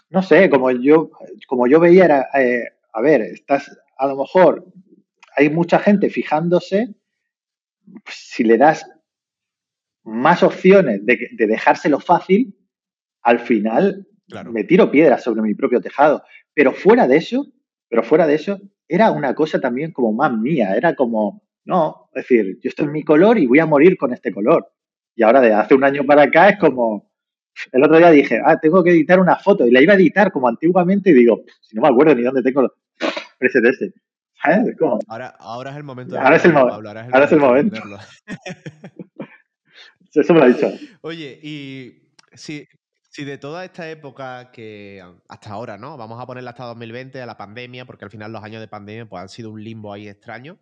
no 0.09 0.21
sé, 0.21 0.49
como 0.49 0.69
yo, 0.71 1.11
como 1.47 1.65
yo 1.67 1.79
veía, 1.79 2.05
era, 2.05 2.27
eh, 2.33 2.67
a 2.91 3.01
ver, 3.01 3.21
estás, 3.21 3.71
a 3.97 4.07
lo 4.07 4.17
mejor 4.17 4.65
hay 5.37 5.49
mucha 5.49 5.79
gente 5.79 6.09
fijándose, 6.09 6.93
si 8.05 8.43
le 8.43 8.57
das 8.57 8.85
más 10.03 10.43
opciones 10.43 11.05
de, 11.05 11.29
dejárselo 11.37 11.99
fácil, 11.99 12.55
al 13.21 13.39
final 13.39 14.07
me 14.51 14.63
tiro 14.63 14.91
piedras 14.91 15.23
sobre 15.23 15.41
mi 15.41 15.53
propio 15.53 15.81
tejado. 15.81 16.23
Pero 16.53 16.73
fuera 16.73 17.07
de 17.07 17.17
eso, 17.17 17.47
pero 17.89 18.03
fuera 18.03 18.27
de 18.27 18.35
eso, 18.35 18.59
era 18.87 19.11
una 19.11 19.33
cosa 19.35 19.59
también 19.59 19.91
como 19.91 20.13
más 20.13 20.31
mía, 20.31 20.75
era 20.75 20.95
como, 20.95 21.43
no, 21.65 22.09
es 22.13 22.23
decir, 22.23 22.59
yo 22.61 22.69
estoy 22.69 22.85
en 22.85 22.91
mi 22.91 23.03
color 23.03 23.37
y 23.37 23.47
voy 23.47 23.59
a 23.59 23.65
morir 23.65 23.97
con 23.97 24.13
este 24.13 24.31
color. 24.31 24.67
Y 25.15 25.23
ahora 25.23 25.41
de 25.41 25.53
hace 25.53 25.75
un 25.75 25.83
año 25.83 26.03
para 26.05 26.23
acá 26.23 26.49
es 26.49 26.59
como, 26.59 27.11
el 27.71 27.83
otro 27.83 27.97
día 27.97 28.11
dije, 28.11 28.39
ah, 28.43 28.59
tengo 28.59 28.83
que 28.83 28.91
editar 28.91 29.19
una 29.19 29.35
foto 29.35 29.67
y 29.67 29.71
la 29.71 29.81
iba 29.81 29.93
a 29.93 29.97
editar 29.97 30.31
como 30.31 30.47
antiguamente 30.47 31.09
y 31.09 31.13
digo, 31.13 31.43
si 31.61 31.75
no 31.75 31.81
me 31.81 31.89
acuerdo 31.89 32.15
ni 32.15 32.23
dónde 32.23 32.41
tengo 32.41 32.71
ese 33.39 33.61
de 33.61 33.69
este. 33.69 33.93
Ahora, 35.07 35.35
ahora 35.37 35.71
es 35.71 35.77
el 35.77 35.83
momento. 35.83 36.15
De 36.15 36.19
ahora, 36.21 36.37
es 36.37 36.45
el, 36.45 36.55
ahora 36.55 37.25
es 37.25 37.31
el 37.31 37.39
momento. 37.39 37.81
Eso 40.13 40.33
me 40.33 40.39
lo 40.39 40.45
ha 40.45 40.49
dicho. 40.49 40.71
Oye, 41.01 41.39
y 41.41 42.13
si, 42.33 42.67
si 43.09 43.23
de 43.23 43.37
toda 43.37 43.63
esta 43.65 43.89
época 43.89 44.51
que 44.51 45.03
hasta 45.27 45.51
ahora, 45.51 45.77
¿no? 45.77 45.97
Vamos 45.97 46.21
a 46.21 46.25
ponerla 46.25 46.51
hasta 46.51 46.65
2020, 46.65 47.21
a 47.21 47.25
la 47.25 47.37
pandemia, 47.37 47.85
porque 47.85 48.05
al 48.05 48.11
final 48.11 48.31
los 48.31 48.43
años 48.43 48.61
de 48.61 48.67
pandemia 48.67 49.07
pues, 49.07 49.21
han 49.21 49.29
sido 49.29 49.51
un 49.51 49.63
limbo 49.63 49.93
ahí 49.93 50.07
extraño. 50.07 50.59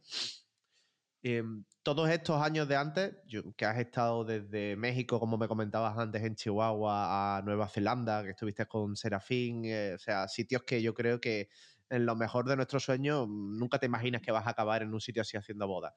Em, 1.23 1.65
todos 1.83 2.09
estos 2.09 2.41
años 2.41 2.67
de 2.67 2.75
antes, 2.75 3.15
que 3.55 3.65
has 3.65 3.77
estado 3.79 4.23
desde 4.23 4.75
México, 4.75 5.19
como 5.19 5.37
me 5.37 5.47
comentabas 5.47 5.97
antes, 5.97 6.23
en 6.23 6.35
Chihuahua, 6.35 7.37
a 7.37 7.41
Nueva 7.41 7.67
Zelanda, 7.67 8.23
que 8.23 8.31
estuviste 8.31 8.65
con 8.65 8.95
Serafín, 8.95 9.65
eh, 9.65 9.93
o 9.95 9.99
sea, 9.99 10.27
sitios 10.27 10.63
que 10.63 10.81
yo 10.81 10.93
creo 10.93 11.19
que 11.19 11.49
en 11.89 12.05
lo 12.05 12.15
mejor 12.15 12.45
de 12.47 12.55
nuestros 12.55 12.83
sueños 12.83 13.27
nunca 13.27 13.79
te 13.79 13.85
imaginas 13.85 14.21
que 14.21 14.31
vas 14.31 14.45
a 14.45 14.51
acabar 14.51 14.83
en 14.83 14.93
un 14.93 15.01
sitio 15.01 15.21
así 15.21 15.37
haciendo 15.37 15.67
bodas. 15.67 15.93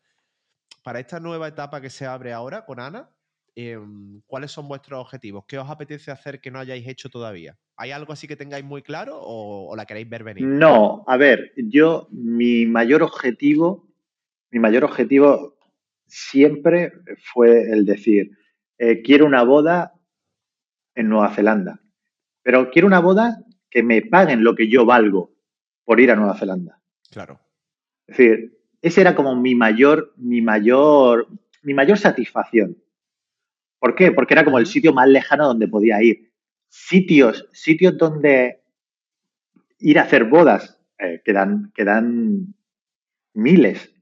Para 0.82 1.00
esta 1.00 1.20
nueva 1.20 1.48
etapa 1.48 1.80
que 1.80 1.90
se 1.90 2.06
abre 2.06 2.32
ahora 2.32 2.64
con 2.64 2.80
Ana, 2.80 3.10
Em, 3.56 4.20
¿cuáles 4.26 4.52
son 4.52 4.68
vuestros 4.68 5.00
objetivos? 5.00 5.44
¿Qué 5.46 5.58
os 5.58 5.68
apetece 5.68 6.10
hacer 6.10 6.40
que 6.40 6.50
no 6.50 6.60
hayáis 6.60 6.86
hecho 6.86 7.08
todavía? 7.08 7.58
¿Hay 7.76 7.90
algo 7.90 8.12
así 8.12 8.28
que 8.28 8.36
tengáis 8.36 8.64
muy 8.64 8.82
claro 8.82 9.18
o, 9.20 9.74
la 9.74 9.86
queréis 9.86 10.08
ver 10.08 10.22
venir? 10.22 10.46
No, 10.46 11.04
a 11.06 11.16
ver, 11.16 11.52
yo 11.56 12.08
mi 12.10 12.66
mayor 12.66 13.02
objetivo, 13.02 13.88
mi 14.50 14.60
mayor 14.60 14.84
objetivo 14.84 15.56
siempre 16.06 16.92
fue 17.32 17.70
el 17.72 17.84
decir, 17.84 18.30
eh, 18.78 19.02
quiero 19.02 19.26
una 19.26 19.42
boda 19.42 19.94
en 20.94 21.08
Nueva 21.08 21.34
Zelanda, 21.34 21.80
pero 22.42 22.70
quiero 22.70 22.86
una 22.86 23.00
boda 23.00 23.42
que 23.68 23.82
me 23.82 24.02
paguen 24.02 24.44
lo 24.44 24.54
que 24.54 24.68
yo 24.68 24.84
valgo 24.84 25.32
por 25.84 26.00
ir 26.00 26.10
a 26.10 26.16
Nueva 26.16 26.36
Zelanda. 26.36 26.80
Claro. 27.10 27.40
Es 28.06 28.16
decir, 28.16 28.58
ese 28.82 29.00
era 29.00 29.14
como 29.14 29.34
mi 29.34 29.54
mayor, 29.54 30.12
mi 30.16 30.40
mayor, 30.40 31.28
mi 31.62 31.74
mayor 31.74 31.98
satisfacción. 31.98 32.76
¿Por 33.80 33.94
qué? 33.94 34.12
Porque 34.12 34.34
era 34.34 34.44
como 34.44 34.58
el 34.58 34.66
sitio 34.66 34.92
más 34.92 35.08
lejano 35.08 35.46
donde 35.46 35.66
podía 35.66 36.00
ir. 36.02 36.30
Sitios, 36.68 37.48
sitios 37.52 37.96
donde 37.96 38.60
ir 39.78 39.98
a 39.98 40.02
hacer 40.02 40.24
bodas, 40.24 40.78
eh, 40.98 41.22
quedan, 41.24 41.72
quedan 41.74 42.54
miles. 43.34 43.92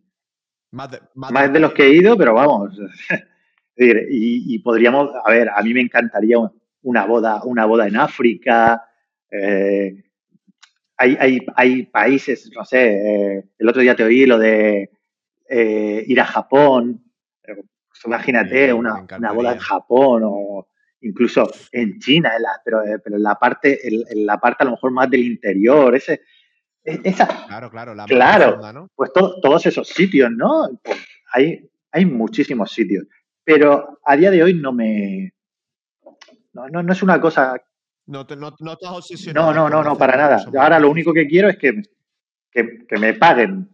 Más 0.73 0.91
de, 0.91 1.61
los 1.61 1.73
que 1.73 1.85
he 1.85 1.95
ido, 1.95 2.19
pero 2.19 2.35
vamos. 2.35 2.77
y, 3.77 4.59
podríamos, 4.59 5.11
a 5.25 5.31
ver, 5.31 5.49
a 5.49 5.63
mí 5.63 5.73
me 5.73 5.81
encantaría 5.81 6.37
una 6.83 7.07
boda, 7.07 7.43
una 7.45 7.65
boda 7.65 7.87
en 7.87 7.97
África. 7.97 8.85
Eh, 9.31 10.05
hay, 10.97 11.47
hay, 11.55 11.87
países, 11.87 12.51
no 12.55 12.65
sé, 12.65 13.37
eh, 13.37 13.45
el 13.57 13.69
otro 13.69 13.81
día 13.81 13.95
te 13.95 14.03
oí 14.03 14.27
lo 14.27 14.39
de 14.39 14.91
ir 16.07 16.21
a 16.21 16.25
Japón. 16.25 17.08
Pues 18.03 18.15
imagínate 18.15 18.73
una, 18.73 19.07
boda 19.33 19.53
en 19.53 19.59
Japón 19.59 20.23
o 20.25 20.69
incluso 21.01 21.51
en 21.73 21.99
China, 21.99 22.33
pero, 22.65 22.83
eh, 22.83 22.99
pero 22.99 23.17
en 23.17 23.23
la 23.23 23.35
parte, 23.37 23.79
en, 23.87 24.27
la 24.27 24.39
parte 24.39 24.63
a 24.63 24.67
lo 24.67 24.73
mejor 24.73 24.91
más 24.91 25.11
del 25.11 25.25
interior, 25.25 25.95
ese, 25.95 26.23
E, 26.85 27.01
esa, 27.05 27.27
claro, 27.47 27.71
claro, 27.71 27.95
la 27.95 28.05
claro, 28.05 28.73
¿no? 28.73 28.89
pues 28.95 29.11
todos 29.13 29.67
esos 29.67 29.89
sitios, 29.89 30.31
¿no? 30.31 30.69
Pues 30.83 30.99
hay, 31.33 31.69
hay 31.93 32.05
muchísimos 32.05 32.73
sitios, 32.73 33.05
pero 33.45 33.99
a 34.05 34.17
día 34.17 34.31
de 34.31 34.43
hoy 34.43 34.55
no 34.55 34.73
me, 34.73 35.33
no, 36.53 36.69
no, 36.69 36.83
no 36.83 36.93
es 36.93 37.03
una 37.03 37.21
cosa 37.21 37.55
no, 38.09 38.27
te, 38.27 38.37
no, 38.37 38.57
no 38.61 38.79
No, 39.35 39.53
no, 39.53 39.69
no, 39.69 39.85
no, 39.85 39.99
para 39.99 40.17
nada. 40.17 40.43
Ahora 40.59 40.79
lo 40.79 40.91
único 40.91 41.13
que 41.13 41.27
quiero 41.27 41.51
es 41.51 41.59
que, 41.59 41.83
que, 42.51 42.99
me 42.99 43.13
paguen, 43.13 43.69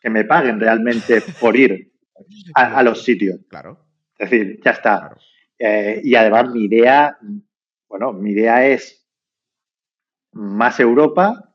que 0.00 0.10
me 0.10 0.24
paguen 0.24 0.58
realmente 0.58 1.22
por 1.40 1.56
ir 1.56 1.92
a, 2.54 2.82
los 2.82 3.02
sitios. 3.02 3.40
Claro. 3.48 3.86
Es 4.18 4.30
decir, 4.30 4.60
ya 4.64 4.70
está. 4.70 5.16
Eh, 5.58 6.00
y 6.04 6.14
además 6.14 6.50
mi 6.50 6.64
idea, 6.64 7.18
bueno, 7.88 8.12
mi 8.12 8.32
idea 8.32 8.66
es 8.66 9.06
más 10.32 10.78
Europa 10.80 11.54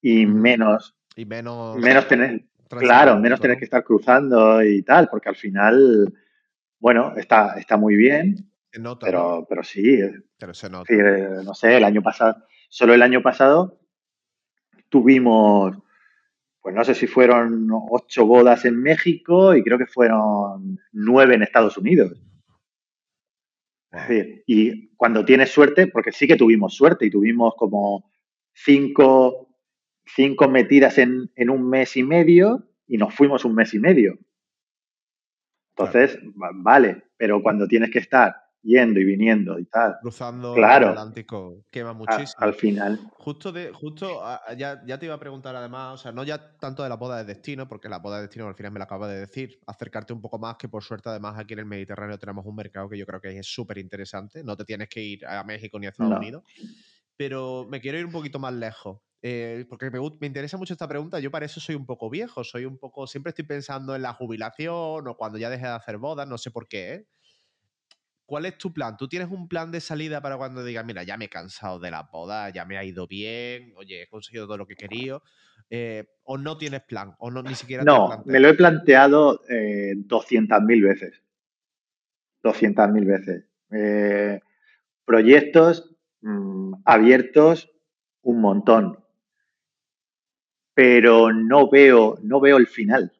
y 0.00 0.26
menos. 0.26 0.94
Y 1.16 1.24
menos. 1.24 1.76
Menos 1.76 2.06
tener. 2.08 2.44
Claro, 2.68 3.18
menos 3.18 3.40
tener 3.40 3.56
que 3.56 3.64
estar 3.64 3.82
cruzando 3.82 4.62
y 4.62 4.82
tal, 4.82 5.08
porque 5.08 5.30
al 5.30 5.36
final, 5.36 6.12
bueno, 6.78 7.14
está, 7.16 7.54
está 7.58 7.78
muy 7.78 7.96
bien. 7.96 8.50
pero, 9.00 9.46
pero 9.48 9.62
sí. 9.62 10.00
Pero 10.38 10.52
se 10.52 10.68
nota. 10.68 10.92
Eh, 10.92 11.42
no 11.44 11.54
sé, 11.54 11.78
el 11.78 11.84
año 11.84 12.02
pasado, 12.02 12.46
solo 12.68 12.92
el 12.92 13.02
año 13.02 13.22
pasado 13.22 13.80
tuvimos, 14.88 15.76
pues 16.60 16.74
no 16.74 16.84
sé 16.84 16.94
si 16.94 17.06
fueron 17.06 17.68
ocho 17.90 18.26
bodas 18.26 18.64
en 18.64 18.80
México 18.80 19.54
y 19.54 19.62
creo 19.62 19.78
que 19.78 19.86
fueron 19.86 20.78
nueve 20.92 21.34
en 21.34 21.42
Estados 21.42 21.76
Unidos. 21.76 22.20
y 24.46 24.88
cuando 24.96 25.24
tienes 25.24 25.50
suerte, 25.50 25.86
porque 25.86 26.12
sí 26.12 26.26
que 26.26 26.36
tuvimos 26.36 26.74
suerte 26.74 27.06
y 27.06 27.10
tuvimos 27.10 27.54
como 27.56 28.10
cinco, 28.52 29.48
cinco 30.04 30.48
metidas 30.48 30.98
en, 30.98 31.30
en 31.36 31.50
un 31.50 31.68
mes 31.68 31.96
y 31.96 32.02
medio 32.02 32.68
y 32.86 32.98
nos 32.98 33.14
fuimos 33.14 33.44
un 33.44 33.54
mes 33.54 33.72
y 33.74 33.78
medio. 33.78 34.18
Entonces, 35.76 36.18
vale, 36.34 37.04
pero 37.16 37.40
cuando 37.40 37.68
tienes 37.68 37.90
que 37.90 38.00
estar 38.00 38.34
yendo 38.62 39.00
y 39.00 39.04
viniendo 39.04 39.58
y 39.58 39.64
tal. 39.66 39.96
Cruzando 40.00 40.56
el 40.56 40.64
Atlántico 40.64 41.64
quema 41.70 41.92
muchísimo. 41.92 42.34
al 42.38 42.54
final. 42.54 43.00
Justo, 43.18 43.52
de, 43.52 43.72
justo 43.72 44.22
ya, 44.56 44.82
ya, 44.86 44.98
te 44.98 45.06
iba 45.06 45.14
a 45.14 45.20
preguntar 45.20 45.54
además, 45.56 45.94
o 45.94 45.96
sea, 45.96 46.12
no 46.12 46.24
ya 46.24 46.56
tanto 46.58 46.82
de 46.82 46.88
la 46.88 46.96
boda 46.96 47.18
de 47.18 47.24
destino, 47.24 47.68
porque 47.68 47.88
la 47.88 47.98
boda 47.98 48.16
de 48.16 48.22
destino 48.22 48.46
al 48.46 48.54
final 48.54 48.72
me 48.72 48.78
la 48.78 48.84
acaba 48.84 49.08
de 49.08 49.20
decir, 49.20 49.58
acercarte 49.66 50.12
un 50.12 50.20
poco 50.20 50.38
más, 50.38 50.56
que 50.56 50.68
por 50.68 50.82
suerte 50.82 51.08
además 51.08 51.38
aquí 51.38 51.54
en 51.54 51.60
el 51.60 51.66
Mediterráneo 51.66 52.18
tenemos 52.18 52.44
un 52.46 52.56
mercado 52.56 52.88
que 52.88 52.98
yo 52.98 53.06
creo 53.06 53.20
que 53.20 53.38
es 53.38 53.46
súper 53.46 53.78
interesante, 53.78 54.42
no 54.42 54.56
te 54.56 54.64
tienes 54.64 54.88
que 54.88 55.02
ir 55.02 55.26
a 55.26 55.42
México 55.44 55.78
ni 55.78 55.86
a 55.86 55.90
Estados 55.90 56.18
Unidos, 56.18 56.42
pero 57.16 57.66
me 57.68 57.80
quiero 57.80 57.98
ir 57.98 58.06
un 58.06 58.12
poquito 58.12 58.38
más 58.38 58.54
lejos. 58.54 59.00
Eh, 59.20 59.66
porque 59.68 59.90
me, 59.90 59.98
me, 59.98 60.26
interesa 60.28 60.56
mucho 60.56 60.72
esta 60.72 60.86
pregunta. 60.86 61.18
Yo 61.18 61.32
para 61.32 61.44
eso 61.44 61.58
soy 61.58 61.74
un 61.74 61.86
poco 61.86 62.08
viejo, 62.08 62.44
soy 62.44 62.66
un 62.66 62.78
poco. 62.78 63.04
Siempre 63.08 63.30
estoy 63.30 63.44
pensando 63.44 63.96
en 63.96 64.02
la 64.02 64.12
jubilación 64.12 65.08
o 65.08 65.16
cuando 65.16 65.38
ya 65.38 65.50
deje 65.50 65.66
de 65.66 65.72
hacer 65.72 65.98
bodas, 65.98 66.28
no 66.28 66.38
sé 66.38 66.52
por 66.52 66.68
qué. 66.68 66.94
¿eh? 66.94 67.06
¿Cuál 68.28 68.44
es 68.44 68.58
tu 68.58 68.74
plan? 68.74 68.98
¿Tú 68.98 69.08
tienes 69.08 69.30
un 69.30 69.48
plan 69.48 69.72
de 69.72 69.80
salida 69.80 70.20
para 70.20 70.36
cuando 70.36 70.62
digas, 70.62 70.84
mira, 70.84 71.02
ya 71.02 71.16
me 71.16 71.24
he 71.24 71.28
cansado 71.30 71.78
de 71.78 71.90
la 71.90 72.02
boda, 72.12 72.50
ya 72.50 72.66
me 72.66 72.76
ha 72.76 72.84
ido 72.84 73.06
bien, 73.06 73.72
oye, 73.74 74.02
he 74.02 74.06
conseguido 74.06 74.44
todo 74.44 74.58
lo 74.58 74.66
que 74.66 74.76
querido? 74.76 75.22
Eh, 75.70 76.04
¿O 76.24 76.36
no 76.36 76.58
tienes 76.58 76.82
plan? 76.82 77.14
¿O 77.20 77.30
no, 77.30 77.42
ni 77.42 77.54
siquiera 77.54 77.84
No, 77.84 78.22
me 78.26 78.38
lo 78.38 78.48
he 78.48 78.52
planteado 78.52 79.40
eh, 79.48 79.94
200.000 79.96 80.82
veces. 80.82 81.22
200.000 82.42 83.06
veces. 83.06 83.46
Eh, 83.70 84.40
proyectos 85.06 85.96
mm, 86.20 86.74
abiertos, 86.84 87.70
un 88.20 88.42
montón. 88.42 89.02
Pero 90.74 91.32
no 91.32 91.70
veo, 91.70 92.18
no 92.22 92.40
veo 92.40 92.58
el 92.58 92.66
final, 92.66 93.10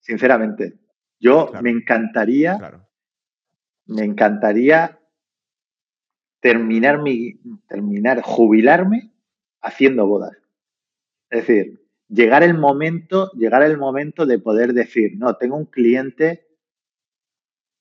sinceramente. 0.00 0.74
Yo 1.18 1.50
me 1.62 1.70
encantaría 1.70 2.58
me 3.90 4.04
encantaría 4.04 4.98
terminar 6.40 7.02
mi, 7.02 7.34
terminar, 7.68 8.22
jubilarme 8.22 9.10
haciendo 9.60 10.06
bodas. 10.06 10.36
Es 11.28 11.46
decir, 11.46 11.80
llegar 12.08 12.42
el 12.42 12.56
momento, 12.56 13.30
llegar 13.32 13.62
el 13.62 13.76
momento 13.76 14.26
de 14.26 14.38
poder 14.38 14.72
decir, 14.74 15.16
no, 15.16 15.34
tengo 15.36 15.56
un 15.56 15.66
cliente 15.66 16.46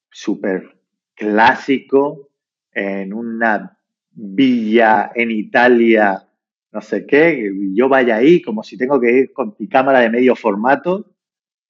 súper 0.10 0.80
clásico 1.14 2.30
en 2.72 3.14
una 3.14 3.77
villa 4.11 5.11
en 5.14 5.30
Italia, 5.30 6.27
no 6.72 6.81
sé 6.81 7.06
qué, 7.06 7.52
yo 7.73 7.88
vaya 7.88 8.15
ahí 8.15 8.41
como 8.41 8.64
si 8.64 8.77
tengo 8.77 8.99
que 8.99 9.11
ir 9.11 9.34
con 9.34 9.56
mi 9.60 9.68
cámara 9.68 9.99
de 9.99 10.10
medio 10.10 10.36
formato 10.36 11.15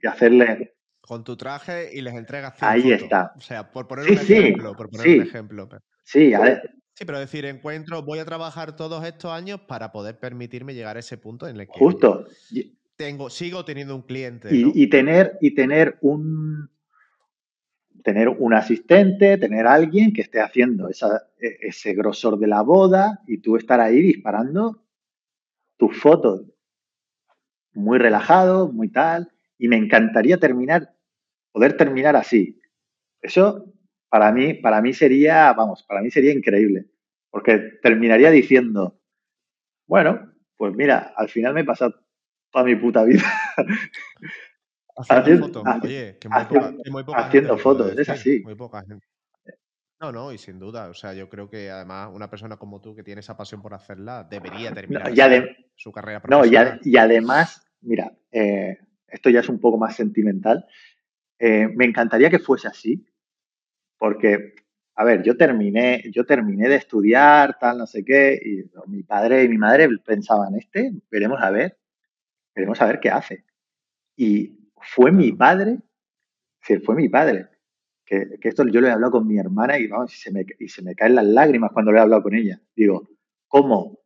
y 0.02 0.07
hacerle 0.07 0.76
con 1.10 1.23
tu 1.23 1.36
traje 1.36 1.90
y 1.91 2.02
les 2.02 2.14
entregas 2.14 2.53
Ahí 2.60 2.91
está. 2.91 3.34
O 3.36 3.41
sea, 3.41 3.72
por 3.72 3.88
poner 3.88 4.11
un 4.11 4.14
ejemplo. 4.14 4.76
Por 4.76 4.91
poner 4.91 5.22
un 5.22 5.23
ejemplo. 5.23 5.68
Sí, 6.03 6.36
a 6.36 6.40
ver. 6.41 6.61
Sí, 6.94 7.03
pero 7.03 7.18
decir, 7.18 7.45
encuentro, 7.45 8.03
voy 8.03 8.19
a 8.19 8.26
trabajar 8.26 8.76
todos 8.76 9.03
estos 9.03 9.31
años 9.31 9.60
para 9.61 9.91
poder 9.91 10.19
permitirme 10.19 10.76
llegar 10.76 10.98
a 10.98 10.99
ese 10.99 11.18
punto 11.18 11.48
en 11.48 11.60
el 11.60 11.65
que 11.65 11.80
Justo. 11.80 12.27
tengo, 12.95 13.31
sigo 13.31 13.65
teniendo 13.65 13.95
un 13.95 14.03
cliente. 14.03 14.49
Y, 14.52 14.86
tener, 14.88 15.40
y 15.41 15.56
tener 15.56 15.98
un 16.02 16.69
tener 18.03 18.30
un 18.30 18.53
asistente, 18.53 19.40
tener 19.40 19.65
alguien 19.65 20.14
que 20.14 20.22
esté 20.22 20.40
haciendo 20.40 20.90
e, 20.90 20.94
ese 21.61 21.95
grosor 21.95 22.38
de 22.38 22.45
la 22.45 22.61
boda 22.61 23.22
y 23.26 23.40
tú 23.40 23.56
estar 23.56 23.80
ahí 23.80 23.99
disparando 23.99 24.84
tus 25.76 25.98
fotos 25.98 26.44
muy 27.73 27.98
relajado, 27.98 28.72
muy 28.72 28.90
tal. 28.90 29.31
Y 29.57 29.68
me 29.69 29.76
encantaría 29.76 30.38
terminar 30.38 30.94
poder 31.52 31.78
terminar 31.78 32.16
así. 32.16 32.60
Eso 33.22 33.74
para 34.10 34.32
mí, 34.32 34.56
para 34.56 34.82
mí 34.82 34.94
sería, 34.94 35.54
vamos, 35.54 35.84
para 35.84 36.02
mí 36.02 36.10
sería 36.12 36.34
increíble. 36.34 36.86
Porque 37.30 37.60
terminaría 37.82 38.32
diciendo, 38.32 39.00
bueno, 39.88 40.34
pues 40.58 40.74
mira, 40.76 41.14
al 41.16 41.30
final 41.30 41.54
me 41.54 41.62
he 41.62 41.66
pasado 41.66 41.96
toda 42.52 42.66
mi 42.66 42.76
puta 42.76 43.04
vida 43.04 43.24
haciendo, 45.08 45.48
fotos. 45.48 45.64
Oye, 45.84 46.18
que 46.20 46.28
muy, 46.28 47.04
poca, 47.04 47.20
haciendo 47.20 47.58
fotos, 47.58 47.98
es 47.98 48.10
así. 48.10 48.42
Muy 48.44 48.56
poca 48.56 48.82
gente. 48.82 49.06
No, 50.02 50.12
no, 50.14 50.32
y 50.32 50.38
sin 50.38 50.60
duda. 50.60 50.90
O 50.90 50.94
sea, 50.94 51.14
yo 51.14 51.28
creo 51.28 51.50
que 51.50 51.70
además 51.70 52.10
una 52.14 52.30
persona 52.30 52.58
como 52.58 52.80
tú 52.80 52.96
que 52.96 53.04
tiene 53.04 53.20
esa 53.20 53.36
pasión 53.36 53.62
por 53.62 53.74
hacerla 53.74 54.24
debería 54.24 54.74
terminar 54.74 55.12
su 55.76 55.92
carrera 55.92 56.22
profesional. 56.22 56.80
No, 56.84 56.90
y, 56.90 56.98
además, 56.98 57.70
mira, 57.82 58.12
eh, 58.32 58.78
esto 59.08 59.30
ya 59.30 59.42
es 59.42 59.50
un 59.50 59.60
poco 59.60 59.78
más 59.78 59.96
sentimental, 59.96 60.66
eh, 61.40 61.70
me 61.74 61.86
encantaría 61.86 62.30
que 62.30 62.40
fuese 62.40 62.68
así, 62.68 63.06
porque, 63.98 64.56
a 64.95 65.06
ver, 65.06 65.24
yo 65.24 65.38
terminé, 65.38 66.03
yo 66.11 66.26
terminé 66.26 66.68
de 66.68 66.76
estudiar, 66.76 67.57
tal, 67.60 67.78
no 67.78 67.88
sé 67.88 68.03
qué, 68.03 68.40
y 68.44 68.90
mi 68.90 69.03
padre 69.03 69.44
y 69.44 69.49
mi 69.49 69.57
madre 69.57 69.88
pensaban, 70.06 70.56
este, 70.56 70.91
veremos 71.10 71.41
a 71.41 71.49
ver, 71.49 71.78
veremos 72.53 72.82
a 72.82 72.88
ver 72.88 72.99
qué 72.99 73.10
hace. 73.10 73.45
Y 74.18 74.72
fue 74.82 75.11
mi 75.14 75.32
padre, 75.32 75.80
fue 76.84 76.95
mi 76.95 77.07
padre, 77.07 77.48
que, 78.06 78.38
esto 78.41 78.68
yo 78.68 78.82
lo 78.82 78.88
he 78.88 78.91
hablado 78.91 79.14
con 79.14 79.28
mi 79.28 79.40
hermana 79.40 79.80
y, 79.80 79.88
vamos, 79.88 80.11
se 80.11 80.32
me, 80.32 80.45
y 80.60 80.68
se 80.68 80.82
me 80.82 80.94
caen 80.95 81.16
las 81.16 81.26
lágrimas 81.26 81.72
cuando 81.72 81.91
lo 81.91 81.99
he 81.99 82.02
hablado 82.02 82.24
con 82.24 82.36
ella. 82.36 82.60
Digo, 82.76 83.10
¿cómo? 83.48 83.99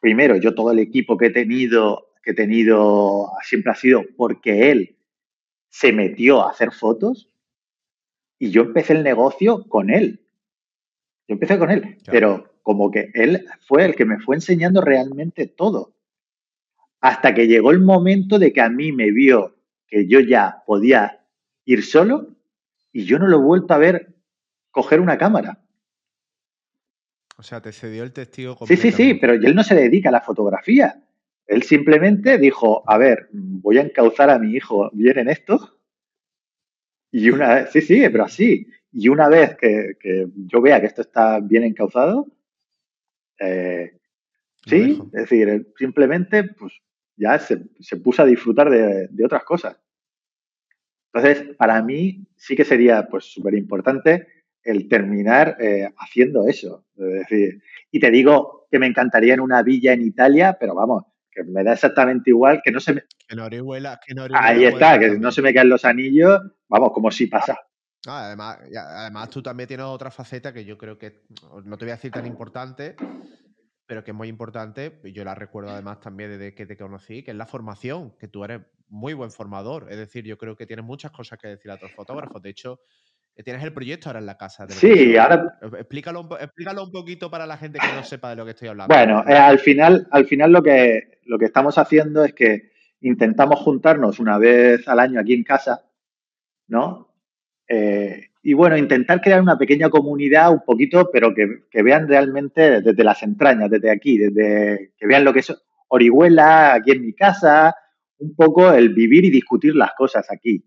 Primero, 0.00 0.36
yo 0.36 0.54
todo 0.54 0.72
el 0.72 0.78
equipo 0.78 1.18
que 1.18 1.26
he 1.26 1.30
tenido, 1.30 2.08
que 2.22 2.30
he 2.30 2.34
tenido 2.34 3.30
siempre 3.42 3.72
ha 3.72 3.74
sido 3.74 4.02
porque 4.16 4.70
él 4.70 4.96
se 5.72 5.90
metió 5.90 6.42
a 6.42 6.50
hacer 6.50 6.70
fotos 6.70 7.30
y 8.38 8.50
yo 8.50 8.62
empecé 8.62 8.92
el 8.92 9.02
negocio 9.02 9.64
con 9.68 9.88
él. 9.88 10.20
Yo 11.26 11.34
empecé 11.34 11.58
con 11.58 11.70
él, 11.70 11.98
pero 12.04 12.52
como 12.62 12.90
que 12.90 13.10
él 13.14 13.46
fue 13.66 13.86
el 13.86 13.96
que 13.96 14.04
me 14.04 14.20
fue 14.20 14.36
enseñando 14.36 14.82
realmente 14.82 15.46
todo. 15.46 15.94
Hasta 17.00 17.32
que 17.32 17.48
llegó 17.48 17.70
el 17.70 17.80
momento 17.80 18.38
de 18.38 18.52
que 18.52 18.60
a 18.60 18.68
mí 18.68 18.92
me 18.92 19.10
vio 19.10 19.56
que 19.86 20.06
yo 20.06 20.20
ya 20.20 20.62
podía 20.66 21.24
ir 21.64 21.82
solo 21.84 22.36
y 22.92 23.04
yo 23.04 23.18
no 23.18 23.26
lo 23.26 23.38
he 23.38 23.42
vuelto 23.42 23.72
a 23.72 23.78
ver 23.78 24.14
coger 24.70 25.00
una 25.00 25.16
cámara. 25.16 25.58
O 27.38 27.42
sea, 27.42 27.62
te 27.62 27.72
cedió 27.72 28.04
el 28.04 28.12
testigo. 28.12 28.58
Sí, 28.66 28.76
sí, 28.76 28.92
sí, 28.92 29.14
pero 29.14 29.32
él 29.32 29.54
no 29.54 29.64
se 29.64 29.74
dedica 29.74 30.10
a 30.10 30.12
la 30.12 30.20
fotografía. 30.20 31.02
Él 31.52 31.62
simplemente 31.64 32.38
dijo, 32.38 32.82
a 32.86 32.96
ver, 32.96 33.28
voy 33.30 33.76
a 33.76 33.82
encauzar 33.82 34.30
a 34.30 34.38
mi 34.38 34.54
hijo 34.54 34.90
bien 34.94 35.18
en 35.18 35.28
esto. 35.28 35.78
Y 37.10 37.28
una 37.28 37.56
vez, 37.56 37.70
sí, 37.72 37.82
sí, 37.82 38.02
pero 38.10 38.24
así. 38.24 38.66
Y 38.90 39.08
una 39.08 39.28
vez 39.28 39.54
que, 39.58 39.96
yo 40.34 40.62
vea 40.62 40.80
que 40.80 40.86
esto 40.86 41.02
está 41.02 41.40
bien 41.40 41.64
encauzado, 41.64 42.26
eh, 43.38 43.98
sí, 44.66 45.02
es 45.12 45.28
decir, 45.28 45.74
simplemente 45.76 46.44
pues 46.44 46.72
ya 47.16 47.38
se, 47.38 47.58
puso 48.02 48.22
a 48.22 48.26
disfrutar 48.26 48.70
de, 48.70 49.24
otras 49.24 49.44
cosas. 49.44 49.76
Entonces, 51.12 51.54
para 51.56 51.82
mí 51.82 52.26
sí 52.34 52.56
que 52.56 52.64
sería 52.64 53.06
pues 53.10 53.26
súper 53.26 53.54
importante 53.54 54.26
el 54.64 54.88
terminar 54.88 55.58
eh, 55.60 55.86
haciendo 55.98 56.48
eso. 56.48 56.86
Es 56.96 57.28
decir, 57.28 57.62
y 57.90 58.00
te 58.00 58.10
digo 58.10 58.68
que 58.70 58.78
me 58.78 58.86
encantaría 58.86 59.34
en 59.34 59.40
una 59.40 59.62
villa 59.62 59.92
en 59.92 60.00
Italia, 60.00 60.56
pero 60.58 60.74
vamos, 60.74 61.11
que 61.32 61.44
me 61.44 61.64
da 61.64 61.72
exactamente 61.72 62.30
igual, 62.30 62.60
que 62.62 62.70
no 62.70 62.80
se 62.80 62.94
me... 62.94 63.04
Que 63.26 63.36
no 63.36 63.44
Orihuela, 63.44 64.00
que 64.04 64.14
no 64.14 64.22
Ahí 64.34 64.56
Orihuela 64.56 64.68
está, 64.68 64.96
puede 64.96 65.10
que 65.12 65.18
no 65.18 65.32
se 65.32 65.42
me 65.42 65.54
caen 65.54 65.68
los 65.68 65.84
anillos, 65.84 66.40
vamos, 66.68 66.92
como 66.92 67.10
si 67.10 67.26
pasa. 67.26 67.58
Ah, 68.06 68.26
además, 68.26 68.58
además, 68.76 69.30
tú 69.30 69.42
también 69.42 69.68
tienes 69.68 69.86
otra 69.86 70.10
faceta 70.10 70.52
que 70.52 70.64
yo 70.64 70.76
creo 70.76 70.98
que, 70.98 71.22
no 71.64 71.78
te 71.78 71.84
voy 71.84 71.92
a 71.92 71.96
decir 71.96 72.10
tan 72.10 72.26
importante, 72.26 72.96
pero 73.86 74.02
que 74.02 74.10
es 74.10 74.16
muy 74.16 74.28
importante, 74.28 75.00
y 75.04 75.12
yo 75.12 75.24
la 75.24 75.34
recuerdo 75.34 75.70
además 75.70 76.00
también 76.00 76.30
desde 76.30 76.54
que 76.54 76.66
te 76.66 76.76
conocí, 76.76 77.22
que 77.22 77.30
es 77.30 77.36
la 77.36 77.46
formación, 77.46 78.16
que 78.18 78.28
tú 78.28 78.44
eres 78.44 78.62
muy 78.88 79.14
buen 79.14 79.30
formador. 79.30 79.86
Es 79.90 79.96
decir, 79.96 80.24
yo 80.24 80.36
creo 80.36 80.56
que 80.56 80.66
tienes 80.66 80.84
muchas 80.84 81.10
cosas 81.12 81.38
que 81.38 81.48
decir 81.48 81.70
a 81.70 81.74
otros 81.74 81.92
fotógrafos. 81.92 82.42
De 82.42 82.50
hecho, 82.50 82.80
tienes 83.42 83.62
el 83.62 83.72
proyecto 83.72 84.08
ahora 84.08 84.18
en 84.18 84.26
la 84.26 84.36
casa. 84.36 84.66
del 84.66 84.76
Sí, 84.76 85.16
ahora, 85.16 85.58
Explícalo 85.62 86.28
explícalo 86.38 86.84
un 86.84 86.92
poquito 86.92 87.30
para 87.30 87.46
la 87.46 87.56
gente 87.56 87.78
que 87.78 87.94
no 87.94 88.02
sepa 88.04 88.30
de 88.30 88.36
lo 88.36 88.44
que 88.44 88.50
estoy 88.50 88.68
hablando. 88.68 88.94
bueno, 88.94 89.24
eh, 89.26 89.34
al 89.34 89.58
final, 89.58 90.06
al 90.10 90.26
final 90.26 90.52
lo 90.52 90.62
que, 90.62 91.20
lo 91.24 91.38
que 91.38 91.46
estamos 91.46 91.78
haciendo 91.78 92.24
es 92.24 92.34
que 92.34 92.72
intentamos 93.00 93.60
juntarnos 93.60 94.20
una 94.20 94.38
vez 94.38 94.86
al 94.86 95.00
año 95.00 95.20
aquí 95.20 95.32
en 95.32 95.44
casa, 95.44 95.82
¿no? 96.68 97.08
Eh, 97.66 98.28
y 98.42 98.52
bueno, 98.54 98.76
intentar 98.76 99.20
crear 99.20 99.40
una 99.40 99.56
pequeña 99.56 99.88
comunidad 99.88 100.52
un 100.52 100.64
poquito, 100.64 101.10
pero 101.12 101.32
que, 101.34 101.62
que 101.70 101.82
vean 101.82 102.08
realmente 102.08 102.80
desde 102.80 103.04
las 103.04 103.22
entrañas, 103.22 103.70
desde 103.70 103.90
aquí, 103.90 104.18
desde 104.18 104.92
que 104.98 105.06
vean 105.06 105.24
lo 105.24 105.32
que 105.32 105.40
es 105.40 105.54
Orihuela 105.88 106.74
aquí 106.74 106.90
en 106.90 107.02
mi 107.02 107.14
casa, 107.14 107.74
un 108.18 108.34
poco 108.34 108.72
el 108.72 108.90
vivir 108.90 109.24
y 109.24 109.30
discutir 109.30 109.74
las 109.76 109.92
cosas 109.96 110.26
aquí. 110.30 110.64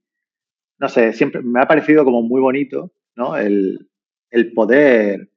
No 0.78 0.90
sé, 0.90 1.14
siempre 1.14 1.42
me 1.42 1.62
ha 1.62 1.68
parecido 1.68 2.04
como 2.04 2.22
muy 2.22 2.42
bonito, 2.42 2.92
¿no? 3.16 3.38
El, 3.38 3.90
el 4.30 4.52
poder, 4.54 5.30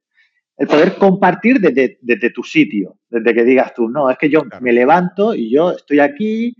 el 0.57 0.67
poder 0.67 0.95
compartir 0.95 1.59
desde, 1.59 1.97
desde 2.01 2.29
tu 2.31 2.43
sitio, 2.43 2.99
desde 3.09 3.33
que 3.33 3.43
digas 3.45 3.73
tú, 3.73 3.87
no, 3.89 4.09
es 4.09 4.17
que 4.17 4.29
yo 4.29 4.43
Claro. 4.43 4.61
me 4.63 4.73
levanto 4.73 5.33
y 5.33 5.49
yo 5.49 5.71
estoy 5.71 5.99
aquí 5.99 6.55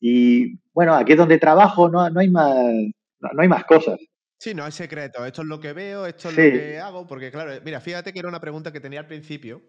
y 0.00 0.58
bueno, 0.72 0.94
aquí 0.94 1.12
es 1.12 1.18
donde 1.18 1.38
trabajo, 1.38 1.88
no, 1.88 2.08
no 2.10 2.20
hay 2.20 2.28
más, 2.28 2.54
no, 2.54 3.28
no 3.32 3.42
hay 3.42 3.48
más 3.48 3.64
cosas. 3.64 3.98
Sí, 4.38 4.52
no 4.54 4.64
hay 4.64 4.72
secreto. 4.72 5.24
Esto 5.24 5.40
es 5.42 5.48
lo 5.48 5.58
que 5.60 5.72
veo, 5.72 6.04
esto 6.04 6.28
es 6.28 6.34
Sí. 6.34 6.42
lo 6.42 6.52
que 6.52 6.78
hago, 6.78 7.06
porque 7.06 7.30
claro, 7.30 7.52
mira, 7.64 7.80
fíjate 7.80 8.12
que 8.12 8.18
era 8.18 8.28
una 8.28 8.40
pregunta 8.40 8.72
que 8.72 8.80
tenía 8.80 9.00
al 9.00 9.06
principio, 9.06 9.62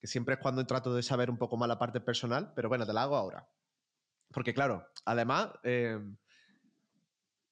que 0.00 0.06
siempre 0.06 0.34
es 0.34 0.40
cuando 0.40 0.66
trato 0.66 0.94
de 0.94 1.02
saber 1.02 1.30
un 1.30 1.38
poco 1.38 1.56
más 1.56 1.68
la 1.68 1.78
parte 1.78 2.00
personal, 2.00 2.52
pero 2.54 2.68
bueno, 2.68 2.84
te 2.86 2.92
la 2.92 3.04
hago 3.04 3.16
ahora. 3.16 3.48
Porque 4.32 4.52
claro, 4.52 4.84
además, 5.06 5.48
eh, 5.62 5.98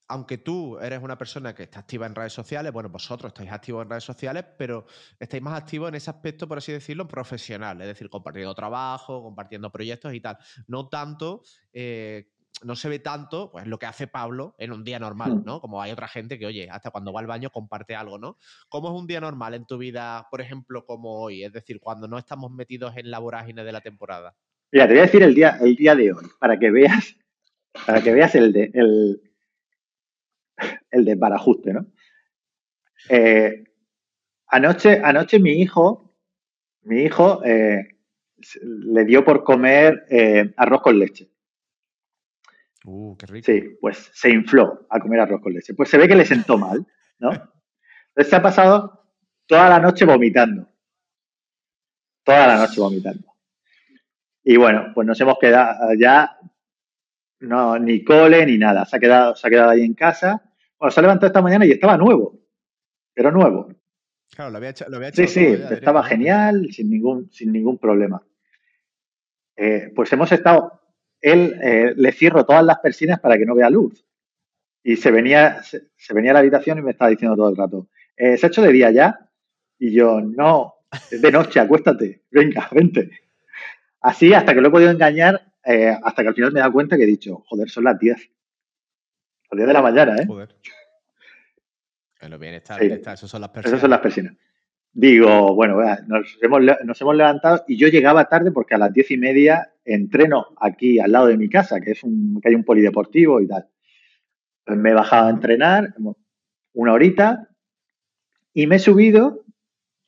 aunque 0.09 0.39
tú 0.39 0.79
eres 0.79 1.03
una 1.03 1.17
persona 1.17 1.55
que 1.55 1.65
está 1.65 1.81
activa 1.81 2.07
en 2.07 2.15
redes 2.15 2.33
sociales, 2.33 2.73
bueno, 2.73 2.89
vosotros 2.91 3.31
estáis 3.31 3.51
activos 3.51 3.83
en 3.83 3.91
redes 3.91 4.05
sociales, 4.05 4.45
pero 4.59 4.87
estáis 5.19 5.43
más 5.43 5.59
activos 5.59 5.89
en 5.89 5.95
ese 5.95 6.11
aspecto, 6.11 6.47
por 6.47 6.59
así 6.59 6.73
decirlo, 6.73 7.09
profesional, 7.09 7.81
es 7.81 7.87
decir, 7.87 8.11
compartiendo 8.11 8.55
trabajo, 8.55 9.23
compartiendo 9.23 9.71
proyectos 9.71 10.13
y 10.13 10.21
tal. 10.21 10.37
No 10.67 10.89
tanto, 10.89 11.43
eh, 11.73 12.29
no 12.63 12.77
se 12.77 12.89
ve 12.89 12.99
tanto 12.99 13.51
pues, 13.51 13.67
lo 13.67 13.79
que 13.79 13.87
hace 13.87 14.07
Pablo 14.07 14.55
en 14.59 14.73
un 14.73 14.85
día 14.85 14.99
normal, 14.99 15.37
Hmm. 15.37 15.45
¿no? 15.45 15.61
Como 15.61 15.81
hay 15.81 15.91
otra 15.91 16.09
gente 16.09 16.39
que, 16.39 16.47
oye, 16.47 16.69
hasta 16.71 16.91
cuando 16.91 17.13
va 17.13 17.21
al 17.21 17.27
baño 17.27 17.51
comparte 17.51 17.97
algo, 17.97 18.19
¿no? 18.19 18.39
¿Cómo 18.69 18.95
es 18.95 19.01
un 19.01 19.07
día 19.07 19.21
normal 19.21 19.55
en 19.55 19.67
tu 19.67 19.79
vida, 19.79 20.29
por 20.31 20.41
ejemplo, 20.41 20.85
como 20.85 21.21
hoy? 21.21 21.45
Es 21.45 21.53
decir, 21.53 21.81
cuando 21.81 22.09
no 22.09 22.19
estamos 22.19 22.53
metidos 22.53 22.97
en 22.97 23.11
la 23.11 23.19
vorágine 23.19 23.65
de 23.65 23.73
la 23.73 23.81
temporada. 23.81 24.35
Mira, 24.71 24.87
te 24.87 24.93
voy 24.93 25.01
a 25.01 25.07
decir 25.07 25.23
el 25.23 25.35
día, 25.35 25.59
el 25.61 25.77
día 25.77 25.95
de 25.95 26.13
hoy, 26.13 26.27
para 26.39 26.59
que 26.59 26.71
veas, 26.71 27.17
para 27.87 28.03
que 28.03 28.13
veas 28.13 28.35
el 28.35 28.53
de, 28.53 28.71
el, 28.75 29.21
el 30.95 31.05
desbarajuste, 31.05 31.73
¿no? 31.73 31.87
Eh, 33.09 33.65
anoche, 34.47 35.01
anoche 35.03 35.39
mi 35.39 35.61
hijo, 35.61 36.17
mi 36.83 37.03
hijo 37.03 37.45
eh, 37.45 37.99
le 38.63 39.05
dio 39.05 39.25
por 39.25 39.45
comer 39.45 40.07
eh, 40.09 40.55
arroz 40.57 40.83
con 40.83 40.99
leche. 40.99 41.31
Uh, 42.85 43.17
qué 43.17 43.27
rico. 43.27 43.47
Sí, 43.47 43.77
pues 43.81 44.11
se 44.13 44.31
infló 44.31 44.87
a 44.91 45.01
comer 45.01 45.21
arroz 45.21 45.41
con 45.41 45.53
leche. 45.53 45.75
Pues 45.75 45.89
se 45.89 45.99
ve 45.99 46.07
que 46.07 46.17
le 46.17 46.27
sentó 46.27 46.59
mal, 46.59 46.87
¿no? 47.19 47.31
Entonces 47.31 48.31
se 48.31 48.37
ha 48.37 48.43
pasado 48.43 49.11
toda 49.47 49.69
la 49.69 49.81
noche 49.81 50.05
vomitando. 50.05 50.69
Toda 52.23 52.47
la 52.47 52.57
noche 52.57 52.81
vomitando. 52.81 53.35
Y 54.43 54.57
bueno, 54.57 54.93
pues 54.95 55.07
nos 55.07 55.19
hemos 55.21 55.39
quedado 55.39 55.95
ya, 55.95 56.39
no, 57.41 57.79
ni 57.79 58.05
cole 58.05 58.45
ni 58.45 58.59
nada. 58.59 58.85
Se 58.85 58.97
ha 58.97 59.01
quedado, 59.01 59.35
se 59.35 59.47
ha 59.47 59.51
quedado 59.51 59.71
ahí 59.71 59.83
en 59.83 59.95
casa. 59.95 60.54
Bueno, 60.79 60.91
se 60.91 61.01
ha 61.01 61.03
levantado 61.03 61.27
esta 61.29 61.43
mañana 61.43 61.67
y 61.67 61.73
estaba 61.73 61.97
nuevo. 61.97 62.41
Pero 63.15 63.31
nuevo. 63.31 63.69
Claro, 64.35 64.51
lo 64.51 64.57
había 64.57 64.71
hecho, 64.71 64.85
lo 64.89 64.97
había 64.97 65.13
Sí, 65.13 65.23
hecho 65.23 65.33
sí, 65.33 65.57
ya 65.59 65.69
estaba 65.69 66.03
genial, 66.03 66.69
sin 66.73 66.91
ningún, 66.91 67.31
sin 67.31 67.53
ningún 67.53 67.79
problema. 67.79 68.23
Eh, 69.57 69.93
pues 69.95 70.13
hemos 70.13 70.33
estado, 70.33 70.81
él 71.21 71.57
eh, 71.63 71.93
le 71.97 72.13
cierro 72.13 72.45
todas 72.45 72.65
las 72.65 72.81
persianas 72.81 73.21
para 73.21 73.39
que 73.39 73.47
no 73.47 73.55
vea 73.55 73.71
luz. 73.71 74.05
Y 74.83 74.97
se 74.97 75.11
venía, 75.11 75.63
se, 75.63 75.89
se 75.97 76.13
venía 76.13 76.33
a 76.33 76.35
la 76.35 76.41
habitación 76.41 76.79
y 76.79 76.83
me 76.83 76.91
estaba 76.91 77.11
diciendo 77.11 77.37
todo 77.37 77.49
el 77.49 77.57
rato, 77.57 77.89
eh, 78.17 78.37
¿se 78.37 78.47
ha 78.47 78.49
hecho 78.49 78.63
de 78.63 78.73
día 78.73 78.91
ya? 78.91 79.31
Y 79.79 79.93
yo, 79.93 80.21
no, 80.21 80.75
es 81.11 81.23
de 81.23 81.33
noche, 81.33 81.61
acuéstate, 81.61 82.25
venga, 82.31 82.69
vente. 82.73 83.11
Así 84.01 84.35
hasta 84.35 84.53
que 84.53 84.61
lo 84.61 84.69
he 84.69 84.73
podido 84.73 84.91
engañar, 84.91 85.41
eh, 85.65 85.97
hasta 86.03 86.23
que 86.23 86.29
al 86.29 86.35
final 86.35 86.53
me 86.53 86.59
he 86.59 86.63
dado 86.63 86.73
cuenta 86.73 86.97
que 86.97 87.05
he 87.05 87.07
dicho, 87.07 87.43
joder, 87.47 87.71
son 87.71 87.85
las 87.85 87.99
10. 87.99 88.31
Las 89.55 89.59
10 89.59 89.67
de 89.69 89.73
la 89.75 89.83
mañana, 89.83 90.17
¿eh? 90.17 90.27
Joder. 90.27 90.55
En 92.21 92.31
lo 92.31 92.39
bien 92.39 92.55
está, 92.55 92.75
Sí. 92.79 92.87
bien 92.87 92.93
está. 92.99 93.13
Esas 93.13 93.31
son 93.31 93.41
las 93.41 93.51
personas. 93.51 93.73
Esas 93.73 93.81
son 93.81 93.91
las 93.91 94.01
persianas. 94.01 94.35
Digo, 94.93 95.55
bueno, 95.55 95.77
nos 96.07 96.39
hemos, 96.41 96.61
nos 96.85 97.01
hemos 97.01 97.17
levantado 97.17 97.65
y 97.67 97.77
yo 97.77 97.89
llegaba 97.89 98.27
tarde 98.27 98.53
porque 98.53 98.75
a 98.75 98.79
las 98.79 98.93
diez 98.93 99.11
y 99.11 99.17
media 99.17 99.73
entreno 99.85 100.47
aquí 100.61 101.01
al 101.01 101.11
lado 101.13 101.27
de 101.27 101.37
mi 101.37 101.49
casa, 101.49 101.81
que 101.81 101.91
es 101.93 102.05
un, 102.05 102.41
que 102.41 102.49
hay 102.49 102.55
un 102.55 102.65
polideportivo 102.65 103.41
y 103.41 103.49
tal. 103.49 103.67
Pues 104.65 104.79
me 104.79 104.91
he 104.91 104.95
bajado 104.95 105.27
a 105.27 105.31
entrenar 105.31 105.95
una 106.73 106.93
horita 106.93 107.49
y 108.53 108.67
me 108.67 108.77
he 108.77 108.79
subido. 108.79 109.45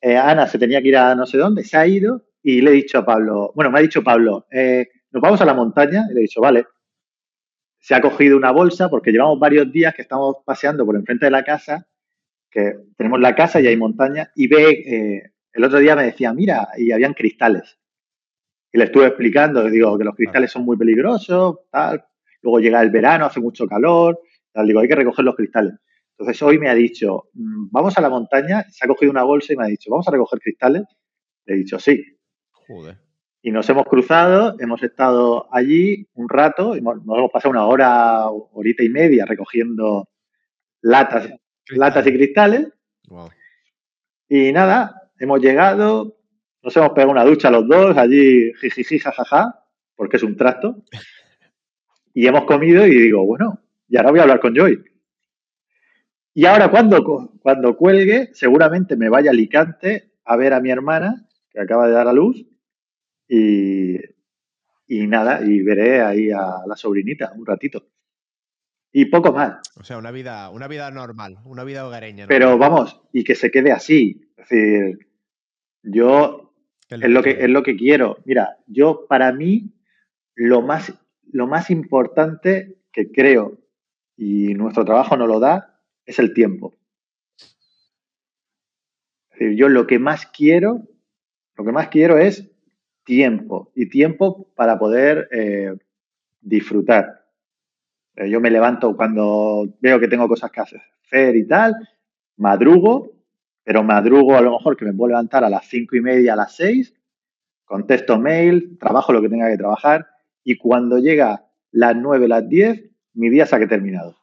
eh, 0.00 0.16
Ana 0.16 0.46
se 0.46 0.58
tenía 0.58 0.80
que 0.80 0.88
ir 0.88 0.96
a 0.96 1.14
no 1.16 1.26
sé 1.26 1.36
dónde, 1.36 1.64
se 1.64 1.76
ha 1.76 1.86
ido 1.86 2.24
y 2.42 2.60
le 2.60 2.70
he 2.70 2.74
dicho 2.74 2.98
a 2.98 3.04
Pablo, 3.04 3.50
bueno, 3.56 3.70
me 3.72 3.80
ha 3.80 3.82
dicho 3.82 4.04
Pablo, 4.04 4.46
eh, 4.52 4.86
nos 5.10 5.20
vamos 5.20 5.40
a 5.40 5.44
la 5.44 5.54
montaña 5.54 6.04
y 6.08 6.14
le 6.14 6.20
he 6.20 6.22
dicho, 6.22 6.40
vale. 6.40 6.64
Se 7.86 7.94
ha 7.94 8.00
cogido 8.00 8.36
una 8.36 8.50
bolsa 8.50 8.88
porque 8.90 9.12
llevamos 9.12 9.38
varios 9.38 9.70
días 9.70 9.94
que 9.94 10.02
estamos 10.02 10.38
paseando 10.44 10.84
por 10.84 10.96
enfrente 10.96 11.26
de 11.26 11.30
la 11.30 11.44
casa 11.44 11.86
que 12.50 12.74
tenemos 12.96 13.20
la 13.20 13.34
casa 13.34 13.60
y 13.60 13.66
hay 13.68 13.76
montaña, 13.76 14.30
y 14.36 14.48
ve, 14.48 14.70
eh, 14.86 15.32
el 15.52 15.64
otro 15.64 15.78
día 15.78 15.96
me 15.96 16.04
decía, 16.04 16.32
mira, 16.34 16.68
y 16.78 16.92
habían 16.92 17.14
cristales. 17.14 17.78
Y 18.72 18.78
le 18.78 18.84
estuve 18.84 19.06
explicando, 19.06 19.62
le 19.64 19.70
digo 19.70 19.98
que 19.98 20.04
los 20.04 20.14
cristales 20.16 20.50
son 20.52 20.64
muy 20.64 20.76
peligrosos, 20.76 21.58
tal. 21.70 22.04
Luego 22.42 22.60
llega 22.60 22.82
el 22.82 22.90
verano, 22.90 23.26
hace 23.26 23.40
mucho 23.40 23.66
calor, 23.68 24.20
tal. 24.52 24.66
Digo, 24.66 24.80
hay 24.80 24.88
que 24.88 24.96
recoger 24.96 25.24
los 25.24 25.36
cristales. 25.36 25.74
Entonces 26.18 26.42
hoy 26.42 26.58
me 26.58 26.70
ha 26.70 26.74
dicho, 26.74 27.24
"Mm, 27.34 27.68
vamos 27.70 27.98
a 27.98 28.02
la 28.02 28.10
montaña, 28.10 28.64
se 28.70 28.84
ha 28.84 28.88
cogido 28.88 29.12
una 29.12 29.24
bolsa 29.24 29.52
y 29.52 29.56
me 29.56 29.64
ha 29.64 29.68
dicho, 29.68 29.90
vamos 29.90 30.08
a 30.08 30.12
recoger 30.12 30.40
cristales. 30.40 30.84
Le 31.46 31.54
he 31.54 31.58
dicho, 31.58 31.78
sí. 31.78 32.04
Joder. 32.52 33.05
Y 33.46 33.52
nos 33.52 33.70
hemos 33.70 33.84
cruzado, 33.84 34.56
hemos 34.58 34.82
estado 34.82 35.46
allí 35.54 36.08
un 36.14 36.28
rato, 36.28 36.74
hemos- 36.74 37.04
nos 37.06 37.16
hemos 37.18 37.30
pasado 37.30 37.52
una 37.52 37.64
hora, 37.64 38.26
horita 38.28 38.82
y 38.82 38.88
media 38.88 39.24
recogiendo 39.24 40.08
latas, 40.80 41.30
latas 41.68 42.04
y 42.08 42.12
cristales. 42.12 42.66
Wow. 43.06 43.28
Y 44.28 44.50
nada, 44.50 45.10
hemos 45.20 45.40
llegado, 45.40 46.16
nos 46.60 46.76
hemos 46.76 46.90
pegado 46.90 47.12
una 47.12 47.24
ducha 47.24 47.48
los 47.52 47.68
dos, 47.68 47.96
allí 47.96 48.52
jijiji, 48.60 48.98
jajaja, 48.98 49.64
porque 49.94 50.16
es 50.16 50.24
un 50.24 50.36
trasto. 50.36 50.82
Y 52.14 52.26
hemos 52.26 52.46
comido 52.46 52.84
y 52.84 52.98
digo, 53.00 53.24
bueno, 53.24 53.60
y 53.88 53.96
ahora 53.96 54.10
voy 54.10 54.18
a 54.18 54.22
hablar 54.22 54.40
con 54.40 54.56
Joy. 54.56 54.82
Y 56.34 56.46
ahora 56.46 56.68
cuando, 56.68 57.04
cu- 57.04 57.38
cuando 57.38 57.76
cuelgue, 57.76 58.30
seguramente 58.34 58.96
me 58.96 59.08
vaya 59.08 59.30
a 59.30 59.34
Alicante 59.34 60.10
a 60.24 60.34
ver 60.36 60.52
a 60.52 60.60
mi 60.60 60.70
hermana, 60.72 61.28
que 61.48 61.60
acaba 61.60 61.86
de 61.86 61.92
dar 61.92 62.08
a 62.08 62.12
luz, 62.12 62.44
y, 63.28 63.96
y 64.86 65.06
nada, 65.06 65.40
y 65.44 65.62
veré 65.62 66.02
ahí 66.02 66.30
a 66.30 66.62
la 66.66 66.76
sobrinita 66.76 67.32
un 67.34 67.46
ratito. 67.46 67.88
Y 68.92 69.06
poco 69.06 69.32
más. 69.32 69.60
O 69.76 69.84
sea, 69.84 69.98
una 69.98 70.10
vida, 70.10 70.48
una 70.50 70.68
vida 70.68 70.90
normal, 70.90 71.38
una 71.44 71.64
vida 71.64 71.86
hogareña. 71.86 72.26
Pero 72.28 72.56
vamos, 72.56 73.02
y 73.12 73.24
que 73.24 73.34
se 73.34 73.50
quede 73.50 73.72
así. 73.72 74.30
Es 74.36 74.48
decir, 74.48 74.98
yo 75.82 76.54
es 76.88 77.10
lo 77.10 77.22
que, 77.22 77.30
es 77.30 77.50
lo 77.50 77.62
que 77.62 77.76
quiero. 77.76 78.18
Mira, 78.24 78.56
yo 78.66 79.06
para 79.08 79.32
mí 79.32 79.74
lo 80.34 80.62
más, 80.62 80.94
lo 81.30 81.46
más 81.46 81.70
importante 81.70 82.78
que 82.92 83.10
creo 83.10 83.58
y 84.16 84.54
nuestro 84.54 84.84
trabajo 84.84 85.16
nos 85.16 85.28
lo 85.28 85.40
da 85.40 85.82
es 86.04 86.18
el 86.18 86.32
tiempo. 86.32 86.74
Es 89.30 89.40
decir, 89.40 89.56
yo 89.56 89.68
lo 89.68 89.86
que 89.86 89.98
más 89.98 90.26
quiero, 90.26 90.88
lo 91.56 91.64
que 91.64 91.72
más 91.72 91.88
quiero 91.88 92.16
es 92.18 92.50
tiempo 93.06 93.70
y 93.74 93.88
tiempo 93.88 94.48
para 94.54 94.78
poder 94.78 95.28
eh, 95.30 95.74
disfrutar. 96.40 97.24
Eh, 98.16 98.28
yo 98.28 98.40
me 98.40 98.50
levanto 98.50 98.94
cuando 98.94 99.66
veo 99.80 99.98
que 99.98 100.08
tengo 100.08 100.28
cosas 100.28 100.50
que 100.50 100.60
hacer 100.60 101.36
y 101.36 101.46
tal, 101.46 101.74
madrugo, 102.36 103.12
pero 103.64 103.82
madrugo 103.82 104.36
a 104.36 104.42
lo 104.42 104.52
mejor 104.52 104.76
que 104.76 104.84
me 104.84 104.92
puedo 104.92 105.10
levantar 105.10 105.44
a 105.44 105.48
las 105.48 105.66
cinco 105.66 105.96
y 105.96 106.00
media, 106.00 106.34
a 106.34 106.36
las 106.36 106.56
seis, 106.56 106.94
contesto 107.64 108.18
mail, 108.18 108.76
trabajo 108.78 109.12
lo 109.12 109.22
que 109.22 109.28
tenga 109.28 109.48
que 109.48 109.56
trabajar 109.56 110.08
y 110.44 110.58
cuando 110.58 110.98
llega 110.98 111.46
las 111.72 111.96
9, 111.96 112.28
las 112.28 112.48
10, 112.48 112.84
mi 113.14 113.30
día 113.30 113.46
se 113.46 113.56
ha 113.56 113.68
terminado. 113.68 114.16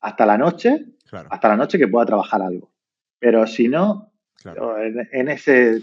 Hasta 0.00 0.26
la 0.26 0.38
noche, 0.38 0.84
hasta 1.30 1.48
la 1.48 1.56
noche 1.56 1.78
que 1.78 1.88
pueda 1.88 2.06
trabajar 2.06 2.42
algo. 2.42 2.70
Pero 3.18 3.46
si 3.46 3.68
no, 3.68 4.12
en, 4.44 5.28
ese... 5.28 5.82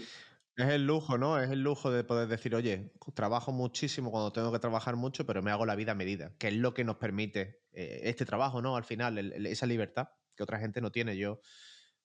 Es 0.56 0.68
el 0.68 0.86
lujo, 0.86 1.16
¿no? 1.16 1.40
Es 1.40 1.50
el 1.50 1.62
lujo 1.62 1.90
de 1.90 2.04
poder 2.04 2.28
decir, 2.28 2.54
oye, 2.54 2.92
trabajo 3.14 3.52
muchísimo 3.52 4.10
cuando 4.10 4.32
tengo 4.32 4.52
que 4.52 4.58
trabajar 4.58 4.96
mucho, 4.96 5.24
pero 5.24 5.42
me 5.42 5.50
hago 5.50 5.64
la 5.64 5.74
vida 5.74 5.92
a 5.92 5.94
medida, 5.94 6.34
que 6.38 6.48
es 6.48 6.54
lo 6.54 6.74
que 6.74 6.84
nos 6.84 6.96
permite 6.96 7.62
eh, 7.72 8.00
este 8.04 8.26
trabajo, 8.26 8.60
¿no? 8.60 8.76
Al 8.76 8.84
final, 8.84 9.18
esa 9.46 9.66
libertad 9.66 10.08
que 10.36 10.42
otra 10.42 10.58
gente 10.58 10.82
no 10.82 10.92
tiene. 10.92 11.16
Yo 11.16 11.40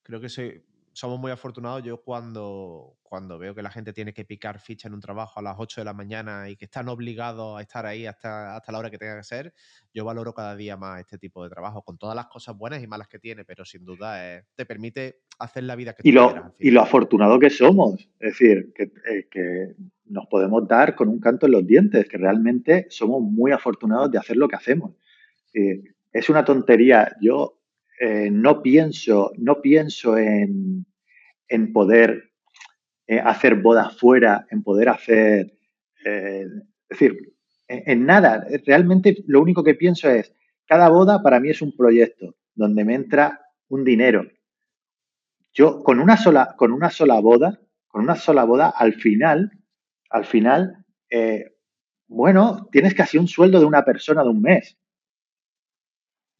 creo 0.02 0.20
que 0.20 0.30
soy, 0.30 0.64
somos 0.98 1.20
muy 1.20 1.30
afortunados. 1.30 1.84
Yo 1.84 2.02
cuando, 2.02 2.96
cuando 3.02 3.38
veo 3.38 3.54
que 3.54 3.62
la 3.62 3.70
gente 3.70 3.92
tiene 3.92 4.12
que 4.12 4.24
picar 4.24 4.58
ficha 4.58 4.88
en 4.88 4.94
un 4.94 5.00
trabajo 5.00 5.38
a 5.38 5.42
las 5.44 5.54
8 5.56 5.82
de 5.82 5.84
la 5.84 5.94
mañana 5.94 6.50
y 6.50 6.56
que 6.56 6.64
están 6.64 6.88
obligados 6.88 7.56
a 7.56 7.62
estar 7.62 7.86
ahí 7.86 8.04
hasta, 8.04 8.56
hasta 8.56 8.72
la 8.72 8.78
hora 8.80 8.90
que 8.90 8.98
tenga 8.98 9.16
que 9.16 9.22
ser, 9.22 9.54
yo 9.94 10.04
valoro 10.04 10.34
cada 10.34 10.56
día 10.56 10.76
más 10.76 10.98
este 10.98 11.16
tipo 11.16 11.44
de 11.44 11.50
trabajo, 11.50 11.82
con 11.82 11.98
todas 11.98 12.16
las 12.16 12.26
cosas 12.26 12.56
buenas 12.56 12.82
y 12.82 12.88
malas 12.88 13.06
que 13.06 13.20
tiene, 13.20 13.44
pero 13.44 13.64
sin 13.64 13.84
duda 13.84 14.42
te 14.56 14.66
permite 14.66 15.20
hacer 15.38 15.62
la 15.62 15.76
vida 15.76 15.92
que 15.92 16.02
y 16.02 16.10
lo, 16.10 16.52
Y 16.58 16.72
lo 16.72 16.80
afortunado 16.80 17.38
que 17.38 17.50
somos, 17.50 18.08
es 18.18 18.32
decir, 18.32 18.72
que, 18.74 18.90
eh, 19.08 19.28
que 19.30 19.76
nos 20.06 20.26
podemos 20.26 20.66
dar 20.66 20.96
con 20.96 21.08
un 21.08 21.20
canto 21.20 21.46
en 21.46 21.52
los 21.52 21.64
dientes, 21.64 22.08
que 22.08 22.18
realmente 22.18 22.88
somos 22.90 23.22
muy 23.22 23.52
afortunados 23.52 24.10
de 24.10 24.18
hacer 24.18 24.36
lo 24.36 24.48
que 24.48 24.56
hacemos. 24.56 24.96
Eh, 25.54 25.80
es 26.12 26.28
una 26.28 26.44
tontería. 26.44 27.16
Yo 27.20 27.58
eh, 28.00 28.30
no 28.30 28.62
pienso, 28.62 29.32
no 29.38 29.60
pienso 29.60 30.16
en, 30.16 30.86
en 31.48 31.72
poder 31.72 32.30
eh, 33.06 33.20
hacer 33.20 33.56
bodas 33.56 33.96
fuera, 33.96 34.46
en 34.50 34.62
poder 34.62 34.88
hacer, 34.90 35.52
eh, 36.04 36.44
es 36.88 36.88
decir, 36.88 37.34
en, 37.66 38.06
nada. 38.06 38.46
Realmente 38.66 39.16
lo 39.26 39.40
único 39.40 39.64
que 39.64 39.74
pienso 39.74 40.08
es, 40.08 40.32
cada 40.66 40.88
boda 40.88 41.22
para 41.22 41.40
mí 41.40 41.50
es 41.50 41.62
un 41.62 41.76
proyecto 41.76 42.36
donde 42.54 42.84
me 42.84 42.94
entra 42.94 43.40
un 43.68 43.84
dinero. 43.84 44.26
Yo 45.52 45.82
con 45.82 46.00
una 46.00 46.16
sola, 46.16 46.54
con 46.56 46.72
una 46.72 46.90
sola 46.90 47.20
boda, 47.20 47.60
con 47.88 48.02
una 48.02 48.16
sola 48.16 48.44
boda, 48.44 48.68
al 48.68 48.94
final, 48.94 49.50
al 50.10 50.24
final, 50.24 50.84
bueno, 52.06 52.68
tienes 52.72 52.94
casi 52.94 53.18
un 53.18 53.28
sueldo 53.28 53.60
de 53.60 53.66
una 53.66 53.84
persona 53.84 54.22
de 54.22 54.28
un 54.28 54.40
mes. 54.40 54.78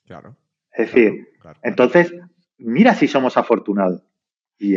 Claro. 0.04 0.36
Es 0.72 0.92
decir, 0.92 1.28
entonces, 1.62 2.14
mira 2.58 2.94
si 2.94 3.08
somos 3.08 3.36
afortunados. 3.36 4.07
Y, 4.58 4.76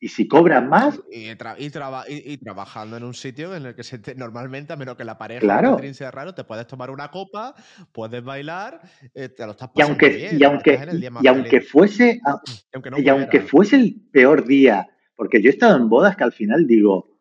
y 0.00 0.08
si 0.08 0.26
cobran 0.26 0.68
más. 0.68 1.00
Y, 1.10 1.30
y, 1.30 2.38
trabajando 2.38 2.96
en 2.96 3.04
un 3.04 3.14
sitio 3.14 3.54
en 3.54 3.66
el 3.66 3.74
que 3.74 3.84
se 3.84 4.00
normalmente, 4.16 4.72
a 4.72 4.76
menos 4.76 4.96
que 4.96 5.04
la 5.04 5.16
pareja 5.16 5.40
claro. 5.40 5.78
sea 5.94 6.10
raro, 6.10 6.34
te 6.34 6.42
puedes 6.42 6.66
tomar 6.66 6.90
una 6.90 7.10
copa, 7.10 7.54
puedes 7.92 8.22
bailar, 8.24 8.80
eh, 9.14 9.28
te 9.28 9.46
lo 9.46 9.52
estás 9.52 9.68
pasando 9.68 9.78
y 9.78 9.82
aunque, 9.82 10.08
bien, 10.08 10.38
Y 10.40 10.44
aunque, 10.44 11.20
y 11.22 11.26
aunque 11.28 11.60
fuese, 11.60 12.20
y 12.98 13.08
aunque 13.08 13.40
fuese 13.42 13.76
el 13.76 14.02
peor 14.12 14.44
día, 14.44 14.88
porque 15.14 15.40
yo 15.40 15.50
he 15.50 15.52
estado 15.52 15.76
en 15.76 15.88
bodas 15.88 16.16
que 16.16 16.24
al 16.24 16.32
final 16.32 16.66
digo, 16.66 17.12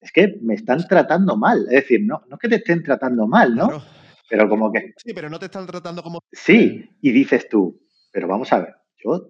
es 0.00 0.12
que 0.12 0.38
me 0.42 0.54
están 0.54 0.86
tratando 0.86 1.36
mal. 1.36 1.64
Es 1.70 1.82
decir, 1.82 2.02
no, 2.04 2.22
no 2.28 2.36
es 2.36 2.40
que 2.40 2.48
te 2.48 2.56
estén 2.56 2.82
tratando 2.84 3.26
mal, 3.26 3.54
¿no? 3.54 3.82
Pero 4.28 4.48
como 4.48 4.72
que... 4.72 4.94
Sí, 4.96 5.12
pero 5.12 5.28
no 5.28 5.38
te 5.38 5.46
están 5.46 5.66
tratando 5.66 6.02
como... 6.02 6.20
Sí, 6.30 6.88
y 7.00 7.10
dices 7.12 7.48
tú, 7.48 7.80
pero 8.12 8.28
vamos 8.28 8.52
a 8.52 8.60
ver, 8.60 8.74
yo 9.04 9.28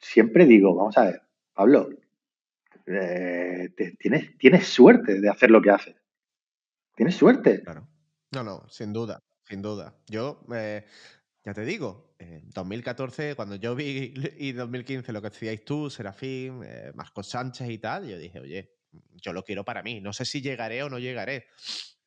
siempre 0.00 0.46
digo, 0.46 0.74
vamos 0.74 0.96
a 0.98 1.04
ver, 1.04 1.22
Pablo, 1.52 1.90
eh, 2.86 3.70
tienes, 3.98 4.36
tienes 4.38 4.66
suerte 4.66 5.20
de 5.20 5.28
hacer 5.28 5.50
lo 5.50 5.60
que 5.60 5.70
haces. 5.70 5.96
Tienes 6.96 7.14
suerte. 7.14 7.62
Claro. 7.62 7.88
No, 8.32 8.42
no, 8.42 8.68
sin 8.68 8.92
duda, 8.92 9.22
sin 9.44 9.62
duda. 9.62 9.94
Yo, 10.06 10.44
eh, 10.54 10.84
ya 11.44 11.54
te 11.54 11.64
digo, 11.64 12.14
en 12.18 12.48
2014, 12.50 13.34
cuando 13.34 13.56
yo 13.56 13.74
vi 13.74 14.14
y 14.38 14.52
2015 14.52 15.12
lo 15.12 15.20
que 15.20 15.28
hacíais 15.28 15.64
tú, 15.64 15.90
Serafín, 15.90 16.62
eh, 16.64 16.92
Marcos 16.94 17.28
Sánchez 17.28 17.68
y 17.68 17.78
tal, 17.78 18.08
yo 18.08 18.18
dije, 18.18 18.40
oye, 18.40 18.76
yo 19.22 19.32
lo 19.32 19.44
quiero 19.44 19.64
para 19.64 19.82
mí. 19.82 20.00
No 20.00 20.12
sé 20.12 20.24
si 20.24 20.40
llegaré 20.42 20.82
o 20.82 20.90
no 20.90 20.98
llegaré 20.98 21.46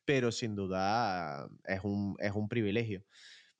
pero 0.04 0.30
sin 0.30 0.54
duda 0.54 1.48
es 1.64 1.80
un, 1.82 2.16
es 2.18 2.32
un 2.32 2.48
privilegio. 2.48 3.04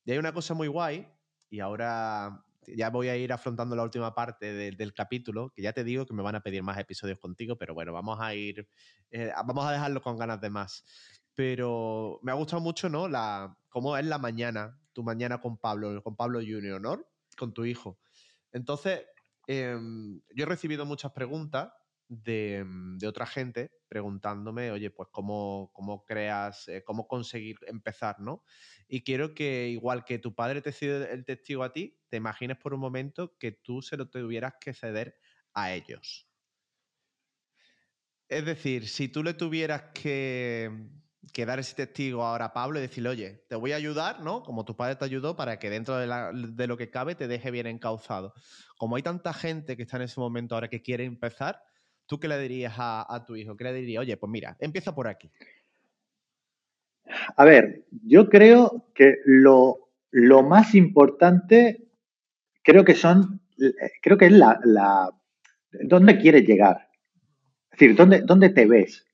Y 0.05 0.13
hay 0.13 0.19
una 0.19 0.33
cosa 0.33 0.55
muy 0.55 0.69
guay, 0.69 1.07
y 1.51 1.61
ahora 1.61 2.45
ya 2.67 2.91
voy 2.91 3.09
a 3.09 3.17
ir 3.17 3.33
afrontando 3.33 3.77
la 3.77 3.83
última 3.83 4.15
parte 4.15 4.53
del 4.53 4.95
capítulo, 4.95 5.51
que 5.51 5.63
ya 5.63 5.73
te 5.73 5.85
digo 5.85 6.07
que 6.07 6.15
me 6.15 6.23
van 6.23 6.35
a 6.35 6.41
pedir 6.41 6.63
más 6.63 6.79
episodios 6.79 7.19
contigo, 7.19 7.57
pero 7.57 7.75
bueno, 7.75 7.93
vamos 7.93 8.19
a 8.21 8.35
ir, 8.35 8.69
eh, 9.11 9.33
vamos 9.47 9.65
a 9.67 9.73
dejarlo 9.73 10.03
con 10.03 10.17
ganas 10.17 10.41
de 10.41 10.51
más. 10.51 10.85
Pero 11.35 12.21
me 12.23 12.33
ha 12.33 12.35
gustado 12.35 12.63
mucho, 12.63 12.89
¿no? 12.89 13.09
La, 13.09 13.57
cómo 13.69 13.97
es 13.97 14.07
la 14.07 14.19
mañana, 14.19 14.81
tu 14.93 15.03
mañana 15.03 15.41
con 15.41 15.59
Pablo, 15.59 16.03
con 16.03 16.17
Pablo 16.17 16.41
Junior, 16.41 16.81
¿no? 16.81 17.05
Con 17.37 17.53
tu 17.53 17.65
hijo. 17.65 17.99
Entonces, 18.53 19.03
em, 19.47 20.21
yo 20.35 20.45
he 20.45 20.47
recibido 20.47 20.87
muchas 20.87 21.13
preguntas 21.13 21.71
Mm, 22.09 22.99
de, 22.99 23.07
otra 23.09 23.27
gente 23.27 23.71
preguntándome, 23.95 24.73
oye, 24.73 24.91
pues 24.91 25.09
cómo, 25.13 25.71
cómo 25.73 26.05
creas, 26.05 26.67
eh, 26.67 26.83
cómo 26.83 27.07
conseguir 27.07 27.59
empezar, 27.69 28.19
¿no? 28.19 28.43
Y 28.89 29.05
quiero 29.05 29.35
que, 29.35 29.69
igual 29.69 30.05
que 30.05 30.19
tu 30.19 30.35
padre 30.35 30.61
te 30.63 30.73
cede 30.73 31.15
el 31.15 31.25
testigo 31.25 31.63
a 31.63 31.73
ti, 31.73 31.97
te 32.09 32.17
imagines 32.17 32.57
por 32.57 32.75
un 32.75 32.81
momento 32.81 33.37
que 33.39 33.53
tú 33.53 33.83
se 33.83 33.97
lo 33.97 34.09
tuvieras 34.09 34.55
que 34.61 34.75
ceder 34.75 35.17
a 35.53 35.73
ellos. 35.75 36.29
Es 38.27 38.45
decir, 38.45 38.89
si 38.89 39.07
tú 39.07 39.23
le 39.23 39.35
tuvieras 39.35 39.93
que, 39.95 40.89
que, 41.33 41.47
dar 41.47 41.61
ese 41.61 41.77
testigo 41.77 42.25
ahora 42.25 42.47
a 42.47 42.53
Pablo 42.53 42.81
y 42.81 42.83
decirle, 42.83 43.11
oye, 43.11 43.45
te 43.49 43.55
voy 43.55 43.71
a 43.71 43.77
ayudar, 43.77 44.23
¿no? 44.23 44.43
Como 44.43 44.65
tu 44.65 44.75
padre 44.75 44.97
te 44.97 45.05
ayudó 45.05 45.37
para 45.37 45.61
que 45.61 45.71
dentro 45.71 45.97
de, 45.99 46.09
de 46.49 46.67
lo 46.67 46.77
que 46.77 46.91
cabe 46.91 47.15
te 47.15 47.29
deje 47.29 47.53
bien 47.53 47.69
encauzado. 47.69 48.35
Como 48.77 48.97
hay 48.97 49.03
tanta 49.05 49.33
gente 49.33 49.77
que 49.77 49.85
está 49.85 49.99
en 49.99 50.03
ese 50.03 50.19
momento 50.19 50.57
ahora 50.57 50.67
que 50.67 50.83
quiere 50.83 51.05
empezar, 51.05 51.63
¿Tú 52.07 52.21
qué 52.21 52.29
le 52.29 52.39
dirías 52.39 52.75
a, 52.77 53.25
tu 53.27 53.35
hijo? 53.37 53.57
¿Qué 53.57 53.65
le 53.65 53.73
dirías? 53.73 54.03
Oye, 54.03 54.17
pues 54.17 54.31
mira, 54.31 54.57
empieza 54.61 54.95
por 54.95 55.09
aquí. 55.09 55.31
A 57.37 57.45
ver, 57.45 57.85
yo 58.05 58.29
creo 58.29 58.91
que 58.95 59.17
lo, 59.25 59.91
más 60.43 60.75
importante, 60.75 61.89
creo 62.63 62.85
que 62.85 62.95
son, 62.95 63.41
creo 64.03 64.19
que 64.19 64.27
es 64.27 64.33
la, 64.33 64.61
la 64.65 65.11
¿dónde 65.73 66.19
quieres 66.19 66.47
llegar? 66.47 66.89
Es 67.73 67.79
decir, 67.79 67.97
¿dónde, 67.97 68.21
dónde 68.21 68.51
te 68.51 68.67
ves? 68.67 69.07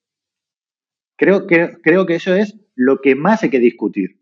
Creo 1.16 1.46
que, 1.46 1.78
creo 1.82 2.06
que 2.06 2.16
eso 2.16 2.34
es 2.34 2.56
lo 2.74 3.00
que 3.00 3.14
más 3.14 3.42
hay 3.42 3.50
que 3.50 3.58
discutir. 3.58 4.20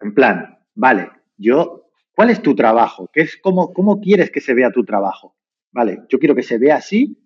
En 0.00 0.14
plan, 0.14 0.58
vale, 0.74 1.10
yo, 1.36 1.90
¿cuál 2.14 2.30
es 2.30 2.42
tu 2.42 2.54
trabajo? 2.54 3.08
¿Qué 3.12 3.22
es, 3.22 3.36
cómo, 3.36 3.72
¿Cómo 3.72 4.00
quieres 4.00 4.30
que 4.30 4.40
se 4.40 4.54
vea 4.54 4.70
tu 4.70 4.84
trabajo? 4.84 5.36
Vale, 5.72 6.02
yo 6.08 6.18
quiero 6.18 6.34
que 6.34 6.42
se 6.42 6.58
vea 6.58 6.76
así 6.76 7.16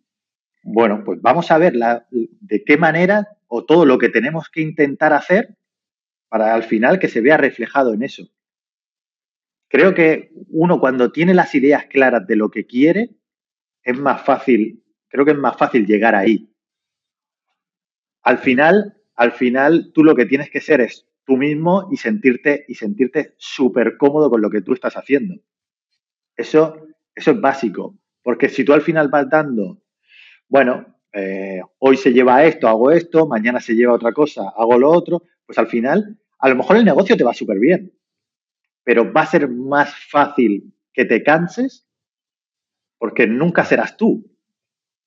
bueno, 0.64 1.02
pues 1.04 1.20
vamos 1.20 1.50
a 1.50 1.58
ver 1.58 1.74
de 2.10 2.64
qué 2.64 2.76
manera 2.78 3.28
o 3.48 3.64
todo 3.64 3.84
lo 3.84 3.98
que 3.98 4.08
tenemos 4.08 4.48
que 4.48 4.62
intentar 4.62 5.12
hacer 5.12 5.56
para 6.28 6.54
al 6.54 6.64
final 6.64 6.98
que 6.98 7.08
se 7.08 7.20
vea 7.20 7.36
reflejado 7.36 7.92
en 7.92 8.02
eso. 8.02 8.28
Creo 9.68 9.94
que 9.94 10.32
uno 10.48 10.80
cuando 10.80 11.12
tiene 11.12 11.34
las 11.34 11.54
ideas 11.54 11.84
claras 11.86 12.26
de 12.26 12.36
lo 12.36 12.50
que 12.50 12.64
quiere, 12.64 13.10
es 13.82 13.98
más 13.98 14.22
fácil, 14.22 14.82
creo 15.08 15.26
que 15.26 15.32
es 15.32 15.38
más 15.38 15.56
fácil 15.56 15.86
llegar 15.86 16.14
ahí. 16.14 16.50
Al 18.22 18.38
final, 18.38 18.96
al 19.16 19.32
final 19.32 19.92
tú 19.92 20.02
lo 20.02 20.14
que 20.14 20.24
tienes 20.24 20.48
que 20.48 20.62
ser 20.62 20.80
es 20.80 21.06
tú 21.24 21.36
mismo 21.36 21.88
y 21.92 21.98
sentirte 21.98 22.64
y 22.68 22.74
sentirte 22.74 23.34
súper 23.36 23.98
cómodo 23.98 24.30
con 24.30 24.40
lo 24.40 24.48
que 24.48 24.62
tú 24.62 24.72
estás 24.72 24.96
haciendo. 24.96 25.34
Eso, 26.36 26.86
eso 27.14 27.32
es 27.32 27.40
básico, 27.40 27.98
porque 28.22 28.48
si 28.48 28.64
tú 28.64 28.72
al 28.72 28.82
final 28.82 29.08
vas 29.08 29.28
dando 29.28 29.83
bueno, 30.54 30.86
eh, 31.12 31.60
hoy 31.80 31.96
se 31.96 32.12
lleva 32.12 32.44
esto, 32.44 32.68
hago 32.68 32.92
esto, 32.92 33.26
mañana 33.26 33.58
se 33.58 33.74
lleva 33.74 33.92
otra 33.92 34.12
cosa, 34.12 34.50
hago 34.56 34.78
lo 34.78 34.88
otro, 34.88 35.24
pues 35.44 35.58
al 35.58 35.66
final, 35.66 36.16
a 36.38 36.48
lo 36.48 36.54
mejor 36.54 36.76
el 36.76 36.84
negocio 36.84 37.16
te 37.16 37.24
va 37.24 37.34
súper 37.34 37.58
bien, 37.58 37.92
pero 38.84 39.12
va 39.12 39.22
a 39.22 39.26
ser 39.26 39.48
más 39.48 39.92
fácil 40.08 40.72
que 40.92 41.06
te 41.06 41.24
canses 41.24 41.88
porque 42.98 43.26
nunca 43.26 43.64
serás 43.64 43.96
tú. 43.96 44.30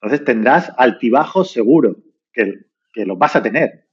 Entonces 0.02 0.26
tendrás 0.26 0.74
altibajos 0.76 1.50
seguro, 1.50 1.96
que, 2.34 2.66
que 2.92 3.06
los 3.06 3.18
vas 3.18 3.38
a 3.38 3.42
tener. 3.42 3.87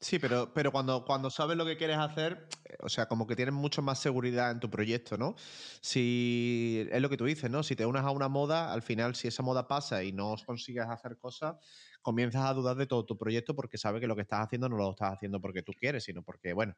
Sí, 0.00 0.18
pero, 0.18 0.52
pero 0.54 0.72
cuando, 0.72 1.04
cuando 1.04 1.30
sabes 1.30 1.56
lo 1.56 1.66
que 1.66 1.76
quieres 1.76 1.98
hacer, 1.98 2.46
eh, 2.64 2.76
o 2.80 2.88
sea, 2.88 3.06
como 3.06 3.26
que 3.26 3.36
tienes 3.36 3.54
mucho 3.54 3.82
más 3.82 3.98
seguridad 3.98 4.50
en 4.50 4.60
tu 4.60 4.70
proyecto, 4.70 5.16
¿no? 5.18 5.34
Si 5.80 6.86
es 6.90 7.02
lo 7.02 7.08
que 7.08 7.16
tú 7.16 7.24
dices, 7.24 7.50
¿no? 7.50 7.62
Si 7.62 7.76
te 7.76 7.86
unes 7.86 8.02
a 8.02 8.10
una 8.10 8.28
moda, 8.28 8.72
al 8.72 8.82
final, 8.82 9.14
si 9.14 9.28
esa 9.28 9.42
moda 9.42 9.68
pasa 9.68 10.02
y 10.02 10.12
no 10.12 10.34
consigues 10.46 10.86
hacer 10.86 11.18
cosas, 11.18 11.56
comienzas 12.02 12.44
a 12.44 12.54
dudar 12.54 12.76
de 12.76 12.86
todo 12.86 13.04
tu 13.04 13.18
proyecto 13.18 13.54
porque 13.54 13.78
sabes 13.78 14.00
que 14.00 14.06
lo 14.06 14.16
que 14.16 14.22
estás 14.22 14.40
haciendo 14.40 14.68
no 14.68 14.76
lo 14.76 14.90
estás 14.90 15.12
haciendo 15.12 15.40
porque 15.40 15.62
tú 15.62 15.72
quieres, 15.72 16.04
sino 16.04 16.22
porque, 16.22 16.52
bueno, 16.52 16.74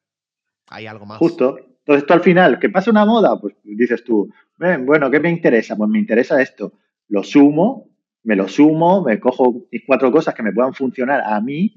hay 0.69 0.87
algo 0.87 1.07
más. 1.07 1.19
Justo. 1.19 1.59
Entonces 1.59 2.07
tú 2.07 2.13
al 2.13 2.21
final, 2.21 2.59
¿qué 2.59 2.69
pasa 2.71 2.91
una 2.91 3.05
moda? 3.05 3.41
Pues 3.41 3.55
dices 3.63 4.05
tú, 4.05 4.33
bueno, 4.59 5.11
¿qué 5.11 5.21
me 5.21 5.31
interesa? 5.31 5.77
Pues 5.77 5.91
me 5.91 5.99
interesa 5.99 6.41
esto. 6.41 6.73
Lo 7.09 7.23
sumo 7.23 7.93
me 8.25 8.37
lo 8.37 8.49
sumo, 8.49 9.03
me 9.03 9.19
cojo 9.19 9.67
mis 9.71 9.83
cuatro 9.87 10.13
cosas 10.13 10.35
que 10.35 10.43
me 10.43 10.53
puedan 10.53 10.75
funcionar 10.75 11.23
a 11.25 11.41
mí 11.41 11.75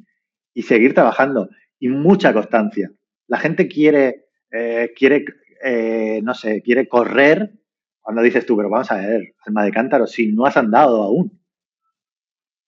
y 0.55 0.63
seguir 0.63 0.95
trabajando. 0.95 1.49
Y 1.77 1.89
mucha 1.89 2.33
constancia. 2.33 2.91
La 3.27 3.37
gente 3.37 3.67
quiere, 3.67 4.25
eh, 4.49 4.91
quiere 4.95 5.25
eh, 5.67 6.21
no 6.23 6.33
sé, 6.33 6.61
quiere 6.61 6.87
correr 6.87 7.51
cuando 7.99 8.21
dices 8.21 8.45
tú, 8.45 8.55
pero 8.55 8.69
vamos 8.69 8.91
a 8.91 8.97
ver, 8.97 9.33
alma 9.45 9.63
de 9.63 9.71
cántaro, 9.71 10.05
si 10.05 10.31
no 10.31 10.45
has 10.45 10.57
andado 10.57 11.01
aún. 11.01 11.41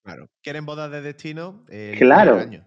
Claro. 0.02 0.28
Quieren 0.42 0.66
bodas 0.66 0.90
de 0.90 1.00
destino 1.00 1.64
el 1.68 1.96
claro. 1.96 2.38
año. 2.38 2.64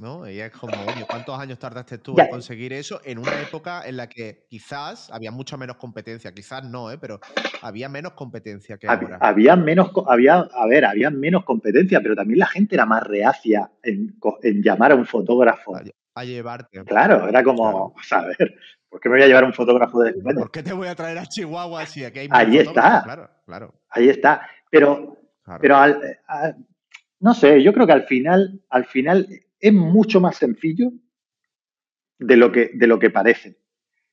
¿No? 0.00 0.28
Y 0.28 0.40
es 0.40 0.50
como, 0.52 0.72
oye, 0.72 1.04
¿cuántos 1.08 1.38
años 1.38 1.58
tardaste 1.58 1.98
tú 1.98 2.18
en 2.18 2.28
conseguir 2.28 2.72
eso 2.72 3.00
en 3.04 3.18
una 3.18 3.40
época 3.40 3.82
en 3.86 3.96
la 3.96 4.08
que 4.08 4.46
quizás 4.48 5.10
había 5.12 5.30
mucha 5.30 5.56
menos 5.56 5.76
competencia? 5.76 6.32
Quizás 6.32 6.64
no, 6.64 6.90
¿eh? 6.90 6.98
pero 6.98 7.20
había 7.62 7.88
menos 7.88 8.12
competencia 8.12 8.76
que 8.76 8.88
ahora. 8.88 9.18
Había 9.20 9.56
menos, 9.56 9.90
había, 10.06 10.48
a 10.52 10.66
ver, 10.66 10.84
había 10.84 11.10
menos 11.10 11.44
competencia, 11.44 12.00
pero 12.00 12.16
también 12.16 12.40
la 12.40 12.46
gente 12.46 12.74
era 12.74 12.86
más 12.86 13.04
reacia 13.04 13.70
en, 13.82 14.16
llamar 14.62 14.92
a 14.92 14.94
un 14.96 15.06
fotógrafo. 15.06 15.76
A, 16.14 16.24
llevarte. 16.24 16.84
Claro, 16.84 17.28
era 17.28 17.42
como, 17.42 17.94
a 18.10 18.20
ver, 18.26 18.54
¿por 18.88 19.00
qué 19.00 19.08
me 19.08 19.16
voy 19.16 19.24
a 19.24 19.28
llevar 19.28 19.44
un 19.44 19.52
fotógrafo 19.52 20.00
de 20.00 20.12
¿Por 20.12 20.50
qué 20.50 20.62
te 20.62 20.72
voy 20.72 20.88
a 20.88 20.94
traer 20.94 21.18
a 21.18 21.26
Chihuahua 21.26 21.86
si 21.86 22.04
aquí 22.04 22.20
hay 22.20 22.28
Ahí 22.30 22.58
está. 22.58 23.02
Claro, 23.04 23.30
claro. 23.46 23.74
Ahí 23.90 24.08
está. 24.08 24.48
Pero, 24.70 25.16
pero 25.60 25.76
no 27.20 27.32
sé, 27.32 27.62
yo 27.62 27.72
creo 27.72 27.86
que 27.86 27.92
al 27.92 28.04
final, 28.04 28.60
al 28.68 28.84
final 28.84 29.26
es 29.64 29.72
mucho 29.72 30.20
más 30.20 30.36
sencillo 30.36 30.92
de 32.18 32.36
lo 32.36 32.52
que, 32.52 32.72
de 32.74 32.86
lo 32.86 32.98
que 32.98 33.08
parece. 33.08 33.56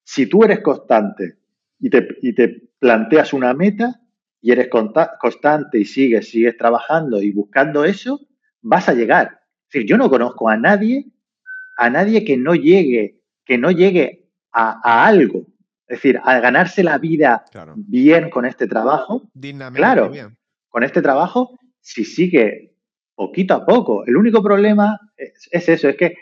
Si 0.02 0.26
tú 0.26 0.46
eres 0.46 0.62
constante 0.62 1.40
y 1.78 1.90
te, 1.90 2.04
te 2.04 2.70
planteas 2.80 3.34
una 3.34 3.54
meta 3.54 4.00
y 4.40 4.54
eres 4.54 4.70
constante 4.70 5.78
y 5.78 5.84
sigues, 5.84 6.30
sigues 6.30 6.56
trabajando 6.56 7.22
y 7.22 7.34
buscando 7.34 7.84
eso, 7.84 8.22
vas 8.62 8.88
a 8.88 8.94
llegar. 8.94 9.42
Es 9.68 9.74
decir, 9.74 9.90
yo 9.90 9.98
no 9.98 10.10
conozco 10.10 10.48
a 10.48 10.56
nadie, 10.56 11.12
a 11.76 11.90
nadie 11.90 12.24
que 12.24 12.38
no 12.38 12.56
llegue, 12.56 13.20
que 13.44 13.58
no 13.58 13.72
llegue 13.72 14.30
a, 14.54 15.06
algo. 15.06 15.48
Es 15.86 15.98
decir, 15.98 16.18
a 16.24 16.40
ganarse 16.40 16.82
la 16.82 16.98
vida 16.98 17.44
bien 17.76 18.30
con 18.30 18.46
este 18.46 18.68
trabajo. 18.68 19.30
Claro, 19.74 20.14
con 20.70 20.84
este 20.86 21.02
trabajo, 21.02 21.60
si 21.82 22.06
sigue 22.06 22.71
poquito 23.22 23.54
a 23.54 23.64
poco. 23.64 24.04
El 24.08 24.18
único 24.18 24.42
problema 24.42 25.00
es, 25.16 25.48
eso, 25.52 25.90
es 25.90 25.96
que 25.96 26.16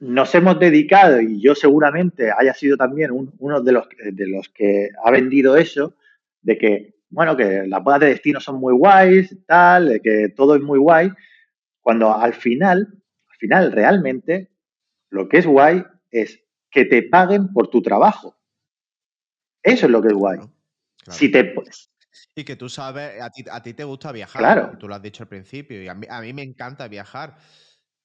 nos 0.00 0.34
hemos 0.34 0.58
dedicado, 0.58 1.20
y 1.20 1.38
yo 1.38 1.54
seguramente 1.54 2.30
haya 2.34 2.54
sido 2.54 2.78
también 2.78 3.10
uno 3.38 3.60
de 3.60 3.72
los, 3.72 3.86
de 4.12 4.26
los 4.26 4.48
que 4.48 4.88
ha 5.04 5.10
vendido 5.10 5.54
eso, 5.54 5.94
de 6.40 6.56
que, 6.56 6.94
bueno, 7.10 7.36
que 7.36 7.66
las 7.66 7.84
bodas 7.84 8.00
de 8.00 8.06
destino 8.06 8.40
son 8.40 8.58
muy 8.58 8.72
guays, 8.72 9.36
tal, 9.46 9.90
de 9.90 10.00
que 10.00 10.30
todo 10.34 10.56
es 10.56 10.62
muy 10.62 10.78
guay, 10.78 11.10
cuando 11.82 12.16
al 12.16 12.32
final, 12.32 12.88
al 13.28 13.36
final 13.36 13.70
realmente, 13.70 14.50
lo 15.10 15.28
que 15.28 15.38
es 15.38 15.46
guay 15.46 15.84
es 16.10 16.42
que 16.70 16.86
te 16.86 17.02
paguen 17.02 17.52
por 17.52 17.68
tu 17.68 17.82
trabajo. 17.82 18.38
Eso 19.62 19.86
es 19.86 19.92
lo 19.92 20.00
que 20.00 20.08
es 20.08 20.14
guay. 20.14 20.38
Si 21.10 21.30
te, 21.30 21.54
y 22.34 22.44
que 22.44 22.56
tú 22.56 22.68
sabes, 22.68 23.20
a 23.20 23.30
ti, 23.30 23.44
a 23.50 23.62
ti 23.62 23.74
te 23.74 23.84
gusta 23.84 24.12
viajar, 24.12 24.48
claro. 24.48 24.72
tú 24.78 24.88
lo 24.88 24.94
has 24.94 25.02
dicho 25.02 25.22
al 25.24 25.28
principio, 25.28 25.82
y 25.82 25.88
a 25.88 25.94
mí, 25.94 26.06
a 26.10 26.20
mí 26.20 26.32
me 26.32 26.42
encanta 26.42 26.88
viajar, 26.88 27.36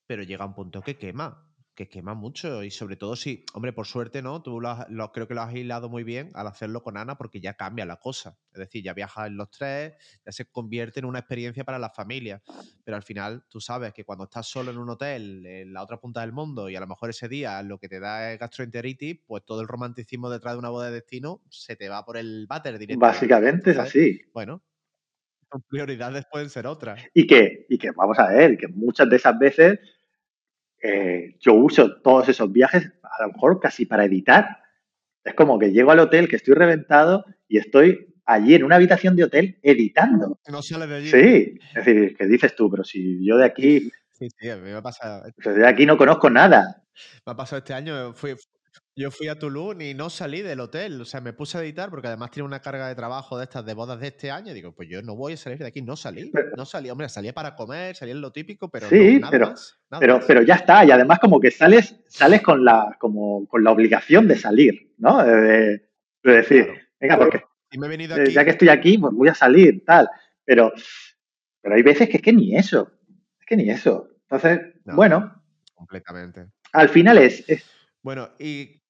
pero 0.07 0.23
llega 0.23 0.45
un 0.45 0.55
punto 0.55 0.81
que 0.81 0.97
quema 0.97 1.46
que 1.77 1.87
quema 1.87 2.15
mucho 2.15 2.63
y 2.63 2.71
sobre 2.71 2.97
todo 2.97 3.15
si, 3.15 3.45
hombre, 3.53 3.71
por 3.71 3.85
suerte, 3.85 4.23
¿no? 4.23 4.41
Tú 4.41 4.59
lo, 4.59 5.11
creo 5.13 5.27
que 5.27 5.35
lo 5.35 5.41
has 5.43 5.53
hilado 5.53 5.89
muy 5.89 6.03
bien 6.03 6.31
al 6.33 6.47
hacerlo 6.47 6.81
con 6.81 6.97
Ana 6.97 7.19
porque 7.19 7.39
ya 7.39 7.53
cambia 7.53 7.85
la 7.85 7.97
cosa. 7.97 8.35
Es 8.51 8.59
decir, 8.59 8.83
ya 8.83 8.93
viajas 8.93 9.27
en 9.27 9.37
los 9.37 9.51
tres, 9.51 9.93
ya 10.25 10.31
se 10.31 10.45
convierte 10.45 10.99
en 10.99 11.05
una 11.05 11.19
experiencia 11.19 11.63
para 11.63 11.77
la 11.77 11.91
familia. 11.91 12.41
Pero 12.83 12.97
al 12.97 13.03
final 13.03 13.45
tú 13.47 13.61
sabes 13.61 13.93
que 13.93 14.03
cuando 14.03 14.23
estás 14.23 14.47
solo 14.47 14.71
en 14.71 14.79
un 14.79 14.89
hotel 14.89 15.45
en 15.45 15.71
la 15.71 15.83
otra 15.83 15.99
punta 15.99 16.21
del 16.21 16.33
mundo 16.33 16.67
y 16.67 16.75
a 16.75 16.79
lo 16.79 16.87
mejor 16.87 17.11
ese 17.11 17.29
día 17.29 17.61
lo 17.61 17.77
que 17.77 17.87
te 17.87 17.99
da 17.99 18.33
es 18.33 18.39
gastroenteritis, 18.39 19.19
pues 19.27 19.45
todo 19.45 19.61
el 19.61 19.67
romanticismo 19.67 20.31
detrás 20.31 20.55
de 20.55 20.59
una 20.59 20.69
boda 20.69 20.87
de 20.87 20.93
destino 20.93 21.43
se 21.47 21.75
te 21.75 21.89
va 21.89 22.03
por 22.03 22.17
el 22.17 22.47
váter 22.47 22.79
directamente. 22.79 23.05
Básicamente 23.05 23.71
es 23.71 23.77
así. 23.77 24.19
Bueno, 24.33 24.63
prioridades 25.69 26.25
pueden 26.31 26.49
ser 26.49 26.65
otras. 26.65 26.99
Y 27.13 27.27
que, 27.27 27.67
y 27.69 27.77
que 27.77 27.91
vamos 27.91 28.17
a 28.17 28.29
ver, 28.29 28.57
que 28.57 28.67
muchas 28.67 29.07
de 29.07 29.17
esas 29.17 29.37
veces 29.37 29.79
eh, 30.81 31.35
yo 31.39 31.53
uso 31.53 32.01
todos 32.01 32.29
esos 32.29 32.51
viajes 32.51 32.91
a 33.03 33.23
lo 33.23 33.33
mejor 33.33 33.59
casi 33.59 33.85
para 33.85 34.05
editar. 34.05 34.59
Es 35.23 35.33
como 35.33 35.59
que 35.59 35.71
llego 35.71 35.91
al 35.91 35.99
hotel, 35.99 36.27
que 36.27 36.35
estoy 36.35 36.53
reventado 36.53 37.25
y 37.47 37.57
estoy 37.57 38.15
allí 38.25 38.55
en 38.55 38.63
una 38.63 38.75
habitación 38.75 39.15
de 39.15 39.23
hotel 39.23 39.59
editando. 39.61 40.39
No 40.47 40.61
sale 40.61 40.87
de 40.87 40.95
allí. 40.95 41.09
Sí, 41.09 41.59
es 41.75 41.85
decir, 41.85 42.15
que 42.15 42.27
dices 42.27 42.55
tú, 42.55 42.69
pero 42.69 42.83
si 42.83 43.25
yo 43.25 43.37
de 43.37 43.45
aquí... 43.45 43.89
Sí, 44.13 44.29
sí, 44.37 44.49
a 44.49 44.57
me 44.57 44.73
ha 44.73 44.81
pasado. 44.81 45.25
De 45.43 45.67
aquí 45.67 45.85
no 45.85 45.97
conozco 45.97 46.29
nada. 46.29 46.83
Me 47.25 47.31
ha 47.31 47.35
pasado 47.35 47.59
este 47.59 47.73
año, 47.73 48.13
fui, 48.13 48.35
yo 48.97 49.11
fui 49.11 49.27
a 49.27 49.37
Tulum 49.37 49.79
y 49.79 49.93
no 49.93 50.09
salí 50.09 50.41
del 50.41 50.59
hotel. 50.59 50.99
O 50.99 51.05
sea, 51.05 51.21
me 51.21 51.31
puse 51.31 51.57
a 51.57 51.61
editar 51.61 51.91
porque 51.91 52.07
además 52.07 52.31
tiene 52.31 52.47
una 52.47 52.61
carga 52.61 52.87
de 52.87 52.95
trabajo 52.95 53.37
de 53.37 53.43
estas 53.43 53.63
de 53.63 53.75
bodas 53.75 53.99
de 53.99 54.07
este 54.07 54.31
año. 54.31 54.53
digo, 54.53 54.73
pues 54.73 54.89
yo 54.89 55.03
no 55.03 55.15
voy 55.15 55.33
a 55.33 55.37
salir 55.37 55.59
de 55.59 55.67
aquí. 55.67 55.83
No 55.83 55.95
salí. 55.95 56.31
No 56.57 56.65
salí. 56.65 56.89
Hombre, 56.89 57.07
salía 57.07 57.31
para 57.31 57.55
comer, 57.55 57.95
salía 57.95 58.15
en 58.15 58.21
lo 58.21 58.31
típico, 58.31 58.69
pero 58.69 58.89
sí, 58.89 59.19
nada 59.19 59.29
pero, 59.29 59.49
más, 59.51 59.79
pero, 59.99 60.19
pero 60.25 60.41
ya 60.41 60.55
está. 60.55 60.83
Y 60.83 60.89
además 60.89 61.19
como 61.19 61.39
que 61.39 61.51
sales, 61.51 61.95
sales 62.07 62.41
con 62.41 62.65
la, 62.65 62.97
como, 62.99 63.47
con 63.47 63.63
la 63.63 63.71
obligación 63.71 64.27
de 64.27 64.35
salir, 64.35 64.93
¿no? 64.97 65.23
De, 65.23 65.83
decir, 66.23 66.67
venga, 66.99 67.17
porque 67.17 67.43
y 67.71 67.77
me 67.77 67.85
he 67.85 67.89
venido 67.89 68.15
aquí... 68.15 68.31
ya 68.31 68.43
que 68.43 68.51
estoy 68.51 68.69
aquí, 68.69 68.97
pues 68.97 69.13
voy 69.13 69.29
a 69.29 69.35
salir, 69.35 69.85
tal. 69.85 70.09
Pero, 70.43 70.73
pero 71.61 71.75
hay 71.75 71.83
veces 71.83 72.09
que 72.09 72.17
es 72.17 72.23
que 72.23 72.33
ni 72.33 72.55
eso. 72.55 72.91
Es 73.39 73.45
que 73.45 73.55
ni 73.55 73.69
eso. 73.69 74.09
Entonces, 74.23 74.59
bueno. 74.85 75.43
Completamente. 75.75 76.47
Al 76.73 76.89
final 76.89 77.19
es... 77.19 77.45
Bueno, 78.01 78.29
y 78.39 78.81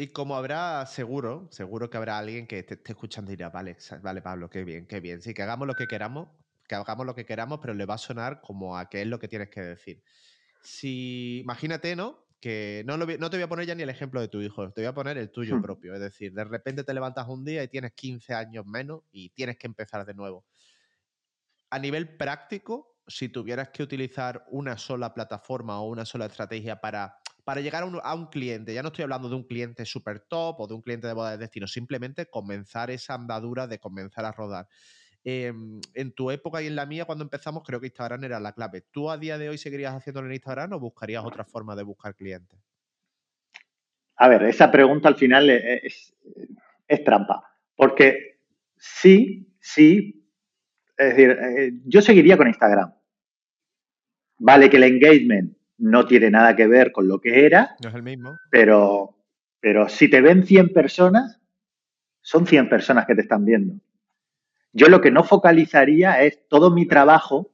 y 0.00 0.06
como 0.12 0.36
habrá, 0.36 0.86
seguro, 0.86 1.48
seguro 1.50 1.90
que 1.90 1.96
habrá 1.96 2.18
alguien 2.18 2.46
que 2.46 2.62
te 2.62 2.74
esté 2.74 2.92
escuchando 2.92 3.32
y 3.32 3.36
dirá, 3.36 3.50
vale, 3.50 3.76
vale, 4.00 4.22
Pablo, 4.22 4.48
qué 4.48 4.62
bien, 4.62 4.86
qué 4.86 5.00
bien. 5.00 5.20
Sí, 5.20 5.34
que 5.34 5.42
hagamos 5.42 5.66
lo 5.66 5.74
que 5.74 5.88
queramos, 5.88 6.28
que 6.68 6.76
hagamos 6.76 7.04
lo 7.04 7.16
que 7.16 7.26
queramos, 7.26 7.58
pero 7.60 7.74
le 7.74 7.84
va 7.84 7.94
a 7.94 7.98
sonar 7.98 8.40
como 8.40 8.78
a 8.78 8.88
qué 8.88 9.02
es 9.02 9.08
lo 9.08 9.18
que 9.18 9.26
tienes 9.26 9.50
que 9.50 9.60
decir. 9.60 10.04
Si, 10.62 11.40
imagínate, 11.40 11.96
¿no? 11.96 12.28
Que 12.40 12.84
no, 12.86 12.96
no 12.96 13.06
te 13.06 13.36
voy 13.36 13.42
a 13.42 13.48
poner 13.48 13.66
ya 13.66 13.74
ni 13.74 13.82
el 13.82 13.90
ejemplo 13.90 14.20
de 14.20 14.28
tu 14.28 14.40
hijo, 14.40 14.70
te 14.72 14.82
voy 14.82 14.86
a 14.86 14.94
poner 14.94 15.18
el 15.18 15.32
tuyo 15.32 15.56
hmm. 15.56 15.62
propio. 15.62 15.94
Es 15.94 16.00
decir, 16.00 16.32
de 16.32 16.44
repente 16.44 16.84
te 16.84 16.94
levantas 16.94 17.26
un 17.26 17.44
día 17.44 17.64
y 17.64 17.68
tienes 17.68 17.92
15 17.94 18.34
años 18.34 18.64
menos 18.66 19.02
y 19.10 19.30
tienes 19.30 19.58
que 19.58 19.66
empezar 19.66 20.06
de 20.06 20.14
nuevo. 20.14 20.46
A 21.70 21.78
nivel 21.80 22.16
práctico, 22.16 23.00
si 23.08 23.30
tuvieras 23.30 23.70
que 23.70 23.82
utilizar 23.82 24.44
una 24.46 24.78
sola 24.78 25.12
plataforma 25.12 25.80
o 25.80 25.88
una 25.88 26.04
sola 26.04 26.26
estrategia 26.26 26.80
para 26.80 27.18
para 27.48 27.62
llegar 27.62 27.82
a 27.82 28.14
un, 28.14 28.26
cliente. 28.26 28.74
Ya 28.74 28.82
no 28.82 28.88
estoy 28.88 29.04
hablando 29.04 29.30
de 29.30 29.34
un 29.34 29.42
cliente 29.42 29.86
súper 29.86 30.20
top 30.20 30.60
o 30.60 30.66
de 30.66 30.74
un 30.74 30.82
cliente 30.82 31.06
de 31.06 31.14
boda 31.14 31.30
de 31.30 31.38
destino, 31.38 31.66
simplemente 31.66 32.26
comenzar 32.26 32.90
esa 32.90 33.14
andadura 33.14 33.66
de 33.66 33.78
comenzar 33.78 34.26
a 34.26 34.32
rodar. 34.32 34.68
Em, 35.24 35.80
en 35.94 36.12
tu 36.12 36.30
época 36.30 36.60
y 36.60 36.66
en 36.66 36.76
la 36.76 36.84
mía, 36.84 37.06
cuando 37.06 37.24
empezamos, 37.24 37.62
creo 37.64 37.80
que 37.80 37.86
Instagram 37.86 38.22
era 38.22 38.38
la 38.38 38.52
clave. 38.52 38.82
¿Tú 38.90 39.10
a 39.10 39.16
día 39.16 39.38
de 39.38 39.48
hoy 39.48 39.56
seguirías 39.56 39.94
haciéndolo 39.94 40.26
en 40.26 40.34
Instagram 40.34 40.74
o 40.74 40.78
buscarías 40.78 41.24
otra 41.24 41.46
forma 41.46 41.74
de 41.74 41.84
buscar 41.84 42.14
clientes? 42.14 42.60
A 44.16 44.28
ver, 44.28 44.42
esa 44.42 44.70
pregunta 44.70 45.08
al 45.08 45.16
final 45.16 45.48
es, 45.48 46.14
es 46.86 47.02
trampa, 47.02 47.50
porque 47.76 48.42
sí, 48.76 49.56
sí, 49.58 50.22
es 50.98 51.16
decir, 51.16 51.30
eh, 51.30 51.72
yo 51.86 52.02
seguiría 52.02 52.36
con 52.36 52.46
Instagram. 52.46 52.92
Vale 54.36 54.68
que 54.68 54.76
el 54.76 54.82
engagement 54.82 55.57
no 55.78 56.06
tiene 56.06 56.30
nada 56.30 56.54
que 56.56 56.66
ver 56.66 56.92
con 56.92 57.08
lo 57.08 57.20
que 57.20 57.46
era. 57.46 57.76
No 57.82 57.88
es 57.88 57.94
el 57.94 58.02
mismo. 58.02 58.38
Pero, 58.50 59.16
pero 59.60 59.88
si 59.88 60.08
te 60.10 60.20
ven 60.20 60.44
100 60.44 60.72
personas, 60.72 61.40
son 62.20 62.46
100 62.46 62.68
personas 62.68 63.06
que 63.06 63.14
te 63.14 63.22
están 63.22 63.44
viendo. 63.44 63.80
Yo 64.72 64.88
lo 64.88 65.00
que 65.00 65.10
no 65.10 65.24
focalizaría 65.24 66.22
es 66.22 66.46
todo 66.48 66.70
mi 66.70 66.86
trabajo 66.86 67.50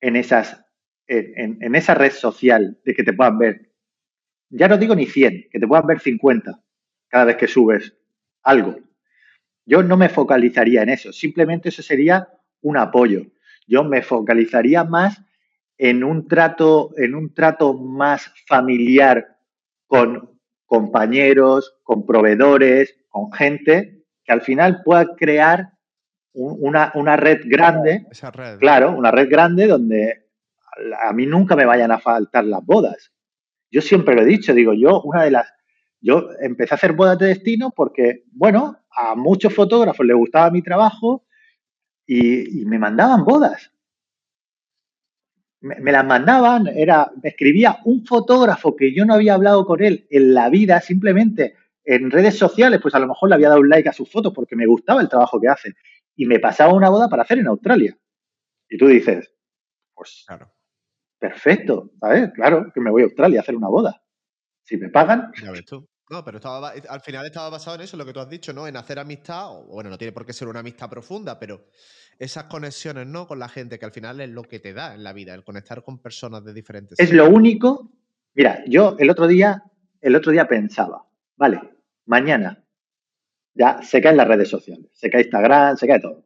en, 0.00 0.16
esas, 0.16 0.64
en, 1.06 1.62
en 1.62 1.74
esa 1.74 1.94
red 1.94 2.12
social 2.12 2.80
de 2.84 2.94
que 2.94 3.04
te 3.04 3.12
puedan 3.12 3.38
ver. 3.38 3.72
Ya 4.50 4.66
no 4.66 4.78
digo 4.78 4.94
ni 4.94 5.06
100, 5.06 5.48
que 5.50 5.60
te 5.60 5.68
puedan 5.68 5.86
ver 5.86 6.00
50 6.00 6.60
cada 7.08 7.24
vez 7.26 7.36
que 7.36 7.46
subes 7.46 7.94
algo. 8.42 8.76
Yo 9.66 9.82
no 9.82 9.96
me 9.98 10.08
focalizaría 10.08 10.82
en 10.82 10.88
eso, 10.88 11.12
simplemente 11.12 11.68
eso 11.68 11.82
sería 11.82 12.28
un 12.62 12.78
apoyo. 12.78 13.26
Yo 13.66 13.84
me 13.84 14.00
focalizaría 14.00 14.82
más 14.84 15.22
en 15.78 16.04
un 16.04 16.28
trato, 16.28 16.90
en 16.96 17.14
un 17.14 17.32
trato 17.32 17.74
más 17.74 18.32
familiar 18.46 19.38
con 19.86 20.38
compañeros, 20.66 21.78
con 21.82 22.04
proveedores, 22.04 22.94
con 23.08 23.32
gente, 23.32 24.04
que 24.24 24.32
al 24.32 24.42
final 24.42 24.82
pueda 24.84 25.16
crear 25.16 25.72
una, 26.34 27.16
red 27.16 27.40
grande. 27.44 28.06
Claro, 28.58 28.96
una 28.96 29.10
red 29.10 29.28
grande 29.30 29.66
donde 29.66 30.26
a 31.00 31.12
mí 31.12 31.26
nunca 31.26 31.56
me 31.56 31.64
vayan 31.64 31.90
a 31.90 31.98
faltar 31.98 32.44
las 32.44 32.64
bodas. 32.64 33.12
Yo 33.70 33.80
siempre 33.80 34.14
lo 34.14 34.22
he 34.22 34.26
dicho, 34.26 34.54
digo, 34.54 34.72
yo, 34.74 35.02
una 35.02 35.24
de 35.24 35.30
las. 35.30 35.52
Yo 36.00 36.28
empecé 36.40 36.74
a 36.74 36.76
hacer 36.76 36.92
bodas 36.92 37.18
de 37.18 37.26
destino 37.26 37.72
porque, 37.74 38.24
bueno, 38.30 38.78
a 38.90 39.16
muchos 39.16 39.52
fotógrafos 39.52 40.06
les 40.06 40.16
gustaba 40.16 40.50
mi 40.50 40.62
trabajo 40.62 41.24
y, 42.06 42.64
me 42.66 42.78
mandaban 42.78 43.24
bodas. 43.24 43.72
Me, 45.60 45.90
las 45.90 46.04
mandaban, 46.04 46.68
era, 46.68 47.10
me 47.20 47.30
escribía 47.30 47.78
un 47.84 48.06
fotógrafo 48.06 48.76
que 48.76 48.94
yo 48.94 49.04
no 49.04 49.14
había 49.14 49.34
hablado 49.34 49.66
con 49.66 49.82
él 49.82 50.06
en 50.08 50.32
la 50.32 50.50
vida, 50.50 50.80
simplemente 50.80 51.56
en 51.84 52.10
redes 52.10 52.36
sociales, 52.36 52.80
pues 52.82 52.94
a 52.94 52.98
lo 52.98 53.08
mejor 53.08 53.30
le 53.30 53.34
había 53.34 53.48
dado 53.48 53.60
un 53.60 53.68
like 53.70 53.88
a 53.88 53.94
sus 53.94 54.10
fotos 54.12 54.32
porque 54.34 54.54
me 54.54 54.66
gustaba 54.66 55.00
el 55.00 55.08
trabajo 55.08 55.40
que 55.40 55.48
hacen. 55.48 55.74
Y 56.14 56.26
me 56.26 56.38
pasaba 56.38 56.74
una 56.74 56.90
boda 56.90 57.08
para 57.08 57.22
hacer 57.22 57.38
en 57.38 57.46
Australia. 57.46 57.96
Y 58.68 58.76
tú 58.76 58.88
dices, 58.88 59.32
pues 59.94 60.24
claro. 60.26 60.52
perfecto, 61.18 61.90
¿sabes? 61.98 62.30
Claro 62.34 62.70
que 62.74 62.80
me 62.80 62.90
voy 62.90 63.02
a 63.02 63.04
Australia 63.06 63.40
a 63.40 63.42
hacer 63.42 63.56
una 63.56 63.68
boda. 63.68 64.02
Si 64.64 64.76
me 64.76 64.90
pagan. 64.90 65.32
Ya 65.42 65.50
ves 65.50 65.64
tú. 65.64 65.88
No, 66.10 66.24
pero 66.24 66.38
estaba, 66.38 66.72
al 66.88 67.00
final 67.00 67.26
estaba 67.26 67.50
basado 67.50 67.76
en 67.76 67.82
eso, 67.82 67.96
lo 67.96 68.06
que 68.06 68.12
tú 68.14 68.20
has 68.20 68.30
dicho, 68.30 68.52
¿no? 68.52 68.66
En 68.66 68.76
hacer 68.76 68.98
amistad, 68.98 69.50
o 69.50 69.64
bueno, 69.64 69.90
no 69.90 69.98
tiene 69.98 70.12
por 70.12 70.24
qué 70.24 70.32
ser 70.32 70.48
una 70.48 70.60
amistad 70.60 70.88
profunda, 70.88 71.38
pero 71.38 71.66
esas 72.18 72.44
conexiones, 72.44 73.06
¿no? 73.06 73.26
Con 73.26 73.38
la 73.38 73.48
gente, 73.48 73.78
que 73.78 73.84
al 73.84 73.92
final 73.92 74.20
es 74.20 74.30
lo 74.30 74.42
que 74.42 74.58
te 74.58 74.72
da 74.72 74.94
en 74.94 75.04
la 75.04 75.12
vida, 75.12 75.34
el 75.34 75.44
conectar 75.44 75.82
con 75.82 75.98
personas 75.98 76.42
de 76.44 76.54
diferentes. 76.54 76.98
Es 76.98 77.12
lo 77.12 77.28
único. 77.28 77.90
Mira, 78.34 78.64
yo 78.66 78.96
el 78.98 79.10
otro 79.10 79.26
día, 79.26 79.62
el 80.00 80.16
otro 80.16 80.32
día 80.32 80.48
pensaba, 80.48 81.04
vale, 81.36 81.60
mañana 82.06 82.64
ya 83.54 83.82
se 83.82 84.00
caen 84.00 84.16
las 84.16 84.28
redes 84.28 84.48
sociales, 84.48 84.86
se 84.94 85.10
cae 85.10 85.22
Instagram, 85.22 85.76
se 85.76 85.86
cae 85.86 86.00
todo. 86.00 86.24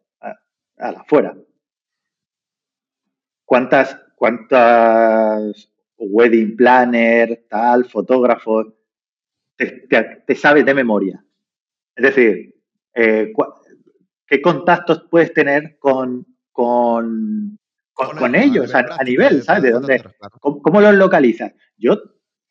A, 0.78 1.04
fuera. 1.04 1.36
¿Cuántas, 3.44 3.96
cuántas 4.16 5.70
wedding 5.96 6.56
planner, 6.56 7.46
tal, 7.48 7.84
fotógrafos, 7.84 8.66
te, 9.56 10.34
sabes 10.34 10.64
de 10.64 10.74
memoria. 10.74 11.24
Es 11.94 12.04
decir, 12.04 12.54
eh, 12.94 13.32
¿qué 14.26 14.42
contactos 14.42 15.06
puedes 15.10 15.32
tener 15.32 15.76
con, 15.78 16.26
con, 16.52 17.58
con, 17.92 18.34
ellos 18.34 18.74
a, 18.74 19.04
nivel, 19.04 19.42
¿sabes? 19.42 19.62
¿De 19.62 19.70
dónde? 19.70 20.02
¿cómo, 20.40 20.80
los 20.80 20.94
localizas? 20.94 21.52
Yo, 21.76 21.94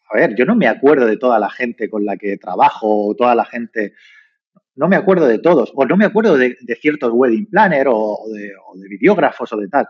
a 0.09 0.17
ver, 0.17 0.35
yo 0.35 0.45
no 0.45 0.55
me 0.55 0.67
acuerdo 0.67 1.05
de 1.05 1.17
toda 1.17 1.39
la 1.39 1.49
gente 1.49 1.89
con 1.89 2.05
la 2.05 2.17
que 2.17 2.37
trabajo 2.37 3.07
o 3.07 3.15
toda 3.15 3.35
la 3.35 3.45
gente. 3.45 3.93
No 4.75 4.87
me 4.87 4.95
acuerdo 4.95 5.27
de 5.27 5.39
todos, 5.39 5.71
o 5.75 5.85
no 5.85 5.97
me 5.97 6.05
acuerdo 6.05 6.37
de, 6.37 6.55
ciertos 6.79 7.11
wedding 7.13 7.47
planner 7.47 7.87
o, 7.89 8.19
de, 8.33 8.53
o 8.65 8.77
de 8.77 8.87
videógrafos 8.87 9.51
o 9.53 9.57
de 9.57 9.67
tal. 9.67 9.87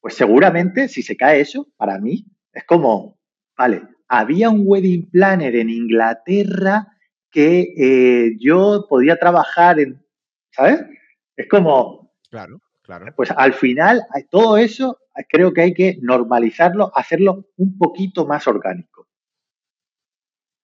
Pues 0.00 0.14
seguramente, 0.14 0.88
si 0.88 1.02
se 1.02 1.16
cae 1.16 1.40
eso, 1.40 1.68
para 1.76 1.98
mí 1.98 2.24
es 2.52 2.64
como, 2.64 3.18
vale, 3.56 3.82
había 4.08 4.50
un 4.50 4.62
wedding 4.64 5.10
planner 5.10 5.54
en 5.56 5.70
Inglaterra 5.70 6.96
que 7.30 7.74
eh, 7.76 8.36
yo 8.40 8.86
podía 8.88 9.18
trabajar 9.18 9.78
en, 9.78 10.04
¿sabes? 10.50 10.80
Es 11.36 11.48
como... 11.48 12.12
Claro, 12.30 12.60
claro. 12.82 13.12
Pues 13.14 13.30
al 13.30 13.52
final, 13.52 14.02
todo 14.30 14.56
eso 14.56 14.98
creo 15.28 15.52
que 15.52 15.60
hay 15.60 15.74
que 15.74 15.98
normalizarlo, 16.00 16.90
hacerlo 16.94 17.46
un 17.56 17.78
poquito 17.78 18.26
más 18.26 18.46
orgánico. 18.46 19.06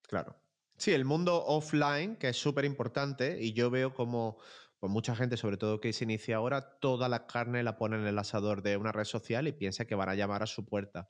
Claro. 0.09 0.37
Sí, 0.77 0.93
el 0.93 1.05
mundo 1.05 1.45
offline, 1.45 2.17
que 2.17 2.29
es 2.29 2.37
súper 2.37 2.65
importante, 2.65 3.41
y 3.41 3.53
yo 3.53 3.71
veo 3.71 3.95
como 3.95 4.39
pues 4.79 4.93
mucha 4.93 5.17
gente, 5.17 5.37
sobre 5.37 5.57
todo 5.57 5.81
que 5.81 5.93
se 5.93 6.05
inicia 6.05 6.37
ahora, 6.37 6.79
toda 6.79 7.09
la 7.09 7.27
carne 7.27 7.63
la 7.63 7.79
pone 7.79 7.97
en 7.97 8.07
el 8.07 8.19
asador 8.19 8.61
de 8.63 8.77
una 8.77 8.93
red 8.93 9.05
social 9.05 9.49
y 9.49 9.53
piensa 9.53 9.87
que 9.87 9.95
van 9.95 10.11
a 10.11 10.15
llamar 10.15 10.43
a 10.43 10.47
su 10.47 10.67
puerta 10.67 11.09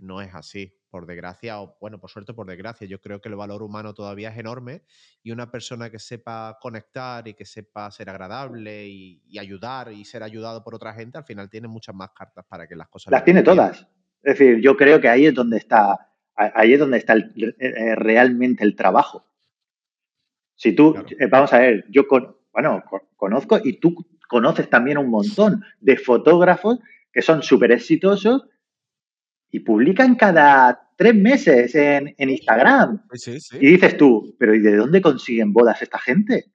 no 0.00 0.20
es 0.20 0.34
así, 0.34 0.74
por 0.90 1.06
desgracia, 1.06 1.60
o 1.60 1.76
bueno, 1.80 2.00
por 2.00 2.10
suerte, 2.10 2.34
por 2.34 2.46
desgracia. 2.46 2.86
Yo 2.86 3.00
creo 3.00 3.20
que 3.20 3.28
el 3.28 3.36
valor 3.36 3.62
humano 3.62 3.94
todavía 3.94 4.30
es 4.30 4.38
enorme 4.38 4.82
y 5.22 5.30
una 5.30 5.50
persona 5.50 5.90
que 5.90 5.98
sepa 5.98 6.58
conectar 6.60 7.26
y 7.28 7.34
que 7.34 7.44
sepa 7.44 7.90
ser 7.90 8.10
agradable 8.10 8.88
y, 8.88 9.38
ayudar 9.38 9.92
y 9.92 10.04
ser 10.04 10.22
ayudado 10.22 10.62
por 10.64 10.74
otra 10.74 10.92
gente, 10.92 11.18
al 11.18 11.24
final 11.24 11.48
tiene 11.48 11.68
muchas 11.68 11.94
más 11.94 12.10
cartas 12.10 12.44
para 12.48 12.66
que 12.66 12.76
las 12.76 12.88
cosas... 12.88 13.10
Las 13.12 13.24
tiene 13.24 13.42
todas. 13.42 13.86
Es 14.22 14.38
decir, 14.38 14.60
yo 14.60 14.76
creo 14.76 15.00
que 15.00 15.08
ahí 15.08 15.26
es 15.26 15.34
donde 15.34 15.56
está, 15.56 16.10
ahí 16.34 16.74
es 16.74 16.78
donde 16.78 16.98
está 16.98 17.16
eh, 17.16 17.54
eh, 17.58 17.94
realmente 17.94 18.64
el 18.64 18.76
trabajo. 18.76 19.26
Si 20.56 20.74
tú, 20.74 20.94
eh, 21.18 21.26
vamos 21.26 21.52
a 21.52 21.60
ver, 21.60 21.86
yo 21.88 22.06
con, 22.06 22.36
bueno, 22.52 22.82
conozco 23.16 23.58
y 23.62 23.80
tú 23.80 23.94
conoces 24.28 24.68
también 24.68 24.98
un 24.98 25.08
montón 25.08 25.64
de 25.80 25.96
fotógrafos 25.96 26.78
que 27.12 27.22
son 27.22 27.42
súper 27.42 27.72
exitosos 27.72 28.46
y 29.50 29.60
publican 29.60 30.14
cada 30.14 30.88
tres 30.96 31.14
meses 31.14 31.74
en, 31.74 32.14
Instagram. 32.18 33.02
Y 33.60 33.66
dices 33.70 33.96
tú, 33.96 34.34
pero 34.38 34.54
¿y 34.54 34.60
de 34.60 34.76
dónde 34.76 35.00
consiguen 35.00 35.52
bodas 35.52 35.82
esta 35.82 35.98
gente? 35.98 36.52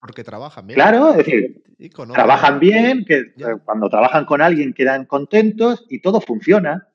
porque 0.00 0.24
trabajan 0.24 0.66
bien. 0.66 0.74
Claro, 0.74 1.12
es 1.12 1.18
decir, 1.18 1.62
trabajan 2.12 2.58
bien, 2.58 3.04
que 3.06 3.18
eh, 3.18 3.58
cuando 3.64 3.88
trabajan 3.88 4.26
con 4.26 4.42
alguien 4.42 4.74
quedan 4.74 5.06
contentos 5.06 5.86
y 5.88 6.00
todo 6.00 6.20
funciona. 6.20 6.88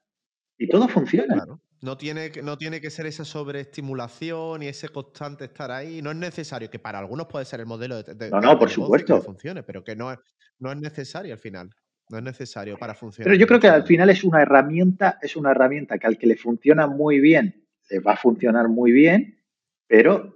Y 0.60 0.68
todo 0.68 0.88
funciona. 0.88 1.46
No 1.82 1.98
tiene, 1.98 2.32
no 2.44 2.58
tiene 2.58 2.82
que 2.82 2.90
ser 2.90 3.06
esa 3.06 3.24
sobreestimulación 3.24 4.64
y 4.64 4.68
ese 4.68 4.90
constante 4.90 5.46
estar 5.46 5.72
ahí. 5.72 6.02
No 6.02 6.12
es 6.12 6.18
necesario, 6.18 6.70
que 6.70 6.78
para 6.78 7.00
algunos 7.00 7.28
puede 7.28 7.46
ser 7.46 7.62
el 7.62 7.66
modelo 7.66 8.04
de, 8.04 8.30
no, 8.30 8.42
no, 8.42 8.60
por 8.60 8.70
supuesto. 8.70 9.16
que 9.16 9.26
funcione, 9.26 9.64
pero 9.64 9.84
que 9.84 9.96
no 9.96 10.14
no 10.60 10.72
es 10.72 10.78
necesario 10.78 11.34
al 11.34 11.40
final. 11.40 11.70
No 12.10 12.18
es 12.18 12.24
necesario 12.24 12.78
para 12.78 12.94
funcionar. 12.94 13.26
Pero 13.26 13.40
yo 13.40 13.48
creo 13.48 13.60
que 13.60 13.68
al 13.68 13.84
final 13.84 14.10
es 14.10 14.24
una 14.24 14.42
herramienta, 14.42 15.20
es 15.22 15.36
una 15.36 15.52
herramienta 15.52 15.98
que 15.98 16.08
al 16.08 16.18
que 16.18 16.28
le 16.28 16.38
funciona 16.38 16.88
muy 16.88 17.20
bien, 17.20 17.68
le 17.90 18.00
va 18.00 18.14
a 18.14 18.18
funcionar 18.18 18.70
muy 18.70 18.92
bien, 18.92 19.40
pero 19.88 20.36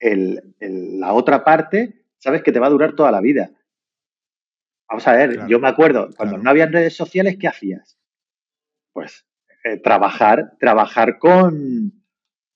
la 0.00 1.12
otra 1.12 1.44
parte, 1.44 2.04
sabes 2.18 2.42
que 2.42 2.52
te 2.52 2.58
va 2.58 2.66
a 2.66 2.70
durar 2.70 2.94
toda 2.94 3.10
la 3.10 3.20
vida. 3.20 3.50
Vamos 4.88 5.06
a 5.08 5.14
ver, 5.14 5.46
yo 5.46 5.58
me 5.58 5.68
acuerdo, 5.68 6.10
cuando 6.16 6.38
no 6.38 6.50
había 6.50 6.66
redes 6.66 6.94
sociales, 6.94 7.36
¿qué 7.40 7.48
hacías? 7.48 7.98
Pues 8.92 9.26
eh, 9.64 9.78
trabajar, 9.78 10.56
trabajar 10.58 11.18
con 11.18 12.04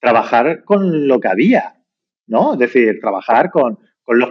trabajar 0.00 0.64
con 0.64 1.08
lo 1.08 1.20
que 1.20 1.28
había, 1.28 1.82
¿no? 2.26 2.52
Es 2.52 2.58
decir, 2.58 3.00
trabajar 3.00 3.50
con, 3.50 3.78
con 4.08 4.18
los 4.18 4.30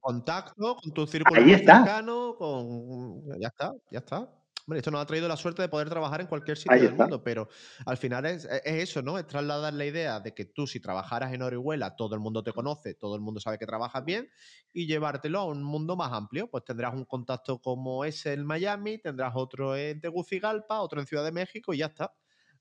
contacto, 0.00 0.76
con 0.76 0.90
tu 0.94 1.06
círculo 1.06 1.38
Ahí 1.38 1.52
está. 1.52 1.84
cercano, 1.84 2.34
con... 2.38 3.26
Ya 3.38 3.48
está, 3.48 3.74
ya 3.90 3.98
está. 3.98 4.26
Bueno, 4.66 4.78
esto 4.78 4.90
nos 4.90 5.02
ha 5.02 5.06
traído 5.06 5.28
la 5.28 5.36
suerte 5.36 5.60
de 5.60 5.68
poder 5.68 5.90
trabajar 5.90 6.22
en 6.22 6.28
cualquier 6.28 6.56
sitio 6.56 6.80
del 6.80 6.94
mundo, 6.94 7.22
pero 7.22 7.46
al 7.84 7.98
final 7.98 8.24
es, 8.24 8.48
eso, 8.64 9.02
¿no? 9.02 9.18
Es 9.18 9.26
trasladar 9.26 9.74
la 9.74 9.84
idea 9.84 10.20
de 10.20 10.32
que 10.32 10.46
tú, 10.46 10.66
si 10.66 10.80
trabajaras 10.80 11.30
en 11.34 11.42
Orihuela, 11.42 11.94
todo 11.94 12.14
el 12.14 12.22
mundo 12.22 12.42
te 12.42 12.54
conoce, 12.54 12.94
todo 12.94 13.16
el 13.16 13.20
mundo 13.20 13.38
sabe 13.38 13.58
que 13.58 13.66
trabajas 13.66 14.02
bien, 14.02 14.30
y 14.72 14.86
llevártelo 14.86 15.40
a 15.40 15.44
un 15.44 15.62
mundo 15.62 15.94
más 15.94 16.10
amplio. 16.10 16.48
Pues 16.48 16.64
tendrás 16.64 16.94
un 16.94 17.04
contacto 17.04 17.58
como 17.60 18.06
ese 18.06 18.32
en 18.32 18.46
Miami, 18.46 18.96
tendrás 18.96 19.32
otro 19.36 19.76
en 19.76 20.00
Tegucigalpa, 20.00 20.80
otro 20.80 21.00
en 21.00 21.06
Ciudad 21.06 21.24
de 21.24 21.32
México, 21.32 21.74
y 21.74 21.78
ya 21.78 21.86
está. 21.86 22.14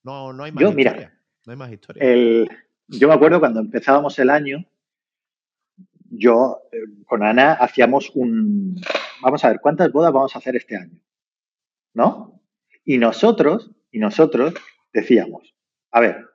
No, 0.04 0.34
no 0.34 0.44
hay 0.44 0.52
más 0.52 0.64
historia. 0.66 1.18
no 1.46 1.52
hay 1.52 1.58
más 1.58 1.72
historia. 1.72 2.04
yo 2.90 3.08
me 3.08 3.14
acuerdo 3.14 3.40
cuando 3.40 3.62
empezábamos 3.62 4.20
el 4.20 4.30
año, 4.30 4.66
yo 6.10 6.62
eh, 6.72 6.78
con 7.06 7.24
Ana 7.24 7.54
hacíamos 7.54 8.12
un, 8.16 8.82
vamos 9.22 9.44
a 9.44 9.50
ver, 9.50 9.60
¿cuántas 9.62 9.92
bodas 9.92 10.14
vamos 10.14 10.36
a 10.36 10.40
hacer 10.40 10.56
este 10.56 10.78
año? 10.78 11.00
¿No? 11.94 12.42
Y 12.84 12.98
nosotros, 12.98 13.72
y 13.92 14.00
nosotros 14.00 14.54
decíamos, 14.94 15.56
a 15.92 16.00
ver, 16.00 16.26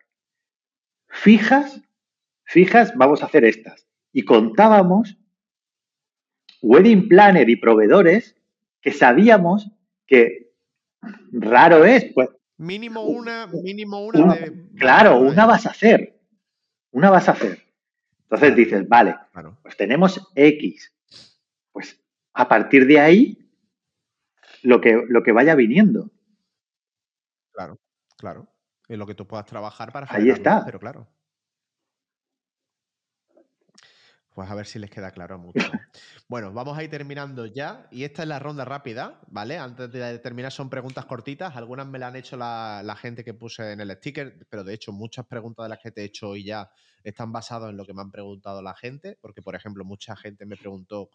fijas, 1.09 1.82
fijas, 2.44 2.93
vamos 2.97 3.23
a 3.23 3.27
hacer 3.27 3.44
estas. 3.44 3.86
Y 4.12 4.24
contábamos 4.24 5.16
wedding 6.61 7.09
planner 7.09 7.49
y 7.49 7.57
proveedores 7.57 8.36
que 8.81 8.93
sabíamos 8.93 9.70
que 10.07 10.53
raro 11.32 11.85
es, 11.85 12.05
pues. 12.12 12.28
Mínimo 12.59 13.03
una, 13.03 13.47
mínimo 13.47 14.05
una 14.07 14.35
de. 14.35 14.69
Claro, 14.77 15.19
una 15.19 15.47
vas 15.47 15.66
a 15.66 15.70
hacer. 15.70 16.20
Una 16.90 17.11
vas 17.11 17.28
a 17.28 17.32
hacer. 17.32 17.62
Entonces 18.33 18.57
dices, 18.57 18.89
vale, 18.89 19.15
pues 19.61 19.77
tenemos 19.77 20.33
X. 20.35 20.91
Pues 21.71 22.03
a 22.33 22.49
partir 22.49 22.87
de 22.87 22.99
ahí, 22.99 23.51
lo 24.63 24.81
que, 24.81 25.05
lo 25.07 25.23
que 25.23 25.33
vaya 25.33 25.55
viniendo. 25.55 26.11
Claro, 27.53 27.79
claro. 28.17 28.49
En 28.89 28.99
lo 28.99 29.07
que 29.07 29.15
tú 29.15 29.27
puedas 29.27 29.45
trabajar 29.45 29.93
para 29.93 30.07
Ahí 30.09 30.31
está. 30.31 30.65
pero 30.65 30.81
claro. 30.81 31.07
Pues 34.35 34.51
a 34.51 34.55
ver 34.55 34.67
si 34.67 34.79
les 34.79 34.91
queda 34.91 35.11
claro 35.11 35.39
mucho. 35.39 35.61
bueno, 36.29 36.53
vamos 36.53 36.77
a 36.79 36.83
ir 36.83 36.91
terminando 36.91 37.47
ya. 37.47 37.87
Y 37.91 38.05
esta 38.05 38.23
es 38.23 38.29
la 38.29 38.39
ronda 38.39 38.65
rápida, 38.65 39.21
¿vale? 39.29 39.59
Antes 39.59 39.93
de 39.93 40.19
terminar, 40.19 40.53
son 40.53 40.71
preguntas 40.71 41.05
cortitas. 41.05 41.55
Algunas 41.57 41.87
me 41.87 41.99
las 41.99 42.09
han 42.09 42.17
hecho 42.17 42.37
la, 42.37 42.83
la, 42.85 42.97
gente 42.97 43.25
que 43.25 43.35
puse 43.35 43.73
en 43.73 43.81
el 43.81 43.91
sticker, 43.93 44.47
pero 44.49 44.65
de 44.65 44.75
hecho, 44.75 44.93
muchas 44.93 45.27
preguntas 45.27 45.65
de 45.65 45.69
las 45.69 45.79
que 45.81 45.91
te 45.91 46.03
he 46.03 46.05
hecho 46.05 46.31
hoy 46.31 46.45
ya 46.45 46.71
están 47.05 47.33
basados 47.33 47.71
en 47.71 47.77
lo 47.77 47.85
que 47.85 47.95
me 47.95 48.01
han 48.01 48.11
preguntado 48.11 48.63
la 48.63 48.75
gente, 48.75 49.19
porque 49.21 49.43
por 49.43 49.55
ejemplo 49.55 49.85
mucha 49.85 50.17
gente 50.17 50.47
me 50.47 50.57
preguntó 50.57 51.11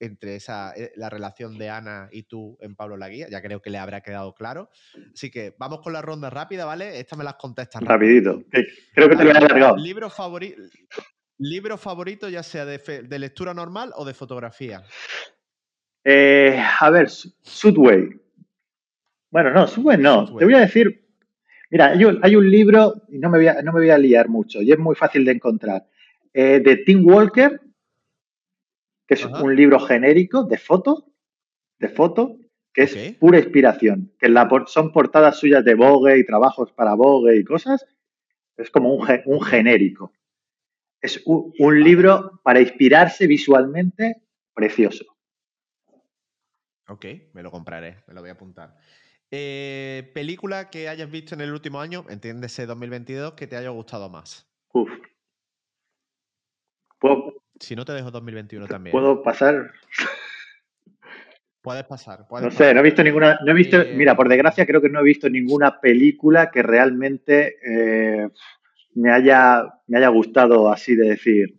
entre 0.00 0.34
esa, 0.34 0.72
eh, 0.74 0.92
la 0.96 1.08
relación 1.08 1.56
de 1.58 1.70
Ana 1.70 2.08
y 2.10 2.24
tú 2.24 2.58
en 2.60 2.74
Pablo 2.74 2.96
la 2.96 3.08
Guía, 3.08 3.28
ya 3.30 3.40
creo 3.40 3.62
que 3.62 3.70
le 3.70 3.78
habrá 3.78 4.00
quedado 4.00 4.34
claro. 4.34 4.68
Así 5.14 5.30
que 5.30 5.54
vamos 5.58 5.80
con 5.80 5.92
la 5.92 6.02
ronda 6.02 6.28
rápida, 6.28 6.64
¿vale? 6.64 6.98
Esta 6.98 7.14
me 7.16 7.22
las 7.22 7.34
contestas 7.34 7.82
Rapidito. 7.82 8.42
Creo 8.94 9.08
que 9.08 9.16
te 9.16 9.24
lo 9.24 9.30
he 9.30 9.36
alargado. 9.36 9.76
Libro 9.76 10.10
favorito, 10.10 10.60
libro 11.42 11.76
favorito 11.76 12.28
ya 12.28 12.42
sea 12.42 12.64
de, 12.64 12.78
de 12.78 13.18
lectura 13.18 13.54
normal 13.54 13.92
o 13.96 14.04
de 14.04 14.14
fotografía. 14.14 14.82
Eh, 16.04 16.60
a 16.80 16.90
ver, 16.90 17.08
Sudway. 17.10 18.08
Bueno, 19.30 19.50
no, 19.50 19.66
Subway 19.66 19.98
no. 19.98 20.36
Te 20.36 20.44
voy 20.44 20.54
a 20.54 20.60
decir, 20.60 21.06
mira, 21.70 21.92
hay 22.22 22.36
un, 22.36 22.50
libro, 22.50 23.02
y 23.08 23.18
no 23.18 23.30
me, 23.30 23.38
voy 23.38 23.46
a, 23.48 23.62
no 23.62 23.72
me 23.72 23.80
voy 23.80 23.90
a 23.90 23.98
liar 23.98 24.28
mucho, 24.28 24.60
y 24.60 24.72
es 24.72 24.78
muy 24.78 24.94
fácil 24.94 25.24
de 25.24 25.32
encontrar, 25.32 25.86
eh, 26.32 26.60
de 26.60 26.76
Tim 26.78 27.06
Walker, 27.06 27.60
que 29.06 29.14
es 29.14 29.24
un 29.24 29.54
libro 29.54 29.78
genérico 29.80 30.44
de 30.44 30.58
foto, 30.58 31.06
de 31.78 31.88
foto, 31.88 32.36
que 32.72 32.82
es 32.84 32.96
pura 33.18 33.38
inspiración, 33.38 34.12
que 34.18 34.28
la, 34.28 34.48
son 34.66 34.92
portadas 34.92 35.38
suyas 35.38 35.64
de 35.64 35.74
Vogue 35.74 36.18
y 36.18 36.24
trabajos 36.24 36.72
para 36.72 36.94
Vogue 36.94 37.36
y 37.36 37.44
cosas, 37.44 37.86
es 38.56 38.70
como 38.70 38.94
un, 38.94 39.06
un 39.26 39.42
genérico. 39.42 40.12
Es 41.02 41.20
un, 41.26 41.52
un 41.58 41.82
libro 41.82 42.40
para 42.42 42.60
inspirarse 42.60 43.26
visualmente 43.26 44.22
precioso. 44.54 45.04
Ok, 46.88 47.06
me 47.32 47.42
lo 47.42 47.50
compraré, 47.50 48.04
me 48.06 48.14
lo 48.14 48.20
voy 48.20 48.30
a 48.30 48.34
apuntar. 48.34 48.76
Eh, 49.34 50.10
película 50.12 50.68
que 50.68 50.90
hayas 50.90 51.10
visto 51.10 51.34
en 51.34 51.40
el 51.40 51.52
último 51.52 51.80
año, 51.80 52.04
entiéndese 52.10 52.66
2022, 52.66 53.32
que 53.32 53.46
te 53.46 53.56
haya 53.56 53.70
gustado 53.70 54.10
más. 54.10 54.46
Uf. 54.74 54.90
si 57.58 57.74
no 57.74 57.84
te 57.86 57.92
dejo 57.92 58.10
2021 58.10 58.66
también. 58.66 58.92
¿Puedo 58.92 59.22
pasar? 59.22 59.72
Puedes 61.62 61.84
pasar. 61.84 62.26
no 62.30 62.50
sé, 62.50 62.74
no 62.74 62.80
he 62.80 62.82
visto 62.82 63.02
ninguna. 63.02 63.38
No 63.42 63.52
he 63.52 63.54
visto, 63.54 63.80
eh, 63.80 63.94
mira, 63.94 64.14
por 64.14 64.28
desgracia, 64.28 64.66
creo 64.66 64.82
que 64.82 64.90
no 64.90 65.00
he 65.00 65.04
visto 65.04 65.30
ninguna 65.30 65.80
película 65.80 66.50
que 66.50 66.62
realmente 66.62 67.56
eh, 67.64 68.28
me, 68.94 69.10
haya, 69.12 69.80
me 69.86 69.98
haya 69.98 70.08
gustado 70.08 70.70
así 70.70 70.94
de 70.94 71.10
decir. 71.10 71.58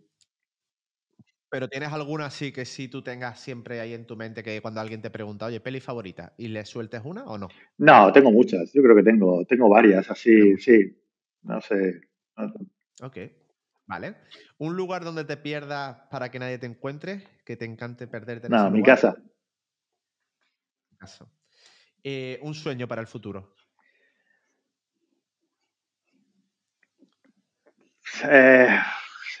Pero 1.50 1.68
¿tienes 1.68 1.92
alguna 1.92 2.26
así 2.26 2.50
que 2.50 2.64
si 2.64 2.88
tú 2.88 3.02
tengas 3.02 3.38
siempre 3.38 3.78
ahí 3.78 3.94
en 3.94 4.06
tu 4.06 4.16
mente 4.16 4.42
que 4.42 4.60
cuando 4.60 4.80
alguien 4.80 5.00
te 5.00 5.10
pregunta, 5.10 5.46
oye, 5.46 5.60
peli 5.60 5.80
favorita, 5.80 6.34
y 6.36 6.48
le 6.48 6.64
sueltes 6.64 7.02
una 7.04 7.24
o 7.26 7.38
no? 7.38 7.48
No, 7.78 8.12
tengo 8.12 8.32
muchas. 8.32 8.72
Yo 8.72 8.82
creo 8.82 8.96
que 8.96 9.04
tengo, 9.04 9.44
tengo 9.44 9.68
varias, 9.68 10.10
así, 10.10 10.56
sí. 10.56 11.00
No 11.42 11.60
sé. 11.60 12.00
Ok. 13.02 13.18
Vale. 13.86 14.16
¿Un 14.58 14.76
lugar 14.76 15.04
donde 15.04 15.24
te 15.24 15.36
pierdas 15.36 15.98
para 16.10 16.30
que 16.30 16.38
nadie 16.38 16.58
te 16.58 16.66
encuentre? 16.66 17.22
¿Que 17.44 17.56
te 17.56 17.66
encante 17.66 18.06
perderte? 18.06 18.46
En 18.46 18.52
no, 18.52 18.70
mi 18.70 18.82
casa. 18.82 19.16
Eh, 22.02 22.38
un 22.42 22.54
sueño 22.54 22.88
para 22.88 23.00
el 23.00 23.06
futuro. 23.06 23.54
Eh, 28.22 28.68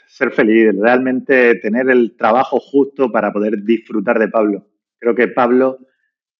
ser 0.06 0.30
feliz, 0.30 0.72
realmente 0.78 1.56
tener 1.56 1.90
el 1.90 2.16
trabajo 2.16 2.60
justo 2.60 3.10
para 3.10 3.32
poder 3.32 3.64
disfrutar 3.64 4.18
de 4.18 4.28
Pablo. 4.28 4.68
Creo 4.98 5.14
que 5.14 5.26
Pablo, 5.26 5.78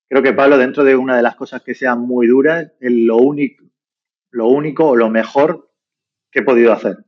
creo 0.09 0.23
que 0.23 0.33
Pablo 0.33 0.59
dentro 0.59 0.85
de 0.85 0.95
una 0.95 1.17
de 1.17 1.23
las 1.23 1.35
cosas 1.35 1.63
que 1.63 1.75
sean 1.75 2.01
muy 2.01 2.29
duras, 2.29 2.73
es 2.79 2.93
lo 2.93 3.17
único, 3.17 3.65
lo 4.31 4.47
único 4.47 4.91
o 4.91 4.97
lo 4.97 5.11
mejor 5.11 5.73
que 6.31 6.41
he 6.41 6.43
podido 6.45 6.73
hacer. 6.73 6.99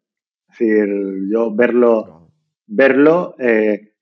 Es 0.50 0.58
decir, 0.58 0.88
yo 1.30 1.54
verlo, 1.54 2.32
verlo, 2.66 3.36
eh, 3.38 3.94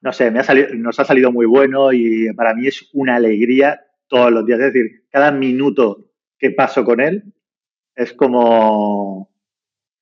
no 0.00 0.12
sé, 0.12 0.30
nos 0.30 0.98
ha 1.00 1.04
salido 1.04 1.32
muy 1.32 1.44
bueno 1.44 1.92
y 1.92 2.32
para 2.34 2.54
mí 2.54 2.66
es 2.66 2.88
una 2.94 3.16
alegría 3.16 3.84
todos 4.06 4.32
los 4.32 4.46
días. 4.46 4.60
Es 4.60 4.72
decir, 4.72 5.04
cada 5.10 5.32
minuto 5.32 6.12
que 6.38 6.50
paso 6.50 6.82
con 6.82 7.00
él 7.00 7.24
es 7.94 8.14
como 8.14 9.28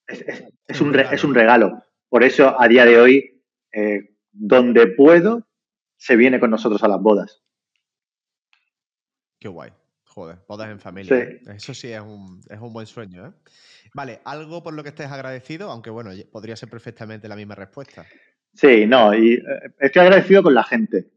es, 0.07 0.81
un, 0.81 0.99
es 0.99 1.25
un 1.25 1.35
regalo. 1.35 1.83
Por 2.09 2.23
eso, 2.25 2.61
a 2.61 2.69
día 2.69 2.85
de 2.85 3.01
hoy, 3.01 3.43
eh, 3.73 4.15
donde 4.33 4.87
puedo, 4.87 5.47
se 5.97 6.17
viene 6.17 6.41
con 6.41 6.51
nosotros 6.51 6.83
a 6.83 6.89
las 6.89 7.01
bodas. 7.01 7.43
Qué 9.39 9.49
guay. 9.49 9.73
Joder, 10.05 10.39
bodas 10.49 10.71
en 10.71 10.81
familia. 10.81 11.15
¿eh? 11.15 11.41
Eso 11.55 11.75
sí 11.75 11.93
es 11.93 12.01
un, 12.01 12.41
es 12.49 12.59
un, 12.59 12.73
buen 12.73 12.87
sueño. 12.87 13.27
¿eh? 13.27 13.33
Vale, 13.93 14.21
algo 14.25 14.63
por 14.63 14.73
lo 14.73 14.83
que 14.83 14.89
estés 14.89 15.11
agradecido, 15.11 15.71
aunque 15.71 15.91
bueno, 15.91 16.11
podría 16.33 16.57
ser 16.57 16.71
perfectamente 16.71 17.29
la 17.29 17.37
misma 17.37 17.55
respuesta. 17.55 18.07
Sí, 18.55 18.87
no, 18.87 19.15
y 19.15 19.43
estoy 19.79 20.03
agradecido 20.03 20.43
con 20.43 20.55
la 20.55 20.65
gente. 20.65 21.11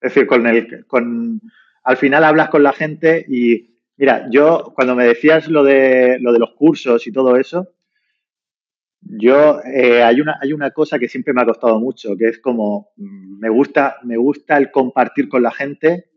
Es 0.00 0.14
decir, 0.14 0.26
con 0.26 0.46
el, 0.48 0.84
con, 0.86 1.40
al 1.84 1.96
final 1.96 2.24
hablas 2.24 2.48
con 2.48 2.64
la 2.64 2.72
gente 2.72 3.24
y, 3.28 3.78
mira, 3.96 4.26
yo 4.30 4.72
cuando 4.74 4.96
me 4.96 5.04
decías 5.06 5.48
lo 5.48 5.62
de, 5.62 6.18
lo 6.20 6.32
de 6.32 6.38
los 6.40 6.54
cursos 6.54 7.06
y 7.06 7.12
todo 7.12 7.36
eso, 7.36 7.72
yo, 9.00 9.60
eh, 9.62 10.02
hay, 10.02 10.20
una, 10.20 10.38
hay 10.40 10.52
una 10.52 10.70
cosa 10.70 10.98
que 10.98 11.08
siempre 11.08 11.32
me 11.32 11.42
ha 11.42 11.46
costado 11.46 11.78
mucho, 11.78 12.16
que 12.16 12.28
es 12.28 12.38
como, 12.38 12.90
mm, 12.96 13.38
me 13.38 13.48
gusta, 13.48 13.96
me 14.02 14.16
gusta 14.16 14.56
el 14.56 14.70
compartir 14.70 15.28
con 15.28 15.42
la 15.42 15.50
gente, 15.50 16.10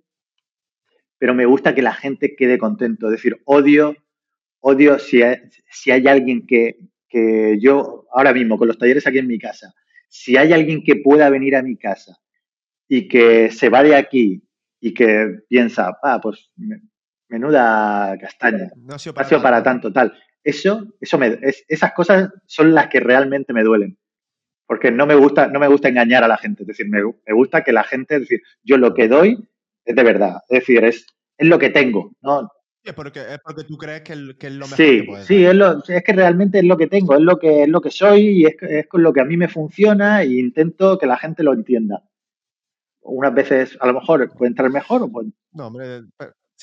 pero 1.17 1.33
me 1.33 1.45
gusta 1.45 1.75
que 1.75 1.81
la 1.81 1.93
gente 1.93 2.35
quede 2.35 2.57
contento. 2.57 3.07
Es 3.07 3.13
decir, 3.13 3.41
odio, 3.45 3.95
odio 4.59 4.97
si 4.99 5.21
hay, 5.21 5.37
si 5.69 5.91
hay 5.91 6.07
alguien 6.07 6.45
que, 6.47 6.77
que 7.07 7.57
yo, 7.59 8.05
ahora 8.11 8.33
mismo, 8.33 8.57
con 8.57 8.67
los 8.67 8.77
talleres 8.77 9.05
aquí 9.05 9.19
en 9.19 9.27
mi 9.27 9.37
casa, 9.37 9.73
si 10.07 10.35
hay 10.35 10.51
alguien 10.51 10.83
que 10.83 10.95
pueda 10.95 11.29
venir 11.29 11.55
a 11.55 11.61
mi 11.61 11.77
casa 11.77 12.17
y 12.87 13.07
que 13.07 13.51
se 13.51 13.69
va 13.69 13.83
de 13.83 13.95
aquí 13.95 14.43
y 14.79 14.93
que 14.93 15.39
piensa, 15.47 15.97
ah, 16.03 16.19
pues 16.21 16.51
menuda 17.29 18.17
castaña, 18.19 18.71
no 18.75 18.95
ha 18.95 18.99
sido 18.99 19.13
para, 19.41 19.63
tanto, 19.63 19.93
tal. 19.93 20.13
Eso, 20.43 20.87
eso 20.99 21.17
me, 21.17 21.39
esas 21.67 21.93
cosas 21.93 22.29
son 22.45 22.73
las 22.73 22.87
que 22.87 22.99
realmente 22.99 23.53
me 23.53 23.63
duelen. 23.63 23.97
Porque 24.65 24.91
no 24.91 25.05
me 25.05 25.15
gusta, 25.15 25.47
no 25.47 25.59
me 25.59 25.67
gusta 25.67 25.89
engañar 25.89 26.23
a 26.23 26.27
la 26.27 26.37
gente. 26.37 26.63
Es 26.63 26.67
decir, 26.67 26.87
me, 26.89 27.01
gusta 27.33 27.63
que 27.63 27.73
la 27.73 27.83
gente, 27.83 28.15
es 28.15 28.21
decir, 28.21 28.41
yo 28.63 28.77
lo 28.77 28.93
que 28.93 29.07
doy 29.07 29.37
es 29.85 29.95
de 29.95 30.03
verdad. 30.03 30.37
Es 30.49 30.59
decir, 30.59 30.83
es, 30.83 31.05
es 31.37 31.47
lo 31.47 31.59
que 31.59 31.69
tengo. 31.69 32.13
¿no? 32.21 32.49
Es 32.83 32.93
porque, 32.93 33.19
es 33.19 33.39
porque 33.43 33.63
tú 33.65 33.77
crees 33.77 34.01
que, 34.01 34.13
es 34.13 34.53
lo 34.53 34.65
mejor 34.65 34.77
sí, 34.77 35.05
que 35.05 35.23
Sí, 35.23 35.45
es, 35.45 35.53
lo, 35.53 35.83
es 35.83 36.03
que 36.03 36.13
realmente 36.13 36.59
es 36.59 36.65
lo 36.65 36.77
que 36.77 36.87
tengo, 36.87 37.15
es 37.15 37.21
lo 37.21 37.37
que, 37.37 37.63
es 37.63 37.69
lo 37.69 37.81
que 37.81 37.91
soy 37.91 38.27
y 38.27 38.45
es, 38.45 38.55
es 38.61 38.87
con 38.87 39.03
lo 39.03 39.13
que 39.13 39.21
a 39.21 39.25
mí 39.25 39.37
me 39.37 39.47
funciona 39.47 40.23
e 40.23 40.39
intento 40.39 40.97
que 40.97 41.05
la 41.05 41.17
gente 41.17 41.43
lo 41.43 41.53
entienda. 41.53 42.03
Unas 43.01 43.33
veces 43.33 43.77
a 43.79 43.87
lo 43.87 43.93
mejor 43.93 44.31
puede 44.35 44.49
entrar 44.49 44.71
mejor 44.71 45.03
o 45.03 45.11
puede... 45.11 45.31
No, 45.51 45.67
hombre, 45.67 46.01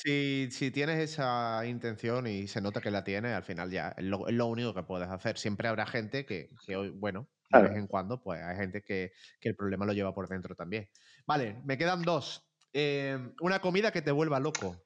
si, 0.03 0.49
si, 0.51 0.71
tienes 0.71 0.99
esa 0.99 1.65
intención 1.65 2.27
y 2.27 2.47
se 2.47 2.61
nota 2.61 2.81
que 2.81 2.91
la 2.91 3.03
tienes, 3.03 3.33
al 3.33 3.43
final 3.43 3.69
ya 3.69 3.93
es 3.97 4.03
lo, 4.05 4.45
único 4.47 4.73
que 4.73 4.83
puedes 4.83 5.09
hacer. 5.09 5.37
Siempre 5.37 5.67
habrá 5.67 5.85
gente 5.85 6.25
que, 6.25 6.49
que 6.65 6.75
bueno, 6.91 7.27
de 7.51 7.61
vez 7.61 7.75
en 7.75 7.87
cuando, 7.87 8.21
pues 8.21 8.41
hay 8.41 8.55
gente 8.55 8.81
que, 8.81 9.11
que, 9.39 9.49
el 9.49 9.55
problema 9.55 9.85
lo 9.85 9.93
lleva 9.93 10.13
por 10.13 10.27
dentro 10.27 10.55
también. 10.55 10.89
Vale, 11.25 11.61
me 11.65 11.77
quedan 11.77 12.01
dos. 12.03 12.49
Em, 12.73 13.33
una 13.41 13.59
comida 13.59 13.91
que 13.91 14.01
te 14.01 14.11
vuelva 14.11 14.39
loco. 14.39 14.77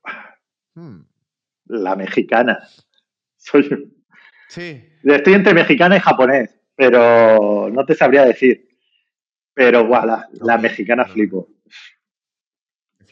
Hmm. 0.73 1.01
La 1.65 1.95
mexicana. 1.95 2.59
Soy... 3.37 3.93
Sí. 4.49 4.89
Estoy 5.03 5.33
entre 5.33 5.53
mexicana 5.53 5.97
y 5.97 5.99
japonés, 5.99 6.59
pero 6.75 7.69
no 7.71 7.85
te 7.85 7.95
sabría 7.95 8.23
decir. 8.23 8.69
Pero, 9.53 9.85
guau, 9.85 10.07
la, 10.41 10.57
mexicana 10.57 11.05
flipo. 11.05 11.47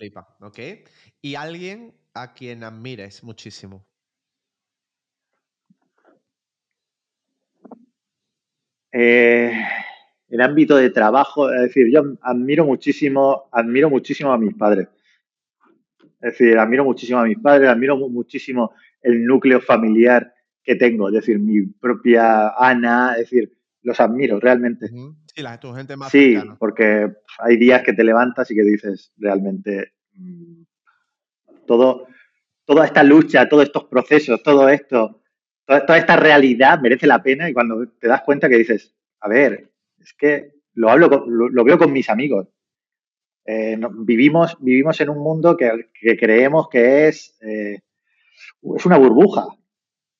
Flipa, 0.01 0.35
ok 0.41 0.59
y 1.21 1.35
alguien 1.35 1.93
a 2.15 2.33
quien 2.33 2.63
admires 2.63 3.23
muchísimo. 3.23 3.85
Eh, 8.91 9.53
el 10.27 10.41
ámbito 10.41 10.75
de 10.75 10.89
trabajo, 10.89 11.53
es 11.53 11.61
decir, 11.61 11.87
yo 11.93 12.17
admiro 12.21 12.65
muchísimo, 12.65 13.47
admiro 13.51 13.91
muchísimo 13.91 14.31
a 14.33 14.39
mis 14.39 14.55
padres. 14.55 14.87
Es 16.19 16.31
decir, 16.31 16.57
admiro 16.57 16.83
muchísimo 16.83 17.19
a 17.19 17.25
mis 17.25 17.37
padres, 17.37 17.69
admiro 17.69 17.95
muchísimo 17.97 18.73
el 19.03 19.23
núcleo 19.23 19.61
familiar 19.61 20.33
que 20.63 20.75
tengo, 20.75 21.09
es 21.09 21.13
decir, 21.13 21.37
mi 21.37 21.61
propia 21.67 22.49
Ana, 22.57 23.13
es 23.13 23.29
decir, 23.29 23.55
los 23.83 23.99
admiro 23.99 24.39
realmente. 24.39 24.89
Sí, 25.33 25.41
la, 25.41 25.59
tu 25.59 25.73
gente 25.73 25.95
más 25.95 26.11
Sí, 26.11 26.35
porque 26.59 27.09
hay 27.39 27.57
días 27.57 27.83
que 27.83 27.93
te 27.93 28.03
levantas 28.03 28.51
y 28.51 28.55
que 28.55 28.63
dices 28.63 29.13
realmente, 29.17 29.93
mm, 30.13 30.63
todo, 31.65 32.07
toda 32.65 32.85
esta 32.85 33.03
lucha, 33.03 33.47
todos 33.47 33.63
estos 33.63 33.85
procesos, 33.85 34.43
todo 34.43 34.67
esto, 34.67 35.21
toda, 35.65 35.97
esta 35.97 36.17
realidad 36.17 36.81
merece 36.81 37.07
la 37.07 37.23
pena 37.23 37.49
y 37.49 37.53
cuando 37.53 37.87
te 37.99 38.07
das 38.07 38.23
cuenta 38.23 38.49
que 38.49 38.57
dices, 38.57 38.93
a 39.21 39.29
ver, 39.29 39.71
es 39.99 40.13
que 40.13 40.51
lo 40.73 40.89
hablo, 40.89 41.07
lo, 41.27 41.63
veo 41.63 41.77
con 41.77 41.93
mis 41.93 42.09
amigos. 42.09 42.47
Eh, 43.45 43.79
vivimos, 43.99 44.57
vivimos 44.59 44.99
en 44.99 45.09
un 45.09 45.19
mundo 45.19 45.55
que, 45.55 45.89
creemos 46.17 46.67
que 46.69 47.07
es, 47.07 47.37
eh, 47.41 47.79
es 48.75 48.85
una 48.85 48.97
burbuja. 48.97 49.47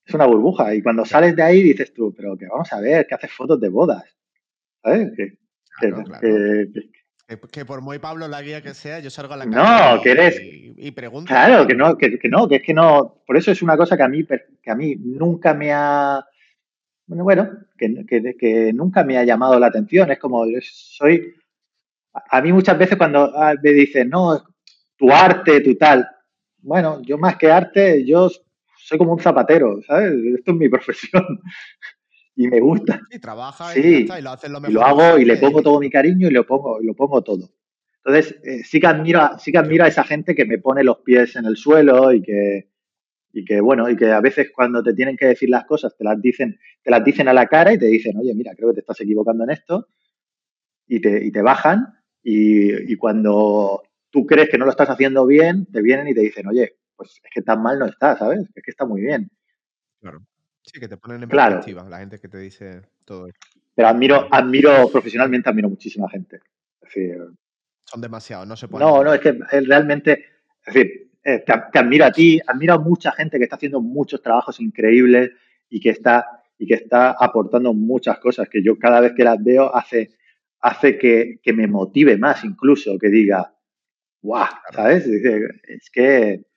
Es 0.05 0.13
una 0.13 0.25
burbuja. 0.25 0.73
Y 0.73 0.81
cuando 0.81 1.05
sales 1.05 1.35
de 1.35 1.43
ahí 1.43 1.61
dices 1.61 1.93
tú, 1.93 2.13
pero 2.15 2.37
que 2.37 2.47
vamos 2.47 2.71
a 2.71 2.79
ver, 2.79 3.05
que 3.07 3.15
haces 3.15 3.31
fotos 3.31 3.59
de 3.59 3.69
bodas. 3.69 4.03
¿Sabes? 4.83 5.11
Que, 5.15 5.37
que, 7.51 7.65
por 7.65 7.81
muy 7.81 7.99
Pablo 7.99 8.27
la 8.27 8.41
guía 8.41 8.61
que 8.61 8.73
sea, 8.73 8.99
yo 8.99 9.09
salgo 9.09 9.33
a 9.33 9.37
la 9.37 9.49
calle 9.49 9.95
no, 9.95 10.01
que 10.01 10.11
eres, 10.11 10.41
y, 10.41 10.91
pregunto. 10.91 11.27
Claro, 11.29 11.65
que 11.65 11.73
no, 11.73 11.97
que, 11.97 12.19
no, 12.29 12.47
que 12.47 12.55
es 12.55 12.63
que 12.63 12.73
no. 12.73 13.21
Por 13.25 13.37
eso 13.37 13.51
es 13.51 13.61
una 13.61 13.77
cosa 13.77 13.95
que 13.95 14.03
a 14.03 14.07
mí, 14.09 14.25
que 14.61 14.71
a 14.71 14.75
mí 14.75 14.95
nunca 14.97 15.53
me 15.53 15.71
ha. 15.71 16.25
Bueno, 17.05 17.23
bueno 17.23 17.49
que, 17.77 18.71
nunca 18.73 19.03
me 19.03 19.17
ha 19.17 19.23
llamado 19.23 19.59
la 19.59 19.67
atención. 19.67 20.11
Es 20.11 20.19
como, 20.19 20.45
soy. 20.61 21.33
a 22.13 22.41
mí 22.41 22.51
muchas 22.51 22.77
veces 22.77 22.97
cuando 22.97 23.31
ah, 23.35 23.53
me 23.61 23.71
dicen, 23.71 24.09
no, 24.09 24.43
tu 24.97 25.11
arte, 25.11 25.61
tu 25.61 25.75
tal, 25.75 26.07
bueno, 26.61 27.01
yo 27.01 27.17
más 27.17 27.37
que 27.37 27.51
arte, 27.51 28.05
yo 28.05 28.29
soy 28.77 28.97
como 28.97 29.13
un 29.13 29.19
zapatero, 29.19 29.81
¿sabes? 29.87 30.13
Esto 30.37 30.51
es 30.51 30.57
mi 30.57 30.69
profesión 30.69 31.39
y 32.43 32.47
me 32.47 32.59
gusta. 32.59 33.01
Y 33.09 33.19
trabaja 33.19 33.71
sí, 33.73 34.07
y, 34.07 34.21
lo 34.21 34.31
haces 34.31 34.49
lo 34.49 34.59
mejor. 34.59 34.71
Y 34.71 34.73
lo 34.73 34.83
hago 34.83 35.17
y 35.17 35.25
le 35.25 35.37
pongo 35.37 35.61
todo 35.61 35.79
mi 35.79 35.89
cariño 35.89 36.27
y 36.27 36.31
lo 36.31 36.45
pongo, 36.45 36.79
lo 36.81 36.93
pongo 36.93 37.21
todo. 37.21 37.49
Entonces, 38.03 38.35
eh, 38.43 38.63
sí 38.63 38.79
que 38.79 38.87
admiro, 38.87 39.37
sí 39.37 39.51
que 39.51 39.59
admiro 39.59 39.83
a 39.83 39.87
esa 39.87 40.03
gente 40.03 40.33
que 40.33 40.45
me 40.45 40.57
pone 40.57 40.83
los 40.83 40.99
pies 40.99 41.35
en 41.35 41.45
el 41.45 41.55
suelo 41.55 42.11
y 42.11 42.21
que, 42.23 42.69
y 43.31 43.45
que 43.45 43.61
bueno, 43.61 43.89
y 43.89 43.95
que 43.95 44.11
a 44.11 44.21
veces 44.21 44.51
cuando 44.53 44.81
te 44.81 44.93
tienen 44.93 45.15
que 45.15 45.27
decir 45.27 45.49
las 45.49 45.65
cosas 45.65 45.95
te 45.95 46.03
las 46.03 46.19
dicen, 46.19 46.59
te 46.81 46.89
las 46.89 47.03
dicen 47.03 47.27
a 47.27 47.33
la 47.33 47.45
cara 47.45 47.73
y 47.73 47.77
te 47.77 47.85
dicen, 47.85 48.17
oye, 48.17 48.33
mira, 48.33 48.55
creo 48.55 48.69
que 48.69 48.75
te 48.75 48.79
estás 48.81 48.99
equivocando 49.01 49.43
en 49.43 49.51
esto, 49.51 49.87
y 50.87 50.99
te, 50.99 51.23
y 51.23 51.31
te 51.31 51.41
bajan, 51.41 51.85
y, 52.23 52.91
y 52.91 52.95
cuando 52.95 53.83
tú 54.09 54.25
crees 54.25 54.49
que 54.49 54.57
no 54.57 54.65
lo 54.65 54.71
estás 54.71 54.89
haciendo 54.89 55.25
bien, 55.27 55.67
te 55.67 55.81
vienen 55.81 56.07
y 56.07 56.15
te 56.15 56.21
dicen, 56.21 56.47
oye, 56.47 56.77
pues 56.95 57.21
es 57.23 57.31
que 57.31 57.41
tan 57.41 57.61
mal 57.61 57.79
no 57.79 57.85
está, 57.85 58.17
¿sabes? 58.17 58.41
Es 58.55 58.63
que 58.63 58.71
está 58.71 58.85
muy 58.85 59.01
bien. 59.01 59.29
Claro. 60.01 60.25
Sí, 60.63 60.79
que 60.79 60.87
te 60.87 60.97
ponen 60.97 61.23
en 61.23 61.29
perspectiva 61.29 61.87
la 61.89 61.99
gente 61.99 62.19
que 62.19 62.27
te 62.27 62.37
dice 62.37 62.81
todo 63.05 63.27
esto. 63.27 63.39
Pero 63.73 63.87
admiro, 63.87 64.27
admiro 64.29 64.89
profesionalmente, 64.89 65.49
admiro 65.49 65.69
muchísima 65.69 66.09
gente. 66.09 66.37
Es 66.81 66.93
decir, 66.93 67.17
Son 67.85 68.01
demasiados, 68.01 68.47
no 68.47 68.55
se 68.55 68.67
puede. 68.67 68.85
No, 68.85 69.03
no, 69.03 69.13
es 69.13 69.21
que 69.21 69.37
realmente, 69.61 70.25
es 70.65 70.73
decir, 70.73 71.11
eh, 71.23 71.39
te, 71.39 71.79
admiro 71.79 72.05
a 72.05 72.11
ti, 72.11 72.39
admiro 72.45 72.75
a 72.75 72.79
mucha 72.79 73.11
gente 73.13 73.37
que 73.37 73.45
está 73.45 73.55
haciendo 73.55 73.81
muchos 73.81 74.21
trabajos 74.21 74.59
increíbles 74.59 75.31
y 75.69 75.79
que 75.79 75.89
está, 75.89 76.25
y 76.57 76.67
que 76.67 76.75
está 76.75 77.11
aportando 77.11 77.73
muchas 77.73 78.19
cosas 78.19 78.49
que 78.49 78.61
yo 78.61 78.77
cada 78.77 78.99
vez 78.99 79.13
que 79.13 79.23
las 79.23 79.43
veo 79.43 79.73
hace, 79.75 80.11
hace 80.59 80.97
que, 80.97 81.39
que 81.41 81.53
me 81.53 81.67
motive 81.67 82.17
más 82.17 82.43
incluso, 82.43 82.97
que 82.99 83.09
diga, 83.09 83.53
guau, 84.21 84.47
¿sabes? 84.73 85.07
Es 85.07 85.89
que... 85.91 86.50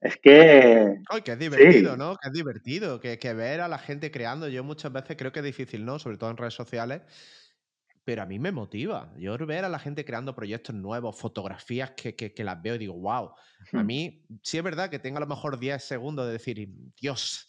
Es 0.00 0.16
que... 0.22 0.96
Ay, 1.08 1.22
que 1.22 1.32
es 1.32 1.38
divertido, 1.38 1.96
¿no? 1.96 2.16
Que 2.16 2.28
es 2.28 2.32
divertido, 2.32 3.00
que, 3.00 3.18
que 3.18 3.34
ver 3.34 3.60
a 3.60 3.68
la 3.68 3.78
gente 3.78 4.10
creando, 4.10 4.48
yo 4.48 4.62
muchas 4.62 4.92
veces 4.92 5.16
creo 5.16 5.32
que 5.32 5.40
es 5.40 5.44
difícil, 5.44 5.84
¿no? 5.84 5.98
Sobre 5.98 6.16
todo 6.18 6.30
en 6.30 6.36
redes 6.36 6.54
sociales, 6.54 7.02
pero 8.08 8.22
a 8.22 8.26
mí 8.26 8.38
me 8.38 8.52
motiva. 8.52 9.12
Yo 9.18 9.36
ver 9.36 9.66
a 9.66 9.68
la 9.68 9.78
gente 9.78 10.02
creando 10.02 10.34
proyectos 10.34 10.74
nuevos, 10.74 11.14
fotografías 11.14 11.90
que, 11.90 12.16
que, 12.16 12.42
las 12.42 12.62
veo 12.62 12.76
y 12.76 12.78
digo, 12.78 12.94
wow. 12.94 13.32
A 13.74 13.82
mí 13.82 14.24
sí 14.42 14.56
es 14.56 14.64
verdad 14.64 14.88
que 14.88 14.98
tengo 14.98 15.18
a 15.18 15.20
lo 15.20 15.26
mejor 15.26 15.58
10 15.58 15.84
segundos 15.84 16.24
de 16.24 16.32
decir, 16.32 16.70
Dios, 16.98 17.46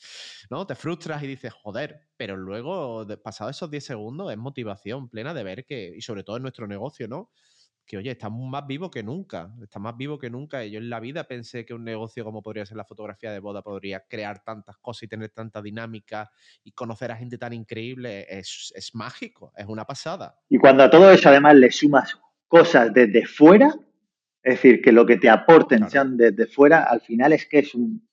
¿no? 0.49 0.67
Te 0.67 0.75
frustras 0.75 1.23
y 1.23 1.27
dices, 1.27 1.53
joder, 1.53 2.09
pero 2.17 2.35
luego, 2.35 3.07
pasado 3.23 3.49
esos 3.49 3.71
10 3.71 3.85
segundos, 3.85 4.33
es 4.33 4.37
motivación 4.37 5.07
plena 5.07 5.33
de 5.33 5.45
ver 5.45 5.65
que, 5.65 5.93
y 5.95 6.01
sobre 6.01 6.25
todo 6.25 6.35
en 6.35 6.43
nuestro 6.43 6.67
negocio, 6.67 7.07
¿no? 7.07 7.31
Que, 7.89 7.97
oye, 7.97 8.11
estamos 8.11 8.47
más 8.47 8.67
vivos 8.67 8.91
que 8.91 9.01
nunca, 9.01 9.51
está 9.63 9.79
más 9.79 9.97
vivo 9.97 10.19
que 10.19 10.29
nunca. 10.29 10.63
Y 10.63 10.69
yo 10.69 10.77
en 10.77 10.91
la 10.91 10.99
vida 10.99 11.23
pensé 11.23 11.65
que 11.65 11.73
un 11.73 11.83
negocio 11.83 12.23
como 12.23 12.43
podría 12.43 12.63
ser 12.63 12.77
la 12.77 12.85
fotografía 12.85 13.31
de 13.31 13.39
boda 13.39 13.63
podría 13.63 14.01
crear 14.07 14.43
tantas 14.43 14.77
cosas 14.77 15.03
y 15.03 15.07
tener 15.07 15.31
tanta 15.31 15.59
dinámica 15.59 16.29
y 16.63 16.71
conocer 16.71 17.11
a 17.11 17.15
gente 17.15 17.39
tan 17.39 17.51
increíble. 17.51 18.27
Es, 18.29 18.71
es 18.75 18.93
mágico, 18.93 19.51
es 19.57 19.65
una 19.65 19.85
pasada. 19.85 20.37
Y 20.49 20.59
cuando 20.59 20.83
a 20.83 20.89
todo 20.91 21.09
eso 21.11 21.29
además 21.29 21.55
le 21.55 21.71
sumas 21.71 22.15
cosas 22.47 22.93
desde 22.93 23.25
fuera, 23.25 23.73
es 24.43 24.53
decir, 24.53 24.83
que 24.83 24.91
lo 24.91 25.03
que 25.07 25.17
te 25.17 25.27
aporten 25.27 25.89
sean 25.89 26.15
desde 26.15 26.45
fuera, 26.45 26.83
al 26.83 27.01
final 27.01 27.33
es 27.33 27.47
que 27.47 27.59
es 27.59 27.73
un... 27.73 28.07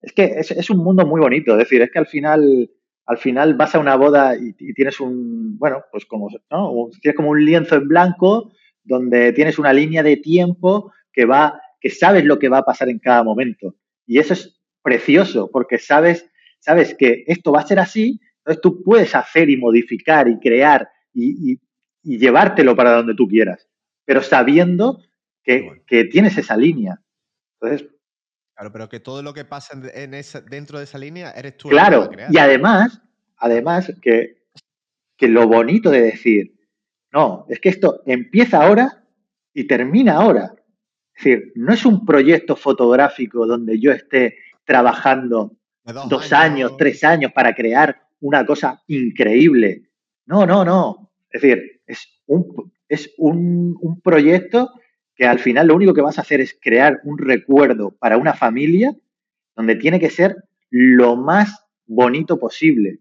Es 0.00 0.12
que 0.14 0.24
es, 0.24 0.50
es 0.52 0.70
un 0.70 0.78
mundo 0.78 1.04
muy 1.04 1.20
bonito, 1.20 1.52
es 1.52 1.58
decir, 1.58 1.82
es 1.82 1.90
que 1.90 1.98
al 1.98 2.06
final 2.06 2.70
al 3.06 3.18
final 3.18 3.54
vas 3.54 3.74
a 3.74 3.78
una 3.78 3.96
boda 3.96 4.34
y, 4.36 4.52
tienes 4.74 5.00
un, 5.00 5.58
bueno, 5.58 5.82
pues 5.92 6.06
como, 6.06 6.28
¿no? 6.50 6.90
Tienes 7.00 7.16
como 7.16 7.30
un 7.30 7.44
lienzo 7.44 7.76
en 7.76 7.88
blanco 7.88 8.52
donde 8.82 9.32
tienes 9.32 9.58
una 9.58 9.72
línea 9.72 10.02
de 10.02 10.16
tiempo 10.16 10.92
que 11.12 11.24
va, 11.24 11.60
que 11.80 11.90
sabes 11.90 12.24
lo 12.24 12.38
que 12.38 12.48
va 12.48 12.58
a 12.58 12.64
pasar 12.64 12.88
en 12.88 12.98
cada 12.98 13.22
momento. 13.22 13.74
Y 14.06 14.18
eso 14.18 14.34
es 14.34 14.60
precioso 14.82 15.50
porque 15.50 15.78
sabes, 15.78 16.30
sabes 16.60 16.94
que 16.94 17.24
esto 17.26 17.52
va 17.52 17.60
a 17.60 17.66
ser 17.66 17.78
así, 17.78 18.20
entonces 18.38 18.60
tú 18.62 18.82
puedes 18.82 19.14
hacer 19.14 19.50
y 19.50 19.56
modificar 19.56 20.28
y 20.28 20.38
crear 20.38 20.88
y, 21.12 21.58
llevártelo 22.02 22.76
para 22.76 22.96
donde 22.96 23.14
tú 23.14 23.26
quieras, 23.26 23.66
pero 24.04 24.22
sabiendo 24.22 25.00
que, 25.42 25.82
que 25.86 26.04
tienes 26.04 26.36
esa 26.36 26.54
línea. 26.54 27.00
Entonces, 27.58 27.93
Claro, 28.54 28.72
pero 28.72 28.88
que 28.88 29.00
todo 29.00 29.22
lo 29.22 29.34
que 29.34 29.44
pasa 29.44 29.76
en 29.94 30.12
dentro 30.48 30.78
de 30.78 30.84
esa 30.84 30.98
línea 30.98 31.32
eres 31.32 31.56
tú. 31.56 31.68
Claro, 31.68 32.08
y 32.30 32.38
además, 32.38 33.00
además 33.36 33.92
que, 34.00 34.44
que 35.16 35.26
lo 35.28 35.48
bonito 35.48 35.90
de 35.90 36.02
decir, 36.02 36.54
no, 37.12 37.46
es 37.48 37.58
que 37.58 37.70
esto 37.70 38.02
empieza 38.06 38.62
ahora 38.62 39.04
y 39.52 39.64
termina 39.64 40.14
ahora. 40.14 40.54
Es 41.16 41.24
decir, 41.24 41.52
no 41.56 41.72
es 41.72 41.84
un 41.84 42.04
proyecto 42.04 42.54
fotográfico 42.54 43.44
donde 43.46 43.80
yo 43.80 43.90
esté 43.90 44.38
trabajando 44.64 45.56
dos, 46.08 46.32
años, 46.32 46.76
tres 46.76 47.02
años 47.02 47.32
para 47.32 47.54
crear 47.54 48.06
una 48.20 48.46
cosa 48.46 48.82
increíble. 48.86 49.90
No, 50.26 50.46
no, 50.46 50.64
no. 50.64 51.12
Es 51.30 51.42
decir, 51.42 51.82
es 51.86 52.08
un, 52.26 52.72
es 52.88 53.12
un, 53.18 53.76
un 53.80 54.00
proyecto 54.00 54.70
que 55.16 55.26
al 55.26 55.38
final 55.38 55.68
lo 55.68 55.76
único 55.76 55.94
que 55.94 56.00
vas 56.00 56.18
a 56.18 56.22
hacer 56.22 56.40
es 56.40 56.56
crear 56.60 57.00
un 57.04 57.18
recuerdo 57.18 57.92
para 57.98 58.16
una 58.16 58.34
familia 58.34 58.94
donde 59.56 59.76
tiene 59.76 60.00
que 60.00 60.10
ser 60.10 60.36
lo 60.70 61.16
más 61.16 61.64
bonito 61.86 62.38
posible 62.38 63.00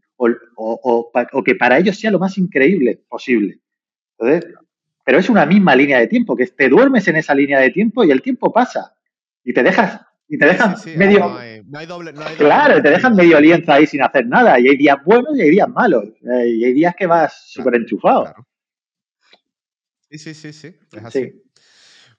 o, 0.55 1.43
que 1.43 1.55
para 1.55 1.77
ellos 1.77 1.99
sea 1.99 2.11
lo 2.11 2.19
más 2.19 2.37
increíble 2.37 3.01
posible. 3.09 3.59
pero 4.17 5.19
es 5.19 5.29
una 5.29 5.45
misma 5.45 5.75
línea 5.75 5.99
de 5.99 6.07
tiempo, 6.07 6.35
que 6.35 6.47
te 6.47 6.69
duermes 6.69 7.07
en 7.07 7.17
esa 7.17 7.35
línea 7.35 7.59
de 7.59 7.71
tiempo 7.71 8.03
y 8.03 8.11
el 8.11 8.21
tiempo 8.21 8.53
pasa. 8.53 8.95
Y 9.43 9.53
te 9.53 9.63
dejas 9.63 9.99
y 10.29 10.37
te 10.37 10.45
dejan 10.45 10.75
medio 10.95 11.19
no 11.65 11.79
hay, 11.79 11.85
doble, 11.85 12.13
claro 12.37 12.81
te 12.81 12.89
dejan 12.89 13.13
medio 13.13 13.39
lienzo 13.41 13.73
ahí 13.73 13.85
sin 13.85 14.01
hacer 14.01 14.25
nada. 14.25 14.59
Y 14.59 14.69
hay 14.69 14.77
días 14.77 14.97
buenos 15.03 15.37
y 15.37 15.41
hay 15.41 15.49
días 15.49 15.67
malos. 15.67 16.05
Eh, 16.05 16.47
y 16.47 16.63
hay 16.63 16.73
días 16.73 16.95
que 16.97 17.07
vas 17.07 17.51
súper 17.51 17.75
enchufado 17.75 18.33
sí 20.09 20.17
sí 20.17 20.33
sí 20.33 20.53
sí 20.53 20.75
es 20.91 21.03
así 21.03 21.42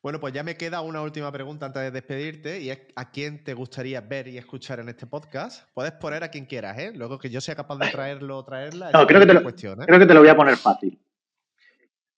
bueno, 0.04 0.20
pues 0.20 0.34
ya 0.34 0.42
me 0.42 0.58
queda 0.58 0.82
una 0.82 1.00
última 1.00 1.32
pregunta 1.32 1.64
antes 1.64 1.80
de 1.80 1.90
despedirte 1.90 2.60
y 2.60 2.68
es 2.68 2.78
¿a 2.94 3.10
quién 3.10 3.42
te 3.42 3.54
gustaría 3.54 4.02
ver 4.02 4.28
y 4.28 4.36
escuchar 4.36 4.78
en 4.78 4.90
este 4.90 5.06
podcast? 5.06 5.66
Puedes 5.72 5.92
poner 5.92 6.22
a 6.22 6.28
quien 6.28 6.44
quieras, 6.44 6.78
¿eh? 6.78 6.92
Luego 6.94 7.18
que 7.18 7.30
yo 7.30 7.40
sea 7.40 7.54
capaz 7.54 7.78
de 7.78 7.88
traerlo 7.88 8.36
o 8.36 8.44
traerla. 8.44 8.90
No, 8.92 9.06
creo 9.06 9.20
que, 9.20 9.26
te 9.26 9.32
lo, 9.32 9.42
cuestión, 9.42 9.80
¿eh? 9.80 9.86
creo 9.86 9.98
que 9.98 10.04
te 10.04 10.12
lo 10.12 10.20
voy 10.20 10.28
a 10.28 10.36
poner 10.36 10.58
fácil. 10.58 11.00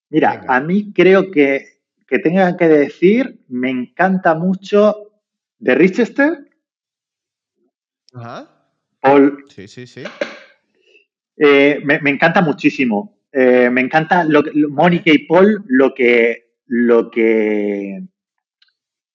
Mira, 0.09 0.45
a 0.49 0.59
mí 0.59 0.93
creo 0.93 1.31
que, 1.31 1.79
que 2.09 2.19
tengan 2.19 2.57
que 2.57 2.67
decir, 2.67 3.45
me 3.47 3.71
encanta 3.71 4.35
mucho 4.35 5.13
de 5.61 5.77
Richester. 5.77 6.51
Ajá. 8.15 8.51
Paul. 8.99 9.45
Sí, 9.49 9.69
sí, 9.69 9.87
sí. 9.87 10.03
Eh, 11.37 11.81
me, 11.85 12.11
encanta 12.11 12.43
muchísimo. 12.43 13.21
Eh, 13.31 13.71
me 13.71 13.81
encanta 13.81 14.25
lo, 14.25 14.43
Mónica 14.71 15.13
y 15.13 15.19
Paul 15.19 15.63
lo 15.69 15.95
que 15.95 16.46
lo 16.67 17.11
que, 17.11 18.03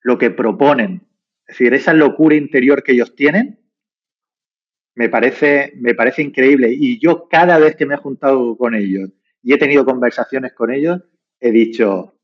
lo 0.02 0.18
que 0.18 0.32
proponen. 0.32 1.08
Es 1.48 1.58
decir, 1.58 1.74
esa 1.74 1.94
locura 1.94 2.36
interior 2.36 2.84
que 2.84 2.94
ellos 2.94 3.16
tienen 3.16 3.60
me 4.96 5.10
parece, 5.10 5.74
me 5.78 5.96
parece 5.96 6.22
increíble. 6.22 6.72
Y 6.72 7.00
yo 7.00 7.28
cada 7.30 7.58
vez 7.58 7.76
que 7.76 7.86
me 7.86 7.96
he 7.96 7.98
juntado 7.98 8.58
con 8.58 8.76
ellos 8.76 9.10
y 9.42 9.54
he 9.54 9.58
tenido 9.58 9.86
conversaciones 9.86 10.54
con 10.54 10.72
ellos, 10.72 11.02
he 11.40 11.52
dicho, 11.52 12.16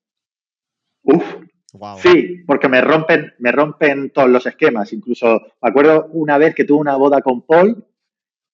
uff, 1.03 1.23
sí, 1.97 2.43
porque 2.45 2.69
me 2.69 2.81
rompen, 2.81 3.33
me 3.39 3.51
rompen 3.51 4.11
todos 4.11 4.29
los 4.29 4.45
esquemas. 4.45 4.93
Incluso 4.93 5.41
me 5.61 5.69
acuerdo 5.69 6.07
una 6.11 6.37
vez 6.37 6.53
que 6.53 6.65
tuve 6.65 6.79
una 6.79 6.95
boda 6.95 7.21
con 7.21 7.41
Paul. 7.45 7.85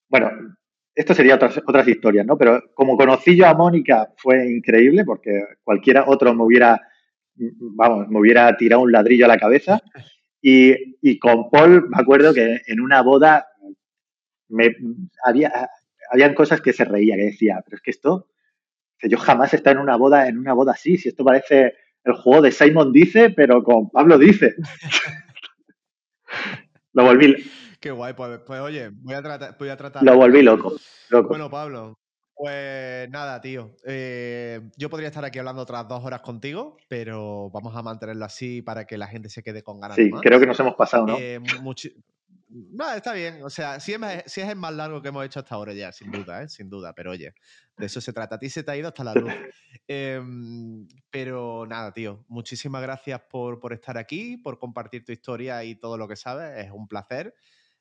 Bueno, 0.09 0.55
esto 0.95 1.13
sería 1.13 1.35
otras, 1.35 1.61
otras 1.65 1.87
historias, 1.87 2.25
¿no? 2.25 2.37
Pero 2.37 2.61
como 2.73 2.97
conocí 2.97 3.35
yo 3.35 3.47
a 3.47 3.53
Mónica 3.53 4.11
fue 4.17 4.49
increíble 4.49 5.03
porque 5.05 5.41
cualquiera 5.63 6.05
otro 6.07 6.33
me 6.33 6.43
hubiera, 6.43 6.81
vamos, 7.35 8.07
me 8.09 8.19
hubiera 8.19 8.55
tirado 8.57 8.83
un 8.83 8.91
ladrillo 8.91 9.25
a 9.25 9.29
la 9.29 9.37
cabeza. 9.37 9.81
Y, 10.41 10.97
y 11.01 11.19
con 11.19 11.49
Paul 11.49 11.89
me 11.89 11.99
acuerdo 11.99 12.33
que 12.33 12.61
en 12.67 12.81
una 12.81 13.01
boda 13.01 13.47
me, 14.49 14.75
había, 15.25 15.69
habían 16.11 16.33
cosas 16.33 16.61
que 16.61 16.73
se 16.73 16.85
reía, 16.85 17.15
que 17.15 17.23
decía, 17.23 17.61
pero 17.65 17.77
es 17.77 17.81
que 17.81 17.91
esto, 17.91 18.27
yo 19.01 19.17
jamás 19.17 19.53
he 19.53 19.57
estado 19.57 19.77
en 19.77 19.83
una 19.83 19.95
boda, 19.95 20.27
en 20.27 20.37
una 20.37 20.53
boda 20.53 20.73
así, 20.73 20.97
si 20.97 21.09
esto 21.09 21.23
parece 21.23 21.73
el 22.03 22.13
juego 22.13 22.41
de 22.41 22.51
Simon 22.51 22.91
Dice, 22.91 23.31
pero 23.31 23.63
con 23.63 23.89
Pablo 23.89 24.17
Dice. 24.17 24.55
Lo 26.93 27.03
volví, 27.03 27.35
Qué 27.83 27.91
guay, 27.91 28.13
pues, 28.13 28.39
pues 28.47 28.61
oye, 28.61 28.91
voy 28.93 29.13
a, 29.13 29.21
tratar, 29.21 29.57
voy 29.59 29.67
a 29.67 29.75
tratar. 29.75 30.03
Lo 30.03 30.15
volví 30.15 30.41
loco, 30.41 30.73
Bueno, 31.27 31.49
Pablo, 31.49 31.99
pues 32.33 33.09
nada, 33.09 33.41
tío. 33.41 33.75
Eh, 33.85 34.61
yo 34.77 34.89
podría 34.89 35.09
estar 35.09 35.25
aquí 35.25 35.37
hablando 35.37 35.63
otras 35.63 35.85
dos 35.89 36.01
horas 36.05 36.21
contigo, 36.21 36.77
pero 36.87 37.49
vamos 37.49 37.75
a 37.75 37.81
mantenerlo 37.81 38.23
así 38.23 38.61
para 38.61 38.85
que 38.85 38.97
la 38.97 39.07
gente 39.07 39.27
se 39.27 39.43
quede 39.43 39.63
con 39.63 39.81
ganas. 39.81 39.97
Sí, 39.97 40.09
creo 40.21 40.39
que 40.39 40.45
nos 40.45 40.57
hemos 40.61 40.75
pasado, 40.75 41.07
¿no? 41.07 41.17
Eh, 41.19 41.41
No, 42.47 42.89
está 42.93 43.11
bien. 43.11 43.43
O 43.43 43.49
sea, 43.49 43.81
si 43.81 43.91
es, 43.91 43.99
si 44.27 44.39
es 44.39 44.47
el 44.47 44.55
más 44.55 44.73
largo 44.73 45.01
que 45.01 45.09
hemos 45.09 45.25
hecho 45.25 45.41
hasta 45.41 45.55
ahora 45.55 45.73
ya, 45.73 45.91
sin 45.91 46.09
duda, 46.09 46.41
¿eh? 46.41 46.47
sin 46.47 46.69
duda. 46.69 46.93
Pero 46.93 47.11
oye, 47.11 47.33
de 47.75 47.85
eso 47.85 47.99
se 47.99 48.13
trata. 48.13 48.35
A 48.35 48.39
ti 48.39 48.49
se 48.49 48.63
te 48.63 48.71
ha 48.71 48.77
ido 48.77 48.87
hasta 48.87 49.03
la 49.03 49.13
luz. 49.13 49.29
Em, 49.89 50.87
pero 51.09 51.65
nada, 51.67 51.91
tío. 51.91 52.23
Muchísimas 52.29 52.81
gracias 52.81 53.19
por, 53.29 53.59
por 53.59 53.73
estar 53.73 53.97
aquí, 53.97 54.37
por 54.37 54.57
compartir 54.57 55.03
tu 55.03 55.11
historia 55.11 55.61
y 55.65 55.75
todo 55.75 55.97
lo 55.97 56.07
que 56.07 56.15
sabes. 56.15 56.65
Es 56.65 56.71
un 56.71 56.87
placer. 56.87 57.35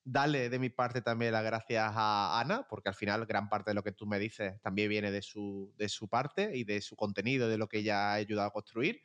Dale 0.05 0.49
de 0.49 0.59
mi 0.59 0.69
parte 0.69 1.01
también 1.01 1.33
las 1.33 1.45
gracias 1.45 1.93
a 1.95 2.41
Ana, 2.41 2.67
porque 2.69 2.89
al 2.89 2.95
final 2.95 3.25
gran 3.27 3.49
parte 3.49 3.71
de 3.71 3.75
lo 3.75 3.83
que 3.85 3.93
tú 3.93 4.07
me 4.07 4.19
dices 4.19 4.61
también 4.61 4.89
viene 4.89 5.11
de 5.11 5.23
su, 5.23 5.73
de 5.77 5.89
su 5.89 6.09
parte 6.09 6.51
y 6.55 6.65
de 6.65 6.81
su 6.81 6.97
contenido, 6.97 7.49
de 7.49 7.59
lo 7.59 7.69
que 7.69 7.79
ella 7.79 8.11
ha 8.11 8.15
ayudado 8.15 8.49
a 8.49 8.53
construir. 8.53 9.03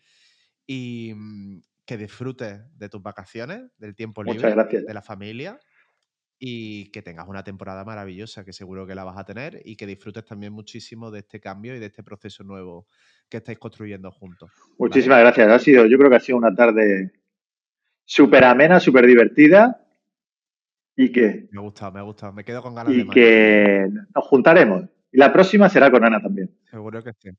Y, 0.65 1.14
mm, 1.15 1.61
que 1.88 1.98
disfrutes 1.98 2.60
de 2.78 2.90
tus 2.90 3.02
vacaciones, 3.02 3.72
del 3.78 3.95
tiempo 3.95 4.22
libre, 4.22 4.53
de 4.53 4.94
la 4.94 5.02
familia 5.02 5.57
y 6.38 6.91
que 6.91 7.02
tengas 7.02 7.28
una 7.28 7.44
temporada 7.44 7.86
maravillosa, 7.86 8.44
que 8.44 8.52
seguro 8.52 8.86
que 8.86 8.94
la 8.94 9.06
vas 9.06 9.18
a 9.18 9.24
tener 9.24 9.61
y 9.64 9.78
que 9.78 9.88
disfrutes 9.88 10.26
también 10.26 10.52
muchísimo 10.52 11.10
de 11.10 11.19
este 11.19 11.40
cambio 11.40 11.76
y 11.76 11.80
de 11.80 11.88
este 11.88 12.03
proceso 12.03 12.44
nuevo 12.44 12.88
que 13.30 13.38
estáis 13.38 13.57
construyendo 13.57 14.11
juntos. 14.11 14.52
Muchísimas 14.78 15.19
gracias. 15.19 15.48
Ha 15.49 15.60
sido, 15.60 15.86
yo 15.86 15.98
creo 15.98 16.10
que 16.10 16.18
ha 16.18 16.19
sido 16.19 16.38
una 16.38 16.53
tarde 16.53 17.14
súper 18.03 18.44
amena, 18.44 18.82
súper 18.82 19.07
divertida 19.07 19.86
y 20.98 21.11
que... 21.11 21.48
Me 21.52 21.60
ha 21.60 21.64
gustado, 21.64 21.91
me 21.94 21.99
ha 21.99 22.03
gustado. 22.03 22.34
Me 22.34 22.44
quedo 22.44 22.61
con 22.61 22.76
ganas 22.76 22.94
y 22.94 23.07
que 23.07 23.88
nos 24.14 24.26
juntaremos. 24.26 24.84
Y 25.11 25.18
la 25.19 25.32
próxima 25.32 25.69
será 25.69 25.90
con 25.90 26.03
Ana 26.03 26.19
también. 26.22 26.52
Seguro 26.69 27.02
que 27.02 27.14
sí. 27.19 27.30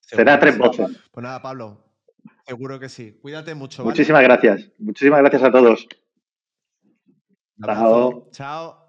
será 0.00 0.38
tres 0.38 0.56
voces. 0.56 0.86
Pues 1.10 1.22
nada, 1.22 1.42
Pablo, 1.42 1.88
Seguro 2.46 2.80
que 2.80 2.88
sí. 2.88 3.18
Cuídate 3.20 3.54
mucho. 3.54 3.84
Muchísimas 3.84 4.22
gracias. 4.22 4.70
Muchísimas 4.78 5.20
gracias 5.20 5.42
a 5.42 5.50
todos. 5.50 5.86
Chao. 7.62 8.28
Chao. 8.32 8.87